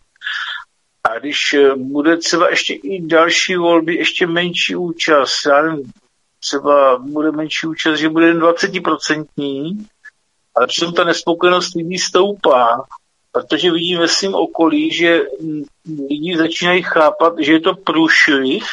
A 1.03 1.19
když 1.19 1.53
eh, 1.53 1.75
bude 1.75 2.17
třeba 2.17 2.49
ještě 2.49 2.73
i 2.73 3.07
další 3.07 3.55
volby, 3.55 3.95
ještě 3.95 4.27
menší 4.27 4.75
účast, 4.75 5.45
já 5.45 5.61
nevím, 5.61 5.91
třeba 6.39 6.97
bude 6.97 7.31
menší 7.31 7.67
účast, 7.67 7.99
že 7.99 8.09
bude 8.09 8.27
jen 8.27 8.39
20%, 8.39 9.85
ale 10.55 10.67
přitom 10.67 10.93
ta 10.93 11.03
nespokojenost 11.03 11.75
lidí 11.75 11.97
stoupá, 11.97 12.85
protože 13.31 13.71
vidím 13.71 13.99
ve 13.99 14.07
svém 14.07 14.35
okolí, 14.35 14.91
že 14.91 15.21
lidi 16.09 16.37
začínají 16.37 16.81
chápat, 16.81 17.33
že 17.39 17.53
je 17.53 17.59
to 17.59 17.75
průšvih 17.75 18.63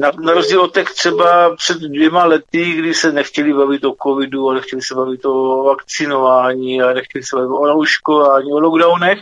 na, 0.00 0.10
na 0.20 0.32
rozdíl 0.32 0.60
od 0.60 0.74
těch 0.74 0.90
třeba 0.90 1.56
před 1.56 1.78
dvěma 1.78 2.24
lety, 2.24 2.72
kdy 2.72 2.94
se 2.94 3.12
nechtěli 3.12 3.52
bavit 3.52 3.84
o 3.84 3.96
covidu 4.02 4.50
a 4.50 4.54
nechtěli 4.54 4.82
se 4.82 4.94
bavit 4.94 5.24
o 5.24 5.64
vakcinování 5.64 6.82
a 6.82 6.92
nechtěli 6.92 7.24
se 7.24 7.36
bavit 7.36 7.48
o 7.48 7.66
nauškování, 7.66 8.52
o 8.52 8.60
lockdownech. 8.60 9.18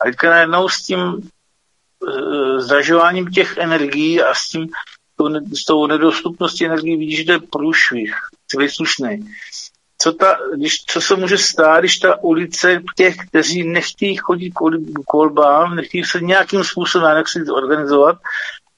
A 0.00 0.04
teďka 0.04 0.30
najednou 0.30 0.68
s 0.68 0.76
tím 0.76 1.00
e, 1.00 2.60
zdražováním 2.60 3.30
těch 3.30 3.56
energií 3.56 4.22
a 4.22 4.34
s 4.34 4.48
tím 4.48 4.68
s 5.52 5.64
tou 5.64 5.86
nedostupností 5.86 6.66
energií 6.66 6.96
vidíš, 6.96 7.18
že 7.18 7.24
to 7.24 7.32
je 7.32 7.40
průšvih, 7.52 8.14
celý 8.46 8.68
slušný. 8.68 9.30
Co, 9.98 10.12
ta, 10.12 10.38
když, 10.56 10.84
co 10.86 11.00
se 11.00 11.16
může 11.16 11.38
stát, 11.38 11.80
když 11.80 11.98
ta 11.98 12.22
ulice 12.22 12.82
těch, 12.96 13.16
kteří 13.28 13.64
nechtějí 13.64 14.16
chodit 14.16 14.50
k 14.50 15.12
volbám, 15.12 15.76
nechtějí 15.76 16.04
se 16.04 16.20
nějakým 16.20 16.64
způsobem 16.64 17.16
jak 17.16 17.28
si 17.28 17.44
organizovat, 17.50 18.16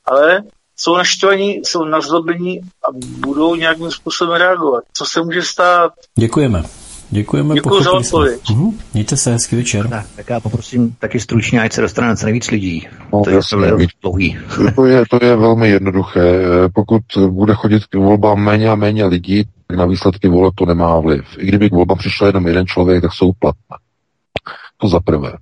ale 0.05 0.43
jsou 0.77 0.97
naštvaní, 0.97 1.61
jsou 1.65 1.85
nazlobení 1.85 2.61
a 2.61 2.87
budou 3.27 3.55
nějakým 3.55 3.91
způsobem 3.91 4.35
reagovat. 4.35 4.85
Co 4.93 5.05
se 5.05 5.23
může 5.23 5.43
stát? 5.43 5.93
Děkujeme. 6.19 6.63
Děkujeme. 7.13 7.55
Děkuji 7.55 7.83
za 7.83 7.93
odpověď. 7.93 8.41
Uh-huh. 8.41 8.75
Mějte 8.95 9.17
se, 9.17 9.33
hezký 9.33 9.57
večer. 9.57 9.89
Tak, 9.89 10.07
tak 10.17 10.31
já 10.31 10.41
poprosím 10.41 10.97
taky 10.99 11.21
stručně, 11.21 11.63
ať 11.63 11.73
se 11.73 11.81
dostane 11.81 12.09
na 12.09 12.17
co 12.17 12.27
nejvíc 12.27 12.51
lidí. 12.51 12.89
No, 13.13 13.23
to, 13.25 13.31
je 13.31 13.41
dlouhý. 14.03 14.39
To 14.77 14.87
je, 14.87 15.05
to 15.11 15.25
je 15.25 15.37
velmi 15.37 15.69
jednoduché. 15.69 16.41
Pokud 16.75 17.03
bude 17.31 17.55
chodit 17.55 17.87
k 17.87 17.95
volbám 17.95 18.39
méně 18.39 18.69
a 18.69 18.75
méně 18.75 19.05
lidí, 19.05 19.45
tak 19.67 19.77
na 19.77 19.87
výsledky 19.87 20.29
voleb 20.29 20.55
to 20.55 20.67
nemá 20.67 21.01
vliv. 21.01 21.25
I 21.39 21.47
kdyby 21.47 21.71
k 21.71 21.73
volbám 21.73 21.99
přišel 21.99 22.27
jenom 22.27 22.47
jeden 22.47 22.67
člověk, 22.67 23.03
tak 23.03 23.13
jsou 23.13 23.33
platné. 23.39 23.77
To 24.77 24.89
za 24.89 25.01
prvé. 25.01 25.33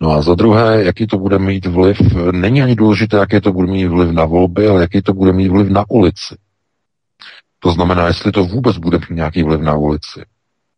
No 0.00 0.10
a 0.10 0.22
za 0.22 0.34
druhé, 0.34 0.84
jaký 0.84 1.06
to 1.06 1.18
bude 1.18 1.38
mít 1.38 1.66
vliv, 1.66 2.00
není 2.32 2.62
ani 2.62 2.74
důležité, 2.74 3.16
jaký 3.16 3.40
to 3.40 3.52
bude 3.52 3.66
mít 3.66 3.86
vliv 3.86 4.10
na 4.10 4.24
volby, 4.24 4.68
ale 4.68 4.80
jaký 4.80 5.02
to 5.02 5.14
bude 5.14 5.32
mít 5.32 5.48
vliv 5.48 5.68
na 5.68 5.84
ulici. 5.88 6.36
To 7.58 7.72
znamená, 7.72 8.06
jestli 8.06 8.32
to 8.32 8.44
vůbec 8.44 8.78
bude 8.78 8.98
mít 8.98 9.16
nějaký 9.16 9.42
vliv 9.42 9.60
na 9.60 9.74
ulici. 9.74 10.24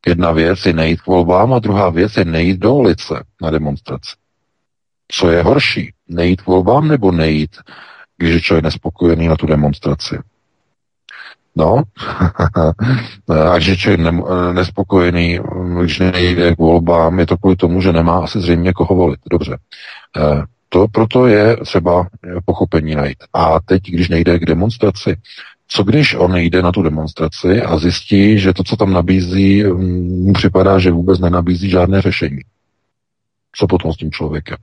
Jedna 0.06 0.32
věc 0.32 0.66
je 0.66 0.72
nejít 0.72 1.00
k 1.00 1.06
volbám 1.06 1.52
a 1.52 1.58
druhá 1.58 1.90
věc 1.90 2.16
je 2.16 2.24
nejít 2.24 2.60
do 2.60 2.74
ulice 2.74 3.24
na 3.42 3.50
demonstraci. 3.50 4.16
Co 5.08 5.30
je 5.30 5.42
horší? 5.42 5.94
Nejít 6.08 6.42
k 6.42 6.46
volbám 6.46 6.88
nebo 6.88 7.12
nejít, 7.12 7.56
když 8.16 8.34
je 8.34 8.40
člověk 8.40 8.64
nespokojený 8.64 9.28
na 9.28 9.36
tu 9.36 9.46
demonstraci? 9.46 10.18
No, 11.58 11.82
a 13.52 13.56
je 13.56 13.76
člověk 13.76 14.00
ne, 14.00 14.22
nespokojený, 14.52 15.38
když 15.82 15.98
nejde 15.98 16.54
k 16.54 16.58
volbám, 16.58 17.18
je 17.18 17.26
to 17.26 17.36
kvůli 17.36 17.56
tomu, 17.56 17.80
že 17.80 17.92
nemá 17.92 18.18
asi 18.18 18.40
zřejmě 18.40 18.72
koho 18.72 18.94
volit. 18.94 19.20
Dobře. 19.30 19.58
Eh, 20.16 20.42
to 20.68 20.88
proto 20.88 21.26
je 21.26 21.56
třeba 21.56 22.08
pochopení 22.44 22.94
najít. 22.94 23.18
A 23.32 23.60
teď, 23.60 23.82
když 23.82 24.08
nejde 24.08 24.38
k 24.38 24.46
demonstraci, 24.46 25.16
co 25.68 25.84
když 25.84 26.14
on 26.14 26.36
jde 26.36 26.62
na 26.62 26.72
tu 26.72 26.82
demonstraci 26.82 27.62
a 27.62 27.78
zjistí, 27.78 28.38
že 28.38 28.52
to, 28.52 28.64
co 28.64 28.76
tam 28.76 28.92
nabízí, 28.92 29.64
mu 29.64 30.32
připadá, 30.32 30.78
že 30.78 30.90
vůbec 30.90 31.20
nenabízí 31.20 31.70
žádné 31.70 32.02
řešení. 32.02 32.40
Co 33.54 33.66
potom 33.66 33.92
s 33.92 33.96
tím 33.96 34.10
člověkem? 34.10 34.56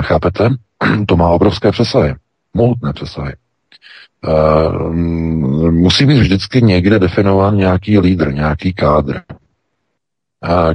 Chápete? 0.00 0.48
To 1.06 1.16
má 1.16 1.28
obrovské 1.28 1.72
přesahy. 1.72 2.14
Mohutné 2.54 2.92
přesahy. 2.92 3.32
Musí 5.70 6.06
být 6.06 6.18
vždycky 6.18 6.62
někde 6.62 6.98
definován 6.98 7.56
nějaký 7.56 7.98
lídr, 7.98 8.32
nějaký 8.34 8.72
kádr, 8.72 9.20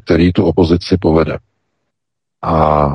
který 0.03 0.33
tu 0.33 0.45
opozici 0.45 0.97
povede. 0.97 1.37
A 2.41 2.87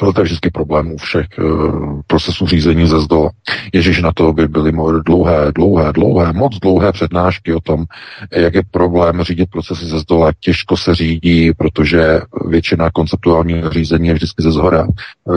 to 0.00 0.20
je 0.20 0.24
vždycky 0.24 0.50
problém 0.50 0.92
u 0.92 0.96
všech 0.96 1.26
uh, 1.38 2.00
procesů 2.06 2.46
řízení 2.46 2.86
ze 2.86 3.00
zdola. 3.00 3.30
Ježíš 3.72 4.02
na 4.02 4.12
to 4.12 4.32
by 4.32 4.48
byly 4.48 4.72
dlouhé, 5.06 5.52
dlouhé, 5.54 5.92
dlouhé, 5.92 6.32
moc 6.32 6.58
dlouhé 6.58 6.92
přednášky 6.92 7.54
o 7.54 7.60
tom, 7.60 7.84
jak 8.32 8.54
je 8.54 8.62
problém 8.70 9.22
řídit 9.22 9.50
procesy 9.50 9.86
ze 9.86 9.98
zdola. 9.98 10.32
Těžko 10.40 10.76
se 10.76 10.94
řídí, 10.94 11.52
protože 11.52 12.20
většina 12.48 12.90
konceptuálního 12.90 13.70
řízení 13.70 14.08
je 14.08 14.14
vždycky 14.14 14.42
ze 14.42 14.52
zhora. 14.52 14.86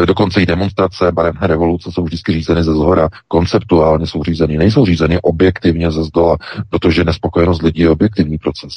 Eh, 0.02 0.06
dokonce 0.06 0.42
i 0.42 0.46
demonstrace, 0.46 1.12
barevné 1.12 1.48
revoluce 1.48 1.92
jsou 1.92 2.04
vždycky 2.04 2.32
řízeny 2.32 2.64
ze 2.64 2.74
zhora. 2.74 3.10
Konceptuálně 3.28 4.08
jsou 4.08 4.24
řízeny, 4.24 4.58
nejsou 4.58 4.86
řízeny 4.86 5.20
objektivně 5.22 5.92
ze 5.92 6.04
zdola, 6.04 6.38
protože 6.70 7.04
nespokojenost 7.04 7.62
lidí 7.62 7.82
je 7.82 7.90
objektivní 7.90 8.38
proces. 8.38 8.74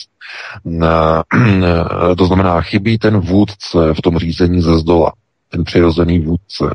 To 2.17 2.27
znamená, 2.27 2.61
chybí 2.61 2.99
ten 2.99 3.19
vůdce 3.19 3.95
v 3.95 4.03
tom 4.03 4.19
řízení 4.19 4.61
ze 4.61 4.79
zdola 4.79 5.13
ten 5.57 5.65
přirozený 5.65 6.19
vůdce. 6.19 6.74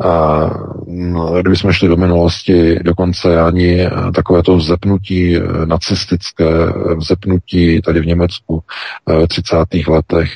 A 0.00 0.40
no, 0.86 1.40
kdybychom 1.40 1.72
šli 1.72 1.88
do 1.88 1.96
minulosti, 1.96 2.78
dokonce 2.82 3.40
ani 3.40 3.88
takové 4.14 4.42
to 4.42 4.56
vzepnutí 4.56 5.36
eh, 5.36 5.66
nacistické, 5.66 6.44
eh, 6.44 6.94
vzepnutí 6.94 7.82
tady 7.82 8.00
v 8.00 8.06
Německu 8.06 8.62
eh, 9.10 9.26
v 9.26 9.26
30. 9.26 9.56
letech, 9.88 10.30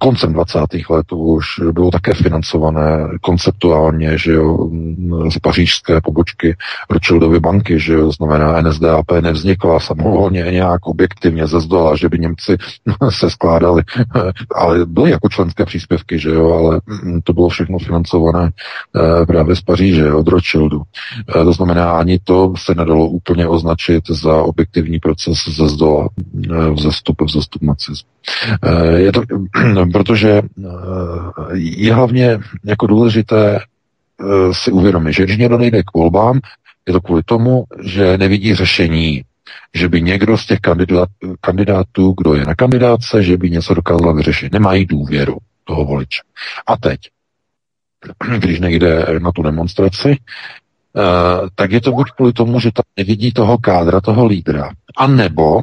koncem 0.00 0.32
20. 0.32 0.60
let 0.90 1.12
už 1.12 1.46
bylo 1.72 1.90
také 1.90 2.14
financované 2.14 3.08
konceptuálně, 3.20 4.18
že 4.18 4.32
jo, 4.32 4.70
z 5.30 5.38
pařížské 5.38 6.00
pobočky 6.00 6.56
Rothschildovy 6.90 7.40
banky, 7.40 7.80
že 7.80 7.92
jo, 7.94 8.12
znamená 8.12 8.60
NSDAP 8.60 9.12
nevznikla 9.20 9.80
samovolně 9.80 10.42
nějak 10.50 10.86
objektivně 10.86 11.46
ze 11.46 11.60
zdola, 11.60 11.96
že 11.96 12.08
by 12.08 12.18
Němci 12.18 12.56
se 13.10 13.30
skládali, 13.30 13.82
ale 14.54 14.86
byly 14.86 15.10
jako 15.10 15.28
členské 15.28 15.64
příspěvky, 15.64 16.18
že 16.18 16.30
jo, 16.30 16.52
ale 16.52 16.80
to 17.24 17.32
bylo 17.32 17.48
všechno 17.48 17.78
financované 17.78 18.50
eh, 18.96 19.26
právě 19.26 19.56
z 19.56 19.60
Paříže, 19.60 20.12
od 20.12 20.28
Rothschildu. 20.28 20.82
Eh, 21.28 21.44
to 21.44 21.52
znamená, 21.52 21.92
ani 21.92 22.18
to 22.24 22.52
se 22.56 22.74
nedalo 22.74 23.08
úplně 23.08 23.46
označit 23.46 24.04
za 24.08 24.42
objektivní 24.42 24.98
proces 24.98 25.38
ze 25.48 25.68
zdola, 25.68 26.08
eh, 26.50 26.70
vzestup, 26.70 27.22
vzestup 27.22 27.62
nacismu. 27.62 28.08
Je 28.96 29.12
to 29.12 29.22
protože 29.92 30.30
eh, 30.30 30.68
je 31.52 31.94
hlavně 31.94 32.38
jako 32.64 32.86
důležité 32.86 33.58
eh, 33.58 34.24
si 34.52 34.72
uvědomit, 34.72 35.12
že 35.12 35.24
když 35.24 35.36
někdo 35.36 35.58
nejde 35.58 35.82
k 35.82 35.94
volbám, 35.94 36.40
je 36.86 36.92
to 36.92 37.00
kvůli 37.00 37.22
tomu, 37.22 37.64
že 37.82 38.18
nevidí 38.18 38.54
řešení, 38.54 39.22
že 39.74 39.88
by 39.88 40.02
někdo 40.02 40.38
z 40.38 40.46
těch 40.46 40.60
kandidát, 40.60 41.08
kandidátů, 41.40 42.14
kdo 42.16 42.34
je 42.34 42.44
na 42.44 42.54
kandidáce, 42.54 43.22
že 43.22 43.36
by 43.36 43.50
něco 43.50 43.74
dokázal 43.74 44.14
vyřešit. 44.14 44.52
Nemají 44.52 44.86
důvěru 44.86 45.36
toho 45.64 45.84
voliče. 45.84 46.22
A 46.66 46.76
teď, 46.76 47.00
když 48.38 48.60
nejde 48.60 49.06
na 49.18 49.32
tu 49.32 49.42
demonstraci, 49.42 50.08
uh, 50.08 51.48
tak 51.54 51.72
je 51.72 51.80
to 51.80 51.92
buď 51.92 52.10
kvůli 52.10 52.32
tomu, 52.32 52.60
že 52.60 52.70
tam 52.72 52.84
nevidí 52.96 53.32
toho 53.32 53.58
kádra, 53.58 54.00
toho 54.00 54.26
lídra, 54.26 54.70
a 54.96 55.06
nebo 55.06 55.62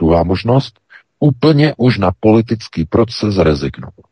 druhá 0.00 0.22
možnost, 0.22 0.78
úplně 1.18 1.74
už 1.76 1.98
na 1.98 2.10
politický 2.20 2.84
proces 2.84 3.38
rezignoval. 3.38 4.04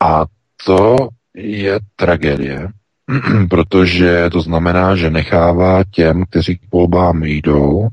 A 0.00 0.24
to 0.66 0.96
je 1.34 1.80
tragédie, 1.96 2.68
protože 3.50 4.30
to 4.30 4.40
znamená, 4.40 4.96
že 4.96 5.10
nechává 5.10 5.84
těm, 5.84 6.24
kteří 6.24 6.58
k 6.58 6.72
volbám 6.72 7.24
jdou, 7.24 7.88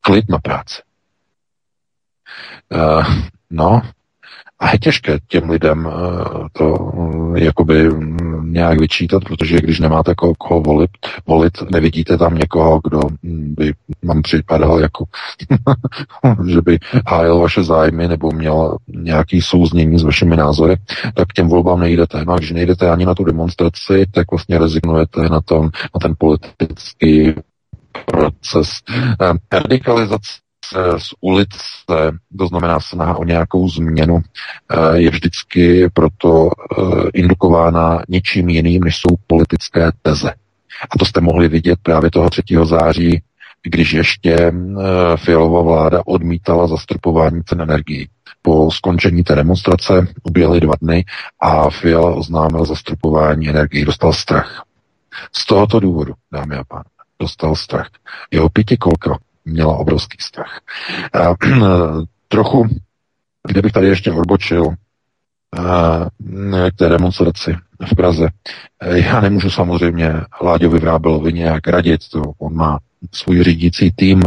klid 0.00 0.28
na 0.28 0.38
práci. 0.38 0.82
Uh, 2.72 3.04
no, 3.50 3.82
a 4.60 4.72
je 4.72 4.78
těžké 4.78 5.18
těm 5.28 5.50
lidem 5.50 5.86
uh, 5.86 5.92
to 6.52 6.68
uh, 6.74 7.38
jakoby 7.38 7.88
mm, 7.88 8.52
nějak 8.52 8.80
vyčítat, 8.80 9.24
protože 9.24 9.56
když 9.56 9.80
nemáte 9.80 10.14
koho, 10.14 10.34
koho 10.34 10.60
volit, 10.60 10.90
volit, 11.26 11.52
nevidíte 11.70 12.18
tam 12.18 12.34
někoho, 12.34 12.80
kdo 12.84 13.00
by 13.22 13.72
vám 14.02 14.22
připadal 14.22 14.80
jako, 14.80 15.04
že 16.46 16.60
by 16.62 16.78
hájil 17.06 17.38
vaše 17.38 17.62
zájmy 17.62 18.08
nebo 18.08 18.30
měl 18.30 18.76
nějaký 18.88 19.42
souznění 19.42 19.98
s 19.98 20.02
vašimi 20.02 20.36
názory, 20.36 20.76
tak 21.14 21.32
těm 21.32 21.48
volbám 21.48 21.80
nejdete. 21.80 22.24
No 22.24 22.32
a 22.32 22.36
když 22.36 22.50
nejdete 22.50 22.90
ani 22.90 23.06
na 23.06 23.14
tu 23.14 23.24
demonstraci, 23.24 24.06
tak 24.10 24.30
vlastně 24.30 24.58
rezignujete 24.58 25.28
na, 25.28 25.40
tom, 25.40 25.64
na 25.64 25.98
ten 26.02 26.14
politický 26.18 27.34
proces. 28.06 28.70
Radikalizace 29.52 30.30
z 30.98 31.14
ulice, 31.20 31.58
to 32.38 32.46
znamená 32.46 32.80
snaha 32.80 33.16
o 33.16 33.24
nějakou 33.24 33.68
změnu, 33.68 34.20
eh, 34.20 34.98
je 34.98 35.10
vždycky 35.10 35.90
proto 35.94 36.50
eh, 36.50 36.82
indukována 37.14 38.02
něčím 38.08 38.48
jiným, 38.48 38.84
než 38.84 38.96
jsou 38.96 39.16
politické 39.26 39.90
teze. 40.02 40.30
A 40.90 40.98
to 40.98 41.04
jste 41.04 41.20
mohli 41.20 41.48
vidět 41.48 41.78
právě 41.82 42.10
toho 42.10 42.30
3. 42.30 42.42
září, 42.64 43.22
když 43.62 43.92
ještě 43.92 44.34
eh, 44.34 44.52
Fialová 45.16 45.62
vláda 45.62 46.02
odmítala 46.06 46.66
zastrpování 46.66 47.42
cen 47.44 47.60
energií. 47.60 48.08
Po 48.42 48.70
skončení 48.70 49.24
té 49.24 49.34
demonstrace 49.34 50.06
uběhly 50.22 50.60
dva 50.60 50.74
dny 50.82 51.04
a 51.40 51.70
Fiala 51.70 52.14
oznámil 52.14 52.64
zastrpování 52.64 53.48
energií. 53.48 53.84
Dostal 53.84 54.12
strach. 54.12 54.64
Z 55.32 55.46
tohoto 55.46 55.80
důvodu, 55.80 56.14
dámy 56.32 56.56
a 56.56 56.64
pánové, 56.64 56.84
dostal 57.20 57.56
strach. 57.56 57.88
Jeho 58.30 58.48
pětikolka 58.48 59.18
měla 59.44 59.76
obrovský 59.76 60.16
strach. 60.20 60.60
A, 61.12 61.34
trochu, 62.28 62.68
kdybych 63.48 63.72
tady 63.72 63.86
ještě 63.86 64.12
odbočil 64.12 64.74
k 66.70 66.76
té 66.76 66.88
demonstraci 66.88 67.56
v 67.92 67.96
Praze. 67.96 68.28
Já 68.82 69.20
nemůžu 69.20 69.50
samozřejmě 69.50 70.12
Láďovi 70.42 70.78
Vrábelovi 70.78 71.32
nějak 71.32 71.68
radit, 71.68 72.08
to 72.08 72.22
on 72.38 72.54
má 72.54 72.78
svůj 73.12 73.42
řídící 73.42 73.90
tým 73.90 74.22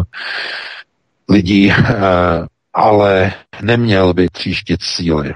lidí, 1.29 1.73
ale 2.73 3.33
neměl 3.61 4.13
by 4.13 4.29
tříštit 4.29 4.83
síly. 4.83 5.33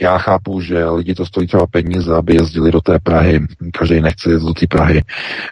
Já 0.00 0.18
chápu, 0.18 0.60
že 0.60 0.84
lidi 0.84 1.14
to 1.14 1.26
stojí 1.26 1.46
třeba 1.46 1.66
peníze, 1.66 2.14
aby 2.14 2.34
jezdili 2.34 2.70
do 2.70 2.80
té 2.80 2.98
Prahy. 2.98 3.40
Každý 3.78 4.00
nechce 4.00 4.30
jezdit 4.30 4.46
do 4.46 4.54
té 4.54 4.66
Prahy. 4.66 5.02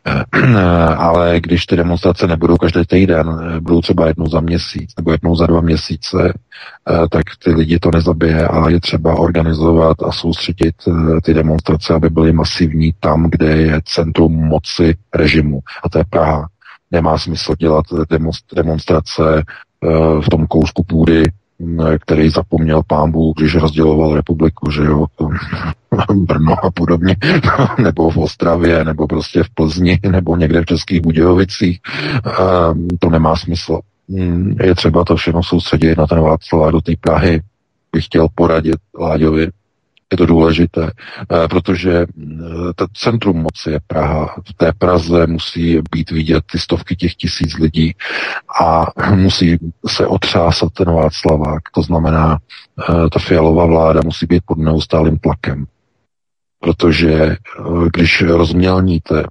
Ale 0.97 1.41
když 1.41 1.67
ty 1.67 1.77
demonstrace 1.77 2.27
nebudou 2.27 2.57
každý 2.57 2.85
týden, 2.87 3.61
budou 3.61 3.81
třeba 3.81 4.07
jednou 4.07 4.27
za 4.27 4.41
měsíc 4.41 4.91
nebo 4.97 5.13
jednou 5.13 5.37
za 5.37 5.47
dva 5.47 5.61
měsíce, 5.61 6.33
tak 7.11 7.23
ty 7.45 7.51
lidi 7.51 7.79
to 7.79 7.91
nezabije 7.95 8.49
a 8.49 8.69
je 8.69 8.81
třeba 8.81 9.15
organizovat 9.15 10.03
a 10.03 10.13
soustředit 10.13 10.75
eh, 10.89 11.21
ty 11.21 11.35
demonstrace, 11.35 11.95
aby 11.95 12.11
byly 12.11 12.33
masivní 12.33 12.93
tam, 13.01 13.31
kde 13.31 13.57
je 13.57 13.81
centrum 13.85 14.33
moci 14.33 14.97
režimu. 15.15 15.61
A 15.85 15.89
to 15.89 15.99
je 15.99 16.05
Praha. 16.11 16.49
Nemá 16.91 17.19
smysl 17.19 17.55
dělat 17.59 17.85
demonstrace 18.55 19.23
eh, 19.45 19.89
v 20.21 20.29
tom 20.31 20.47
kousku 20.47 20.85
půdy, 20.85 21.23
který 21.99 22.31
zapomněl 22.31 22.83
pámbu, 22.87 23.35
když 23.37 23.55
rozděloval 23.55 24.15
republiku, 24.15 24.71
že 24.71 24.85
jo, 24.85 25.07
Brno 26.15 26.65
a 26.65 26.71
podobně, 26.71 27.17
nebo 27.83 28.11
v 28.11 28.17
Ostravě, 28.17 28.85
nebo 28.85 29.07
prostě 29.07 29.43
v 29.43 29.51
Plzni, 29.55 29.99
nebo 30.11 30.37
někde 30.37 30.63
v 30.63 30.67
Českých 30.67 31.01
Budějovicích. 31.01 31.81
To 32.99 33.11
nemá 33.11 33.37
smysl. 33.37 33.81
je 34.63 34.75
třeba 34.75 35.05
to 35.05 35.17
všechno 35.17 35.43
soustředit 35.43 35.99
na 35.99 36.07
ten 36.07 36.21
Václav 36.21 36.73
do 36.73 36.81
té 36.81 36.93
Prahy, 37.01 37.41
bych 37.93 38.05
chtěl 38.05 38.29
poradit 38.35 38.77
Láďovi, 39.01 39.49
je 40.13 40.17
to 40.17 40.27
důležité, 40.27 40.91
eh, 41.33 41.49
protože 41.49 41.93
eh, 41.93 42.07
to 42.75 42.87
centrum 42.95 43.37
moci 43.37 43.71
je 43.71 43.81
Praha. 43.87 44.35
V 44.49 44.55
té 44.55 44.73
Praze 44.73 45.27
musí 45.27 45.79
být 45.91 46.11
vidět 46.11 46.45
ty 46.53 46.59
stovky 46.59 46.97
těch 46.97 47.15
tisíc 47.15 47.59
lidí 47.59 47.95
a 48.61 48.87
musí 49.15 49.59
se 49.87 50.07
otřásat 50.07 50.73
ten 50.73 50.95
Václavák. 50.95 51.63
To 51.75 51.83
znamená, 51.83 52.39
eh, 52.39 53.11
ta 53.13 53.19
fialová 53.21 53.67
vláda 53.67 54.01
musí 54.05 54.27
být 54.27 54.43
pod 54.47 54.59
neustálým 54.59 55.19
tlakem. 55.19 55.67
Protože 56.61 57.37
když 57.93 58.23
rozmělníte 58.23 59.25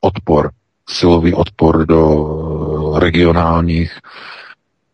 odpor, 0.00 0.50
silový 0.88 1.34
odpor 1.34 1.86
do 1.86 2.94
regionálních 2.98 3.98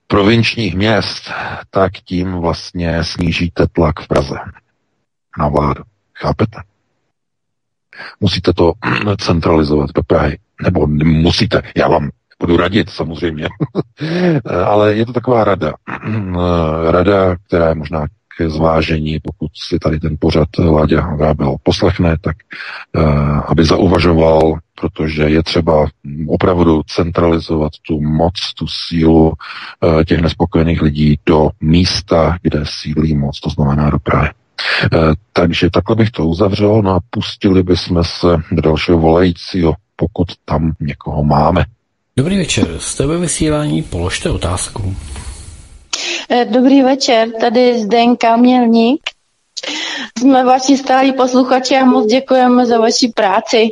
provinčních 0.07 0.75
měst, 0.75 1.31
tak 1.71 1.93
tím 1.93 2.33
vlastně 2.33 3.05
snížíte 3.05 3.67
tlak 3.73 4.01
v 4.01 4.09
Praze 4.09 4.37
na 5.39 5.49
vládu. 5.49 5.83
Chápete? 6.15 6.61
Musíte 8.21 8.53
to 8.53 8.73
centralizovat 9.19 9.91
do 9.95 10.03
Prahy. 10.03 10.39
Nebo 10.63 10.87
musíte, 11.05 11.63
já 11.77 11.89
vám 11.89 12.11
budu 12.41 12.57
radit 12.57 12.91
samozřejmě, 12.91 13.49
ale 14.67 14.95
je 14.95 15.07
to 15.07 15.13
taková 15.13 15.45
rada. 15.45 15.73
rada, 16.91 17.37
která 17.47 17.69
je 17.69 17.75
možná 17.75 18.07
k 18.39 18.49
zvážení, 18.49 19.21
pokud 19.23 19.51
si 19.69 19.79
tady 19.79 20.01
ten 20.01 20.17
pořad 20.21 20.49
Láďa 20.59 21.15
Vrábel 21.17 21.57
poslechne, 21.63 22.17
tak 22.21 22.37
uh, 22.97 23.41
aby 23.47 23.65
zauvažoval, 23.65 24.59
protože 24.81 25.23
je 25.23 25.43
třeba 25.43 25.87
opravdu 26.29 26.83
centralizovat 26.87 27.73
tu 27.87 28.01
moc, 28.01 28.35
tu 28.59 28.67
sílu 28.69 29.33
uh, 29.33 30.03
těch 30.05 30.21
nespokojených 30.21 30.83
lidí 30.83 31.19
do 31.27 31.49
místa, 31.61 32.37
kde 32.43 32.61
sílí 32.65 33.17
moc, 33.17 33.41
to 33.41 33.51
znamená 33.51 33.91
do 33.91 33.99
Prahy. 33.99 34.31
Eh, 34.85 35.13
takže 35.33 35.71
takhle 35.71 35.97
bych 35.97 36.11
to 36.11 36.27
uzavřel, 36.27 36.83
no 36.83 36.91
a 36.91 37.01
pustili 37.11 37.63
bychom 37.63 38.05
se 38.05 38.27
do 38.53 38.63
dalšího 38.63 38.99
volajícího, 38.99 39.75
pokud 39.97 40.29
tam 40.45 40.73
někoho 40.81 41.25
máme. 41.25 41.65
Dobrý 42.17 42.39
večer, 42.39 42.79
jste 42.79 43.07
ve 43.07 43.19
vysílání, 43.19 43.83
položte 43.83 44.31
otázku. 44.31 44.97
Eh, 46.31 46.45
dobrý 46.45 46.83
večer, 46.83 47.29
tady 47.41 47.83
Zdenka 47.83 48.37
Mělník. 48.37 49.01
Jsme 50.19 50.45
vaši 50.45 50.77
stálí 50.77 51.13
posluchači 51.13 51.77
a 51.77 51.85
moc 51.85 52.07
děkujeme 52.07 52.67
za 52.67 52.79
vaši 52.79 53.09
práci. 53.09 53.69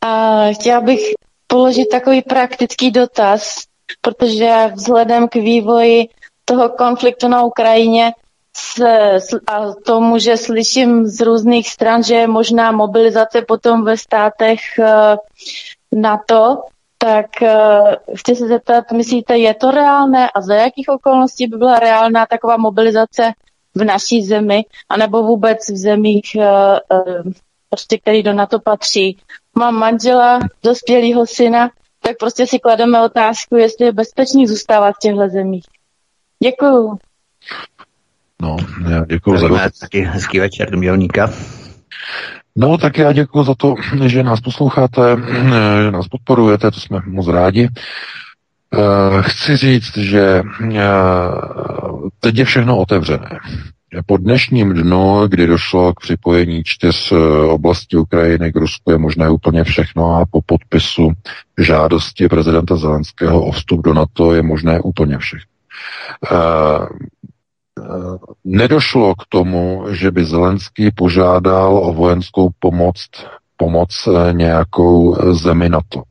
A 0.00 0.40
chtěla 0.52 0.80
bych 0.80 1.00
položit 1.46 1.86
takový 1.86 2.22
praktický 2.22 2.90
dotaz, 2.90 3.56
protože 4.00 4.70
vzhledem 4.74 5.28
k 5.28 5.34
vývoji 5.34 6.08
toho 6.44 6.68
konfliktu 6.68 7.28
na 7.28 7.42
Ukrajině 7.42 8.12
a 9.46 9.72
tomu, 9.86 10.18
že 10.18 10.36
slyším 10.36 11.06
z 11.06 11.20
různých 11.20 11.70
stran, 11.70 12.02
že 12.02 12.14
je 12.14 12.26
možná 12.26 12.72
mobilizace 12.72 13.42
potom 13.42 13.84
ve 13.84 13.96
státech 13.96 14.60
eh, 14.78 15.16
NATO, 15.94 16.62
tak 17.02 17.26
uh, 17.42 18.14
chci 18.16 18.36
se 18.36 18.48
zeptat, 18.48 18.92
myslíte, 18.92 19.38
je 19.38 19.54
to 19.54 19.70
reálné 19.70 20.30
a 20.30 20.40
za 20.40 20.54
jakých 20.54 20.88
okolností 20.88 21.46
by 21.46 21.56
byla 21.56 21.78
reálná 21.78 22.26
taková 22.26 22.56
mobilizace 22.56 23.32
v 23.74 23.84
naší 23.84 24.24
zemi, 24.24 24.64
anebo 24.88 25.22
vůbec 25.22 25.68
v 25.68 25.76
zemích, 25.76 26.36
uh, 26.36 27.32
prostě, 27.68 27.98
který 27.98 28.22
do 28.22 28.32
NATO 28.32 28.60
patří. 28.60 29.18
Mám 29.58 29.74
manžela, 29.74 30.38
dospělého 30.62 31.26
syna, 31.26 31.70
tak 32.00 32.16
prostě 32.18 32.46
si 32.46 32.58
klademe 32.58 33.02
otázku, 33.02 33.56
jestli 33.56 33.86
je 33.86 33.92
bezpečný 33.92 34.46
zůstávat 34.46 34.94
v 34.96 34.98
těchto 34.98 35.28
zemích. 35.28 35.64
Děkuju. 36.42 36.98
No, 38.40 38.56
já 38.88 39.04
děkuji 39.04 39.38
za 39.38 39.48
dotaz. 39.48 39.78
Taky 39.78 40.00
hezký 40.00 40.38
večer 40.38 40.70
do 40.70 40.78
Mělníka. 40.78 41.30
No, 42.56 42.78
tak 42.78 42.98
já 42.98 43.12
děkuji 43.12 43.44
za 43.44 43.54
to, 43.54 43.74
že 44.06 44.22
nás 44.22 44.40
posloucháte, 44.40 45.16
že 45.82 45.90
nás 45.90 46.08
podporujete, 46.08 46.70
to 46.70 46.80
jsme 46.80 47.00
moc 47.06 47.28
rádi. 47.28 47.68
Eh, 48.74 49.22
chci 49.22 49.56
říct, 49.56 49.96
že 49.96 50.42
eh, 50.74 50.80
teď 52.20 52.36
je 52.36 52.44
všechno 52.44 52.78
otevřené. 52.78 53.38
Po 54.06 54.16
dnešním 54.16 54.74
dnu, 54.74 55.26
kdy 55.28 55.46
došlo 55.46 55.94
k 55.94 56.00
připojení 56.00 56.64
čtyř 56.64 57.12
eh, 57.12 57.16
oblastí 57.46 57.96
Ukrajiny 57.96 58.52
k 58.52 58.56
Rusku, 58.56 58.90
je 58.90 58.98
možné 58.98 59.30
úplně 59.30 59.64
všechno 59.64 60.16
a 60.16 60.26
po 60.30 60.42
podpisu 60.46 61.12
žádosti 61.58 62.28
prezidenta 62.28 62.76
Zelenského 62.76 63.44
o 63.44 63.52
vstup 63.52 63.80
do 63.84 63.94
NATO 63.94 64.34
je 64.34 64.42
možné 64.42 64.80
úplně 64.80 65.18
všechno. 65.18 65.50
Eh, 67.80 68.18
nedošlo 68.44 69.14
k 69.14 69.22
tomu, 69.28 69.84
že 69.90 70.10
by 70.10 70.24
Zelenský 70.24 70.90
požádal 70.90 71.76
o 71.76 71.92
vojenskou 71.92 72.50
pomoc, 72.58 72.96
pomoc 73.56 73.90
eh, 74.08 74.32
nějakou 74.32 75.16
eh, 75.16 75.34
zemi 75.34 75.68
NATO. 75.68 76.02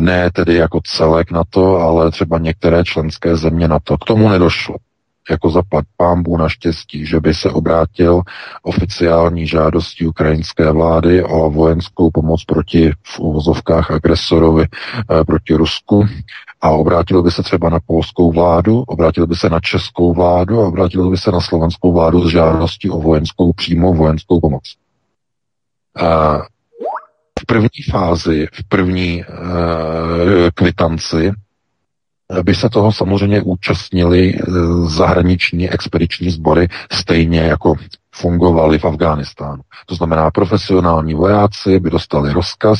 Ne 0.00 0.30
tedy 0.30 0.54
jako 0.54 0.80
celek 0.84 1.30
NATO, 1.30 1.76
ale 1.76 2.10
třeba 2.10 2.38
některé 2.38 2.84
členské 2.84 3.36
země 3.36 3.68
NATO. 3.68 3.98
K 3.98 4.04
tomu 4.04 4.28
nedošlo. 4.28 4.76
Jako 5.30 5.50
zapad 5.50 5.84
pámbu 5.96 6.36
naštěstí, 6.36 7.06
že 7.06 7.20
by 7.20 7.34
se 7.34 7.50
obrátil 7.50 8.22
oficiální 8.62 9.46
žádostí 9.46 10.06
ukrajinské 10.06 10.70
vlády 10.70 11.24
o 11.24 11.50
vojenskou 11.50 12.10
pomoc 12.10 12.44
proti 12.44 12.92
v 13.02 13.18
uvozovkách 13.20 13.90
agresorovi 13.90 14.66
proti 15.26 15.54
Rusku 15.54 16.06
a 16.60 16.70
obrátil 16.70 17.22
by 17.22 17.30
se 17.30 17.42
třeba 17.42 17.70
na 17.70 17.78
polskou 17.86 18.32
vládu, 18.32 18.80
obrátil 18.80 19.26
by 19.26 19.36
se 19.36 19.48
na 19.50 19.60
českou 19.60 20.14
vládu 20.14 20.60
a 20.60 20.66
obrátil 20.66 21.10
by 21.10 21.18
se 21.18 21.30
na 21.30 21.40
slovenskou 21.40 21.92
vládu 21.92 22.28
s 22.28 22.32
žádostí 22.32 22.90
o 22.90 22.98
vojenskou 22.98 23.52
přímou 23.52 23.94
vojenskou 23.94 24.40
pomoc. 24.40 24.62
A 25.96 26.38
v 27.40 27.46
první 27.46 27.82
fázi, 27.90 28.46
v 28.52 28.68
první 28.68 29.24
uh, 29.24 29.34
kvitanci 30.54 31.32
by 32.42 32.54
se 32.54 32.68
toho 32.68 32.92
samozřejmě 32.92 33.42
účastnili 33.42 34.34
uh, 34.34 34.88
zahraniční 34.90 35.70
expediční 35.70 36.30
sbory, 36.30 36.68
stejně 36.92 37.40
jako 37.40 37.74
fungovali 38.20 38.78
v 38.78 38.84
Afghánistánu. 38.84 39.62
To 39.86 39.94
znamená, 39.94 40.30
profesionální 40.30 41.14
vojáci 41.14 41.80
by 41.80 41.90
dostali 41.90 42.32
rozkaz 42.32 42.78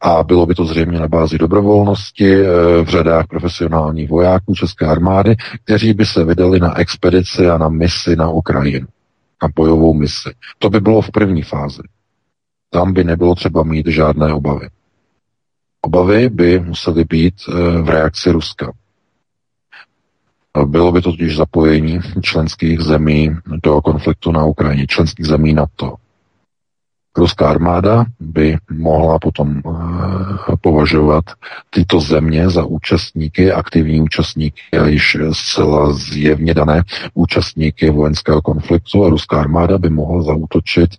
a 0.00 0.22
bylo 0.22 0.46
by 0.46 0.54
to 0.54 0.64
zřejmě 0.64 1.00
na 1.00 1.08
bázi 1.08 1.38
dobrovolnosti 1.38 2.34
eh, 2.34 2.46
v 2.82 2.88
řadách 2.88 3.26
profesionálních 3.26 4.10
vojáků 4.10 4.54
České 4.54 4.86
armády, 4.86 5.36
kteří 5.64 5.94
by 5.94 6.06
se 6.06 6.24
vydali 6.24 6.60
na 6.60 6.78
expedici 6.78 7.48
a 7.48 7.58
na 7.58 7.68
misi 7.68 8.16
na 8.16 8.30
Ukrajinu, 8.30 8.86
na 9.42 9.48
bojovou 9.54 9.94
misi. 9.94 10.30
To 10.58 10.70
by 10.70 10.80
bylo 10.80 11.02
v 11.02 11.10
první 11.10 11.42
fázi. 11.42 11.82
Tam 12.70 12.92
by 12.92 13.04
nebylo 13.04 13.34
třeba 13.34 13.62
mít 13.62 13.86
žádné 13.86 14.32
obavy. 14.32 14.68
Obavy 15.82 16.28
by 16.28 16.60
musely 16.60 17.04
být 17.04 17.34
eh, 17.48 17.82
v 17.82 17.88
reakci 17.88 18.30
Ruska. 18.30 18.72
Bylo 20.64 20.92
by 20.92 21.02
to 21.02 21.10
totiž 21.10 21.36
zapojení 21.36 22.00
členských 22.20 22.80
zemí 22.80 23.36
do 23.62 23.80
konfliktu 23.80 24.32
na 24.32 24.44
Ukrajině, 24.44 24.86
členských 24.86 25.26
zemí 25.26 25.52
NATO. 25.52 25.94
Ruská 27.16 27.50
armáda 27.50 28.04
by 28.20 28.56
mohla 28.70 29.18
potom 29.18 29.60
uh, 29.64 29.76
považovat 30.60 31.24
tyto 31.70 32.00
země 32.00 32.50
za 32.50 32.64
účastníky, 32.64 33.52
aktivní 33.52 34.00
účastníky 34.00 34.62
a 34.80 34.86
již 34.86 35.16
zcela 35.32 35.92
zjevně 35.92 36.54
dané 36.54 36.82
účastníky 37.14 37.90
vojenského 37.90 38.42
konfliktu 38.42 39.04
a 39.04 39.08
ruská 39.08 39.40
armáda 39.40 39.78
by 39.78 39.90
mohla 39.90 40.22
zautočit 40.22 40.90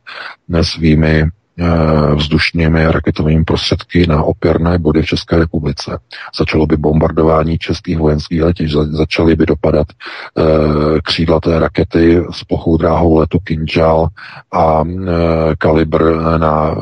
svými 0.61 1.25
Eh, 1.59 2.15
vzdušnými 2.15 2.91
raketovými 2.91 3.43
prostředky 3.43 4.07
na 4.07 4.23
opěrné 4.23 4.77
body 4.77 5.01
v 5.01 5.05
České 5.05 5.37
republice. 5.37 5.99
Začalo 6.39 6.65
by 6.65 6.77
bombardování 6.77 7.57
českých 7.57 7.97
vojenských 7.97 8.41
letišť, 8.41 8.73
začaly 8.75 9.35
by 9.35 9.45
dopadat 9.45 9.87
e, 9.89 10.43
křídlaté 11.01 11.59
rakety 11.59 12.23
s 12.31 12.43
plochou 12.43 12.77
dráhou 12.77 13.17
letu 13.17 13.39
Kinžal 13.39 14.07
a 14.51 14.83
e, 14.83 15.55
kalibr 15.57 16.15
na 16.37 16.75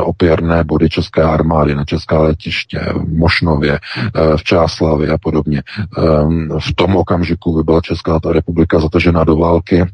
opěrné 0.00 0.64
body 0.64 0.88
České 0.88 1.22
armády, 1.22 1.74
na 1.74 1.84
česká 1.84 2.22
letiště, 2.22 2.80
v 2.94 3.18
Mošnově, 3.18 3.78
v 4.36 4.44
Čáslavě 4.44 5.10
a 5.10 5.18
podobně. 5.18 5.62
V 6.58 6.74
tom 6.74 6.96
okamžiku 6.96 7.56
by 7.56 7.62
byla 7.62 7.80
Česká 7.80 8.20
republika 8.32 8.80
zatažena 8.80 9.24
do 9.24 9.36
války, 9.36 9.86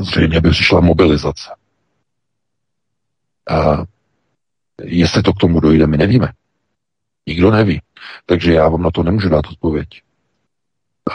zřejmě 0.00 0.40
by 0.40 0.50
přišla 0.50 0.80
mobilizace. 0.80 1.61
A 3.50 3.84
jestli 4.82 5.22
to 5.22 5.32
k 5.32 5.40
tomu 5.40 5.60
dojde, 5.60 5.86
my 5.86 5.96
nevíme. 5.96 6.32
Nikdo 7.26 7.50
neví. 7.50 7.82
Takže 8.26 8.52
já 8.52 8.68
vám 8.68 8.82
na 8.82 8.90
to 8.90 9.02
nemůžu 9.02 9.28
dát 9.28 9.46
odpověď. 9.46 9.88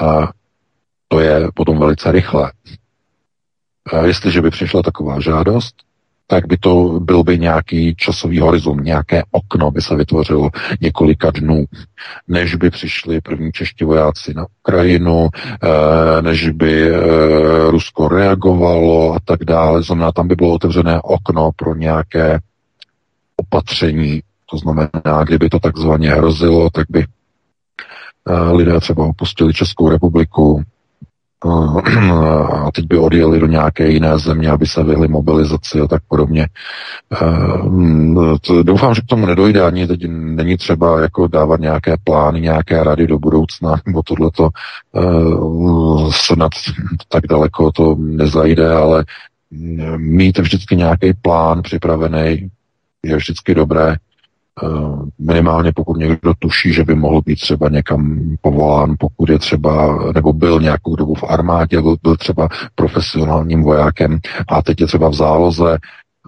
A 0.02 0.32
to 1.08 1.20
je 1.20 1.48
potom 1.56 1.80
velice 1.80 2.12
rychlé. 2.12 2.52
A 3.94 4.06
jestliže 4.06 4.42
by 4.42 4.50
přišla 4.50 4.84
taková 4.84 5.20
žádost, 5.20 5.76
tak 6.28 6.48
by 6.48 6.58
to 6.58 7.00
byl 7.00 7.24
by 7.24 7.40
nějaký 7.40 7.96
časový 7.96 8.40
horizont, 8.40 8.84
nějaké 8.84 9.24
okno 9.32 9.72
by 9.72 9.82
se 9.82 9.96
vytvořilo 9.96 10.50
několika 10.82 11.32
dnů, 11.32 11.66
než 12.28 12.56
by 12.56 12.70
přišli 12.70 13.22
první 13.22 13.52
čeští 13.52 13.86
vojáci 13.86 14.34
na 14.34 14.46
Ukrajinu, 14.60 15.30
eh, 15.34 16.22
než 16.22 16.50
by 16.50 16.90
eh, 16.90 17.72
Rusko 17.72 18.08
reagovalo 18.08 19.14
a 19.14 19.20
tak 19.26 19.44
dále. 19.44 19.84
Znamená, 19.84 20.12
tam 20.12 20.28
by 20.28 20.36
bylo 20.36 20.54
otevřené 20.54 21.02
okno 21.02 21.52
pro 21.56 21.76
nějaké 21.76 22.40
opatření. 23.38 24.22
To 24.52 24.58
znamená, 24.58 25.24
kdyby 25.24 25.50
to 25.50 25.60
takzvaně 25.60 26.10
hrozilo, 26.10 26.70
tak 26.70 26.86
by 26.90 27.06
eh, 28.30 28.52
lidé 28.52 28.80
třeba 28.80 29.06
opustili 29.06 29.54
Českou 29.54 29.90
republiku, 29.90 30.64
a 32.66 32.72
teď 32.72 32.86
by 32.88 32.98
odjeli 32.98 33.40
do 33.40 33.48
nějaké 33.48 33.88
jiné 33.88 34.20
země, 34.20 34.50
aby 34.50 34.66
se 34.66 34.84
vyhli 34.84 35.08
mobilizaci 35.08 35.80
a 35.80 35.88
tak 35.88 36.02
podobně. 36.08 36.48
Eh, 37.14 38.64
doufám, 38.64 38.96
že 38.96 39.02
k 39.02 39.06
tomu 39.06 39.26
nedojde, 39.26 39.62
ani 39.62 39.88
teď 39.88 40.02
není 40.10 40.58
třeba 40.58 41.02
jako 41.02 41.28
dávat 41.28 41.60
nějaké 41.60 41.96
plány, 42.04 42.42
nějaké 42.42 42.84
rady 42.84 43.08
do 43.08 43.20
budoucna, 43.20 43.76
nebo 43.86 44.04
tohleto 44.04 44.50
eh, 44.96 45.02
snad 46.12 46.52
tak 47.08 47.28
daleko 47.28 47.72
to 47.72 47.96
nezajde, 48.00 48.74
ale 48.74 49.06
mít 49.98 50.38
vždycky 50.38 50.76
nějaký 50.76 51.14
plán 51.22 51.62
připravený 51.62 52.50
je 53.04 53.16
vždycky 53.16 53.56
dobré 53.56 53.96
minimálně 55.20 55.72
pokud 55.76 55.98
někdo 55.98 56.34
tuší, 56.40 56.74
že 56.74 56.84
by 56.84 56.96
mohl 56.96 57.22
být 57.22 57.40
třeba 57.40 57.70
někam 57.70 58.22
povolán, 58.42 58.96
pokud 59.00 59.30
je 59.30 59.40
třeba, 59.40 60.00
nebo 60.14 60.34
byl 60.34 60.60
nějakou 60.60 60.96
dobu 60.96 61.16
v 61.16 61.24
armádě, 61.24 61.82
byl, 61.82 62.18
třeba 62.18 62.50
profesionálním 62.76 63.64
vojákem 63.64 64.20
a 64.48 64.62
teď 64.62 64.82
je 64.82 64.88
třeba 64.88 65.10
v 65.10 65.14
záloze, 65.14 65.78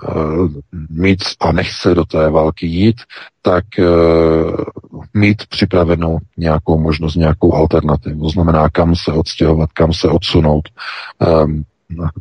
uh, 0.08 0.50
mít 0.90 1.20
a 1.40 1.52
nechce 1.52 1.96
do 1.96 2.06
té 2.06 2.30
války 2.30 2.68
jít, 2.68 3.02
tak 3.42 3.64
uh, 3.80 5.04
mít 5.14 5.48
připravenou 5.48 6.18
nějakou 6.38 6.80
možnost, 6.80 7.16
nějakou 7.16 7.54
alternativu. 7.54 8.30
Znamená, 8.30 8.70
kam 8.70 8.96
se 8.96 9.12
odstěhovat, 9.12 9.70
kam 9.74 9.94
se 9.94 10.08
odsunout. 10.08 10.70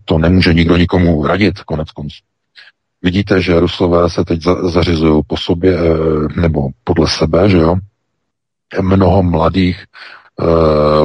To 0.04 0.18
nemůže 0.18 0.54
nikdo 0.54 0.76
nikomu 0.76 1.26
radit, 1.26 1.60
konec 1.60 1.90
konců. 1.90 2.27
Vidíte, 3.02 3.42
že 3.42 3.60
Rusové 3.60 4.10
se 4.10 4.24
teď 4.24 4.40
zařizují 4.62 5.22
po 5.26 5.36
sobě, 5.36 5.78
eh, 5.78 6.40
nebo 6.40 6.68
podle 6.84 7.08
sebe, 7.08 7.48
že 7.48 7.58
jo? 7.58 7.76
Mnoho 8.80 9.22
mladých 9.22 9.84
eh, 10.40 10.44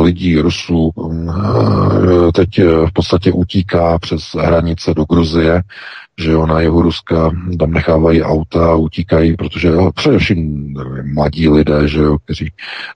lidí, 0.02 0.40
Rusů, 0.40 0.91
eh, 0.98 2.32
teď 2.32 2.60
v 2.88 2.94
podstatě 2.94 3.32
utíká 3.32 3.99
přes 3.99 4.22
hranice 4.40 4.94
do 4.94 5.06
Gruzie, 5.06 5.61
že 6.19 6.31
jo, 6.31 6.45
na 6.45 6.61
jihu 6.61 6.81
Ruska 6.81 7.31
tam 7.60 7.72
nechávají 7.72 8.23
auta 8.23 8.72
a 8.72 8.76
utíkají, 8.76 9.35
protože 9.35 9.68
jo, 9.68 9.91
především 9.95 10.73
mladí 11.14 11.49
lidé, 11.49 11.88
že 11.88 11.99
jo, 11.99 12.18
kteří 12.26 12.52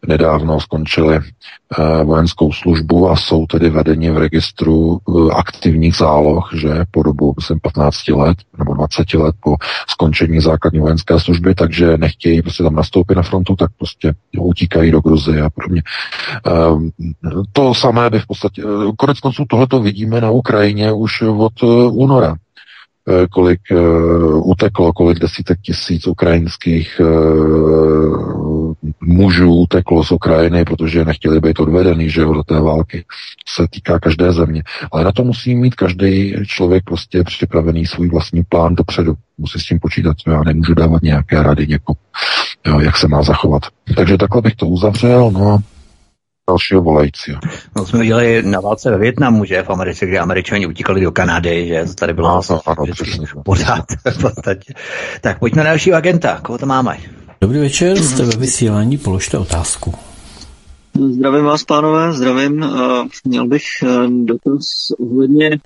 nedávno 0.08 0.60
skončili 0.60 1.16
eh, 1.18 2.04
vojenskou 2.04 2.52
službu 2.52 3.10
a 3.10 3.16
jsou 3.16 3.46
tedy 3.46 3.70
vedeni 3.70 4.12
v 4.12 4.18
registru 4.18 4.98
eh, 4.98 5.34
aktivních 5.34 5.96
záloh, 5.96 6.50
že 6.56 6.70
po 6.92 7.04
dobu, 7.04 7.34
myslím, 7.38 7.60
15 7.60 8.08
let 8.08 8.38
nebo 8.58 8.74
20 8.74 9.14
let 9.14 9.36
po 9.40 9.56
skončení 9.90 10.40
základní 10.40 10.80
vojenské 10.80 11.20
služby, 11.20 11.56
takže 11.56 11.98
nechtějí 11.98 12.42
prostě 12.42 12.64
tam 12.64 12.76
nastoupit 12.76 13.16
na 13.16 13.24
frontu, 13.24 13.56
tak 13.56 13.72
prostě 13.78 14.14
jo, 14.34 14.44
utíkají 14.44 14.92
do 14.92 15.02
Gruzie 15.02 15.42
a 15.42 15.50
podobně. 15.50 15.82
Eh, 16.48 17.42
to 17.52 17.74
samé 17.74 18.10
by 18.10 18.20
v 18.20 18.28
podstatě, 18.28 18.64
eh, 18.64 18.92
konec 18.98 19.20
konců 19.20 19.46
tohleto 19.50 19.80
vidíme 19.80 20.22
na 20.22 20.32
Ukrajině 20.32 20.92
už 20.92 21.22
od 21.22 21.54
eh, 21.64 21.66
února 21.92 22.36
kolik 23.32 23.60
uh, 23.72 24.50
uteklo, 24.50 24.94
kolik 24.94 25.20
desítek 25.20 25.60
tisíc 25.62 26.08
ukrajinských 26.08 27.02
uh, 27.04 28.74
mužů 29.02 29.54
uteklo 29.54 30.04
z 30.04 30.12
Ukrajiny, 30.12 30.66
protože 30.66 31.06
nechtěli 31.06 31.40
být 31.40 31.60
odvedený, 31.60 32.10
že 32.10 32.22
do 32.22 32.44
té 32.44 32.60
války. 32.60 33.06
Se 33.56 33.68
týká 33.70 34.00
každé 34.00 34.32
země. 34.32 34.64
Ale 34.92 35.04
na 35.04 35.12
to 35.12 35.24
musí 35.24 35.56
mít 35.56 35.76
každý 35.76 36.36
člověk 36.48 36.84
prostě 36.84 37.24
připravený 37.24 37.86
svůj 37.86 38.10
vlastní 38.10 38.44
plán 38.44 38.76
dopředu. 38.76 39.14
Musí 39.38 39.60
s 39.60 39.66
tím 39.66 39.80
počítat. 39.80 40.18
Já 40.28 40.44
nemůžu 40.44 40.74
dávat 40.74 41.02
nějaké 41.02 41.44
rady 41.44 41.68
někomu, 41.68 41.98
jak 42.82 42.98
se 42.98 43.08
má 43.08 43.22
zachovat. 43.24 43.64
Takže 43.96 44.18
takhle 44.18 44.42
bych 44.42 44.56
to 44.56 44.68
uzavřel. 44.68 45.32
No 45.32 45.60
dalšího 46.50 46.82
volajícího. 46.82 47.40
No 47.76 47.86
jsme 47.86 48.00
viděli 48.00 48.44
na 48.44 48.60
válce 48.60 48.92
ve 48.92 48.98
Větnamu, 48.98 49.46
že 49.46 49.64
v 49.64 49.70
Americe, 49.70 50.06
kde 50.06 50.20
američani 50.20 50.68
utíkali 50.68 51.02
do 51.02 51.12
Kanady, 51.12 51.68
že 51.68 51.86
to 51.86 51.94
tady 51.94 52.14
bylo 52.14 52.28
no, 52.28 52.42
no, 52.50 52.62
ano, 52.66 52.86
pořád 53.46 53.86
v 54.12 54.22
podstatě. 54.22 54.74
Tak 55.22 55.40
pojďme 55.40 55.64
na 55.64 55.70
dalšího 55.70 55.98
agenta, 55.98 56.40
koho 56.44 56.58
to 56.58 56.66
máme? 56.66 56.98
Dobrý 57.42 57.60
večer, 57.60 57.98
jste 57.98 58.24
ve 58.24 58.38
vysílání, 58.38 58.98
položte 58.98 59.38
otázku. 59.38 59.94
Zdravím 61.10 61.46
vás, 61.46 61.64
pánové, 61.64 62.14
zdravím. 62.14 62.66
Měl 63.26 63.48
bych 63.48 63.64
eh, 63.84 63.88
dotaz 64.10 64.64
ohledně, 65.00 65.60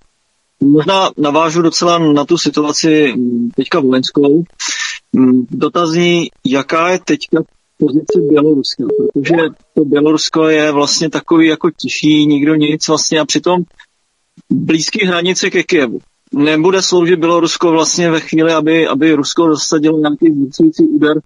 možná 0.64 1.10
navážu 1.18 1.62
docela 1.62 2.00
na 2.00 2.26
tu 2.26 2.38
situaci 2.38 3.14
hm, 3.14 3.50
teďka 3.56 3.80
vojenskou. 3.80 4.44
Hm, 5.16 5.46
dotazní, 5.52 6.28
jaká 6.46 6.90
je 6.90 7.00
teďka 7.00 7.42
pozice 7.82 8.20
Běloruska, 8.30 8.84
protože 8.98 9.36
to 9.74 9.86
Bělorusko 9.86 10.48
je 10.48 10.72
vlastně 10.72 11.10
takový 11.10 11.48
jako 11.48 11.70
tichý, 11.72 12.26
nikdo 12.26 12.56
nic 12.56 12.88
vlastně 12.88 13.20
a 13.20 13.26
přitom 13.26 13.64
blízký 14.50 15.06
hranice 15.06 15.50
ke 15.50 15.64
Kijevu. 15.64 16.00
Nebude 16.34 16.82
sloužit 16.82 17.20
Bělorusko 17.20 17.72
vlastně 17.72 18.12
ve 18.12 18.20
chvíli, 18.20 18.54
aby, 18.54 18.88
aby 18.88 19.14
Rusko 19.14 19.48
dosadilo 19.48 20.00
nějaký 20.00 20.34
zničující 20.34 20.88
úder 20.88 21.22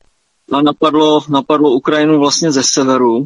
a 0.51 0.61
napadlo, 0.61 1.21
napadlo 1.29 1.71
Ukrajinu 1.71 2.19
vlastně 2.19 2.51
ze 2.51 2.63
severu 2.63 3.23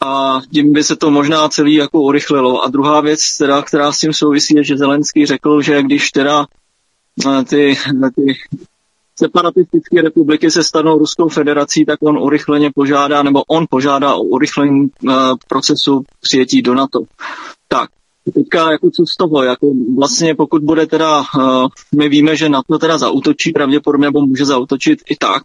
a 0.00 0.40
tím 0.52 0.72
by 0.72 0.84
se 0.84 0.96
to 0.96 1.10
možná 1.10 1.48
celý 1.48 1.74
jako 1.74 2.00
urychlilo. 2.00 2.64
A 2.64 2.68
druhá 2.68 3.00
věc, 3.00 3.20
teda, 3.38 3.62
která 3.62 3.92
s 3.92 3.98
tím 3.98 4.12
souvisí, 4.12 4.54
je, 4.56 4.64
že 4.64 4.76
Zelenský 4.76 5.26
řekl, 5.26 5.62
že 5.62 5.82
když 5.82 6.10
teda 6.10 6.46
eh, 7.26 7.44
ty, 7.44 7.76
ty 8.16 8.36
separatistické 9.18 10.02
republiky 10.02 10.50
se 10.50 10.62
stanou 10.62 10.98
Ruskou 10.98 11.28
federací, 11.28 11.84
tak 11.84 11.98
on 12.02 12.18
urychleně 12.18 12.70
požádá, 12.74 13.22
nebo 13.22 13.42
on 13.42 13.66
požádá 13.70 14.14
o 14.14 14.22
urychlení 14.22 14.80
uh, 14.80 15.12
procesu 15.48 16.02
přijetí 16.20 16.62
do 16.62 16.74
NATO. 16.74 17.00
Tak, 17.68 17.90
teďka 18.34 18.72
jako 18.72 18.90
co 18.90 19.04
z 19.06 19.16
toho, 19.16 19.42
jako 19.42 19.72
vlastně 19.96 20.34
pokud 20.34 20.62
bude 20.62 20.86
teda, 20.86 21.18
uh, 21.18 21.66
my 21.96 22.08
víme, 22.08 22.36
že 22.36 22.48
NATO 22.48 22.78
teda 22.78 22.98
zautočí 22.98 23.52
pravděpodobně, 23.52 24.06
nebo 24.06 24.26
může 24.26 24.44
zautočit 24.44 24.98
i 25.10 25.16
tak, 25.16 25.42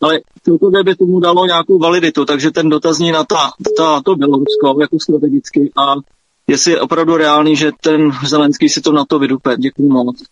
ale 0.00 0.20
celkově 0.42 0.84
by 0.84 0.94
tomu 0.94 1.20
dalo 1.20 1.46
nějakou 1.46 1.78
validitu, 1.78 2.24
takže 2.24 2.50
ten 2.50 2.68
dotazní 2.68 3.12
na 3.12 3.24
ta, 3.24 3.50
ta, 3.76 4.00
to 4.04 4.16
Bělorusko 4.16 4.80
jako 4.80 5.00
strategicky 5.00 5.72
a 5.76 5.94
jestli 6.48 6.72
je 6.72 6.80
opravdu 6.80 7.16
reálný, 7.16 7.56
že 7.56 7.70
ten 7.80 8.10
Zelenský 8.26 8.68
si 8.68 8.80
to 8.80 8.92
na 8.92 9.04
to 9.04 9.18
vydupe. 9.18 9.56
Děkuji 9.56 9.88
moc. 9.88 10.22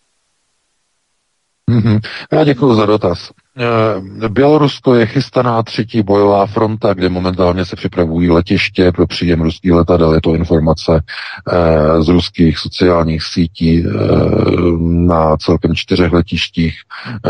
Mm-hmm. 1.71 1.99
Já 2.31 2.43
děkuji 2.43 2.75
za 2.75 2.85
dotaz. 2.85 3.31
Eh, 3.57 4.29
Bělorusko 4.29 4.95
je 4.95 5.05
chystaná 5.05 5.63
třetí 5.63 6.03
bojová 6.03 6.45
fronta, 6.45 6.93
kde 6.93 7.09
momentálně 7.09 7.65
se 7.65 7.75
připravují 7.75 8.29
letiště 8.29 8.91
pro 8.91 9.07
příjem 9.07 9.41
ruských 9.41 9.71
letadel. 9.71 10.13
Je 10.13 10.21
to 10.21 10.35
informace 10.35 11.03
eh, 11.51 12.03
z 12.03 12.07
ruských 12.07 12.57
sociálních 12.57 13.23
sítí 13.23 13.83
eh, 13.85 13.91
na 14.81 15.37
celkem 15.37 15.75
čtyřech 15.75 16.11
letištích 16.11 16.75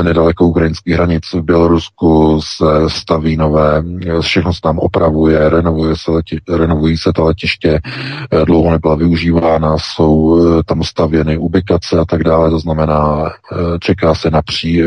nedaleko 0.01 0.45
ukrajinských 0.45 0.93
hranic. 0.93 1.23
V 1.33 1.41
Bělorusku 1.41 2.41
se 2.41 2.65
staví 2.87 3.37
nové, 3.37 3.83
všechno 4.21 4.53
se 4.53 4.61
tam 4.61 4.79
opravuje, 4.79 5.49
renovuje 5.49 5.95
se 5.97 6.11
leti, 6.11 6.39
renovují 6.49 6.97
se 6.97 7.13
ta 7.13 7.23
letiště, 7.23 7.79
dlouho 8.45 8.71
nebyla 8.71 8.95
využívána, 8.95 9.77
jsou 9.77 10.39
tam 10.63 10.83
stavěny 10.83 11.37
ubikace 11.37 11.99
a 11.99 12.05
tak 12.05 12.23
dále. 12.23 12.49
To 12.49 12.59
znamená, 12.59 13.31
čeká 13.79 14.15
se 14.15 14.29
na, 14.31 14.41
pří, 14.41 14.83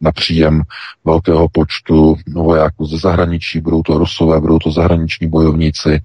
na 0.00 0.12
příjem 0.12 0.62
velkého 1.04 1.48
počtu 1.52 2.16
vojáků 2.34 2.86
ze 2.86 2.98
zahraničí, 2.98 3.60
budou 3.60 3.82
to 3.82 3.98
Rusové, 3.98 4.40
budou 4.40 4.58
to 4.58 4.70
zahraniční 4.70 5.28
bojovníci 5.28 6.00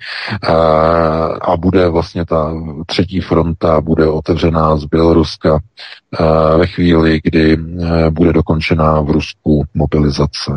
a 1.42 1.58
bude 1.58 1.90
vlastně 1.90 2.26
ta 2.26 2.54
třetí 2.86 3.22
fronta 3.22 3.82
bude 3.82 4.08
otevřená 4.08 4.78
z 4.78 4.86
Běloruska 4.86 5.60
ve 6.58 6.68
chvíli, 6.68 7.20
kdy 7.24 7.58
bude 8.10 8.34
dokončená 8.34 9.02
v 9.02 9.10
Rusku 9.10 9.64
mobilizace. 9.74 10.52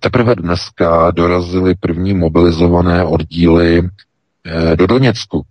Teprve 0.00 0.34
dneska 0.34 1.10
dorazily 1.10 1.74
první 1.74 2.14
mobilizované 2.14 3.04
oddíly 3.04 3.78
e, 3.78 4.76
do 4.76 4.86
Doněcku, 4.86 5.42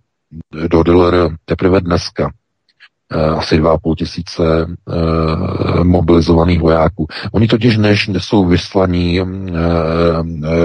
do 0.68 0.82
DLR 0.82 1.36
teprve 1.44 1.80
dneska. 1.80 2.30
Eh, 3.12 3.18
asi 3.18 3.60
2,5 3.60 3.94
tisíce 3.94 4.66
uh, 4.66 5.84
mobilizovaných 5.84 6.60
vojáků. 6.60 7.06
Oni 7.32 7.48
totiž 7.48 7.76
než 7.76 8.10
jsou 8.18 8.44
vyslaní 8.44 9.20
uh, 9.20 9.28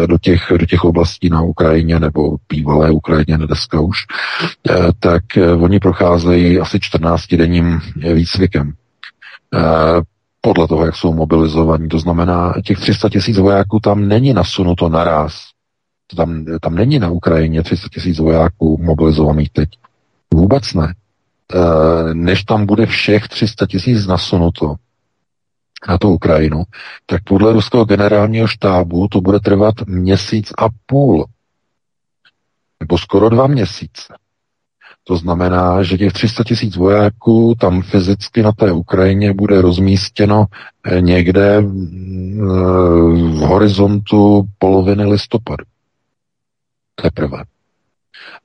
do, 0.06 0.18
těch, 0.18 0.52
do 0.60 0.66
těch 0.66 0.84
oblastí 0.84 1.30
na 1.30 1.42
Ukrajině 1.42 2.00
nebo 2.00 2.38
bývalé 2.50 2.92
Ukrajině 2.92 3.38
dneska 3.38 3.80
už, 3.80 3.98
tak 5.00 5.24
oni 5.60 5.80
procházejí 5.80 6.60
asi 6.60 6.78
14-denním 6.78 7.80
výcvikem. 8.14 8.74
podle 10.42 10.68
toho, 10.68 10.86
jak 10.86 10.96
jsou 10.96 11.14
mobilizovaní. 11.14 11.90
To 11.90 12.00
znamená, 12.00 12.54
těch 12.66 12.80
300 12.80 13.10
tisíc 13.10 13.38
vojáků 13.38 13.80
tam 13.80 14.08
není 14.08 14.34
nasunuto 14.34 14.90
naraz. 14.90 15.34
Tam, 16.16 16.46
tam 16.62 16.76
není 16.76 17.00
na 17.00 17.10
Ukrajině 17.10 17.64
300 17.64 17.88
tisíc 17.94 18.20
vojáků 18.20 18.78
mobilizovaných 18.82 19.50
teď. 19.50 19.70
Vůbec 20.34 20.74
ne. 20.74 20.94
E, 21.54 22.14
než 22.14 22.44
tam 22.44 22.66
bude 22.66 22.86
všech 22.86 23.28
300 23.28 23.68
tisíc 23.68 24.08
nasunuto 24.08 24.76
na 25.88 25.98
tu 25.98 26.10
Ukrajinu, 26.10 26.64
tak 27.06 27.24
podle 27.24 27.54
ruského 27.54 27.86
generálního 27.86 28.48
štábu 28.48 29.08
to 29.08 29.22
bude 29.22 29.40
trvat 29.40 29.76
měsíc 29.88 30.54
a 30.58 30.66
půl. 30.86 31.26
Nebo 32.80 32.98
skoro 32.98 33.30
dva 33.30 33.48
měsíce. 33.48 34.14
To 35.04 35.18
znamená, 35.18 35.84
že 35.84 35.98
těch 35.98 36.14
300 36.14 36.44
tisíc 36.44 36.76
vojáků 36.76 37.56
tam 37.60 37.82
fyzicky 37.82 38.42
na 38.42 38.52
té 38.52 38.72
Ukrajině 38.72 39.34
bude 39.34 39.62
rozmístěno 39.62 40.46
eh, 40.86 41.02
někde 41.02 41.58
eh, 41.58 41.62
v 41.62 43.40
horizontu 43.40 44.44
poloviny 44.58 45.06
listopadu. 45.06 45.66
Teprve. 46.96 47.44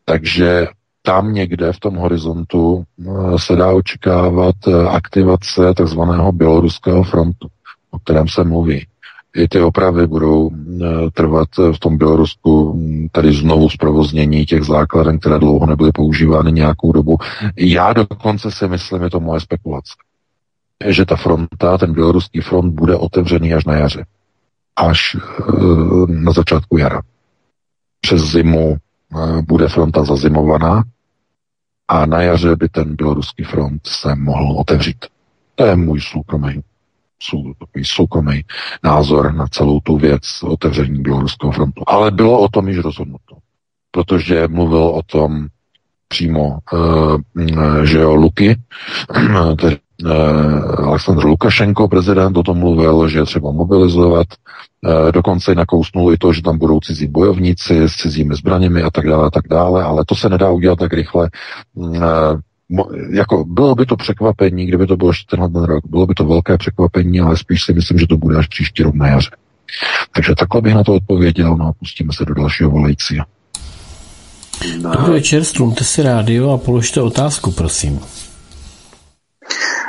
Takže 0.04 0.66
tam 1.06 1.32
někde 1.32 1.72
v 1.72 1.80
tom 1.80 1.96
horizontu 1.96 2.84
eh, 3.00 3.38
se 3.38 3.56
dá 3.56 3.70
očekávat 3.72 4.54
aktivace 4.90 5.74
takzvaného 5.74 6.32
běloruského 6.32 7.02
frontu, 7.02 7.48
o 7.90 7.98
kterém 7.98 8.28
se 8.28 8.44
mluví 8.44 8.86
i 9.36 9.48
ty 9.48 9.60
opravy 9.60 10.06
budou 10.06 10.50
eh, 10.50 11.10
trvat 11.14 11.48
v 11.72 11.78
tom 11.78 11.98
Bělorusku 11.98 12.72
hm, 12.72 13.08
tady 13.12 13.32
znovu 13.32 13.68
zprovoznění 13.68 14.46
těch 14.46 14.62
základen, 14.62 15.18
které 15.18 15.38
dlouho 15.38 15.66
nebyly 15.66 15.92
používány 15.92 16.52
nějakou 16.52 16.92
dobu. 16.92 17.18
Já 17.56 17.92
dokonce 17.92 18.50
si 18.50 18.68
myslím, 18.68 19.02
je 19.02 19.10
to 19.10 19.20
moje 19.20 19.40
spekulace, 19.40 19.92
že 20.86 21.04
ta 21.04 21.16
fronta, 21.16 21.78
ten 21.78 21.92
běloruský 21.92 22.40
front 22.40 22.74
bude 22.74 22.96
otevřený 22.96 23.54
až 23.54 23.64
na 23.64 23.74
jaře. 23.74 24.04
Až 24.76 25.16
eh, 25.16 25.52
na 26.08 26.32
začátku 26.32 26.78
jara. 26.78 27.00
Přes 28.00 28.22
zimu 28.22 28.76
eh, 28.76 29.42
bude 29.42 29.68
fronta 29.68 30.04
zazimovaná 30.04 30.82
a 31.88 32.06
na 32.06 32.22
jaře 32.22 32.56
by 32.56 32.68
ten 32.68 32.96
běloruský 32.96 33.44
front 33.44 33.86
se 33.86 34.14
mohl 34.14 34.52
otevřít. 34.52 35.06
To 35.54 35.66
je 35.66 35.76
můj 35.76 36.00
soukromý 36.00 36.62
sou, 37.22 37.54
takový 37.58 37.84
soukromý 37.84 38.44
názor 38.84 39.34
na 39.34 39.46
celou 39.46 39.80
tu 39.80 39.96
věc 39.96 40.42
otevření 40.42 41.02
Běloruského 41.02 41.52
frontu. 41.52 41.82
Ale 41.86 42.10
bylo 42.10 42.40
o 42.40 42.48
tom 42.48 42.68
již 42.68 42.78
rozhodnuto, 42.78 43.36
protože 43.90 44.48
mluvil 44.48 44.84
o 44.84 45.02
tom 45.02 45.46
přímo, 46.08 46.58
uh, 46.72 47.20
že 47.84 47.98
jo, 47.98 48.14
Luky, 48.14 48.56
Aleksandr 50.78 51.24
Lukašenko, 51.24 51.88
prezident, 51.88 52.36
o 52.36 52.42
tom 52.42 52.58
mluvil, 52.58 53.08
že 53.08 53.18
je 53.18 53.24
třeba 53.24 53.52
mobilizovat, 53.52 54.26
uh, 54.86 55.12
dokonce 55.12 55.54
nakousnul 55.54 56.12
i 56.12 56.18
to, 56.18 56.32
že 56.32 56.42
tam 56.42 56.58
budou 56.58 56.80
cizí 56.80 57.06
bojovníci 57.06 57.82
s 57.82 57.96
cizími 57.96 58.34
zbraněmi 58.34 58.82
a 58.82 58.90
tak 58.90 59.08
dále, 59.08 59.26
a 59.26 59.30
tak 59.30 59.48
dále, 59.48 59.84
ale 59.84 60.04
to 60.04 60.14
se 60.14 60.28
nedá 60.28 60.50
udělat 60.50 60.78
tak 60.78 60.92
rychle. 60.92 61.30
Uh, 61.74 61.96
jako 63.10 63.44
bylo 63.44 63.74
by 63.74 63.86
to 63.86 63.96
překvapení, 63.96 64.66
kdyby 64.66 64.86
to 64.86 64.96
bylo 64.96 65.10
ještě 65.10 65.26
tenhle 65.30 65.48
ten 65.48 65.62
rok, 65.62 65.84
bylo 65.86 66.06
by 66.06 66.14
to 66.14 66.24
velké 66.24 66.58
překvapení, 66.58 67.20
ale 67.20 67.36
spíš 67.36 67.64
si 67.64 67.72
myslím, 67.72 67.98
že 67.98 68.06
to 68.06 68.16
bude 68.16 68.36
až 68.36 68.46
příští 68.46 68.82
rok 68.82 68.94
na 68.94 69.08
jaře. 69.08 69.30
Takže 70.14 70.34
takhle 70.34 70.60
bych 70.60 70.74
na 70.74 70.84
to 70.84 70.94
odpověděl, 70.94 71.56
no 71.56 71.66
a 71.66 71.72
pustíme 71.72 72.12
se 72.12 72.24
do 72.24 72.34
dalšího 72.34 72.70
volajícího. 72.70 73.24
Dobrý 74.82 75.12
večer, 75.12 75.44
strumte 75.44 75.84
si 75.84 76.02
rádio 76.02 76.50
a 76.50 76.58
položte 76.58 77.00
otázku, 77.00 77.52
prosím. 77.52 78.00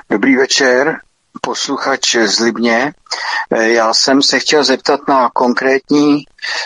Dobrý 0.09 0.35
večer, 0.35 0.99
posluchač 1.41 2.15
z 2.15 2.39
Libně. 2.39 2.93
Eh, 3.51 3.69
já 3.69 3.93
jsem 3.93 4.21
se 4.21 4.39
chtěl 4.39 4.63
zeptat 4.63 4.99
na 5.07 5.29
konkrétní 5.33 6.23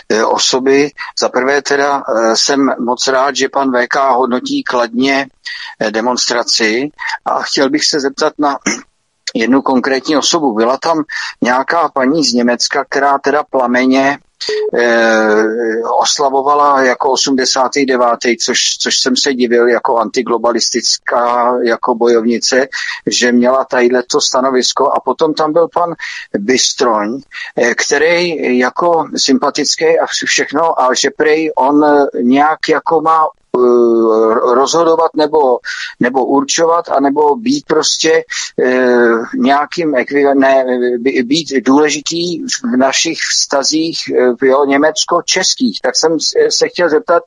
eh, 0.10 0.24
osoby. 0.24 0.92
Za 1.20 1.30
prvé 1.30 1.62
teda 1.62 2.04
eh, 2.04 2.36
jsem 2.36 2.76
moc 2.80 3.08
rád, 3.08 3.36
že 3.36 3.50
pan 3.50 3.72
VK 3.72 3.96
hodnotí 3.96 4.64
kladně 4.64 5.28
demonstraci 5.90 6.92
a 7.26 7.42
chtěl 7.42 7.70
bych 7.70 7.86
se 7.86 8.00
zeptat 8.00 8.34
na 8.40 8.58
jednu 9.36 9.62
konkrétní 9.62 10.18
osobu. 10.18 10.54
Byla 10.54 10.78
tam 10.78 11.04
nějaká 11.42 11.90
paní 11.90 12.24
z 12.24 12.34
Německa, 12.34 12.86
která 12.90 13.18
teda 13.18 13.44
plameně 13.44 14.20
oslavovala 16.00 16.82
jako 16.82 17.12
89., 17.12 18.20
což, 18.46 18.78
což 18.80 19.00
jsem 19.00 19.16
se 19.16 19.34
divil 19.34 19.68
jako 19.68 19.98
antiglobalistická 19.98 21.54
jako 21.64 21.96
bojovnice, 21.96 22.68
že 23.08 23.32
měla 23.32 23.66
tadyhle 23.66 24.04
to 24.04 24.22
stanovisko 24.22 24.92
a 24.92 25.00
potom 25.00 25.34
tam 25.34 25.54
byl 25.54 25.68
pan 25.74 25.94
Bystroň, 26.38 27.22
eh, 27.56 27.76
který 27.76 28.58
jako 28.60 29.06
sympatický 29.18 30.00
a 30.00 30.06
všechno, 30.26 30.82
a 30.82 30.94
že 30.94 31.10
prej 31.18 31.52
on 31.56 31.86
nějak 32.22 32.60
jako 32.70 33.02
má 33.02 33.28
Eh, 33.38 33.41
rozhodovat 34.54 35.12
nebo, 35.16 35.60
nebo 36.00 36.26
určovat, 36.26 36.90
anebo 36.90 37.36
být 37.36 37.66
prostě 37.68 38.24
e, 38.64 38.88
nějakým 39.36 39.96
ne, 40.34 40.66
být 41.24 41.54
důležitý 41.66 42.40
v 42.44 42.78
našich 42.78 43.18
vztazích 43.20 44.00
eh, 44.10 44.48
jo, 44.48 44.66
německo-českých. 44.66 45.80
Tak 45.82 45.98
jsem 45.98 46.18
se 46.50 46.68
chtěl 46.68 46.90
zeptat, 46.90 47.24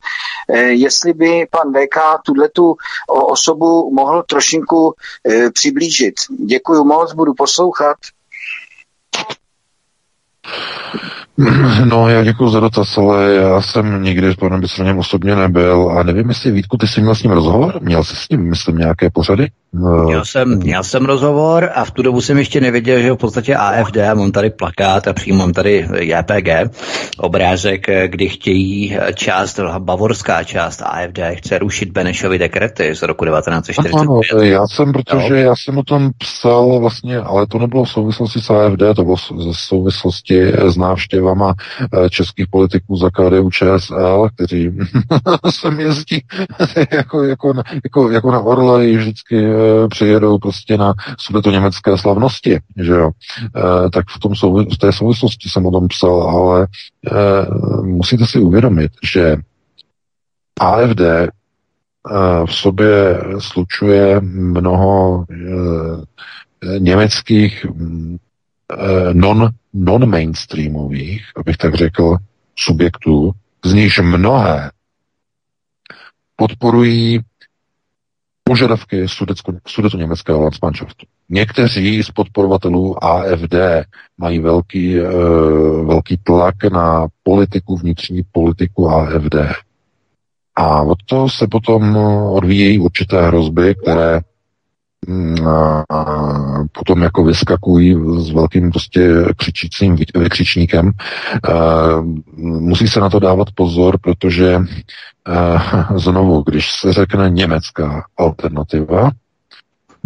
e, 0.49 0.63
jestli 0.63 1.13
by 1.13 1.47
pan 1.51 1.73
VK 1.73 1.99
tu 2.25 2.77
osobu 3.09 3.91
mohl 3.95 4.23
trošinku 4.23 4.95
e, 5.29 5.51
přiblížit. 5.51 6.15
Děkuji 6.47 6.85
moc, 6.85 7.13
budu 7.13 7.35
poslouchat. 7.35 7.97
No, 11.85 12.09
já 12.09 12.25
děkuji 12.25 12.49
za 12.49 12.61
dotaz, 12.61 12.99
ale 12.99 13.35
já 13.35 13.61
jsem 13.61 14.03
nikdy 14.03 14.33
s 14.33 14.37
panem 14.37 14.61
Bysroněm 14.61 14.99
osobně 14.99 15.37
nebyl 15.37 15.91
a 15.99 16.03
nevím, 16.03 16.29
jestli 16.29 16.51
Vítku, 16.51 16.77
ty 16.77 16.87
jsi 16.87 17.01
měl 17.01 17.15
s 17.15 17.23
ním 17.23 17.33
rozhovor? 17.33 17.79
Měl 17.83 18.05
jsi 18.05 18.17
s 18.17 18.29
ním, 18.29 18.51
myslím, 18.51 18.79
nějaké 18.79 19.11
pořady? 19.11 19.49
No. 19.73 20.05
Měl 20.05 20.25
jsem, 20.25 20.59
měl 20.59 20.83
jsem 20.83 21.05
rozhovor 21.05 21.71
a 21.75 21.85
v 21.85 21.91
tu 21.91 22.03
dobu 22.03 22.21
jsem 22.21 22.39
ještě 22.39 22.61
nevěděl, 22.61 23.01
že 23.01 23.13
v 23.13 23.17
podstatě 23.17 23.57
AFD, 23.57 23.97
mám 24.15 24.33
tady 24.33 24.51
plakát 24.51 25.09
a 25.09 25.13
přímo 25.13 25.39
mám 25.39 25.53
tady 25.53 25.89
JPG, 26.01 26.49
obrázek, 27.19 27.87
kdy 28.07 28.29
chtějí 28.29 28.99
část, 29.15 29.61
bavorská 29.79 30.45
část 30.45 30.83
AFD 30.83 31.19
chce 31.35 31.59
rušit 31.59 31.93
Benešovy 31.93 32.39
dekrety 32.39 32.95
z 32.95 33.03
roku 33.03 33.25
1945. 33.25 34.01
Ano, 34.01 34.21
já 34.43 34.67
jsem, 34.67 34.93
protože 34.93 35.35
no. 35.35 35.37
já 35.37 35.55
jsem 35.57 35.79
o 35.79 35.83
tom 35.83 36.11
psal 36.19 36.81
vlastně, 36.81 37.19
ale 37.19 37.47
to 37.47 37.59
nebylo 37.59 37.85
v 37.85 37.91
souvislosti 37.91 38.41
s 38.41 38.51
AFD, 38.51 38.83
to 38.97 39.05
bylo 39.05 39.17
v 39.17 39.23
souvislosti 39.53 40.53
s 40.53 40.77
návštěvama 41.25 41.55
eh, 41.93 42.11
českých 42.11 42.47
politiků 42.49 42.97
za 42.97 43.11
KDU 43.11 43.51
ČSL, 43.51 44.29
kteří 44.35 44.73
sem 45.51 45.81
jezdí 45.81 46.23
jako, 46.93 47.23
jako, 47.23 47.55
jako, 47.85 48.11
jako 48.11 48.31
na 48.31 48.41
Orle 48.41 48.87
vždycky 48.87 49.47
eh, 49.47 49.89
přijedou 49.89 50.39
prostě 50.39 50.79
na 50.79 50.95
sudeto 51.19 51.51
německé 51.51 51.99
slavnosti, 51.99 52.61
že 52.77 52.93
jo. 52.93 53.11
E, 53.57 53.91
tak 53.91 54.05
v, 54.09 54.19
tom 54.19 54.33
souvi- 54.33 54.75
v 54.75 54.79
té 54.79 54.93
souvislosti 54.93 55.49
jsem 55.49 55.67
o 55.67 55.71
tom 55.71 55.89
psal, 55.89 56.23
ale 56.23 56.67
musíte 57.83 58.27
si 58.27 58.39
uvědomit, 58.39 58.93
že 59.13 59.37
AFD 60.61 61.01
v 62.47 62.55
sobě 62.55 63.21
slučuje 63.39 64.21
mnoho 64.21 65.25
německých 66.79 67.65
e, 67.65 67.69
non, 69.13 69.51
non-mainstreamových, 69.75 71.23
abych 71.37 71.57
tak 71.57 71.75
řekl, 71.75 72.17
subjektů, 72.57 73.33
z 73.65 73.73
nichž 73.73 73.99
mnohé 73.99 74.71
podporují 76.37 77.21
požadavky 78.45 79.07
sudecko-německého 79.67 80.43
Landsmannschaftu. 80.43 81.07
Někteří 81.29 82.03
z 82.03 82.11
podporovatelů 82.11 83.05
AFD 83.05 83.55
mají 84.19 84.39
velký, 84.39 84.99
e, 84.99 85.09
velký 85.85 86.17
tlak 86.23 86.65
na 86.73 87.07
politiku, 87.23 87.77
vnitřní 87.77 88.23
politiku 88.33 88.91
AFD. 88.91 89.35
A 90.57 90.83
od 90.83 90.99
toho 91.07 91.31
se 91.31 91.47
potom 91.47 91.97
odvíjejí 92.31 92.79
určité 92.79 93.27
hrozby, 93.27 93.75
které 93.83 94.21
a 95.47 95.85
potom 96.73 97.03
jako 97.03 97.25
vyskakují 97.25 97.97
s 98.19 98.31
velkým 98.31 98.71
prostě 98.71 99.25
křičícím 99.37 99.97
vykřičníkem. 100.15 100.91
Musí 102.37 102.89
se 102.89 103.01
na 103.01 103.11
to 103.11 103.19
dávat 103.19 103.49
pozor, 103.55 103.99
protože 104.01 104.59
znovu, 105.97 106.43
když 106.47 106.73
se 106.81 106.93
řekne 106.93 107.31
německá 107.31 108.05
alternativa, 108.19 109.11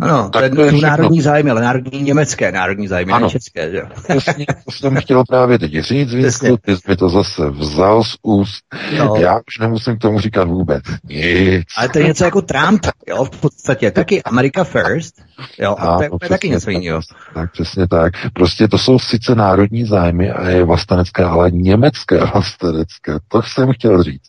Ano, 0.00 0.30
tak 0.30 0.54
to 0.54 0.64
je 0.64 0.72
národní 0.72 1.20
zájmy, 1.20 1.50
ale 1.50 1.60
národní 1.60 2.02
německé, 2.02 2.52
národní 2.52 2.88
zájmy, 2.88 3.12
ano. 3.12 3.26
ne 3.26 3.30
české. 3.30 3.70
Že? 3.70 3.82
Přesně, 4.18 4.46
to 4.46 4.70
jsem 4.70 4.96
chtěl 4.96 5.24
právě 5.28 5.58
teď 5.58 5.72
říct, 5.72 6.14
Vícku, 6.14 6.56
ty 6.56 6.76
jsi 6.76 6.82
mi 6.88 6.96
to 6.96 7.08
zase 7.08 7.50
vzal 7.50 8.04
z 8.04 8.16
úst. 8.22 8.64
No. 8.98 9.16
Já 9.16 9.34
už 9.36 9.58
nemusím 9.60 9.96
k 9.96 10.00
tomu 10.00 10.20
říkat 10.20 10.48
vůbec 10.48 10.82
nic. 11.04 11.64
Ale 11.76 11.88
to 11.88 11.98
je 11.98 12.04
něco 12.04 12.24
jako 12.24 12.42
Trump, 12.42 12.86
jo, 13.08 13.24
v 13.24 13.30
podstatě, 13.30 13.90
taky 13.90 14.22
America 14.22 14.64
first, 14.64 15.14
jo, 15.58 15.76
a, 15.78 15.96
to 15.96 16.02
je 16.02 16.10
přesně, 16.18 16.28
taky 16.28 16.48
něco 16.48 16.70
jiného. 16.70 17.00
Tak, 17.34 17.52
přesně 17.52 17.88
tak. 17.88 18.12
Prostě 18.32 18.68
to 18.68 18.78
jsou 18.78 18.98
sice 18.98 19.34
národní 19.34 19.84
zájmy 19.84 20.30
a 20.30 20.48
je 20.48 20.64
vlastenecké, 20.64 21.24
ale 21.24 21.50
německé 21.50 22.18
vlastenecké, 22.24 23.18
to 23.28 23.42
jsem 23.42 23.72
chtěl 23.72 24.02
říct. 24.02 24.27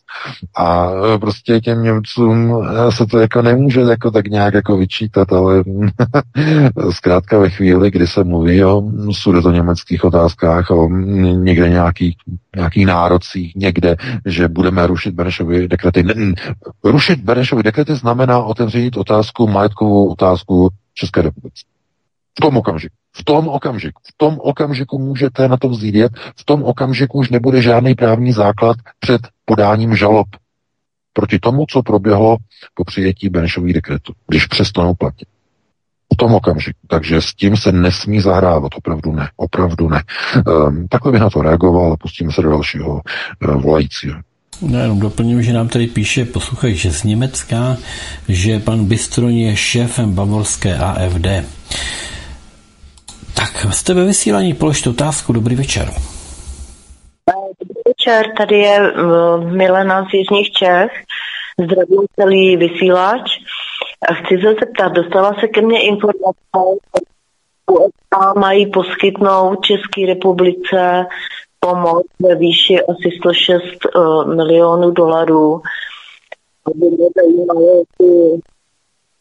A 0.56 0.90
e, 1.14 1.18
prostě 1.18 1.60
těm 1.60 1.82
Němcům 1.82 2.64
e, 2.64 2.92
se 2.92 3.06
to 3.06 3.18
jako 3.18 3.42
nemůže 3.42 3.80
jako 3.80 4.10
tak 4.10 4.26
nějak 4.26 4.54
jako 4.54 4.76
vyčítat, 4.76 5.32
ale 5.32 5.64
zkrátka 6.90 7.38
ve 7.38 7.50
chvíli, 7.50 7.90
kdy 7.90 8.06
se 8.06 8.24
mluví 8.24 8.64
o 8.64 8.82
německých 9.50 10.04
otázkách, 10.04 10.70
o 10.70 10.88
někde 10.88 11.68
nějakých, 11.68 12.16
nějakých 12.56 12.86
nárocích, 12.86 13.54
někde, 13.56 13.96
že 14.26 14.48
budeme 14.48 14.86
rušit 14.86 15.14
Benešovy 15.14 15.68
dekrety. 15.68 16.04
Rušit 16.84 17.20
Benešovy 17.20 17.62
dekrety 17.62 17.94
znamená 17.94 18.38
otevřít 18.38 18.96
otázku, 18.96 19.46
majetkovou 19.46 20.08
otázku 20.08 20.68
České 20.94 21.22
republice. 21.22 21.62
V 22.40 22.42
tom 22.42 22.56
okamžiku. 22.56 22.94
V 23.12 23.24
tom 23.24 23.48
okamžiku. 23.48 24.02
V 24.04 24.12
tom 24.16 24.38
okamžiku 24.40 24.98
můžete 24.98 25.48
na 25.48 25.56
to 25.56 25.68
vzít. 25.68 25.96
V 26.36 26.44
tom 26.44 26.62
okamžiku 26.62 27.18
už 27.18 27.30
nebude 27.30 27.62
žádný 27.62 27.94
právní 27.94 28.32
základ 28.32 28.76
před 29.00 29.20
podáním 29.44 29.96
žalob 29.96 30.26
proti 31.12 31.38
tomu, 31.38 31.64
co 31.68 31.82
proběhlo 31.82 32.36
po 32.74 32.84
přijetí 32.84 33.28
Benešových 33.28 33.74
dekretů, 33.74 34.12
když 34.28 34.46
přestanou 34.46 34.94
platit. 34.94 35.28
V 36.14 36.16
tom 36.16 36.34
okamžiku. 36.34 36.78
Takže 36.88 37.20
s 37.20 37.34
tím 37.34 37.56
se 37.56 37.72
nesmí 37.72 38.20
zahrávat. 38.20 38.72
Opravdu 38.76 39.12
ne. 39.12 39.28
Opravdu 39.36 39.88
ne. 39.88 40.02
Um, 40.46 40.88
takhle 40.88 41.12
bych 41.12 41.20
na 41.20 41.30
to 41.30 41.42
reagoval 41.42 41.92
a 41.92 41.96
pustíme 41.96 42.32
se 42.32 42.42
do 42.42 42.50
dalšího 42.50 43.00
uh, 43.48 43.62
volajícího. 43.62 44.20
Já 44.68 44.80
jenom 44.80 45.00
doplním, 45.00 45.42
že 45.42 45.52
nám 45.52 45.68
tady 45.68 45.86
píše 45.86 46.24
posluchač 46.24 46.86
z 46.86 47.04
Německa, 47.04 47.76
že 48.28 48.58
pan 48.58 48.84
Bystron 48.84 49.30
je 49.30 49.56
šéfem 49.56 50.14
bavorské 50.14 50.78
AFD. 50.78 51.26
Tak, 53.40 53.72
jste 53.74 53.94
ve 53.94 54.04
vysílání, 54.04 54.54
položte 54.54 54.90
otázku. 54.90 55.32
Dobrý 55.32 55.54
večer. 55.56 55.88
Dobrý 57.60 57.82
večer, 57.86 58.34
tady 58.36 58.58
je 58.58 58.92
uh, 58.92 59.52
Milena 59.52 60.04
z 60.04 60.14
Jižních 60.14 60.50
Čech. 60.50 60.90
Zdravím 61.64 62.06
celý 62.20 62.56
vysílač. 62.56 63.22
A 64.08 64.14
chci 64.14 64.38
se 64.42 64.54
zeptat, 64.60 64.88
dostala 64.88 65.34
se 65.40 65.48
ke 65.48 65.62
mně 65.62 65.82
informace, 65.82 66.80
USA 67.70 68.32
mají 68.36 68.70
poskytnout 68.70 69.64
České 69.64 70.06
republice 70.06 71.06
pomoc 71.60 72.06
ve 72.18 72.34
výši 72.34 72.80
asi 72.82 73.10
106 73.20 73.62
uh, 73.62 73.70
eh, 73.96 74.34
milionů 74.34 74.90
dolarů. 74.90 75.62
By 76.74 76.86
mě 76.86 77.06
zajímalo, 77.16 77.60
jestli 77.60 78.40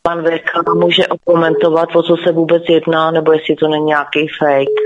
pan 0.02 0.24
VK 0.24 0.74
může 0.76 1.08
okomentovat, 1.08 1.96
o 1.96 2.04
co 2.04 2.16
se 2.24 2.32
vůbec 2.32 2.64
jedná, 2.70 3.12
nebo 3.12 3.32
jestli 3.34 3.56
to 3.56 3.68
není 3.68 3.86
nějaký 3.86 4.28
fake. 4.40 4.80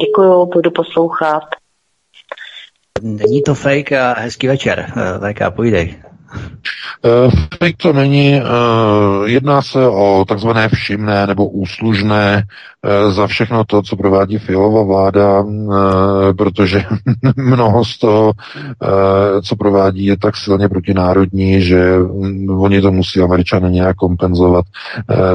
Děkuju, 0.00 0.46
budu 0.46 0.70
poslouchat. 0.70 1.42
Není 3.02 3.42
to 3.42 3.54
fake 3.54 3.92
a 3.92 4.14
hezký 4.18 4.48
večer. 4.48 4.86
Eh, 4.96 5.32
VK, 5.32 5.54
půjdej. 5.56 6.02
Fake 7.58 7.76
to 7.76 7.92
není. 7.92 8.40
Uh, 8.40 9.26
jedná 9.28 9.62
se 9.62 9.88
o 9.88 10.24
takzvané 10.28 10.68
všimné 10.68 11.26
nebo 11.26 11.48
úslužné 11.48 12.42
uh, 12.44 13.12
za 13.12 13.26
všechno 13.26 13.64
to, 13.64 13.82
co 13.82 13.96
provádí 13.96 14.38
Fialová 14.38 14.82
vláda, 14.82 15.44
protože 16.38 16.84
mnoho 17.36 17.84
z 17.84 17.98
toho, 17.98 18.32
co 19.42 19.56
provádí, 19.56 20.04
je 20.04 20.16
tak 20.16 20.36
silně 20.36 20.68
protinárodní, 20.68 21.60
že 21.62 21.98
mm, 21.98 22.60
oni 22.60 22.80
to 22.80 22.92
musí 22.92 23.20
američané 23.20 23.70
nějak 23.70 23.96
kompenzovat, 23.96 24.64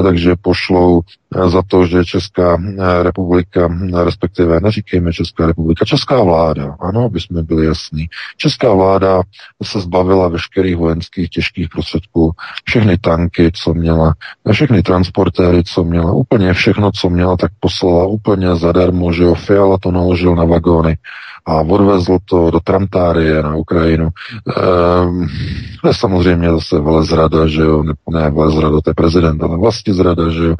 takže 0.02 0.34
pošlou 0.42 1.00
za 1.46 1.62
to, 1.68 1.86
že 1.86 2.04
Česká 2.04 2.56
republika, 3.02 3.78
respektive 4.04 4.60
neříkejme 4.60 5.12
Česká 5.12 5.46
republika, 5.46 5.84
Česká 5.84 6.22
vláda, 6.22 6.76
ano, 6.80 7.04
aby 7.04 7.20
jsme 7.20 7.42
byli 7.42 7.66
jasní, 7.66 8.06
Česká 8.36 8.72
vláda 8.72 9.22
se 9.62 9.80
zbavila 9.80 10.28
veškerých 10.28 10.76
vojenských 10.76 10.91
těžkých 11.30 11.68
prostředků, 11.68 12.32
všechny 12.64 12.98
tanky, 12.98 13.50
co 13.54 13.74
měla, 13.74 14.14
všechny 14.52 14.82
transportéry, 14.82 15.64
co 15.64 15.84
měla, 15.84 16.12
úplně 16.12 16.52
všechno, 16.52 16.90
co 16.92 17.10
měla, 17.10 17.36
tak 17.36 17.52
poslala 17.60 18.06
úplně 18.06 18.56
zadarmo, 18.56 19.12
že 19.12 19.22
jo, 19.22 19.34
Fiala 19.34 19.78
to 19.78 19.90
naložil 19.90 20.34
na 20.34 20.44
vagóny 20.44 20.96
a 21.46 21.60
odvezl 21.60 22.18
to 22.24 22.50
do 22.50 22.60
Tramtárie 22.60 23.42
na 23.42 23.56
Ukrajinu. 23.56 24.08
Ehm, 24.56 25.28
je 25.86 25.94
samozřejmě 25.94 26.50
zase 26.50 26.80
velezrada, 26.80 27.46
že 27.46 27.62
jo, 27.62 27.82
ne, 27.82 27.92
ne 28.10 28.30
velezrada, 28.30 28.80
to 28.80 28.90
je 28.90 28.94
prezident, 28.94 29.42
ale 29.42 29.58
vlastně 29.58 29.94
zrada, 29.94 30.30
že 30.30 30.44
jo, 30.44 30.54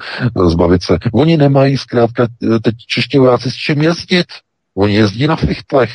zbavit 0.49 0.83
se. 0.83 0.99
Oni 1.13 1.37
nemají 1.37 1.79
zkrátka 1.79 2.27
teď 2.63 2.75
čeští 2.87 3.19
vojáci 3.19 3.51
s 3.51 3.55
čím 3.55 3.83
jezdit. 3.83 4.27
Oni 4.75 4.95
jezdí 4.95 5.27
na 5.27 5.37
fichtlech 5.37 5.93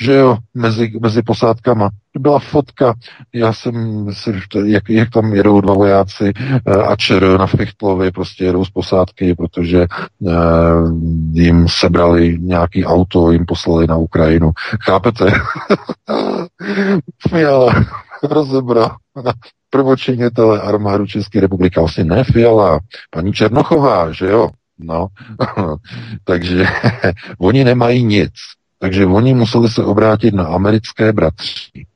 že 0.00 0.14
jo, 0.14 0.36
mezi, 0.54 0.92
mezi 1.00 1.22
posádkama. 1.22 1.90
Byla 2.18 2.38
fotka, 2.38 2.94
já 3.34 3.52
jsem 3.52 4.06
si, 4.12 4.40
jak, 4.64 4.90
jak 4.90 5.10
tam 5.10 5.34
jedou 5.34 5.60
dva 5.60 5.74
vojáci 5.74 6.32
eh, 6.36 6.74
a 6.74 6.96
čer 6.96 7.38
na 7.38 7.46
Fichtlovi, 7.46 8.10
prostě 8.10 8.44
jedou 8.44 8.64
z 8.64 8.70
posádky, 8.70 9.34
protože 9.34 9.86
uh, 10.18 10.32
jim 11.32 11.66
sebrali 11.68 12.38
nějaký 12.40 12.84
auto, 12.84 13.30
jim 13.30 13.46
poslali 13.46 13.86
na 13.86 13.96
Ukrajinu. 13.96 14.50
Chápete? 14.80 15.24
Fiala 17.28 17.74
rozebral 18.22 18.96
prvočinitele 19.70 20.60
armádu 20.60 21.06
České 21.06 21.40
republiky, 21.40 21.80
vlastně 21.80 22.04
ne 22.04 22.24
Fiala, 22.24 22.80
paní 23.10 23.32
Černochová, 23.32 24.12
že 24.12 24.26
jo? 24.26 24.48
No, 24.78 25.06
takže 26.24 26.66
oni 27.38 27.64
nemají 27.64 28.04
nic. 28.04 28.32
Takže 28.80 29.06
oni 29.06 29.34
museli 29.34 29.68
se 29.68 29.84
obrátit 29.84 30.34
na 30.34 30.44
americké 30.44 31.12
bratři, 31.12 31.86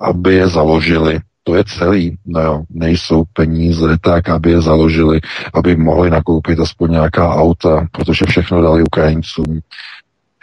aby 0.00 0.34
je 0.34 0.48
založili. 0.48 1.20
To 1.44 1.54
je 1.54 1.64
celý. 1.64 2.18
No 2.26 2.40
jo, 2.40 2.62
nejsou 2.70 3.24
peníze 3.32 3.96
tak, 4.00 4.28
aby 4.28 4.50
je 4.50 4.60
založili, 4.60 5.20
aby 5.54 5.76
mohli 5.76 6.10
nakoupit 6.10 6.60
aspoň 6.60 6.90
nějaká 6.90 7.34
auta, 7.34 7.86
protože 7.92 8.24
všechno 8.28 8.62
dali 8.62 8.82
Ukrajincům. 8.82 9.60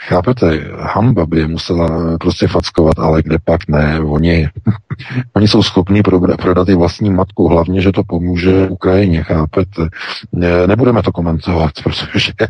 Chápete, 0.08 0.60
hamba 0.80 1.26
by 1.26 1.40
je 1.40 1.48
musela 1.48 2.18
prostě 2.18 2.48
fackovat, 2.48 3.00
ale 3.00 3.22
kde 3.24 3.38
pak 3.46 3.68
ne, 3.68 4.00
oni, 4.00 4.50
oni 5.36 5.48
jsou 5.48 5.64
schopni 5.64 6.04
prodat 6.38 6.70
i 6.70 6.76
vlastní 6.76 7.10
matku, 7.10 7.48
hlavně, 7.48 7.82
že 7.82 7.92
to 7.92 8.04
pomůže 8.04 8.68
Ukrajině, 8.68 9.24
chápete. 9.24 9.88
Nebudeme 10.68 11.04
to 11.04 11.12
komentovat, 11.12 11.72
protože 11.84 12.32
je 12.42 12.48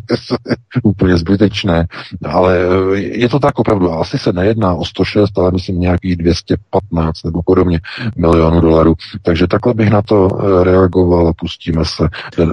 úplně 0.82 1.16
zbytečné, 1.16 1.86
ale 2.24 2.58
je 2.94 3.28
to 3.28 3.38
tak 3.38 3.58
opravdu, 3.58 3.92
asi 3.92 4.18
se 4.18 4.32
nejedná 4.32 4.74
o 4.74 4.84
106, 4.84 5.38
ale 5.38 5.50
myslím 5.50 5.80
nějakých 5.80 6.16
215 6.16 7.24
nebo 7.24 7.42
podobně 7.42 7.80
milionů 8.16 8.60
dolarů. 8.60 8.94
Takže 9.22 9.46
takhle 9.46 9.74
bych 9.74 9.90
na 9.90 10.02
to 10.02 10.28
reagoval 10.62 11.28
a 11.28 11.32
pustíme 11.32 11.84
se 11.84 12.08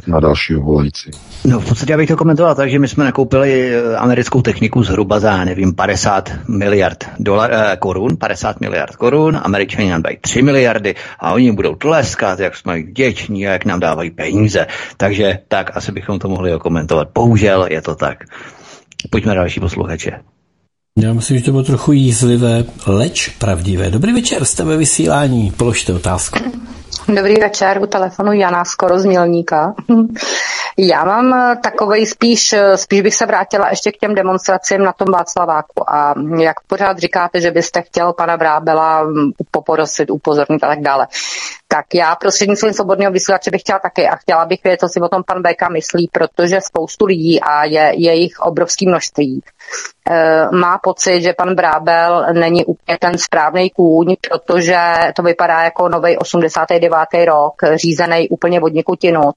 na 0.07 0.19
další 0.19 0.53
volající. 0.53 1.11
No 1.45 1.60
v 1.60 1.69
podstatě 1.69 1.98
bych 1.98 2.07
to 2.07 2.18
komentoval 2.18 2.56
tak, 2.56 2.69
že 2.69 2.80
my 2.80 2.88
jsme 2.88 3.03
nakoupili 3.03 3.76
americkou 3.98 4.41
techniku 4.41 4.84
z 4.84 4.90
zhruba 4.91 5.19
za, 5.19 5.45
nevím, 5.45 5.73
50 5.73 6.31
miliard 6.47 7.09
dolar, 7.19 7.51
eh, 7.53 7.77
korun, 7.80 8.18
50 8.18 8.61
miliard 8.61 8.95
korun, 8.95 9.39
američani 9.43 9.89
nám 9.89 10.01
dají 10.01 10.18
3 10.22 10.41
miliardy 10.41 10.95
a 11.19 11.31
oni 11.31 11.51
budou 11.51 11.76
tleskat, 11.76 12.39
jak 12.39 12.55
jsme 12.55 12.81
vděční 12.81 13.47
a 13.47 13.51
jak 13.51 13.65
nám 13.65 13.80
dávají 13.80 14.11
peníze. 14.11 14.68
Takže 14.97 15.39
tak 15.47 15.77
asi 15.77 15.91
bychom 15.91 16.19
to 16.19 16.27
mohli 16.27 16.51
komentovat. 16.59 17.07
Bohužel 17.13 17.68
je 17.69 17.81
to 17.81 17.95
tak. 17.95 18.23
Pojďme 19.09 19.35
další 19.35 19.59
posluchače. 19.59 20.11
Já 20.99 21.13
myslím, 21.13 21.38
že 21.38 21.43
to 21.43 21.51
bylo 21.51 21.63
trochu 21.63 21.91
jízlivé, 21.91 22.63
leč 22.88 23.30
pravdivé. 23.30 23.89
Dobrý 23.89 24.13
večer, 24.13 24.45
jste 24.45 24.63
ve 24.63 24.77
vysílání, 24.77 25.51
položte 25.57 25.93
otázku. 25.93 26.39
Dobrý 27.07 27.36
večer, 27.36 27.82
u 27.84 27.86
telefonu 27.86 28.34
Jana 28.34 28.65
skoro 28.65 28.99
z 28.99 29.06
Mělníka. 29.06 29.73
Já 30.78 31.03
mám 31.06 31.34
eh, 31.34 31.56
takový 31.64 32.06
spíš, 32.06 32.53
eh, 32.53 32.78
spíš 32.78 33.02
bych 33.02 33.15
se 33.15 33.26
vrátila 33.26 33.69
ještě 33.69 33.91
k 33.91 33.98
těm 33.98 34.15
demonstracím 34.15 34.84
na 34.84 34.94
tom 34.94 35.07
Václaváku 35.14 35.90
a 35.90 36.15
jak 36.40 36.61
pořád 36.68 36.98
říkáte, 36.98 37.41
že 37.41 37.52
byste 37.52 37.82
chtěl 37.82 38.14
pana 38.14 38.38
Brábela 38.38 39.03
mm, 39.03 39.32
poporosit, 39.52 40.11
upozornit 40.11 40.64
a 40.64 40.68
tak 40.68 40.82
dále. 40.82 41.07
Tak 41.73 41.85
já 41.93 42.15
prostřednictvím 42.15 42.73
svobodného 42.73 43.11
vysílače 43.11 43.52
bych 43.52 43.61
chtěla 43.61 43.80
taky 43.80 44.07
a 44.07 44.15
chtěla 44.15 44.45
bych 44.45 44.64
vědět, 44.64 44.80
co 44.80 44.88
si 44.88 45.02
o 45.02 45.10
tom 45.10 45.23
pan 45.23 45.41
Beka 45.41 45.69
myslí, 45.69 46.10
protože 46.11 46.61
spoustu 46.61 47.06
lidí 47.06 47.41
a 47.41 47.64
je, 47.65 47.91
je 47.95 48.14
jich 48.14 48.39
obrovský 48.39 48.88
množství. 48.88 49.41
E, 50.10 50.45
má 50.52 50.77
pocit, 50.77 51.22
že 51.22 51.34
pan 51.34 51.56
Brábel 51.56 52.26
není 52.34 52.65
úplně 52.65 52.98
ten 52.99 53.18
správný 53.18 53.69
kůň, 53.69 54.15
protože 54.30 54.77
to 55.15 55.23
vypadá 55.23 55.64
jako 55.64 55.89
nový 55.89 56.18
89. 56.18 57.26
rok, 57.26 57.53
řízený 57.76 58.30
úplně 58.30 58.61
od 58.61 58.73
někutinut. 58.73 59.35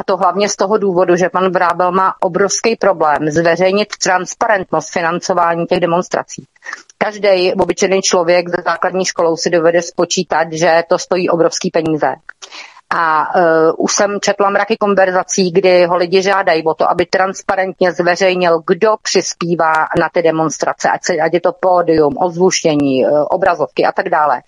A 0.00 0.04
to 0.04 0.16
hlavně 0.16 0.48
z 0.48 0.56
toho 0.56 0.78
důvodu, 0.78 1.16
že 1.16 1.28
pan 1.28 1.50
Brábel 1.50 1.92
má 1.92 2.14
obrovský 2.20 2.76
problém 2.76 3.30
zveřejnit 3.30 3.88
transparentnost 4.04 4.92
financování 4.92 5.66
těch 5.66 5.80
demonstrací. 5.80 6.44
Každý 6.98 7.54
obyčejný 7.54 8.02
člověk 8.02 8.48
ze 8.48 8.62
základní 8.64 9.04
školou 9.04 9.36
si 9.36 9.50
dovede 9.50 9.82
spočítat, 9.82 10.52
že 10.52 10.82
to 10.88 10.98
stojí 10.98 11.30
obrovský 11.30 11.70
peníze. 11.70 12.14
A 12.94 13.34
uh, 13.36 13.72
už 13.78 13.92
jsem 13.92 14.18
četla 14.20 14.50
mraky 14.50 14.76
konverzací, 14.76 15.50
kdy 15.50 15.86
ho 15.86 15.96
lidi 15.96 16.22
žádají 16.22 16.64
o 16.64 16.74
to, 16.74 16.90
aby 16.90 17.06
transparentně 17.06 17.92
zveřejnil, 17.92 18.62
kdo 18.66 18.94
přispívá 19.02 19.72
na 20.00 20.08
ty 20.12 20.22
demonstrace, 20.22 20.90
ať, 20.90 21.04
se, 21.04 21.12
ať 21.12 21.34
je 21.34 21.40
to 21.40 21.52
pódium, 21.52 22.14
ozvuštění, 22.18 23.06
uh, 23.06 23.24
obrazovky 23.30 23.84
a 23.84 23.92
tak 23.92 24.08
dále. 24.08 24.42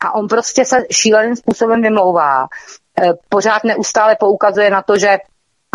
A 0.00 0.14
on 0.14 0.28
prostě 0.28 0.64
se 0.64 0.82
šíleným 0.90 1.36
způsobem 1.36 1.82
vymlouvá. 1.82 2.42
Uh, 3.02 3.12
pořád 3.28 3.64
neustále 3.64 4.16
poukazuje 4.20 4.70
na 4.70 4.82
to, 4.82 4.98
že 4.98 5.18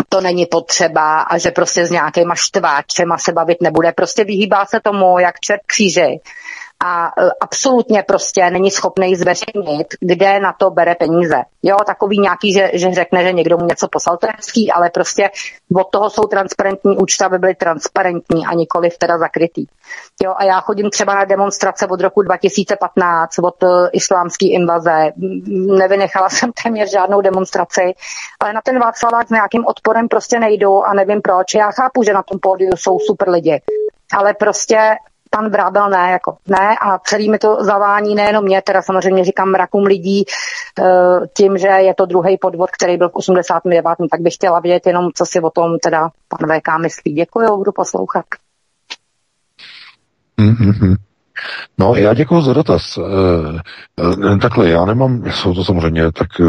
to 0.08 0.20
není 0.20 0.46
potřeba 0.46 1.20
a 1.20 1.38
že 1.38 1.50
prostě 1.50 1.86
s 1.86 1.90
nějakýma 1.90 2.34
štváčema 2.34 3.18
se 3.18 3.32
bavit 3.32 3.62
nebude. 3.62 3.92
Prostě 3.92 4.24
vyhýbá 4.24 4.66
se 4.66 4.80
tomu, 4.80 5.18
jak 5.18 5.40
čert 5.40 5.60
kříži 5.66 6.20
a 6.84 7.06
e, 7.06 7.30
absolutně 7.40 8.02
prostě 8.02 8.50
není 8.50 8.70
schopný 8.70 9.16
zveřejnit, 9.16 9.86
kde 10.00 10.40
na 10.40 10.52
to 10.52 10.70
bere 10.70 10.94
peníze. 10.94 11.42
Jo, 11.62 11.76
takový 11.86 12.20
nějaký, 12.20 12.52
že, 12.52 12.70
že 12.74 12.94
řekne, 12.94 13.22
že 13.22 13.32
někdo 13.32 13.58
mu 13.58 13.66
něco 13.66 13.88
poslal, 13.88 14.16
to 14.16 14.26
je 14.26 14.32
hezký, 14.36 14.72
ale 14.72 14.90
prostě 14.90 15.30
od 15.74 15.90
toho 15.90 16.10
jsou 16.10 16.22
transparentní 16.22 16.96
účty, 16.96 17.24
aby 17.24 17.38
byly 17.38 17.54
transparentní 17.54 18.46
a 18.46 18.54
nikoli 18.54 18.90
teda 18.98 19.18
zakrytý. 19.18 19.66
Jo, 20.22 20.34
a 20.36 20.44
já 20.44 20.60
chodím 20.60 20.90
třeba 20.90 21.14
na 21.14 21.24
demonstrace 21.24 21.86
od 21.86 22.00
roku 22.00 22.22
2015, 22.22 23.38
od 23.38 23.62
uh, 23.62 23.88
islámské 23.92 24.46
invaze. 24.46 25.12
Nevynechala 25.78 26.28
jsem 26.30 26.50
téměř 26.64 26.90
žádnou 26.90 27.20
demonstraci, 27.20 27.94
ale 28.40 28.52
na 28.52 28.60
ten 28.60 28.78
Václavák 28.78 29.28
s 29.28 29.30
nějakým 29.30 29.66
odporem 29.66 30.08
prostě 30.08 30.40
nejdu 30.40 30.84
a 30.84 30.94
nevím 30.94 31.22
proč. 31.22 31.54
Já 31.54 31.70
chápu, 31.70 32.02
že 32.02 32.12
na 32.12 32.22
tom 32.22 32.38
pódiu 32.40 32.76
jsou 32.76 32.98
super 32.98 33.28
lidi, 33.28 33.62
ale 34.12 34.34
prostě 34.34 34.96
pan 35.30 35.50
Vrábel 35.50 35.90
ne, 35.90 36.10
jako 36.10 36.36
ne 36.46 36.76
a 36.82 36.98
celý 36.98 37.30
mi 37.30 37.38
to 37.38 37.64
zavání 37.64 38.14
nejenom 38.14 38.44
mě, 38.44 38.62
teda 38.62 38.82
samozřejmě 38.82 39.24
říkám 39.24 39.50
mrakům 39.50 39.84
lidí 39.84 40.24
eh, 40.24 40.84
tím, 41.36 41.58
že 41.58 41.68
je 41.68 41.94
to 41.94 42.06
druhý 42.06 42.38
podvod, 42.38 42.70
který 42.70 42.96
byl 42.96 43.08
v 43.08 43.14
89. 43.14 43.84
tak 44.10 44.20
bych 44.20 44.34
chtěla 44.34 44.60
vědět 44.60 44.86
jenom, 44.86 45.08
co 45.14 45.26
si 45.26 45.40
o 45.40 45.50
tom 45.50 45.78
teda 45.78 46.10
pan 46.28 46.58
VK 46.58 46.82
myslí. 46.82 47.12
Děkuji, 47.12 47.56
budu 47.56 47.72
poslouchat. 47.72 48.24
Mm-hmm. 50.38 51.05
No, 51.78 51.94
já 51.94 52.14
děkuji 52.14 52.40
za 52.40 52.52
dotaz. 52.52 52.98
E, 52.98 54.38
takhle, 54.38 54.68
já 54.68 54.84
nemám, 54.84 55.22
jsou 55.30 55.54
to 55.54 55.64
samozřejmě 55.64 56.12
tak 56.12 56.28
e, 56.40 56.44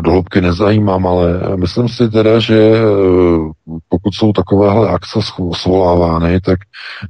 dohloubky 0.00 0.40
nezajímám, 0.40 1.06
ale 1.06 1.40
myslím 1.56 1.88
si 1.88 2.10
teda, 2.10 2.38
že 2.38 2.72
pokud 3.88 4.14
jsou 4.14 4.32
takovéhle 4.32 4.88
akce 4.88 5.18
svolávány, 5.54 6.40
tak 6.40 6.58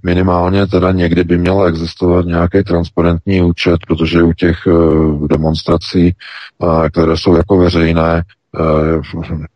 minimálně 0.03 0.66
teda 0.66 0.93
někdy 0.93 1.24
by 1.24 1.39
měl 1.39 1.66
existovat 1.66 2.27
nějaký 2.27 2.62
transparentní 2.62 3.43
účet, 3.43 3.77
protože 3.89 4.23
u 4.23 4.32
těch 4.32 4.57
demonstrací, 5.27 6.15
které 6.93 7.16
jsou 7.16 7.36
jako 7.36 7.57
veřejné, 7.57 8.23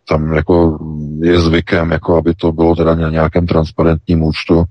tam 0.08 0.32
jako 0.32 0.78
je 1.20 1.40
zvykem, 1.40 1.90
jako 1.90 2.16
aby 2.16 2.34
to 2.34 2.52
bylo 2.52 2.76
teda 2.76 2.94
na 2.94 3.10
nějakém 3.10 3.46
transparentním 3.46 4.22
účtu, 4.22 4.64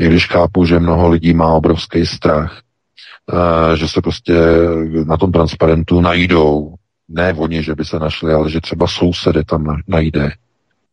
i 0.00 0.06
když 0.06 0.26
chápu, 0.26 0.64
že 0.64 0.78
mnoho 0.78 1.08
lidí 1.08 1.34
má 1.34 1.52
obrovský 1.52 2.06
strach, 2.06 2.60
že 3.74 3.88
se 3.88 4.00
prostě 4.00 4.34
na 5.06 5.16
tom 5.16 5.32
transparentu 5.32 6.00
najdou, 6.00 6.74
ne 7.08 7.34
oni, 7.34 7.62
že 7.62 7.74
by 7.74 7.84
se 7.84 7.98
našli, 7.98 8.32
ale 8.32 8.50
že 8.50 8.60
třeba 8.60 8.86
sousedy 8.86 9.44
tam 9.44 9.76
najde, 9.88 10.32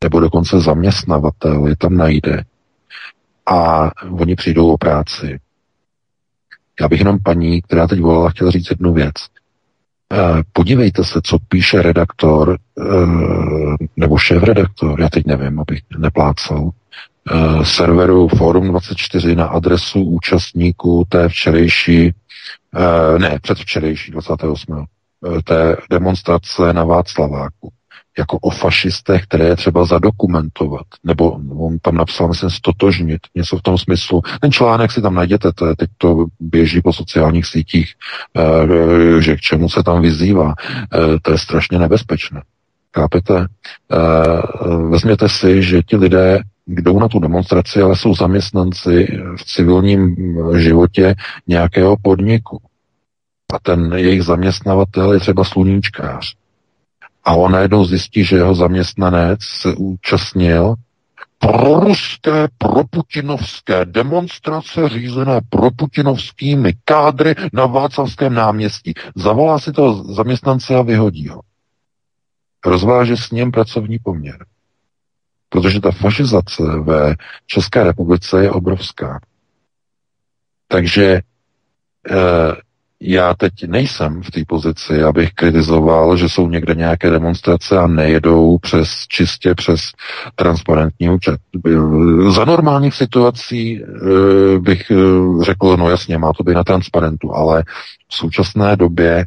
nebo 0.04 0.20
dokonce 0.20 0.60
zaměstnavatel 0.60 1.68
je 1.68 1.76
tam 1.76 1.98
najde 1.98 2.44
a 3.46 3.92
oni 4.12 4.36
přijdou 4.36 4.74
o 4.74 4.78
práci. 4.78 5.40
Já 6.82 6.88
bych 6.88 7.00
jenom 7.00 7.18
paní, 7.24 7.62
která 7.62 7.88
teď 7.88 8.02
volala, 8.02 8.30
chtěla 8.30 8.52
říct 8.52 8.70
jednu 8.70 8.94
věc. 8.94 9.14
Podívejte 10.54 11.04
se, 11.04 11.22
co 11.24 11.38
píše 11.48 11.82
redaktor 11.82 12.58
nebo 13.98 14.18
šéf-redaktor, 14.18 15.02
já 15.02 15.10
teď 15.10 15.26
nevím, 15.26 15.60
abych 15.60 15.80
neplácal, 15.98 16.70
serveru 17.64 18.28
Forum24 18.28 19.36
na 19.36 19.46
adresu 19.46 20.02
účastníků 20.02 21.06
té 21.10 21.30
včerejší, 21.30 22.14
ne, 23.18 23.40
předvčerejší 23.42 24.12
28. 24.12 24.86
té 25.44 25.78
demonstrace 25.90 26.74
na 26.74 26.84
Václaváku 26.84 27.72
jako 28.18 28.38
o 28.38 28.50
fašistech, 28.50 29.24
které 29.24 29.46
je 29.46 29.56
třeba 29.56 29.86
zadokumentovat, 29.86 30.86
nebo 31.04 31.32
on 31.58 31.80
tam 31.80 31.96
napsal, 31.96 32.28
myslím, 32.28 32.50
stotožnit, 32.50 33.20
něco 33.36 33.58
v 33.58 33.62
tom 33.62 33.78
smyslu. 33.78 34.22
Ten 34.42 34.52
článek 34.52 34.92
si 34.92 35.02
tam 35.02 35.16
najděte, 35.16 35.52
to 35.56 35.66
je, 35.66 35.76
teď 35.76 35.90
to 35.98 36.26
běží 36.40 36.82
po 36.82 36.94
sociálních 36.94 37.46
sítích, 37.46 37.94
eh, 38.38 39.22
že 39.22 39.36
k 39.36 39.40
čemu 39.40 39.70
se 39.70 39.84
tam 39.84 40.02
vyzývá. 40.02 40.54
Eh, 40.60 40.98
to 41.22 41.32
je 41.32 41.38
strašně 41.38 41.80
nebezpečné. 41.80 42.42
Chápete? 42.96 43.48
Eh, 43.92 44.88
vezměte 44.90 45.30
si, 45.30 45.64
že 45.64 45.84
ti 45.84 45.96
lidé 45.96 46.40
jdou 46.68 47.00
na 47.00 47.08
tu 47.08 47.20
demonstraci, 47.20 47.82
ale 47.82 47.96
jsou 47.96 48.16
zaměstnanci 48.16 49.20
v 49.38 49.46
civilním 49.46 50.16
životě 50.58 51.16
nějakého 51.48 51.98
podniku. 52.02 52.62
A 53.54 53.60
ten 53.60 53.94
jejich 53.96 54.24
zaměstnavatel 54.24 55.14
je 55.14 55.20
třeba 55.20 55.44
sluníčkář 55.44 56.36
a 57.28 57.36
on 57.36 57.52
najednou 57.52 57.86
zjistí, 57.86 58.24
že 58.24 58.36
jeho 58.36 58.56
zaměstnanec 58.56 59.40
se 59.44 59.76
účastnil 59.76 60.76
proruské, 61.40 62.48
proputinovské 62.58 63.86
demonstrace 63.86 64.90
řízené 64.90 65.42
proputinovskými 65.50 66.74
kádry 66.86 67.36
na 67.54 67.66
Václavském 67.66 68.34
náměstí. 68.34 68.94
Zavolá 69.16 69.60
si 69.60 69.72
toho 69.72 70.14
zaměstnance 70.14 70.76
a 70.76 70.82
vyhodí 70.82 71.28
ho. 71.28 71.42
Rozváže 72.66 73.18
s 73.18 73.32
ním 73.32 73.52
pracovní 73.52 74.00
poměr. 74.00 74.46
Protože 75.50 75.82
ta 75.82 75.92
fašizace 75.92 76.64
ve 76.84 77.16
České 77.48 77.84
republice 77.84 78.44
je 78.44 78.52
obrovská. 78.52 79.20
Takže 80.68 81.22
eh, 82.10 82.56
já 83.02 83.34
teď 83.34 83.54
nejsem 83.68 84.22
v 84.24 84.32
té 84.32 84.42
pozici, 84.48 85.04
abych 85.04 85.34
kritizoval, 85.34 86.18
že 86.18 86.30
jsou 86.30 86.50
někde 86.50 86.76
nějaké 86.76 87.10
demonstrace 87.10 87.78
a 87.78 87.88
nejedou 87.88 88.58
přes 88.58 88.90
čistě 89.08 89.56
přes 89.56 89.82
transparentní 90.36 91.10
účet. 91.10 91.40
Za 92.30 92.46
normálních 92.46 92.94
situací 92.94 93.82
eh, 93.84 94.60
bych 94.60 94.92
eh, 94.92 94.96
řekl, 95.44 95.78
no 95.78 95.90
jasně, 95.90 96.18
má 96.18 96.34
to 96.34 96.44
být 96.44 96.54
na 96.54 96.64
transparentu, 96.64 97.36
ale 97.36 97.64
v 98.10 98.16
současné 98.16 98.76
době 98.76 99.26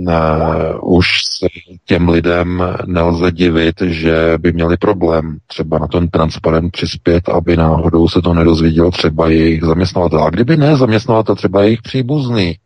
Uh, 0.00 0.96
už 0.98 1.06
se 1.38 1.46
těm 1.84 2.08
lidem 2.08 2.62
nelze 2.86 3.32
divit, 3.32 3.80
že 3.80 4.38
by 4.38 4.52
měli 4.52 4.76
problém 4.76 5.38
třeba 5.46 5.78
na 5.78 5.86
ten 5.86 6.08
transparent 6.08 6.72
přispět, 6.72 7.28
aby 7.28 7.56
náhodou 7.56 8.08
se 8.08 8.22
to 8.22 8.34
nedozvěděl 8.34 8.90
třeba 8.90 9.28
jejich 9.28 9.62
zaměstnavatel. 9.62 10.22
A 10.22 10.30
kdyby 10.30 10.56
ne 10.56 10.76
zaměstnavatel, 10.76 11.34
třeba 11.34 11.62
jejich 11.62 11.82
příbuzný, 11.82 12.56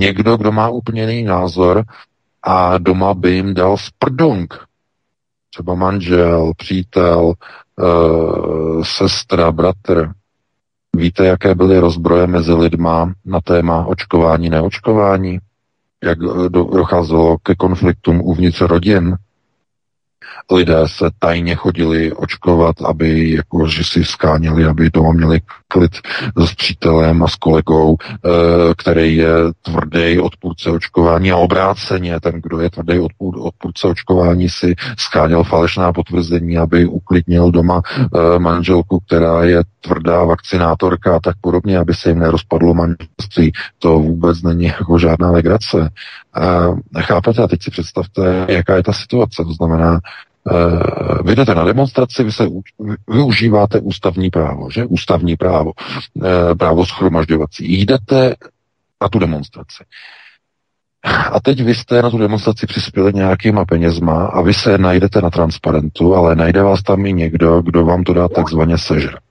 někdo, 0.00 0.36
kdo 0.36 0.52
má 0.52 0.68
úplně 0.68 1.02
jiný 1.02 1.22
názor 1.22 1.84
a 2.42 2.78
doma 2.78 3.14
by 3.14 3.30
jim 3.30 3.54
dal 3.54 3.76
sprdung. 3.76 4.54
Třeba 5.50 5.74
manžel, 5.74 6.52
přítel, 6.56 7.32
e, 7.32 7.84
sestra, 8.84 9.52
bratr. 9.52 10.12
Víte, 10.96 11.26
jaké 11.26 11.54
byly 11.54 11.78
rozbroje 11.78 12.26
mezi 12.26 12.52
lidma 12.52 13.12
na 13.24 13.40
téma 13.40 13.86
očkování, 13.86 14.50
neočkování? 14.50 15.38
Jak 16.04 16.18
docházelo 16.48 17.38
ke 17.38 17.54
konfliktům 17.54 18.20
uvnitř 18.20 18.60
rodin? 18.60 19.16
Lidé 20.50 20.78
se 20.86 21.10
tajně 21.18 21.54
chodili 21.54 22.12
očkovat, 22.12 22.76
aby 22.84 23.30
jako, 23.30 23.68
že 23.68 23.84
si 23.84 24.04
skáněli, 24.04 24.64
aby 24.64 24.90
doma 24.90 25.12
měli 25.12 25.40
klid 25.68 25.92
s 26.36 26.54
přítelem 26.54 27.22
a 27.22 27.28
s 27.28 27.34
kolegou, 27.34 27.96
eh, 28.00 28.28
který 28.78 29.16
je 29.16 29.32
tvrdý 29.62 30.20
odpůrce 30.20 30.70
očkování 30.70 31.32
a 31.32 31.36
obráceně 31.36 32.20
ten, 32.20 32.40
kdo 32.42 32.60
je 32.60 32.70
tvrdý 32.70 32.98
odpůr, 32.98 33.34
odpůrce 33.38 33.88
očkování, 33.88 34.48
si 34.48 34.74
skáněl 34.98 35.44
falešná 35.44 35.92
potvrzení, 35.92 36.58
aby 36.58 36.86
uklidnil 36.86 37.50
doma 37.50 37.82
eh, 37.86 38.38
manželku, 38.38 39.00
která 39.06 39.44
je 39.44 39.62
tvrdá 39.80 40.24
vakcinátorka 40.24 41.16
a 41.16 41.20
tak 41.20 41.34
podobně, 41.40 41.78
aby 41.78 41.94
se 41.94 42.08
jim 42.08 42.18
nerozpadlo 42.18 42.74
manželství. 42.74 43.52
To 43.78 43.98
vůbec 43.98 44.42
není 44.42 44.64
jako 44.64 44.98
žádná 44.98 45.30
legrace. 45.30 45.90
A 46.36 47.00
chápete? 47.00 47.42
A 47.42 47.46
teď 47.46 47.62
si 47.62 47.70
představte, 47.70 48.46
jaká 48.48 48.76
je 48.76 48.82
ta 48.82 48.92
situace. 48.92 49.42
To 49.44 49.52
znamená, 49.52 50.00
Uh, 50.52 50.82
vy 51.24 51.36
jdete 51.36 51.54
na 51.54 51.64
demonstraci, 51.64 52.24
vy 52.24 52.32
se 52.32 52.46
využíváte 53.08 53.80
ústavní 53.80 54.30
právo, 54.30 54.70
že? 54.70 54.84
Ústavní 54.84 55.36
právo, 55.36 55.72
uh, 56.14 56.24
právo 56.58 56.86
schromažďovací. 56.86 57.80
Jdete 57.80 58.34
na 59.02 59.08
tu 59.08 59.18
demonstraci. 59.18 59.84
A 61.32 61.40
teď 61.40 61.62
vy 61.62 61.74
jste 61.74 62.02
na 62.02 62.10
tu 62.10 62.18
demonstraci 62.18 62.66
přispěli 62.66 63.12
nějakýma 63.12 63.64
penězma 63.64 64.26
a 64.26 64.42
vy 64.42 64.54
se 64.54 64.78
najdete 64.78 65.20
na 65.20 65.30
transparentu, 65.30 66.14
ale 66.14 66.36
najde 66.36 66.62
vás 66.62 66.82
tam 66.82 67.06
i 67.06 67.12
někdo, 67.12 67.62
kdo 67.62 67.84
vám 67.84 68.04
to 68.04 68.12
dá 68.12 68.28
takzvaně 68.28 68.78
sežrat. 68.78 69.25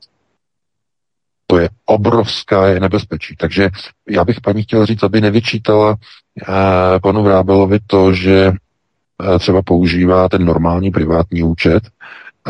To 1.47 1.57
je 1.57 1.69
obrovská 1.85 2.67
je 2.67 2.79
nebezpečí. 2.79 3.35
Takže 3.35 3.69
já 4.09 4.25
bych 4.25 4.41
paní 4.41 4.63
chtěl 4.63 4.85
říct, 4.85 5.03
aby 5.03 5.21
nevyčítala 5.21 5.95
eh, 5.95 6.99
panu 6.99 7.23
Vrábelovi 7.23 7.79
to, 7.87 8.13
že 8.13 8.51
eh, 8.51 9.39
třeba 9.39 9.61
používá 9.61 10.29
ten 10.29 10.45
normální 10.45 10.91
privátní 10.91 11.43
účet, 11.43 11.83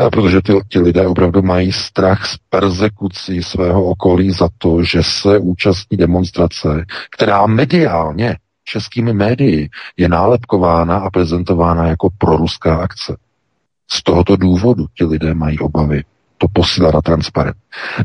eh, 0.00 0.10
protože 0.10 0.42
ty, 0.42 0.52
ti 0.68 0.78
lidé 0.80 1.06
opravdu 1.06 1.42
mají 1.42 1.72
strach 1.72 2.26
z 2.26 2.36
persekucí 2.50 3.42
svého 3.42 3.84
okolí 3.84 4.30
za 4.30 4.48
to, 4.58 4.82
že 4.82 5.02
se 5.02 5.38
účastní 5.38 5.96
demonstrace, 5.96 6.84
která 7.10 7.46
mediálně 7.46 8.36
českými 8.64 9.12
médii 9.12 9.68
je 9.96 10.08
nálepkována 10.08 10.98
a 10.98 11.10
prezentována 11.10 11.86
jako 11.86 12.08
proruská 12.18 12.76
akce. 12.76 13.16
Z 13.90 14.02
tohoto 14.02 14.36
důvodu 14.36 14.86
ti 14.94 15.04
lidé 15.04 15.34
mají 15.34 15.58
obavy 15.58 16.02
to 16.38 16.46
posílá 16.52 16.90
na 16.94 17.00
transparent. 17.00 17.56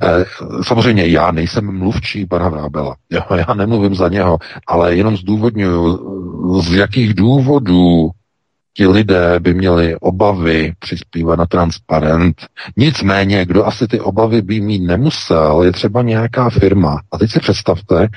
E, 0.02 0.26
samozřejmě 0.64 1.08
já 1.08 1.32
nejsem 1.32 1.78
mluvčí 1.78 2.26
pana 2.26 2.50
Vrábela, 2.50 2.96
já 3.48 3.54
nemluvím 3.54 3.96
za 3.96 4.10
něho, 4.10 4.40
ale 4.68 4.96
jenom 4.96 5.18
zdůvodňuju, 5.18 6.62
z 6.62 6.74
jakých 6.74 7.14
důvodů 7.14 8.12
ti 8.74 8.88
lidé 8.88 9.40
by 9.40 9.54
měli 9.54 9.96
obavy 9.96 10.74
přispívat 10.80 11.40
na 11.40 11.46
transparent. 11.46 12.36
Nicméně, 12.78 13.46
kdo 13.46 13.66
asi 13.66 13.88
ty 13.88 14.00
obavy 14.00 14.42
by 14.42 14.62
mít 14.62 14.80
nemusel, 14.80 15.64
je 15.64 15.72
třeba 15.72 16.02
nějaká 16.02 16.50
firma. 16.50 17.02
A 17.12 17.18
teď 17.18 17.32
si 17.32 17.40
představte, 17.40 18.08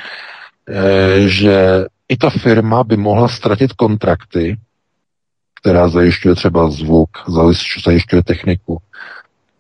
e, 0.69 1.29
že 1.29 1.85
i 2.09 2.17
ta 2.17 2.31
firma 2.31 2.85
by 2.85 2.97
mohla 2.97 3.29
ztratit 3.29 3.73
kontrakty, 3.73 4.57
která 5.61 5.89
zajišťuje 5.89 6.35
třeba 6.35 6.71
zvuk, 6.71 7.11
zajišťuje 7.85 8.23
techniku, 8.23 8.79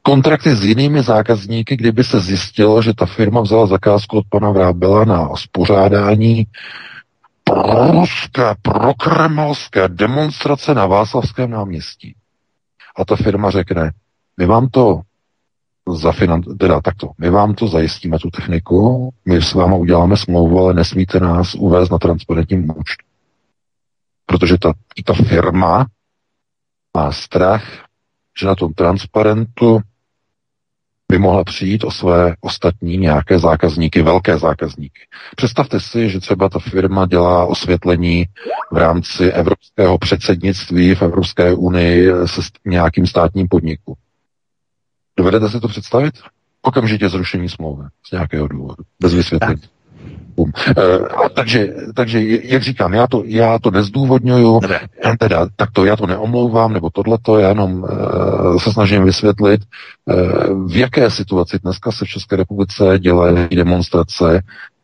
kontrakty 0.06 0.56
s 0.56 0.64
jinými 0.64 1.02
zákazníky, 1.02 1.76
kdyby 1.76 2.04
se 2.04 2.20
zjistilo, 2.20 2.82
že 2.82 2.94
ta 2.94 3.06
firma 3.06 3.40
vzala 3.40 3.66
zakázku 3.66 4.18
od 4.18 4.24
pana 4.30 4.50
Vrábela 4.50 5.04
na 5.04 5.28
spořádání 5.36 6.46
proruské, 7.44 8.54
prokremelské 8.62 9.88
demonstrace 9.88 10.74
na 10.74 10.86
Václavském 10.86 11.50
náměstí. 11.50 12.14
A 12.96 13.04
ta 13.04 13.16
firma 13.16 13.50
řekne, 13.50 13.92
my 14.36 14.46
vám 14.46 14.68
to 14.68 15.00
zafinan- 15.88 16.56
teda 16.56 16.80
takto, 16.80 17.10
my 17.18 17.30
vám 17.30 17.54
to 17.54 17.68
zajistíme, 17.68 18.18
tu 18.18 18.30
techniku, 18.30 19.10
my 19.24 19.42
s 19.42 19.54
váma 19.54 19.76
uděláme 19.76 20.16
smlouvu, 20.16 20.58
ale 20.58 20.74
nesmíte 20.74 21.20
nás 21.20 21.54
uvést 21.54 21.90
na 21.90 21.98
transparentním 21.98 22.70
účtu. 22.70 23.06
Protože 24.26 24.58
ta, 24.58 24.72
ta 25.04 25.14
firma 25.14 25.86
má 26.96 27.12
strach, 27.12 27.64
že 28.40 28.46
na 28.46 28.54
tom 28.54 28.72
transparentu 28.72 29.80
by 31.14 31.18
mohla 31.18 31.44
přijít 31.44 31.84
o 31.84 31.90
své 31.90 32.34
ostatní 32.40 32.96
nějaké 32.96 33.38
zákazníky, 33.38 34.02
velké 34.02 34.38
zákazníky. 34.38 35.00
Představte 35.36 35.80
si, 35.80 36.10
že 36.10 36.20
třeba 36.20 36.48
ta 36.48 36.58
firma 36.58 37.06
dělá 37.06 37.46
osvětlení 37.46 38.24
v 38.72 38.76
rámci 38.76 39.32
evropského 39.32 39.98
předsednictví 39.98 40.94
v 40.94 41.02
Evropské 41.02 41.54
unii 41.54 42.10
se 42.26 42.40
nějakým 42.64 43.06
státním 43.06 43.48
podniku. 43.48 43.96
Dovedete 45.18 45.48
si 45.48 45.60
to 45.60 45.68
představit? 45.68 46.14
Okamžitě 46.62 47.08
zrušení 47.08 47.48
smlouvy 47.48 47.84
z 48.08 48.12
nějakého 48.12 48.48
důvodu, 48.48 48.84
bez 49.00 49.14
vysvětlení. 49.14 49.62
Uh, 50.42 51.28
takže, 51.34 51.74
takže, 51.94 52.20
jak 52.42 52.62
říkám, 52.62 52.94
já 52.94 53.06
to, 53.06 53.22
já 53.26 53.58
to 53.58 53.70
nezdůvodňuju, 53.70 54.60
Dobre. 54.60 54.80
teda, 55.18 55.46
tak 55.56 55.70
to 55.72 55.84
já 55.84 55.96
to 55.96 56.06
neomlouvám, 56.06 56.72
nebo 56.72 56.90
tohleto, 56.90 57.38
já 57.38 57.48
jenom 57.48 57.82
uh, 57.82 58.58
se 58.58 58.72
snažím 58.72 59.04
vysvětlit, 59.04 59.60
uh, 60.04 60.68
v 60.68 60.76
jaké 60.76 61.10
situaci 61.10 61.58
dneska 61.58 61.92
se 61.92 62.04
v 62.04 62.08
České 62.08 62.36
republice 62.36 62.98
dělají 62.98 63.48
demonstrace, 63.48 64.42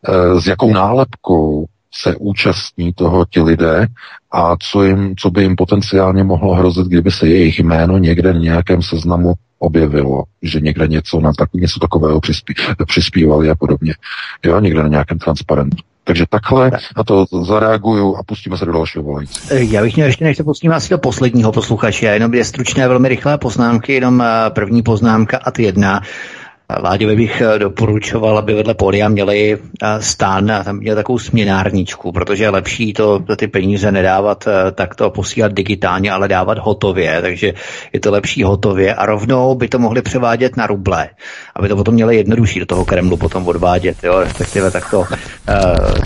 uh, 0.08 0.40
s 0.40 0.46
jakou 0.46 0.72
nálepkou 0.72 1.66
se 1.94 2.16
účastní 2.16 2.92
toho 2.92 3.24
ti 3.24 3.40
lidé 3.40 3.86
a 4.32 4.56
co, 4.70 4.82
jim, 4.82 5.16
co 5.16 5.30
by 5.30 5.42
jim 5.42 5.56
potenciálně 5.56 6.24
mohlo 6.24 6.54
hrozit, 6.54 6.86
kdyby 6.86 7.10
se 7.10 7.28
jejich 7.28 7.58
jméno 7.58 7.98
někde 7.98 8.32
v 8.32 8.38
nějakém 8.38 8.82
seznamu 8.82 9.32
objevilo, 9.58 10.24
že 10.42 10.60
někde 10.60 10.88
něco 10.88 11.20
na 11.20 11.32
tak, 11.32 11.52
něco 11.52 11.80
takového 11.80 12.20
přispí, 12.20 12.54
přispívali 12.86 13.50
a 13.50 13.54
podobně. 13.54 13.94
Jo, 14.44 14.60
někde 14.60 14.82
na 14.82 14.88
nějakém 14.88 15.18
transparentu. 15.18 15.76
Takže 16.04 16.24
takhle 16.30 16.70
na 16.96 17.04
to 17.04 17.26
zareaguju 17.42 18.16
a 18.16 18.22
pustíme 18.22 18.58
se 18.58 18.66
do 18.66 18.72
dalšího 18.72 19.04
volající. 19.04 19.72
Já 19.72 19.82
bych 19.82 19.96
měl 19.96 20.06
ještě, 20.06 20.24
než 20.24 20.36
se 20.36 20.44
pustíme 20.44 20.74
asi 20.74 20.90
do 20.90 20.98
posledního 20.98 21.52
posluchače, 21.52 22.06
jenom 22.06 22.30
dvě 22.30 22.44
stručné, 22.44 22.88
velmi 22.88 23.08
rychlé 23.08 23.38
poznámky, 23.38 23.92
jenom 23.92 24.22
eh, 24.22 24.50
první 24.50 24.82
poznámka 24.82 25.38
a 25.44 25.50
ty 25.50 25.62
jedna. 25.62 26.00
Vládě 26.80 27.16
bych 27.16 27.40
eh, 27.40 27.58
doporučoval, 27.58 28.38
aby 28.38 28.54
vedle 28.54 28.74
pódia 28.74 29.08
měli 29.08 29.58
eh, 29.82 30.02
stán 30.02 30.52
a 30.52 30.64
tam 30.64 30.76
měl 30.76 30.96
takovou 30.96 31.18
směnárničku, 31.18 32.12
protože 32.12 32.44
je 32.44 32.50
lepší 32.50 32.92
to 32.92 33.20
ty 33.36 33.48
peníze 33.48 33.92
nedávat 33.92 34.44
eh, 34.46 34.72
takto 34.72 35.10
posílat 35.10 35.52
digitálně, 35.52 36.12
ale 36.12 36.28
dávat 36.28 36.58
hotově, 36.58 37.22
takže 37.22 37.52
je 37.92 38.00
to 38.00 38.10
lepší 38.10 38.42
hotově 38.42 38.94
a 38.94 39.06
rovnou 39.06 39.54
by 39.54 39.68
to 39.68 39.78
mohli 39.78 40.02
převádět 40.02 40.56
na 40.56 40.66
ruble, 40.66 41.08
aby 41.56 41.68
to 41.68 41.76
potom 41.76 41.94
měli 41.94 42.16
jednodušší 42.16 42.60
do 42.60 42.66
toho 42.66 42.84
Kremlu 42.84 43.16
potom 43.16 43.48
odvádět, 43.48 43.96
jo, 44.02 44.20
respektive 44.20 44.70
takto 44.70 45.04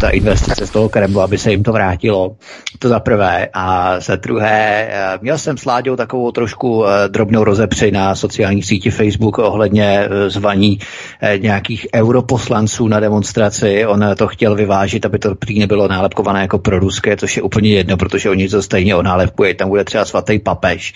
ta 0.01 0.09
investice 0.11 0.67
z 0.67 0.71
toho 0.71 0.89
Kremlu, 0.89 1.21
aby 1.21 1.39
se 1.39 1.51
jim 1.51 1.63
to 1.63 1.73
vrátilo. 1.73 2.37
To 2.79 2.89
za 2.89 3.01
prvé. 3.01 3.49
A 3.53 4.01
za 4.01 4.17
druhé, 4.17 4.89
uh, 4.89 5.23
měl 5.23 5.39
jsem 5.39 5.57
s 5.57 5.65
Láďou 5.65 5.97
takovou 5.97 6.31
trošku 6.31 6.85
drobnou 7.09 7.45
rozepři 7.45 7.91
na 7.91 8.15
sociální 8.15 8.63
síti 8.63 8.91
Facebook 8.91 9.39
ohledně 9.39 10.09
zvaní 10.29 10.54
pozvání 10.55 10.79
eh, 11.21 11.39
nějakých 11.39 11.87
europoslanců 11.95 12.89
na 12.89 13.01
demonstraci. 13.01 13.87
On 13.87 14.05
to 14.17 14.27
chtěl 14.29 14.55
vyvážit, 14.55 15.07
aby 15.07 15.19
to 15.19 15.35
prý 15.35 15.59
nebylo 15.59 15.89
nálepkované 15.89 16.41
jako 16.41 16.59
pro 16.59 16.79
ruské, 16.79 17.17
což 17.17 17.37
je 17.37 17.43
úplně 17.43 17.71
jedno, 17.71 17.97
protože 17.97 18.31
oni 18.31 18.49
to 18.49 18.63
stejně 18.63 18.97
onálepkují. 18.97 19.55
Tam 19.55 19.69
bude 19.69 19.85
třeba 19.85 20.05
svatý 20.05 20.39
papež 20.39 20.95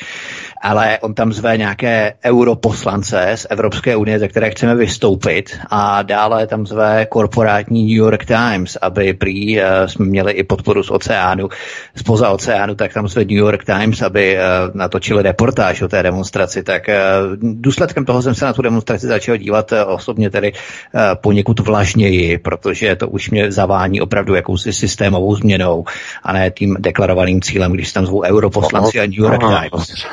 ale 0.62 0.98
on 0.98 1.14
tam 1.14 1.32
zve 1.32 1.56
nějaké 1.56 2.14
europoslance 2.24 3.32
z 3.34 3.46
Evropské 3.50 3.96
unie, 3.96 4.18
ze 4.18 4.28
které 4.28 4.50
chceme 4.50 4.74
vystoupit. 4.74 5.58
A 5.70 6.02
dále 6.02 6.46
tam 6.46 6.66
zve 6.66 7.06
korporátní 7.06 7.82
New 7.82 7.96
York 7.96 8.24
Times, 8.24 8.78
aby 8.82 9.14
prý 9.14 9.58
uh, 9.58 9.64
jsme 9.86 10.04
měli 10.06 10.32
i 10.32 10.44
podporu 10.44 10.82
z 10.82 10.90
oceánu, 10.90 11.48
spoza 11.96 12.30
oceánu, 12.30 12.74
tak 12.74 12.92
tam 12.92 13.08
zve 13.08 13.24
New 13.24 13.36
York 13.36 13.64
Times, 13.64 14.02
aby 14.02 14.36
uh, 14.36 14.40
natočili 14.74 15.22
reportáž 15.22 15.82
o 15.82 15.88
té 15.88 16.02
demonstraci, 16.02 16.62
tak 16.62 16.82
uh, 16.88 16.94
důsledkem 17.42 18.04
toho 18.04 18.22
jsem 18.22 18.34
se 18.34 18.44
na 18.44 18.52
tu 18.52 18.62
demonstraci 18.62 19.06
začal 19.06 19.36
dívat 19.36 19.72
uh, 19.72 19.78
osobně 19.86 20.30
tedy 20.30 20.52
uh, 20.52 21.00
poněkud 21.14 21.60
vlažněji, 21.60 22.38
protože 22.38 22.96
to 22.96 23.08
už 23.08 23.30
mě 23.30 23.52
zavání 23.52 24.00
opravdu 24.00 24.34
jakousi 24.34 24.72
systémovou 24.72 25.34
změnou 25.34 25.84
a 26.22 26.32
ne 26.32 26.50
tím 26.50 26.76
deklarovaným 26.78 27.40
cílem, 27.40 27.72
když 27.72 27.92
tam 27.92 28.06
zvou 28.06 28.22
europoslanci 28.22 29.00
a 29.00 29.06
New 29.06 29.18
York 29.18 29.40
Times 29.40 30.06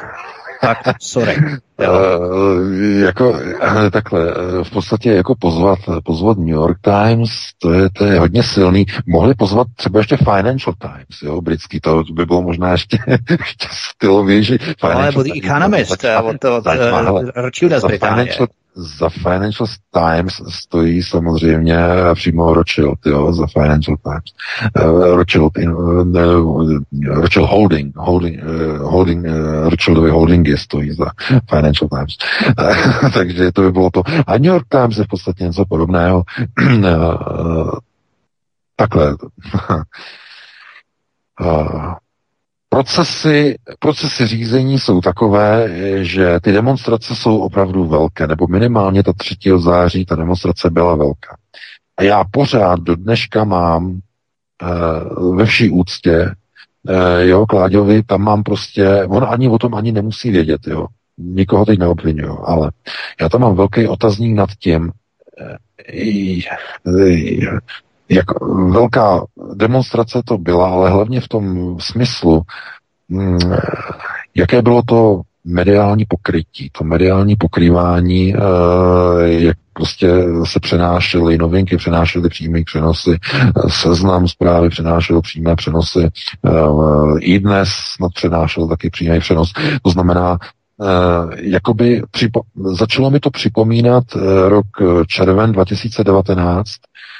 tak, 0.83 0.95
sorry. 1.01 1.35
Uh, 1.79 3.03
jako 3.03 3.29
uh, 3.29 3.89
takhle, 3.91 4.35
uh, 4.35 4.63
v 4.63 4.71
podstatě 4.71 5.13
jako 5.13 5.35
pozvat, 5.39 5.79
pozvat 6.03 6.37
New 6.37 6.47
York 6.47 6.77
Times, 6.81 7.29
to 7.61 7.73
je, 7.73 7.89
to 7.89 8.05
je 8.05 8.19
hodně 8.19 8.43
silný. 8.43 8.85
Mohli 9.05 9.33
pozvat 9.33 9.67
třeba 9.75 9.99
ještě 9.99 10.17
Financial 10.17 10.73
Times, 10.81 11.21
jo, 11.23 11.41
britský, 11.41 11.79
to 11.79 12.03
by 12.13 12.25
bylo 12.25 12.41
možná 12.41 12.71
ještě, 12.71 12.97
ještě 13.29 13.67
stylovější. 13.71 14.57
No, 14.83 14.91
ale 14.91 15.11
byl 15.11 15.23
Economist, 15.43 15.91
od, 15.91 16.45
od, 16.45 16.45
od, 16.45 16.67
od. 18.39 18.49
Za 18.75 19.09
Financial 19.09 19.67
Times 19.91 20.41
stojí 20.49 21.03
samozřejmě 21.03 21.77
přímo 22.13 22.53
Rothschild, 22.53 22.99
jo, 23.05 23.33
za 23.33 23.47
Financial 23.47 23.97
Times. 24.03 24.33
Uh, 24.87 25.15
Rothschild, 25.15 25.57
uh, 25.57 26.13
Rothschild 27.05 27.49
Holding, 27.49 27.95
Holding, 27.95 28.43
uh, 28.43 28.77
Holding 28.91 29.25
uh, 29.25 29.69
Rothschildovy 29.69 30.09
holdingy 30.09 30.57
stojí 30.57 30.91
za 30.91 31.05
Financial 31.49 31.89
Times. 31.89 32.17
Uh, 32.59 33.09
takže 33.13 33.51
to 33.51 33.61
by 33.61 33.71
bylo 33.71 33.89
to. 33.89 34.03
A 34.27 34.37
New 34.37 34.51
York 34.51 34.65
Times 34.69 34.97
je 34.97 35.03
v 35.03 35.07
podstatě 35.07 35.43
něco 35.43 35.65
podobného. 35.65 36.23
uh, 36.59 37.71
takhle. 38.75 39.15
uh, 41.41 41.93
Procesy, 42.75 43.55
procesy 43.79 44.27
řízení 44.27 44.79
jsou 44.79 45.01
takové, 45.01 45.69
že 46.05 46.39
ty 46.39 46.51
demonstrace 46.51 47.15
jsou 47.15 47.37
opravdu 47.37 47.85
velké, 47.85 48.27
nebo 48.27 48.47
minimálně 48.47 49.03
ta 49.03 49.13
3. 49.13 49.35
září 49.57 50.05
ta 50.05 50.15
demonstrace 50.15 50.69
byla 50.69 50.95
velká. 50.95 51.37
A 51.97 52.03
já 52.03 52.23
pořád 52.31 52.79
do 52.79 52.95
dneška 52.95 53.43
mám 53.43 53.85
uh, 53.87 55.37
ve 55.37 55.45
vší 55.45 55.69
úctě, 55.69 56.31
uh, 56.89 57.19
jo, 57.19 57.45
Kláďovi, 57.45 58.03
tam 58.03 58.21
mám 58.21 58.43
prostě, 58.43 59.05
on 59.05 59.25
ani 59.29 59.49
o 59.49 59.57
tom 59.57 59.75
ani 59.75 59.91
nemusí 59.91 60.31
vědět, 60.31 60.61
jo. 60.67 60.87
Nikoho 61.17 61.65
teď 61.65 61.79
neobvinuju, 61.79 62.39
ale 62.45 62.71
já 63.21 63.29
tam 63.29 63.41
mám 63.41 63.55
velký 63.55 63.87
otazník 63.87 64.35
nad 64.35 64.49
tím, 64.59 64.91
uh, 65.41 67.19
jak 68.09 68.25
velká 68.69 69.25
demonstrace 69.53 70.21
to 70.25 70.37
byla, 70.37 70.69
ale 70.69 70.89
hlavně 70.89 71.21
v 71.21 71.27
tom 71.27 71.75
smyslu, 71.79 72.41
mm, 73.09 73.39
jaké 74.35 74.61
bylo 74.61 74.81
to 74.81 75.21
mediální 75.45 76.05
pokrytí, 76.05 76.69
to 76.71 76.83
mediální 76.83 77.35
pokrývání, 77.35 78.35
eh, 78.35 78.39
jak 79.27 79.57
prostě 79.73 80.07
se 80.43 80.59
přenášely 80.59 81.37
novinky, 81.37 81.77
přenášely 81.77 82.29
přímé 82.29 82.63
přenosy, 82.65 83.17
seznam 83.67 84.27
zprávy 84.27 84.69
přenášel 84.69 85.21
přímé 85.21 85.55
přenosy, 85.55 86.09
eh, 86.45 86.51
i 87.19 87.39
dnes 87.39 87.69
snad 87.95 88.11
přenášel 88.13 88.67
taky 88.67 88.89
přímý 88.89 89.19
přenos. 89.19 89.53
To 89.81 89.89
znamená, 89.89 90.37
jakoby 91.35 92.03
připo- 92.11 92.41
začalo 92.55 93.09
mi 93.09 93.19
to 93.19 93.29
připomínat 93.29 94.03
rok 94.47 94.65
červen 95.07 95.51
2019, 95.51 96.71
Eh, 96.71 97.14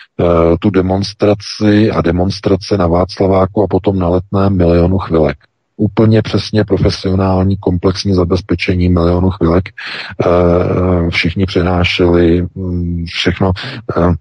tu 0.60 0.70
demonstraci 0.70 1.92
a 1.92 2.02
demonstrace 2.02 2.78
na 2.78 2.88
Václaváku 2.88 3.64
a 3.64 3.68
potom 3.68 4.00
na 4.00 4.10
letném 4.10 4.58
milionu 4.58 4.98
chvilek. 4.98 5.38
Úplně 5.78 6.22
přesně 6.22 6.64
profesionální 6.64 7.58
komplexní 7.58 8.14
zabezpečení 8.14 8.90
milionu 8.90 9.30
chvilek. 9.30 9.70
Eh, 9.70 11.10
všichni 11.10 11.46
přenášeli 11.46 12.48
mm, 12.56 13.06
všechno. 13.06 13.52
Eh, 13.98 14.14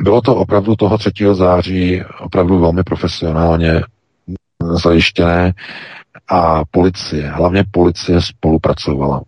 bylo 0.00 0.20
to 0.20 0.36
opravdu 0.36 0.76
toho 0.76 0.98
3. 0.98 1.10
září 1.32 2.02
opravdu 2.20 2.58
velmi 2.58 2.82
profesionálně 2.82 3.82
zajištěné 4.62 5.52
a 6.28 6.62
policie, 6.70 7.28
hlavně 7.28 7.64
policie 7.70 8.22
spolupracovala. 8.22 9.22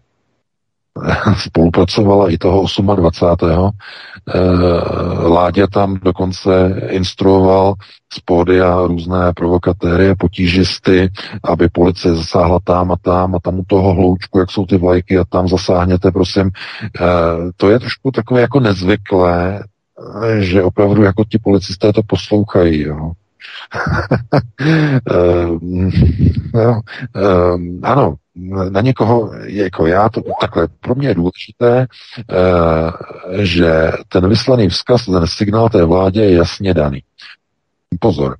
spolupracovala 1.48 2.30
i 2.30 2.38
toho 2.38 2.64
28. 2.96 3.70
Eh, 4.28 4.40
Láďa 5.28 5.66
tam 5.66 5.98
dokonce 6.02 6.80
instruoval 6.88 7.74
z 8.14 8.20
pódia 8.20 8.86
různé 8.86 9.32
provokatéry 9.32 10.10
a 10.10 10.14
potížisty, 10.14 11.10
aby 11.44 11.68
policie 11.68 12.14
zasáhla 12.14 12.58
tam 12.64 12.92
a 12.92 12.96
tam 13.02 13.34
a 13.34 13.38
tam 13.40 13.58
u 13.58 13.64
toho 13.66 13.94
hloučku, 13.94 14.38
jak 14.38 14.50
jsou 14.50 14.66
ty 14.66 14.76
vlajky 14.76 15.18
a 15.18 15.24
tam 15.24 15.48
zasáhněte, 15.48 16.10
prosím. 16.10 16.50
Eh, 16.84 17.00
to 17.56 17.70
je 17.70 17.78
trošku 17.78 18.10
takové 18.10 18.40
jako 18.40 18.60
nezvyklé, 18.60 19.64
eh, 20.24 20.42
že 20.42 20.62
opravdu 20.62 21.02
jako 21.02 21.24
ti 21.24 21.38
policisté 21.38 21.92
to 21.92 22.02
poslouchají, 22.02 22.82
jo. 22.82 23.12
uh, 25.10 25.58
no, 26.54 26.80
ano, 27.82 28.14
na 28.70 28.80
někoho, 28.80 29.30
jako 29.44 29.86
já, 29.86 30.08
to 30.08 30.22
takhle, 30.40 30.68
pro 30.80 30.94
mě 30.94 31.08
je 31.08 31.14
důležité, 31.14 31.86
uh, 32.30 32.90
že 33.38 33.92
ten 34.08 34.28
vyslaný 34.28 34.68
vzkaz, 34.68 35.04
ten 35.04 35.26
signál 35.26 35.68
té 35.68 35.84
vládě 35.84 36.20
je 36.20 36.36
jasně 36.36 36.74
daný. 36.74 37.02
Pozor. 38.00 38.36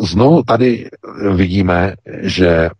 Znovu 0.00 0.42
tady 0.42 0.88
vidíme, 1.34 1.94
že 2.22 2.70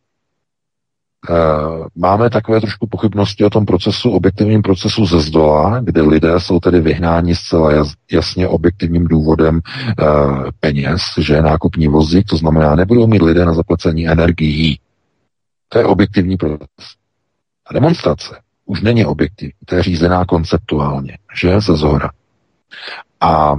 Uh, 1.30 1.86
máme 1.96 2.30
takové 2.30 2.60
trošku 2.60 2.86
pochybnosti 2.86 3.44
o 3.44 3.50
tom 3.50 3.66
procesu, 3.66 4.10
objektivním 4.10 4.62
procesu 4.62 5.06
ze 5.06 5.20
zdola, 5.20 5.80
kde 5.80 6.02
lidé 6.02 6.40
jsou 6.40 6.60
tedy 6.60 6.80
vyhnáni 6.80 7.36
zcela 7.36 7.86
jasně 8.12 8.48
objektivním 8.48 9.04
důvodem 9.04 9.60
uh, 10.02 10.48
peněz, 10.60 11.00
že 11.18 11.42
nákupní 11.42 11.88
vozík, 11.88 12.26
to 12.26 12.36
znamená, 12.36 12.74
nebudou 12.74 13.06
mít 13.06 13.22
lidé 13.22 13.44
na 13.44 13.52
zaplacení 13.52 14.08
energií. 14.08 14.78
To 15.68 15.78
je 15.78 15.84
objektivní 15.84 16.36
proces. 16.36 16.94
A 17.66 17.72
demonstrace 17.72 18.42
už 18.64 18.80
není 18.80 19.06
objektivní, 19.06 19.52
to 19.66 19.74
je 19.74 19.82
řízená 19.82 20.24
konceptuálně, 20.24 21.18
že 21.40 21.60
ze 21.60 21.76
zhora. 21.76 22.10
A 23.20 23.56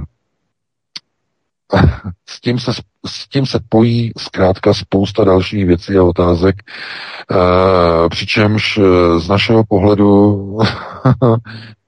s 2.28 2.40
tím 2.40 2.58
se, 2.58 2.70
s 3.06 3.28
tím 3.28 3.46
se 3.46 3.58
pojí 3.68 4.12
zkrátka 4.18 4.74
spousta 4.74 5.24
dalších 5.24 5.66
věcí 5.66 5.96
a 5.96 6.02
otázek, 6.02 6.56
e, 6.62 8.08
přičemž 8.08 8.78
eh, 8.78 9.20
z 9.20 9.28
našeho 9.28 9.64
pohledu 9.64 10.58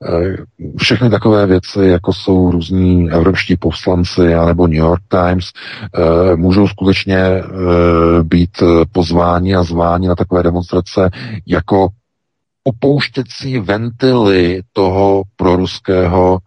eh, 0.08 0.36
všechny 0.78 1.10
takové 1.10 1.46
věci, 1.46 1.80
jako 1.80 2.12
jsou 2.12 2.50
různí 2.50 3.10
evropští 3.10 3.56
poslanci 3.56 4.34
anebo 4.34 4.66
New 4.66 4.76
York 4.76 5.02
Times, 5.08 5.46
e, 5.94 6.36
můžou 6.36 6.68
skutečně 6.68 7.18
e, 7.18 7.42
být 8.22 8.62
pozváni 8.92 9.54
a 9.54 9.62
zváni 9.62 10.08
na 10.08 10.14
takové 10.14 10.42
demonstrace 10.42 11.10
jako 11.46 11.88
opouštěcí 12.64 13.58
ventily 13.58 14.62
toho 14.72 15.22
proruského 15.36 16.38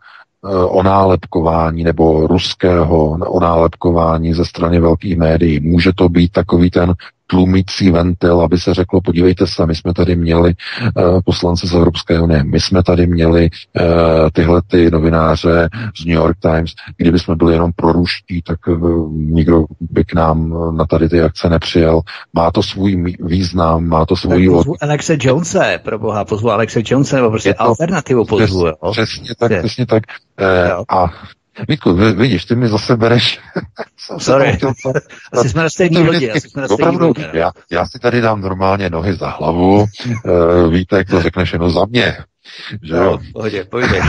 onálepkování 0.68 1.84
nebo 1.84 2.28
ruského 2.28 3.10
onálepkování 3.10 4.34
ze 4.34 4.46
strany 4.46 4.80
velkých 4.80 5.18
médií. 5.18 5.60
Může 5.60 5.94
to 5.96 6.10
být 6.10 6.32
takový 6.32 6.70
ten 6.70 6.94
tlumící 7.28 7.92
ventil, 7.92 8.42
aby 8.42 8.60
se 8.60 8.74
řeklo, 8.74 9.02
podívejte 9.02 9.48
se, 9.48 9.66
my 9.66 9.76
jsme 9.76 9.94
tady 9.94 10.16
měli 10.16 10.54
uh, 10.98 11.20
poslance 11.26 11.68
z 11.68 11.74
Evropské 11.74 12.20
unie, 12.20 12.44
my 12.44 12.60
jsme 12.60 12.84
tady 12.84 13.08
měli 13.08 13.50
uh, 13.50 13.86
tyhle 14.34 14.62
ty 14.68 14.92
novináře 14.92 15.70
z 16.02 16.06
New 16.06 16.16
York 16.16 16.38
Times, 16.40 16.72
kdyby 16.98 17.20
jsme 17.20 17.36
byli 17.36 17.54
jenom 17.54 17.72
proruští, 17.76 18.42
tak 18.42 18.68
uh, 18.68 19.14
nikdo 19.14 19.66
by 19.80 20.04
k 20.04 20.14
nám 20.14 20.56
na 20.78 20.86
tady 20.86 21.10
ty 21.10 21.22
akce 21.22 21.50
nepřijel. 21.50 22.02
Má 22.34 22.52
to 22.52 22.64
svůj 22.64 23.16
význam, 23.20 23.88
má 23.88 24.06
to 24.06 24.16
svůj... 24.16 24.50
Pozvu 24.50 24.76
Alexe 24.82 25.18
Jonese, 25.22 25.80
pro 25.84 26.00
boha, 26.00 26.26
pozvu 26.26 26.52
Alexe 26.52 26.82
Jonese, 26.86 27.16
nebo 27.16 27.30
prostě 27.30 27.54
to, 27.54 27.62
alternativu 27.62 28.26
pozvu, 28.26 28.66
přes, 28.92 29.06
Přesně 29.06 29.36
tak, 29.40 29.52
přesně 29.60 29.86
tak. 29.86 30.04
Uh, 30.42 30.84
a 30.90 31.14
Vítku, 31.70 31.94
vidíš, 31.94 32.46
ty 32.46 32.56
mi 32.56 32.68
zase 32.68 32.98
bereš. 32.98 33.40
Sorry, 34.18 34.58
asi 35.34 35.50
jsme 35.50 35.64
na 35.64 35.70
stejný 35.70 35.98
lodi. 35.98 36.32
Opravdu, 36.70 37.14
já, 37.34 37.52
já 37.72 37.86
si 37.86 38.00
tady 38.00 38.22
dám 38.22 38.42
normálně 38.42 38.90
nohy 38.90 39.14
za 39.14 39.30
hlavu, 39.30 39.80
uh, 39.80 40.72
víte, 40.72 40.98
jak 40.98 41.10
to 41.10 41.22
řekneš 41.22 41.54
jenom 41.54 41.70
za 41.70 41.86
mě. 41.86 42.18
Že 42.84 42.94
no, 42.94 43.04
jo? 43.04 43.18
v 43.18 43.34
pohodě, 43.34 43.64
pohodě. 43.64 44.02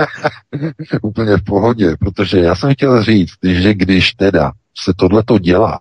Úplně 1.02 1.36
v 1.36 1.44
pohodě, 1.44 1.96
protože 2.00 2.38
já 2.38 2.54
jsem 2.54 2.72
chtěl 2.72 3.02
říct, 3.02 3.34
že 3.42 3.74
když 3.74 4.12
teda 4.12 4.52
se 4.78 4.92
tohleto 4.96 5.38
dělá, 5.38 5.78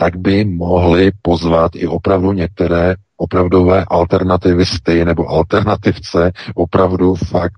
tak 0.00 0.16
by 0.16 0.44
mohli 0.44 1.10
pozvat 1.22 1.70
i 1.74 1.86
opravdu 1.86 2.32
některé 2.32 2.94
opravdové 3.18 3.84
alternativisty 3.84 5.04
nebo 5.04 5.28
alternativce, 5.28 6.32
opravdu 6.54 7.14
fakt 7.14 7.52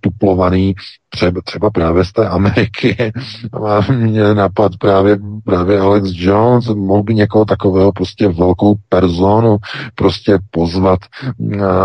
tuplovaný 0.00 0.74
třeba, 1.08 1.40
třeba 1.44 1.70
právě 1.70 2.04
z 2.04 2.12
té 2.12 2.28
Ameriky. 2.28 3.12
Mě 3.96 4.34
napad 4.34 4.72
právě, 4.78 5.18
právě 5.44 5.80
Alex 5.80 6.08
Jones, 6.12 6.66
mohl 6.68 7.02
by 7.02 7.14
někoho 7.14 7.44
takového 7.44 7.92
prostě 7.92 8.28
velkou 8.28 8.74
personu 8.88 9.56
prostě 9.94 10.38
pozvat, 10.50 10.98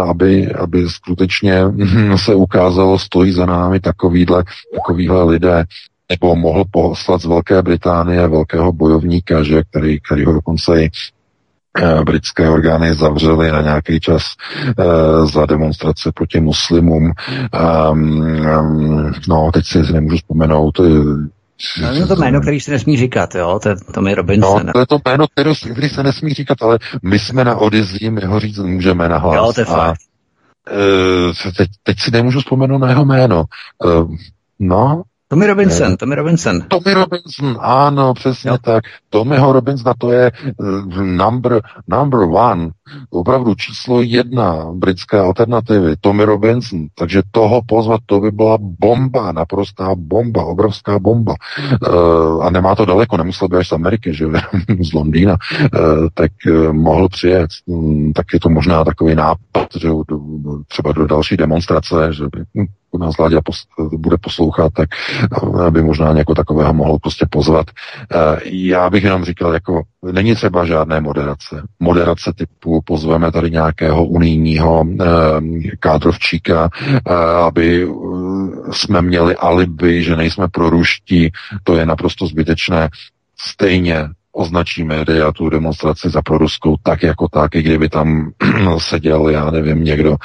aby, 0.09 0.51
aby 0.51 0.89
skutečně 0.89 1.61
se 2.15 2.35
ukázalo, 2.35 2.99
stojí 2.99 3.31
za 3.31 3.45
námi 3.45 3.79
takovýhle, 3.79 4.43
takovýhle 4.75 5.23
lidé 5.23 5.65
nebo 6.09 6.35
mohl 6.35 6.63
poslat 6.71 7.21
z 7.21 7.25
Velké 7.25 7.61
Británie 7.61 8.27
velkého 8.27 8.73
bojovníka, 8.73 9.43
že, 9.43 9.63
který, 9.63 9.99
který 9.99 10.25
ho 10.25 10.33
dokonce 10.33 10.81
i 10.81 10.89
Eh, 11.81 12.03
britské 12.03 12.49
orgány 12.49 12.93
zavřely 12.93 13.51
na 13.51 13.61
nějaký 13.61 13.99
čas 13.99 14.23
uh, 14.77 15.29
za 15.29 15.45
demonstrace 15.45 16.11
proti 16.11 16.39
muslimům. 16.39 17.11
Um, 17.91 18.21
um, 18.59 19.13
no, 19.27 19.51
teď 19.53 19.65
si 19.65 19.93
nemůžu 19.93 20.17
vzpomenout. 20.17 20.79
No, 21.81 21.93
je 21.93 22.05
to 22.05 22.15
jméno, 22.15 22.41
který 22.41 22.59
se 22.59 22.71
nesmí 22.71 22.97
říkat, 22.97 23.35
jo? 23.35 23.59
To, 23.63 23.69
to 23.93 24.07
je 24.07 24.15
Robinson. 24.15 24.65
No, 24.65 24.73
to 24.73 24.79
je 24.79 24.85
to 24.85 24.97
jméno, 25.05 25.25
který 25.27 25.89
se 25.89 26.03
nesmí 26.03 26.33
říkat, 26.33 26.61
ale 26.61 26.79
my 27.03 27.19
jsme 27.19 27.43
na 27.43 27.55
Odyssey, 27.55 28.09
my 28.09 28.21
ho 28.25 28.39
říct 28.39 28.57
můžeme 28.57 29.09
na 29.09 29.17
hlas. 29.17 29.35
Jo, 29.35 29.53
to 29.53 29.61
je 29.61 29.65
fakt. 29.65 29.99
uh, 30.71 31.51
teď, 31.57 31.69
teď 31.83 31.99
si 31.99 32.11
nemůžu 32.11 32.39
vzpomenout 32.39 32.77
na 32.77 32.89
jeho 32.89 33.05
jméno. 33.05 33.45
Uh, 33.85 34.15
no, 34.59 35.03
Tommy 35.29 35.47
Robinson, 35.47 35.97
Tommy 35.97 36.15
Robinson. 36.15 36.61
Tommy 36.67 36.93
Robinson, 36.93 37.57
ano, 37.59 38.13
přesně 38.13 38.49
jo. 38.49 38.57
tak. 38.61 38.83
Tommyho 39.09 39.53
Robinsona 39.53 39.93
to 39.97 40.11
je 40.11 40.31
uh, 40.57 41.03
number, 41.03 41.61
number 41.87 42.19
one, 42.19 42.69
opravdu 43.09 43.55
číslo 43.55 44.01
jedna 44.01 44.65
britské 44.73 45.19
alternativy, 45.19 45.95
Tommy 46.01 46.25
Robinson. 46.25 46.87
Takže 46.95 47.21
toho 47.31 47.61
pozvat, 47.67 48.01
to 48.05 48.19
by 48.19 48.31
byla 48.31 48.57
bomba, 48.61 49.31
naprostá 49.31 49.95
bomba, 49.95 50.45
obrovská 50.45 50.99
bomba. 50.99 51.35
Uh, 51.87 52.45
a 52.45 52.49
nemá 52.49 52.75
to 52.75 52.85
daleko, 52.85 53.17
nemusel 53.17 53.47
by 53.47 53.57
až 53.57 53.67
z 53.67 53.71
Ameriky, 53.71 54.13
že 54.13 54.25
z 54.79 54.93
Londýna, 54.93 55.37
uh, 55.61 56.07
tak 56.13 56.31
uh, 56.47 56.73
mohl 56.73 57.09
přijet. 57.09 57.49
Um, 57.65 58.13
tak 58.13 58.25
je 58.33 58.39
to 58.39 58.49
možná 58.49 58.83
takový 58.83 59.15
nápad, 59.15 59.67
že 59.79 59.89
třeba 60.67 60.91
do 60.91 61.07
další 61.07 61.37
demonstrace, 61.37 62.13
že 62.13 62.23
by 62.23 62.65
nás 62.93 63.17
Láďa 63.17 63.39
pos- 63.39 63.97
bude 63.97 64.17
poslouchat, 64.21 64.73
tak 64.73 64.89
by 65.69 65.81
možná 65.81 66.13
někoho 66.13 66.35
takového 66.35 66.73
mohl 66.73 66.97
prostě 66.99 67.25
pozvat. 67.29 67.65
Já 68.45 68.89
bych 68.89 69.03
jenom 69.03 69.25
říkal, 69.25 69.53
jako 69.53 69.81
není 70.11 70.35
třeba 70.35 70.65
žádné 70.65 71.01
moderace. 71.01 71.63
Moderace 71.79 72.33
typu 72.35 72.81
pozveme 72.85 73.31
tady 73.31 73.51
nějakého 73.51 74.05
unijního 74.05 74.85
kádrovčíka, 75.79 76.69
aby 77.45 77.87
jsme 78.71 79.01
měli 79.01 79.35
alibi, 79.35 80.03
že 80.03 80.15
nejsme 80.15 80.47
proruští, 80.47 81.31
to 81.63 81.75
je 81.75 81.85
naprosto 81.85 82.27
zbytečné. 82.27 82.89
Stejně 83.39 84.09
označíme 84.37 85.01
a 85.27 85.31
tu 85.31 85.49
demonstraci 85.49 86.09
za 86.09 86.21
proruskou 86.21 86.75
tak 86.83 87.03
jako 87.03 87.27
tak, 87.27 87.55
i 87.55 87.61
kdyby 87.61 87.89
tam 87.89 88.31
seděl, 88.77 89.29
já 89.29 89.51
nevím, 89.51 89.83
někdo. 89.83 90.15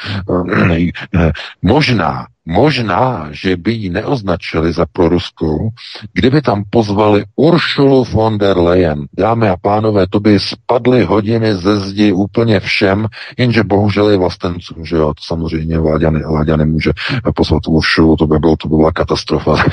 Možná 1.62 2.26
Možná, 2.46 3.28
že 3.30 3.56
by 3.56 3.72
ji 3.72 3.90
neoznačili 3.90 4.72
za 4.72 4.86
proruskou, 4.92 5.68
kdyby 6.12 6.42
tam 6.42 6.64
pozvali 6.70 7.24
Uršulu 7.36 8.04
von 8.04 8.38
der 8.38 8.58
Leyen. 8.58 9.06
Dámy 9.18 9.48
a 9.48 9.56
pánové, 9.56 10.06
to 10.10 10.20
by 10.20 10.38
spadly 10.38 11.04
hodiny 11.04 11.54
ze 11.54 11.80
zdi 11.80 12.12
úplně 12.12 12.60
všem, 12.60 13.06
jenže 13.38 13.64
bohužel 13.64 14.10
je 14.10 14.16
vlastencům, 14.16 14.84
že 14.84 14.96
jo, 14.96 15.14
to 15.14 15.22
samozřejmě 15.24 15.78
Láďa, 15.78 16.10
ne, 16.10 16.20
Láďa 16.26 16.56
nemůže 16.56 16.90
pozvat 17.36 17.62
Uršulu, 17.68 18.16
to 18.16 18.26
by, 18.26 18.38
bylo, 18.38 18.56
to 18.56 18.68
by 18.68 18.76
byla 18.76 18.92
katastrofa. 18.92 19.64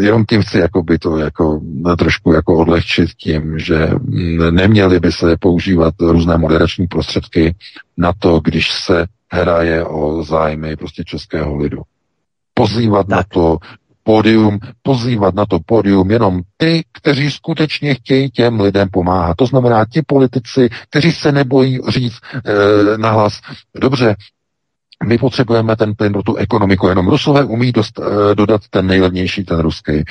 Jenom 0.00 0.24
tím 0.28 0.42
chci 0.42 0.58
jako 0.58 0.82
by 0.82 0.98
to 0.98 1.18
jako 1.18 1.60
trošku 1.98 2.32
jako 2.32 2.56
odlehčit 2.56 3.10
tím, 3.10 3.58
že 3.58 3.90
neměly 4.50 5.00
by 5.00 5.12
se 5.12 5.36
používat 5.36 5.94
různé 6.00 6.38
moderační 6.38 6.86
prostředky 6.86 7.54
na 7.96 8.12
to, 8.18 8.40
když 8.40 8.72
se 8.72 9.06
hraje 9.32 9.84
o 9.84 10.22
zájmy 10.22 10.76
prostě 10.76 11.04
českého 11.04 11.56
lidu. 11.56 11.82
Pozývat 12.54 13.06
tak. 13.06 13.16
na 13.16 13.22
to 13.22 13.58
pódium, 14.02 14.58
pozývat 14.82 15.34
na 15.34 15.46
to 15.46 15.58
pódium 15.66 16.10
jenom 16.10 16.40
ty, 16.56 16.84
kteří 16.92 17.30
skutečně 17.30 17.94
chtějí 17.94 18.30
těm 18.30 18.60
lidem 18.60 18.88
pomáhat. 18.92 19.36
To 19.36 19.46
znamená 19.46 19.84
ti 19.84 20.02
politici, 20.02 20.68
kteří 20.90 21.12
se 21.12 21.32
nebojí 21.32 21.78
říct 21.88 22.18
e, 22.34 22.98
nahlas, 22.98 23.40
dobře, 23.80 24.14
my 25.04 25.18
potřebujeme 25.18 25.76
ten 25.76 25.94
plyn 25.94 26.12
pro 26.12 26.22
tu 26.22 26.36
ekonomiku, 26.36 26.88
jenom 26.88 27.08
Rusové 27.08 27.44
umí 27.44 27.72
dost, 27.72 28.00
e, 28.00 28.34
dodat 28.34 28.60
ten 28.70 28.86
nejlevnější, 28.86 29.44
ten 29.44 29.58
ruský. 29.60 29.92
E, 29.92 30.04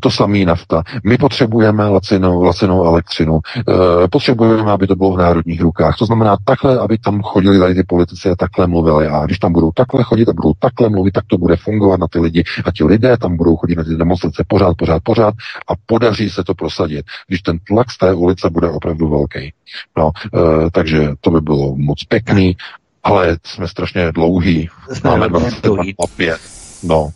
to 0.00 0.10
samý 0.10 0.44
nafta. 0.44 0.82
My 1.04 1.18
potřebujeme 1.18 1.88
lacinou, 1.88 2.42
lacinou 2.42 2.84
elektřinu. 2.84 3.40
E, 3.58 4.08
potřebujeme, 4.08 4.70
aby 4.70 4.86
to 4.86 4.96
bylo 4.96 5.12
v 5.12 5.18
národních 5.18 5.60
rukách. 5.60 5.96
To 5.98 6.06
znamená 6.06 6.36
takhle, 6.44 6.78
aby 6.78 6.98
tam 6.98 7.22
chodili 7.22 7.58
tady 7.58 7.74
ty 7.74 7.82
politici 7.82 8.30
a 8.30 8.36
takhle 8.36 8.66
mluvili. 8.66 9.06
A 9.06 9.26
když 9.26 9.38
tam 9.38 9.52
budou 9.52 9.70
takhle 9.74 10.02
chodit 10.02 10.28
a 10.28 10.32
budou 10.32 10.52
takhle 10.58 10.88
mluvit, 10.88 11.10
tak 11.12 11.24
to 11.26 11.38
bude 11.38 11.56
fungovat 11.56 12.00
na 12.00 12.06
ty 12.08 12.18
lidi. 12.18 12.44
A 12.64 12.72
ti 12.72 12.84
lidé 12.84 13.16
tam 13.16 13.36
budou 13.36 13.56
chodit 13.56 13.74
na 13.74 13.84
ty 13.84 13.96
demonstrace 13.96 14.44
pořád, 14.48 14.76
pořád, 14.76 15.02
pořád 15.02 15.34
a 15.68 15.72
podaří 15.86 16.30
se 16.30 16.44
to 16.44 16.54
prosadit, 16.54 17.06
když 17.28 17.42
ten 17.42 17.58
tlak 17.58 17.90
z 17.90 17.98
té 17.98 18.14
ulice 18.14 18.50
bude 18.50 18.70
opravdu 18.70 19.08
velký. 19.08 19.52
No, 19.96 20.10
takže 20.72 21.10
to 21.20 21.30
by 21.30 21.40
bylo 21.40 21.76
moc 21.76 22.04
pěkný 22.04 22.56
ale 23.04 23.38
jsme 23.44 23.68
strašně 23.68 24.12
dlouhý. 24.12 24.68
Jsme 24.92 25.10
Máme 25.10 25.28
25. 25.28 26.40
No. 26.82 27.10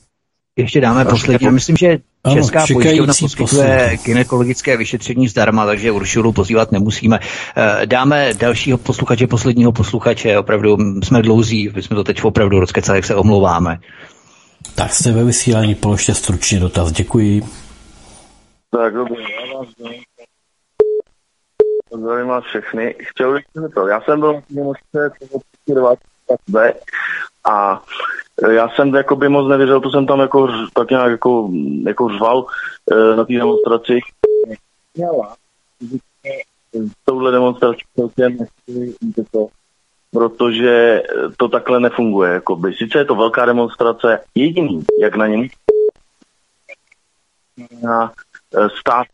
Ještě 0.56 0.80
dáme 0.80 1.04
poslední. 1.04 1.50
Myslím, 1.50 1.76
že 1.76 1.98
Česká 2.32 2.64
pojišťovna 2.72 3.14
poskytuje 3.20 3.98
gynekologické 4.04 4.76
vyšetření 4.76 5.28
zdarma, 5.28 5.66
takže 5.66 5.90
Uršulu 5.90 6.32
pozývat 6.32 6.72
nemusíme. 6.72 7.18
Eh, 7.56 7.86
dáme 7.86 8.34
dalšího 8.34 8.78
posluchače, 8.78 9.26
posledního 9.26 9.72
posluchače. 9.72 10.38
Opravdu 10.38 10.76
jsme 11.02 11.22
dlouzí, 11.22 11.70
my 11.74 11.82
jsme 11.82 11.96
to 11.96 12.04
teď 12.04 12.24
opravdu 12.24 12.60
rozkecali, 12.60 12.98
jak 12.98 13.04
se 13.04 13.14
omlouváme. 13.14 13.78
Tak 14.74 14.92
jste 14.92 15.12
ve 15.12 15.24
vysílání, 15.24 15.74
položte 15.74 16.14
stručně 16.14 16.60
dotaz. 16.60 16.92
Děkuji. 16.92 17.42
Tak 18.70 18.94
dobrý, 18.94 19.22
já 19.22 19.58
vás 19.58 19.68
zdravím 21.98 22.26
vás 22.26 22.44
všechny. 22.44 22.94
Chtěl 22.98 23.32
bych 23.32 23.44
to. 23.74 23.86
Já 23.86 24.00
jsem 24.00 24.20
byl 24.20 24.34
na 24.34 24.40
toho 24.48 25.96
B 26.48 26.74
a 27.44 27.82
já 28.50 28.68
jsem 28.68 28.94
jakoby 28.94 29.28
moc 29.28 29.48
nevěřil, 29.48 29.80
to 29.80 29.90
jsem 29.90 30.06
tam 30.06 30.20
jako, 30.20 30.48
tak 30.74 30.90
nějak 30.90 31.10
jako, 31.10 31.50
jako 31.86 32.08
řval 32.08 32.46
e, 32.92 33.16
na 33.16 33.24
té 33.24 33.32
demonstraci. 33.32 33.98
Měla, 34.94 35.36
touhle 37.04 37.32
demonstrací 37.32 37.80
celkem 37.96 38.38
to, 39.30 39.46
protože 40.10 41.02
to 41.36 41.48
takhle 41.48 41.80
nefunguje. 41.80 42.32
Jakoby. 42.32 42.72
Sice 42.72 42.98
je 42.98 43.04
to 43.04 43.14
velká 43.14 43.46
demonstrace, 43.46 44.20
jediný, 44.34 44.84
jak 45.00 45.16
na 45.16 45.26
něm 45.26 45.48
na 47.82 48.12
e, 48.54 48.68
stát 48.80 49.06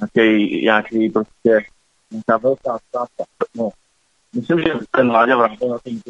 nějaký, 0.00 0.62
nějaký 0.64 1.10
prostě 1.10 1.60
nějaká 2.10 2.36
velká 2.36 2.78
ztráta. 2.88 3.24
No, 3.54 3.70
myslím, 4.34 4.58
že 4.58 4.72
ten 4.90 5.10
Láďa 5.10 5.36
vrátil 5.36 5.68
na 5.68 5.78
ten 5.78 6.00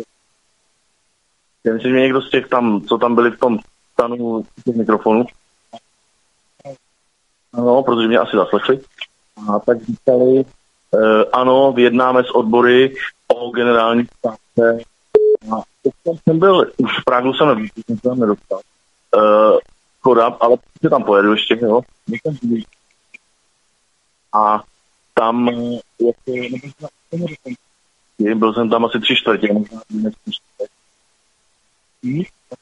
já 1.64 1.72
myslím, 1.74 1.92
že 1.92 2.00
někdo 2.00 2.22
z 2.22 2.30
těch 2.30 2.48
tam, 2.48 2.80
co 2.80 2.98
tam 2.98 3.14
byli 3.14 3.30
v 3.30 3.38
tom 3.38 3.58
stanu 3.92 4.44
těch 4.64 4.76
mikrofonů, 4.76 5.24
ano, 7.52 7.82
protože 7.82 8.08
mě 8.08 8.18
asi 8.18 8.36
zaslechli, 8.36 8.80
a 9.48 9.58
tak 9.58 9.82
říkali, 9.82 10.44
uh, 10.90 11.22
ano, 11.32 11.72
vyjednáme 11.72 12.24
s 12.24 12.30
odbory 12.30 12.94
o 13.28 13.50
generální 13.50 14.06
stávce. 14.18 14.78
A 15.52 15.56
tam 16.04 16.14
jsem 16.28 16.38
byl, 16.38 16.72
už 16.76 17.00
v 17.00 17.04
Prahu 17.04 17.34
jsem 17.34 17.48
nevíc, 17.48 17.72
jsem 17.86 17.96
se 17.96 18.02
tam 18.02 18.20
nedostal. 18.20 18.60
Uh, 19.16 19.58
Choda, 20.00 20.36
ale 20.40 20.56
tam 20.90 21.04
pojedu 21.04 21.32
ještě, 21.32 21.58
jo. 21.62 21.80
A 24.32 24.62
tam 25.20 25.48
jako, 26.00 26.22
byl 28.34 28.54
jsem 28.54 28.70
tam 28.70 28.84
asi 28.84 29.00
tři 29.00 29.16
čtvrtě, 29.16 29.52
možná 29.52 29.80
tři 29.88 30.30
čtvrtě. 30.30 30.72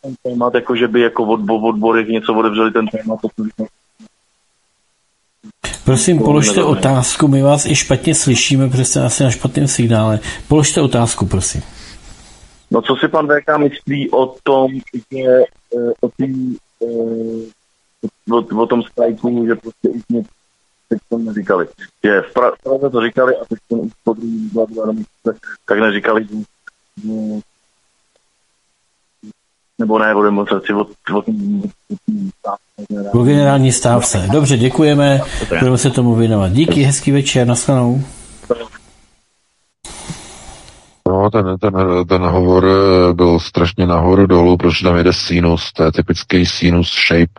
Ten 0.03 0.15
témat, 0.23 0.55
jako 0.55 0.77
že 0.77 0.89
by 0.89 1.01
jako 1.01 1.25
od, 1.25 1.41
od 1.51 1.69
odborech 1.69 2.09
něco 2.09 2.35
odevřeli 2.35 2.71
ten 2.71 2.87
témat, 2.87 3.21
to 3.21 3.29
Prosím, 5.85 6.19
položte 6.19 6.65
otázku, 6.65 7.29
my 7.29 7.43
vás 7.43 7.67
i 7.67 7.75
špatně 7.75 8.15
slyšíme, 8.15 8.69
protože 8.69 8.85
jste 8.85 9.05
asi 9.05 9.23
na 9.25 9.31
špatném 9.31 9.69
signále. 9.69 10.21
Položte 10.49 10.81
otázku, 10.81 11.27
prosím. 11.27 11.63
No 12.71 12.83
co 12.83 12.97
si 12.97 13.09
pan 13.09 13.27
VK 13.27 13.59
myslí 13.59 14.11
o 14.11 14.35
tom, 14.43 14.71
že 14.95 15.23
eh, 15.23 15.93
o, 16.01 16.09
tý, 16.17 16.57
eh, 16.83 18.33
o, 18.33 18.63
o 18.63 18.67
tom 18.67 18.83
strajku, 18.83 19.47
že 19.47 19.55
prostě 19.55 19.89
už 19.89 20.03
něco 20.09 20.38
teď 20.89 20.99
to 21.09 21.19
neříkali. 21.19 21.67
Že 22.05 22.21
v 22.21 22.33
Praze 22.33 22.91
to 22.91 23.01
říkali 23.01 23.37
a 23.37 23.45
teď 23.49 23.59
to 23.69 23.77
už 23.77 23.93
po 24.05 24.15
druhý 24.15 24.51
dva, 24.53 24.65
dva 24.65 24.85
tak 25.67 25.79
neříkali, 25.79 26.25
že, 26.25 26.37
nebo 29.79 29.99
ne 29.99 30.15
o 30.15 30.23
demonstraci, 30.23 30.73
o, 30.73 30.87
o, 31.13 31.23
o 33.13 33.23
generální 33.25 33.73
stávce. 33.73 34.29
Dobře, 34.33 34.57
děkujeme, 34.57 35.21
budeme 35.59 35.79
se 35.79 35.91
tomu 35.91 36.15
věnovat. 36.15 36.53
Díky, 36.53 36.83
hezký 36.83 37.13
večer, 37.13 37.47
nashledanou. 37.47 38.03
No, 41.29 41.43
ten, 41.43 41.59
ten, 41.59 41.75
ten 42.09 42.23
hovor 42.23 42.67
eh, 42.67 43.13
byl 43.13 43.39
strašně 43.39 43.87
nahoru 43.87 44.27
dolů, 44.27 44.57
protože 44.57 44.85
tam 44.85 44.97
jede 44.97 45.13
sinus, 45.13 45.73
to 45.73 45.85
je 45.85 45.93
typický 45.93 46.47
sinus 46.47 46.93
shape, 47.09 47.33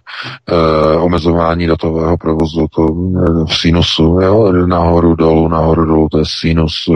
eh, 0.49 0.97
omezování 0.97 1.67
datového 1.67 2.17
provozu, 2.17 2.67
to 2.75 2.87
eh, 2.87 3.45
v 3.45 3.57
sinusu, 3.57 4.19
jo, 4.21 4.51
nahoru 4.51 5.15
dolů, 5.15 5.47
nahoru 5.47 5.85
dolů, 5.85 6.07
to 6.11 6.17
je 6.17 6.23
sinus, 6.27 6.73
eh, 6.91 6.95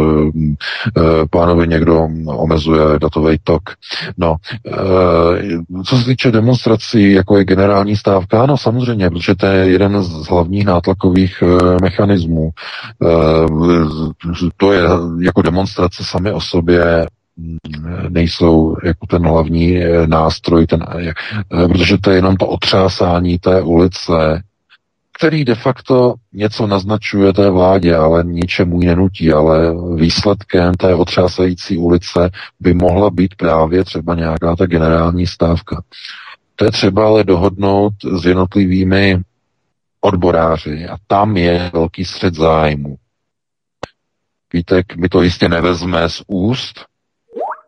eh, 0.98 1.02
pánovi 1.30 1.68
někdo 1.68 2.08
omezuje 2.26 3.00
datový 3.00 3.38
tok. 3.44 3.62
No, 4.18 4.36
eh, 4.68 5.84
co 5.86 5.98
se 5.98 6.06
týče 6.06 6.32
demonstrací, 6.32 7.12
jako 7.12 7.38
je 7.38 7.46
generální 7.46 7.98
stávka, 7.98 8.46
no 8.46 8.58
samozřejmě, 8.58 9.10
protože 9.10 9.36
to 9.36 9.46
je 9.46 9.70
jeden 9.70 10.04
z 10.04 10.28
hlavních 10.30 10.66
nátlakových 10.66 11.44
eh, 11.44 11.78
mechanismů. 11.82 12.50
Eh, 13.04 13.08
to 14.58 14.72
je 14.72 14.82
jako 15.22 15.42
demonstrace 15.42 16.04
sami 16.04 16.32
o 16.32 16.42
sobě 16.42 16.83
nejsou 18.10 18.76
jako 18.84 19.08
ten 19.08 19.24
hlavní 19.28 19.80
nástroj, 20.06 20.68
ten, 20.68 20.86
protože 21.68 21.98
to 21.98 22.10
je 22.10 22.16
jenom 22.16 22.38
to 22.38 22.48
otřásání 22.48 23.40
té 23.40 23.62
ulice, 23.62 24.44
který 25.18 25.46
de 25.46 25.56
facto 25.56 26.14
něco 26.34 26.68
naznačuje 26.68 27.34
té 27.34 27.50
vládě, 27.50 27.96
ale 27.96 28.24
ničemu 28.24 28.82
ji 28.82 28.88
nenutí, 28.88 29.32
ale 29.32 29.76
výsledkem 29.96 30.74
té 30.74 30.96
otřásající 30.96 31.78
ulice 31.78 32.30
by 32.60 32.74
mohla 32.74 33.10
být 33.10 33.36
právě 33.36 33.84
třeba 33.84 34.16
nějaká 34.16 34.56
ta 34.56 34.66
generální 34.66 35.28
stávka. 35.28 35.84
To 36.56 36.66
je 36.66 36.72
třeba 36.72 37.08
ale 37.08 37.24
dohodnout 37.24 37.94
s 38.20 38.26
jednotlivými 38.26 39.20
odboráři 40.02 40.88
a 40.88 40.98
tam 41.08 41.38
je 41.38 41.70
velký 41.74 42.06
střed 42.06 42.34
zájmu. 42.34 42.96
Vítek 44.54 44.96
mi 44.96 45.10
to 45.10 45.22
jistě 45.22 45.50
nevezme 45.50 46.10
z 46.10 46.24
úst, 46.28 46.86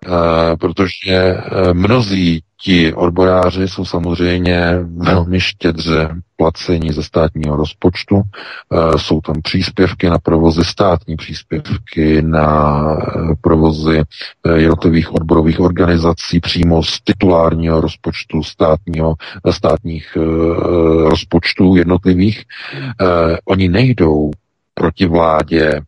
Eh, 0.07 0.55
protože 0.57 1.13
eh, 1.13 1.73
mnozí 1.73 2.41
ti 2.61 2.93
odboráři 2.93 3.67
jsou 3.67 3.85
samozřejmě 3.85 4.79
velmi 4.97 5.39
štědře 5.41 6.09
placení 6.35 6.91
ze 6.91 7.03
státního 7.03 7.55
rozpočtu. 7.55 8.21
Eh, 8.21 8.97
jsou 8.97 9.21
tam 9.21 9.41
příspěvky 9.41 10.09
na 10.09 10.19
provozy, 10.19 10.63
státní 10.63 11.15
příspěvky 11.15 12.21
na 12.21 12.83
provozy 13.41 14.03
jednotlivých 14.55 15.13
odborových 15.13 15.59
organizací 15.59 16.39
přímo 16.39 16.83
z 16.83 17.01
titulárního 17.01 17.81
rozpočtu 17.81 18.43
státního, 18.43 19.15
státních 19.51 20.17
rozpočtů 21.05 21.75
jednotlivých. 21.75 22.43
Oni 23.45 23.69
nejdou 23.69 24.31
proti 24.73 25.05
vládě 25.05 25.81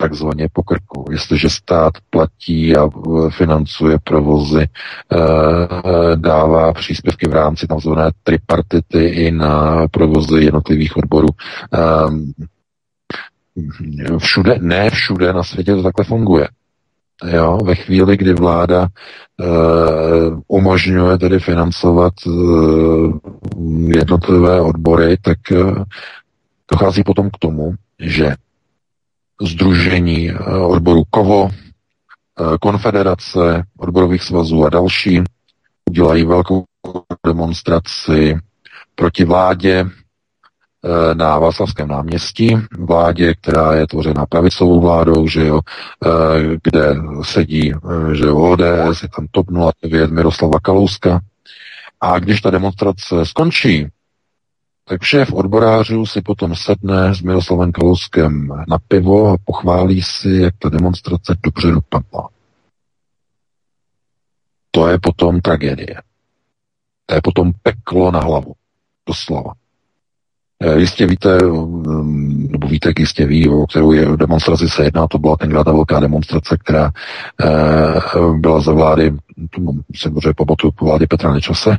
takzvaně 0.00 0.48
po 0.52 0.62
krku. 0.62 1.04
Jestliže 1.10 1.50
stát 1.50 1.92
platí 2.10 2.76
a 2.76 2.88
financuje 3.30 3.98
provozy, 4.04 4.66
eh, 4.66 6.16
dává 6.16 6.72
příspěvky 6.72 7.28
v 7.28 7.32
rámci 7.32 7.66
takzvané 7.66 8.10
tripartity 8.22 9.04
i 9.04 9.30
na 9.30 9.86
provozy 9.88 10.44
jednotlivých 10.44 10.96
odborů. 10.96 11.28
Všude, 14.18 14.58
ne 14.60 14.90
všude 14.90 15.32
na 15.32 15.42
světě 15.42 15.74
to 15.74 15.82
takhle 15.82 16.04
funguje. 16.04 16.48
Jo, 17.26 17.58
ve 17.64 17.74
chvíli, 17.74 18.16
kdy 18.16 18.34
vláda 18.34 18.86
uh, 18.86 20.40
umožňuje 20.48 21.18
tedy 21.18 21.38
financovat 21.38 22.12
uh, 22.26 23.18
jednotlivé 23.88 24.60
odbory, 24.60 25.16
tak 25.22 25.38
uh, 25.52 25.84
dochází 26.72 27.02
potom 27.04 27.30
k 27.30 27.38
tomu, 27.38 27.74
že 27.98 28.34
Združení 29.40 30.30
eh, 30.30 30.34
odboru 30.56 31.02
KOVO, 31.10 31.50
eh, 31.50 32.58
Konfederace 32.60 33.64
odborových 33.78 34.22
svazů 34.22 34.64
a 34.64 34.70
další 34.70 35.22
udělají 35.90 36.24
velkou 36.24 36.64
demonstraci 37.26 38.38
proti 38.94 39.24
vládě 39.24 39.84
eh, 39.84 41.14
na 41.14 41.38
Václavském 41.38 41.88
náměstí, 41.88 42.56
vládě, 42.78 43.34
která 43.34 43.74
je 43.74 43.86
tvořena 43.86 44.26
pravicovou 44.26 44.80
vládou, 44.80 45.28
že 45.28 45.46
jo, 45.46 45.60
kde 46.62 46.94
sedí, 47.22 47.72
že 48.12 48.24
jo, 48.24 48.36
ODS, 48.36 49.02
je 49.02 49.08
tam 49.16 49.26
TOP 49.30 49.46
09 49.82 50.10
Miroslava 50.10 50.60
Kalouska. 50.62 51.20
A 52.00 52.18
když 52.18 52.40
ta 52.40 52.50
demonstrace 52.50 53.26
skončí, 53.26 53.86
tak 54.90 55.02
šéf 55.02 55.32
odborářů 55.32 56.06
si 56.06 56.22
potom 56.22 56.54
sedne 56.54 57.14
s 57.14 57.22
Miroslavem 57.22 57.72
Kalouskem 57.72 58.48
na 58.68 58.78
pivo 58.88 59.28
a 59.28 59.36
pochválí 59.44 60.02
si, 60.02 60.28
jak 60.28 60.54
ta 60.58 60.68
demonstrace 60.68 61.36
dobře 61.42 61.70
dopadla. 61.70 62.28
To 64.70 64.88
je 64.88 64.98
potom 64.98 65.40
tragédie. 65.40 65.96
To 67.06 67.14
je 67.14 67.20
potom 67.24 67.52
peklo 67.62 68.10
na 68.10 68.20
hlavu. 68.20 68.52
Doslova. 69.06 69.52
Eh, 70.62 70.80
jistě 70.80 71.06
víte, 71.06 71.38
mm, 71.44 72.48
nebo 72.50 72.68
víte, 72.68 72.92
jistě 72.98 73.26
ví, 73.26 73.48
o 73.48 73.66
kterou 73.66 73.92
je 73.92 74.16
demonstraci 74.16 74.68
se 74.68 74.84
jedná, 74.84 75.06
to 75.06 75.18
byla 75.18 75.36
tenkrát 75.36 75.64
ta 75.64 75.72
velká 75.72 76.00
demonstrace, 76.00 76.56
která 76.56 76.90
e, 77.44 78.38
byla 78.38 78.60
za 78.60 78.72
vlády, 78.72 79.12
tomu 79.50 79.72
se 79.96 80.10
dobře 80.10 80.32
pamatuju, 80.36 80.72
po 80.72 80.84
vládě 80.84 81.06
Petra 81.06 81.32
Nečase, 81.32 81.76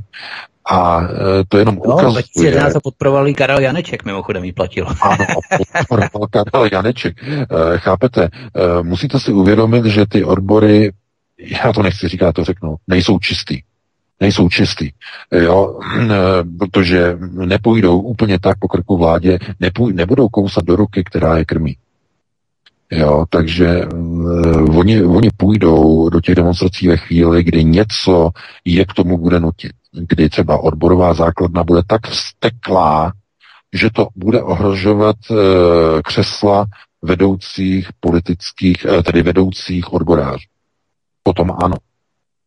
a 0.65 1.01
e, 1.01 1.07
to 1.47 1.57
jenom 1.57 1.75
no, 1.75 1.81
ukazuje... 1.81 2.11
2011 2.11 2.77
podporoval 2.83 3.33
Karel 3.33 3.59
Janeček, 3.59 4.05
mimochodem 4.05 4.43
jí 4.43 4.51
platil. 4.51 4.87
Ano, 5.01 5.25
podporoval 5.49 6.27
Karel 6.29 6.69
Janeček. 6.71 7.23
E, 7.23 7.45
chápete, 7.77 8.23
e, 8.23 8.83
musíte 8.83 9.19
si 9.19 9.31
uvědomit, 9.31 9.85
že 9.85 10.05
ty 10.05 10.23
odbory, 10.23 10.91
já 11.37 11.73
to 11.73 11.83
nechci 11.83 12.07
říkat, 12.07 12.35
to 12.35 12.43
řeknu, 12.43 12.75
nejsou 12.87 13.19
čistý. 13.19 13.61
Nejsou 14.19 14.49
čistý, 14.49 14.89
jo, 15.31 15.79
protože 16.59 17.17
nepůjdou 17.31 18.01
úplně 18.01 18.39
tak 18.39 18.59
po 18.59 18.67
krku 18.67 18.97
vládě, 18.97 19.39
nepůj, 19.59 19.93
nebudou 19.93 20.29
kousat 20.29 20.63
do 20.63 20.75
ruky, 20.75 21.03
která 21.03 21.37
je 21.37 21.45
krmí. 21.45 21.75
Jo, 22.91 23.25
takže 23.29 23.85
uh, 23.85 24.77
oni, 24.77 25.03
oni 25.03 25.29
půjdou 25.37 26.09
do 26.09 26.21
těch 26.21 26.35
demonstrací 26.35 26.87
ve 26.87 26.97
chvíli, 26.97 27.43
kdy 27.43 27.63
něco 27.63 28.29
je 28.65 28.85
k 28.85 28.93
tomu 28.93 29.17
bude 29.17 29.39
nutit 29.39 29.71
kdy 29.91 30.29
třeba 30.29 30.63
odborová 30.63 31.13
základna 31.13 31.63
bude 31.63 31.81
tak 31.87 32.07
vzteklá, 32.07 33.13
že 33.73 33.89
to 33.89 34.07
bude 34.15 34.41
ohrožovat 34.43 35.15
e, 35.31 35.35
křesla 36.03 36.65
vedoucích 37.01 37.89
politických, 37.99 38.85
e, 38.85 39.03
tedy 39.03 39.21
vedoucích 39.23 39.93
odborářů. 39.93 40.47
Potom 41.23 41.51
ano. 41.63 41.75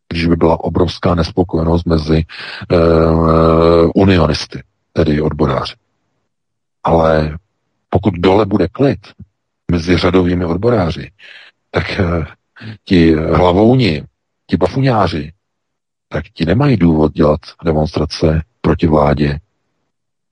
Když 0.08 0.26
by 0.26 0.36
byla 0.36 0.60
obrovská 0.60 1.14
nespokojenost 1.14 1.86
mezi 1.86 2.16
e, 2.16 2.24
unionisty, 3.94 4.62
tedy 4.92 5.20
odboráři. 5.20 5.74
Ale 6.84 7.38
pokud 7.90 8.14
dole 8.14 8.46
bude 8.46 8.68
klid 8.68 9.00
mezi 9.70 9.96
řadovými 9.96 10.44
odboráři, 10.44 11.10
tak 11.70 12.00
e, 12.00 12.24
ti 12.84 13.14
hlavouni, 13.14 14.04
ti 14.46 14.56
bafuňáři, 14.56 15.32
tak 16.14 16.24
ti 16.32 16.44
nemají 16.44 16.76
důvod 16.76 17.12
dělat 17.12 17.40
demonstrace 17.64 18.42
proti 18.60 18.86
vládě 18.86 19.38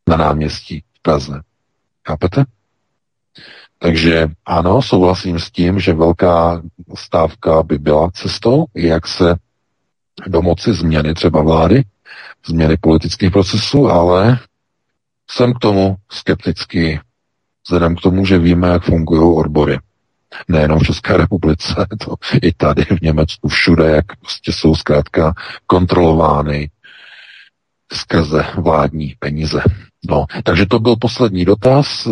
na 0.09 0.16
náměstí 0.16 0.84
v 0.98 1.02
Praze. 1.02 1.40
Chápete? 2.09 2.44
Takže 3.78 4.28
ano, 4.46 4.82
souhlasím 4.82 5.38
s 5.38 5.50
tím, 5.50 5.80
že 5.80 5.92
velká 5.92 6.62
stávka 6.94 7.62
by 7.62 7.78
byla 7.78 8.10
cestou, 8.10 8.64
jak 8.74 9.06
se 9.09 9.34
domoci 10.26 10.72
změny 10.72 11.14
třeba 11.14 11.42
vlády, 11.42 11.84
změny 12.46 12.76
politických 12.80 13.30
procesů, 13.30 13.88
ale 13.88 14.38
jsem 15.30 15.54
k 15.54 15.59
tomu 15.59 15.96
skeptický, 16.10 17.00
vzhledem 17.66 17.96
k 17.96 18.00
tomu, 18.00 18.24
že 18.24 18.38
víme, 18.38 18.68
jak 18.68 18.84
fungují 18.84 19.36
odbory 19.36 19.78
nejenom 20.48 20.78
v 20.78 20.82
České 20.82 21.16
republice, 21.16 21.86
to 21.98 22.14
i 22.42 22.52
tady 22.52 22.84
v 22.84 23.00
Německu, 23.00 23.48
všude, 23.48 23.90
jak 23.90 24.04
prostě 24.20 24.52
jsou 24.52 24.74
zkrátka 24.74 25.34
kontrolovány 25.66 26.70
skrze 27.93 28.44
vládní 28.56 29.14
peníze. 29.19 29.62
No, 30.09 30.24
takže 30.44 30.66
to 30.66 30.78
byl 30.78 30.97
poslední 30.97 31.44
dotaz, 31.44 32.06
e, 32.06 32.10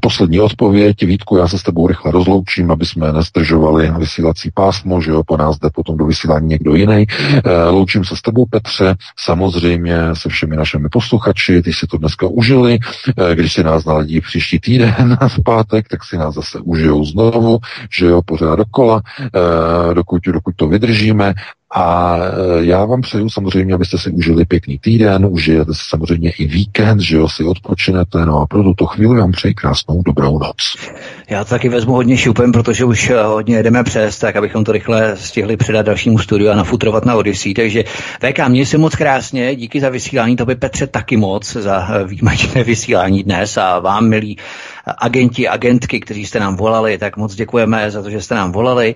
poslední 0.00 0.40
odpověď. 0.40 1.02
Vítku, 1.02 1.36
já 1.36 1.48
se 1.48 1.58
s 1.58 1.62
tebou 1.62 1.86
rychle 1.86 2.12
rozloučím, 2.12 2.70
aby 2.70 2.86
jsme 2.86 3.12
nestržovali 3.12 3.92
vysílací 3.98 4.50
pásmo, 4.54 5.00
že 5.00 5.10
jo, 5.10 5.22
po 5.26 5.36
nás 5.36 5.58
jde 5.58 5.68
potom 5.74 5.96
do 5.96 6.06
vysílání 6.06 6.48
někdo 6.48 6.74
jiný. 6.74 7.06
E, 7.44 7.64
loučím 7.68 8.04
se 8.04 8.16
s 8.16 8.22
tebou, 8.22 8.46
Petře, 8.46 8.94
samozřejmě 9.18 9.96
se 10.12 10.28
všemi 10.28 10.56
našimi 10.56 10.88
posluchači, 10.88 11.62
ty 11.62 11.72
si 11.72 11.86
to 11.86 11.98
dneska 11.98 12.26
užili, 12.26 12.78
e, 13.16 13.34
když 13.34 13.52
si 13.52 13.64
nás 13.64 13.84
naladí 13.84 14.20
příští 14.20 14.60
týden 14.60 15.18
v 15.28 15.42
pátek, 15.42 15.88
tak 15.88 16.04
si 16.04 16.16
nás 16.16 16.34
zase 16.34 16.58
užijou 16.60 17.04
znovu, 17.04 17.58
že 17.98 18.06
jo, 18.06 18.22
pořád 18.22 18.56
dokola, 18.56 19.02
dokud, 19.94 20.22
dokud 20.24 20.56
to 20.56 20.68
vydržíme 20.68 21.34
a 21.74 22.16
e, 22.16 22.64
já 22.64 22.84
vám 22.84 23.00
přeju 23.00 23.30
samozřejmě, 23.30 23.74
abyste 23.74 23.98
si 23.98 24.10
užili 24.10 24.44
pěkný 24.44 24.78
týden, 24.78 25.26
užijete 25.26 25.74
si 25.74 25.80
samozřejmě 25.88 26.30
i 26.30 26.46
víkend, 26.46 27.00
že 27.00 27.16
jo, 27.16 27.28
si 27.28 27.44
odpočinete, 27.44 28.26
no 28.26 28.40
a 28.40 28.46
pro 28.46 28.62
tuto 28.62 28.86
chvíli 28.86 29.20
vám 29.20 29.32
přeji 29.32 29.54
krásnou 29.54 30.02
dobrou 30.02 30.38
noc. 30.38 30.56
Já 31.30 31.44
to 31.44 31.50
taky 31.50 31.68
vezmu 31.68 31.92
hodně 31.92 32.16
šupem, 32.16 32.52
protože 32.52 32.84
už 32.84 33.10
e, 33.10 33.22
hodně 33.22 33.56
jedeme 33.56 33.84
přes, 33.84 34.18
tak 34.18 34.36
abychom 34.36 34.64
to 34.64 34.72
rychle 34.72 35.16
stihli 35.16 35.56
předat 35.56 35.86
dalšímu 35.86 36.18
studiu 36.18 36.50
a 36.50 36.54
nafutrovat 36.54 37.04
na 37.04 37.14
Odyssey. 37.14 37.54
Takže 37.54 37.84
VK, 38.20 38.48
měj 38.48 38.66
se 38.66 38.78
moc 38.78 38.96
krásně, 38.96 39.56
díky 39.56 39.80
za 39.80 39.88
vysílání, 39.88 40.36
to 40.36 40.46
by 40.46 40.54
Petře 40.54 40.86
taky 40.86 41.16
moc 41.16 41.52
za 41.52 41.88
e, 41.94 42.04
výjimečné 42.04 42.64
vysílání 42.64 43.22
dnes 43.22 43.56
a 43.56 43.78
vám, 43.78 44.08
milí 44.08 44.36
agenti, 44.86 45.48
agentky, 45.48 46.00
kteří 46.00 46.26
jste 46.26 46.40
nám 46.40 46.56
volali, 46.56 46.98
tak 46.98 47.16
moc 47.16 47.34
děkujeme 47.34 47.90
za 47.90 48.02
to, 48.02 48.10
že 48.10 48.20
jste 48.20 48.34
nám 48.34 48.52
volali 48.52 48.94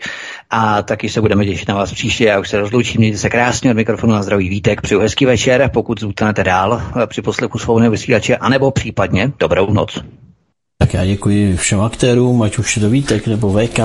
a 0.50 0.82
taky 0.82 1.08
se 1.08 1.20
budeme 1.20 1.44
těšit 1.44 1.68
na 1.68 1.74
vás 1.74 1.92
příště. 1.92 2.24
Já 2.24 2.40
už 2.40 2.48
se 2.48 2.60
rozloučím, 2.60 2.98
mějte 2.98 3.18
se 3.18 3.30
krásně 3.30 3.70
od 3.70 3.76
mikrofonu 3.76 4.12
na 4.12 4.22
zdraví 4.22 4.48
Vítek, 4.48 4.80
přeju 4.80 5.00
hezký 5.00 5.26
večer, 5.26 5.70
pokud 5.72 6.00
zůstanete 6.00 6.44
dál 6.44 6.82
při 7.06 7.22
poslechu 7.22 7.58
svobodného 7.58 7.90
vysílače, 7.90 8.36
anebo 8.36 8.70
případně 8.70 9.32
dobrou 9.38 9.72
noc. 9.72 9.98
Tak 10.84 10.94
já 10.94 11.06
děkuji 11.06 11.56
všem 11.56 11.80
aktérům, 11.80 12.42
ať 12.42 12.58
už 12.58 12.76
je 12.76 12.82
to 12.82 12.90
Vítek 12.90 13.26
nebo 13.26 13.52
VK. 13.52 13.80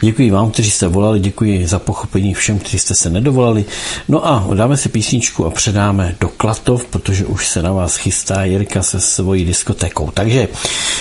Děkuji 0.00 0.30
vám, 0.30 0.50
kteří 0.50 0.70
jste 0.70 0.88
volali, 0.88 1.20
děkuji 1.20 1.66
za 1.66 1.78
pochopení 1.78 2.34
všem, 2.34 2.58
kteří 2.58 2.78
jste 2.78 2.94
se 2.94 3.10
nedovolali. 3.10 3.64
No 4.08 4.26
a 4.26 4.48
dáme 4.54 4.76
si 4.76 4.88
písničku 4.88 5.46
a 5.46 5.50
předáme 5.50 6.16
do 6.20 6.28
Klatov, 6.28 6.84
protože 6.84 7.24
už 7.24 7.48
se 7.48 7.62
na 7.62 7.72
vás 7.72 7.96
chystá 7.96 8.44
Jirka 8.44 8.82
se 8.82 9.00
svojí 9.00 9.44
diskotékou. 9.44 10.10
Takže 10.14 10.48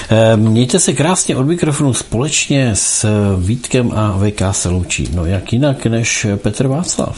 eh, 0.09 0.37
mějte 0.37 0.79
se 0.79 0.93
krásně 0.93 1.35
od 1.35 1.47
mikrofonu 1.47 1.93
společně 1.93 2.71
s 2.73 3.05
Vítkem 3.45 3.91
a 3.95 4.19
VK 4.19 4.41
se 4.51 4.69
loučí. 4.69 5.09
No 5.13 5.25
jak 5.25 5.53
jinak 5.53 5.85
než 5.85 6.27
Petr 6.35 6.67
Václav. 6.67 7.17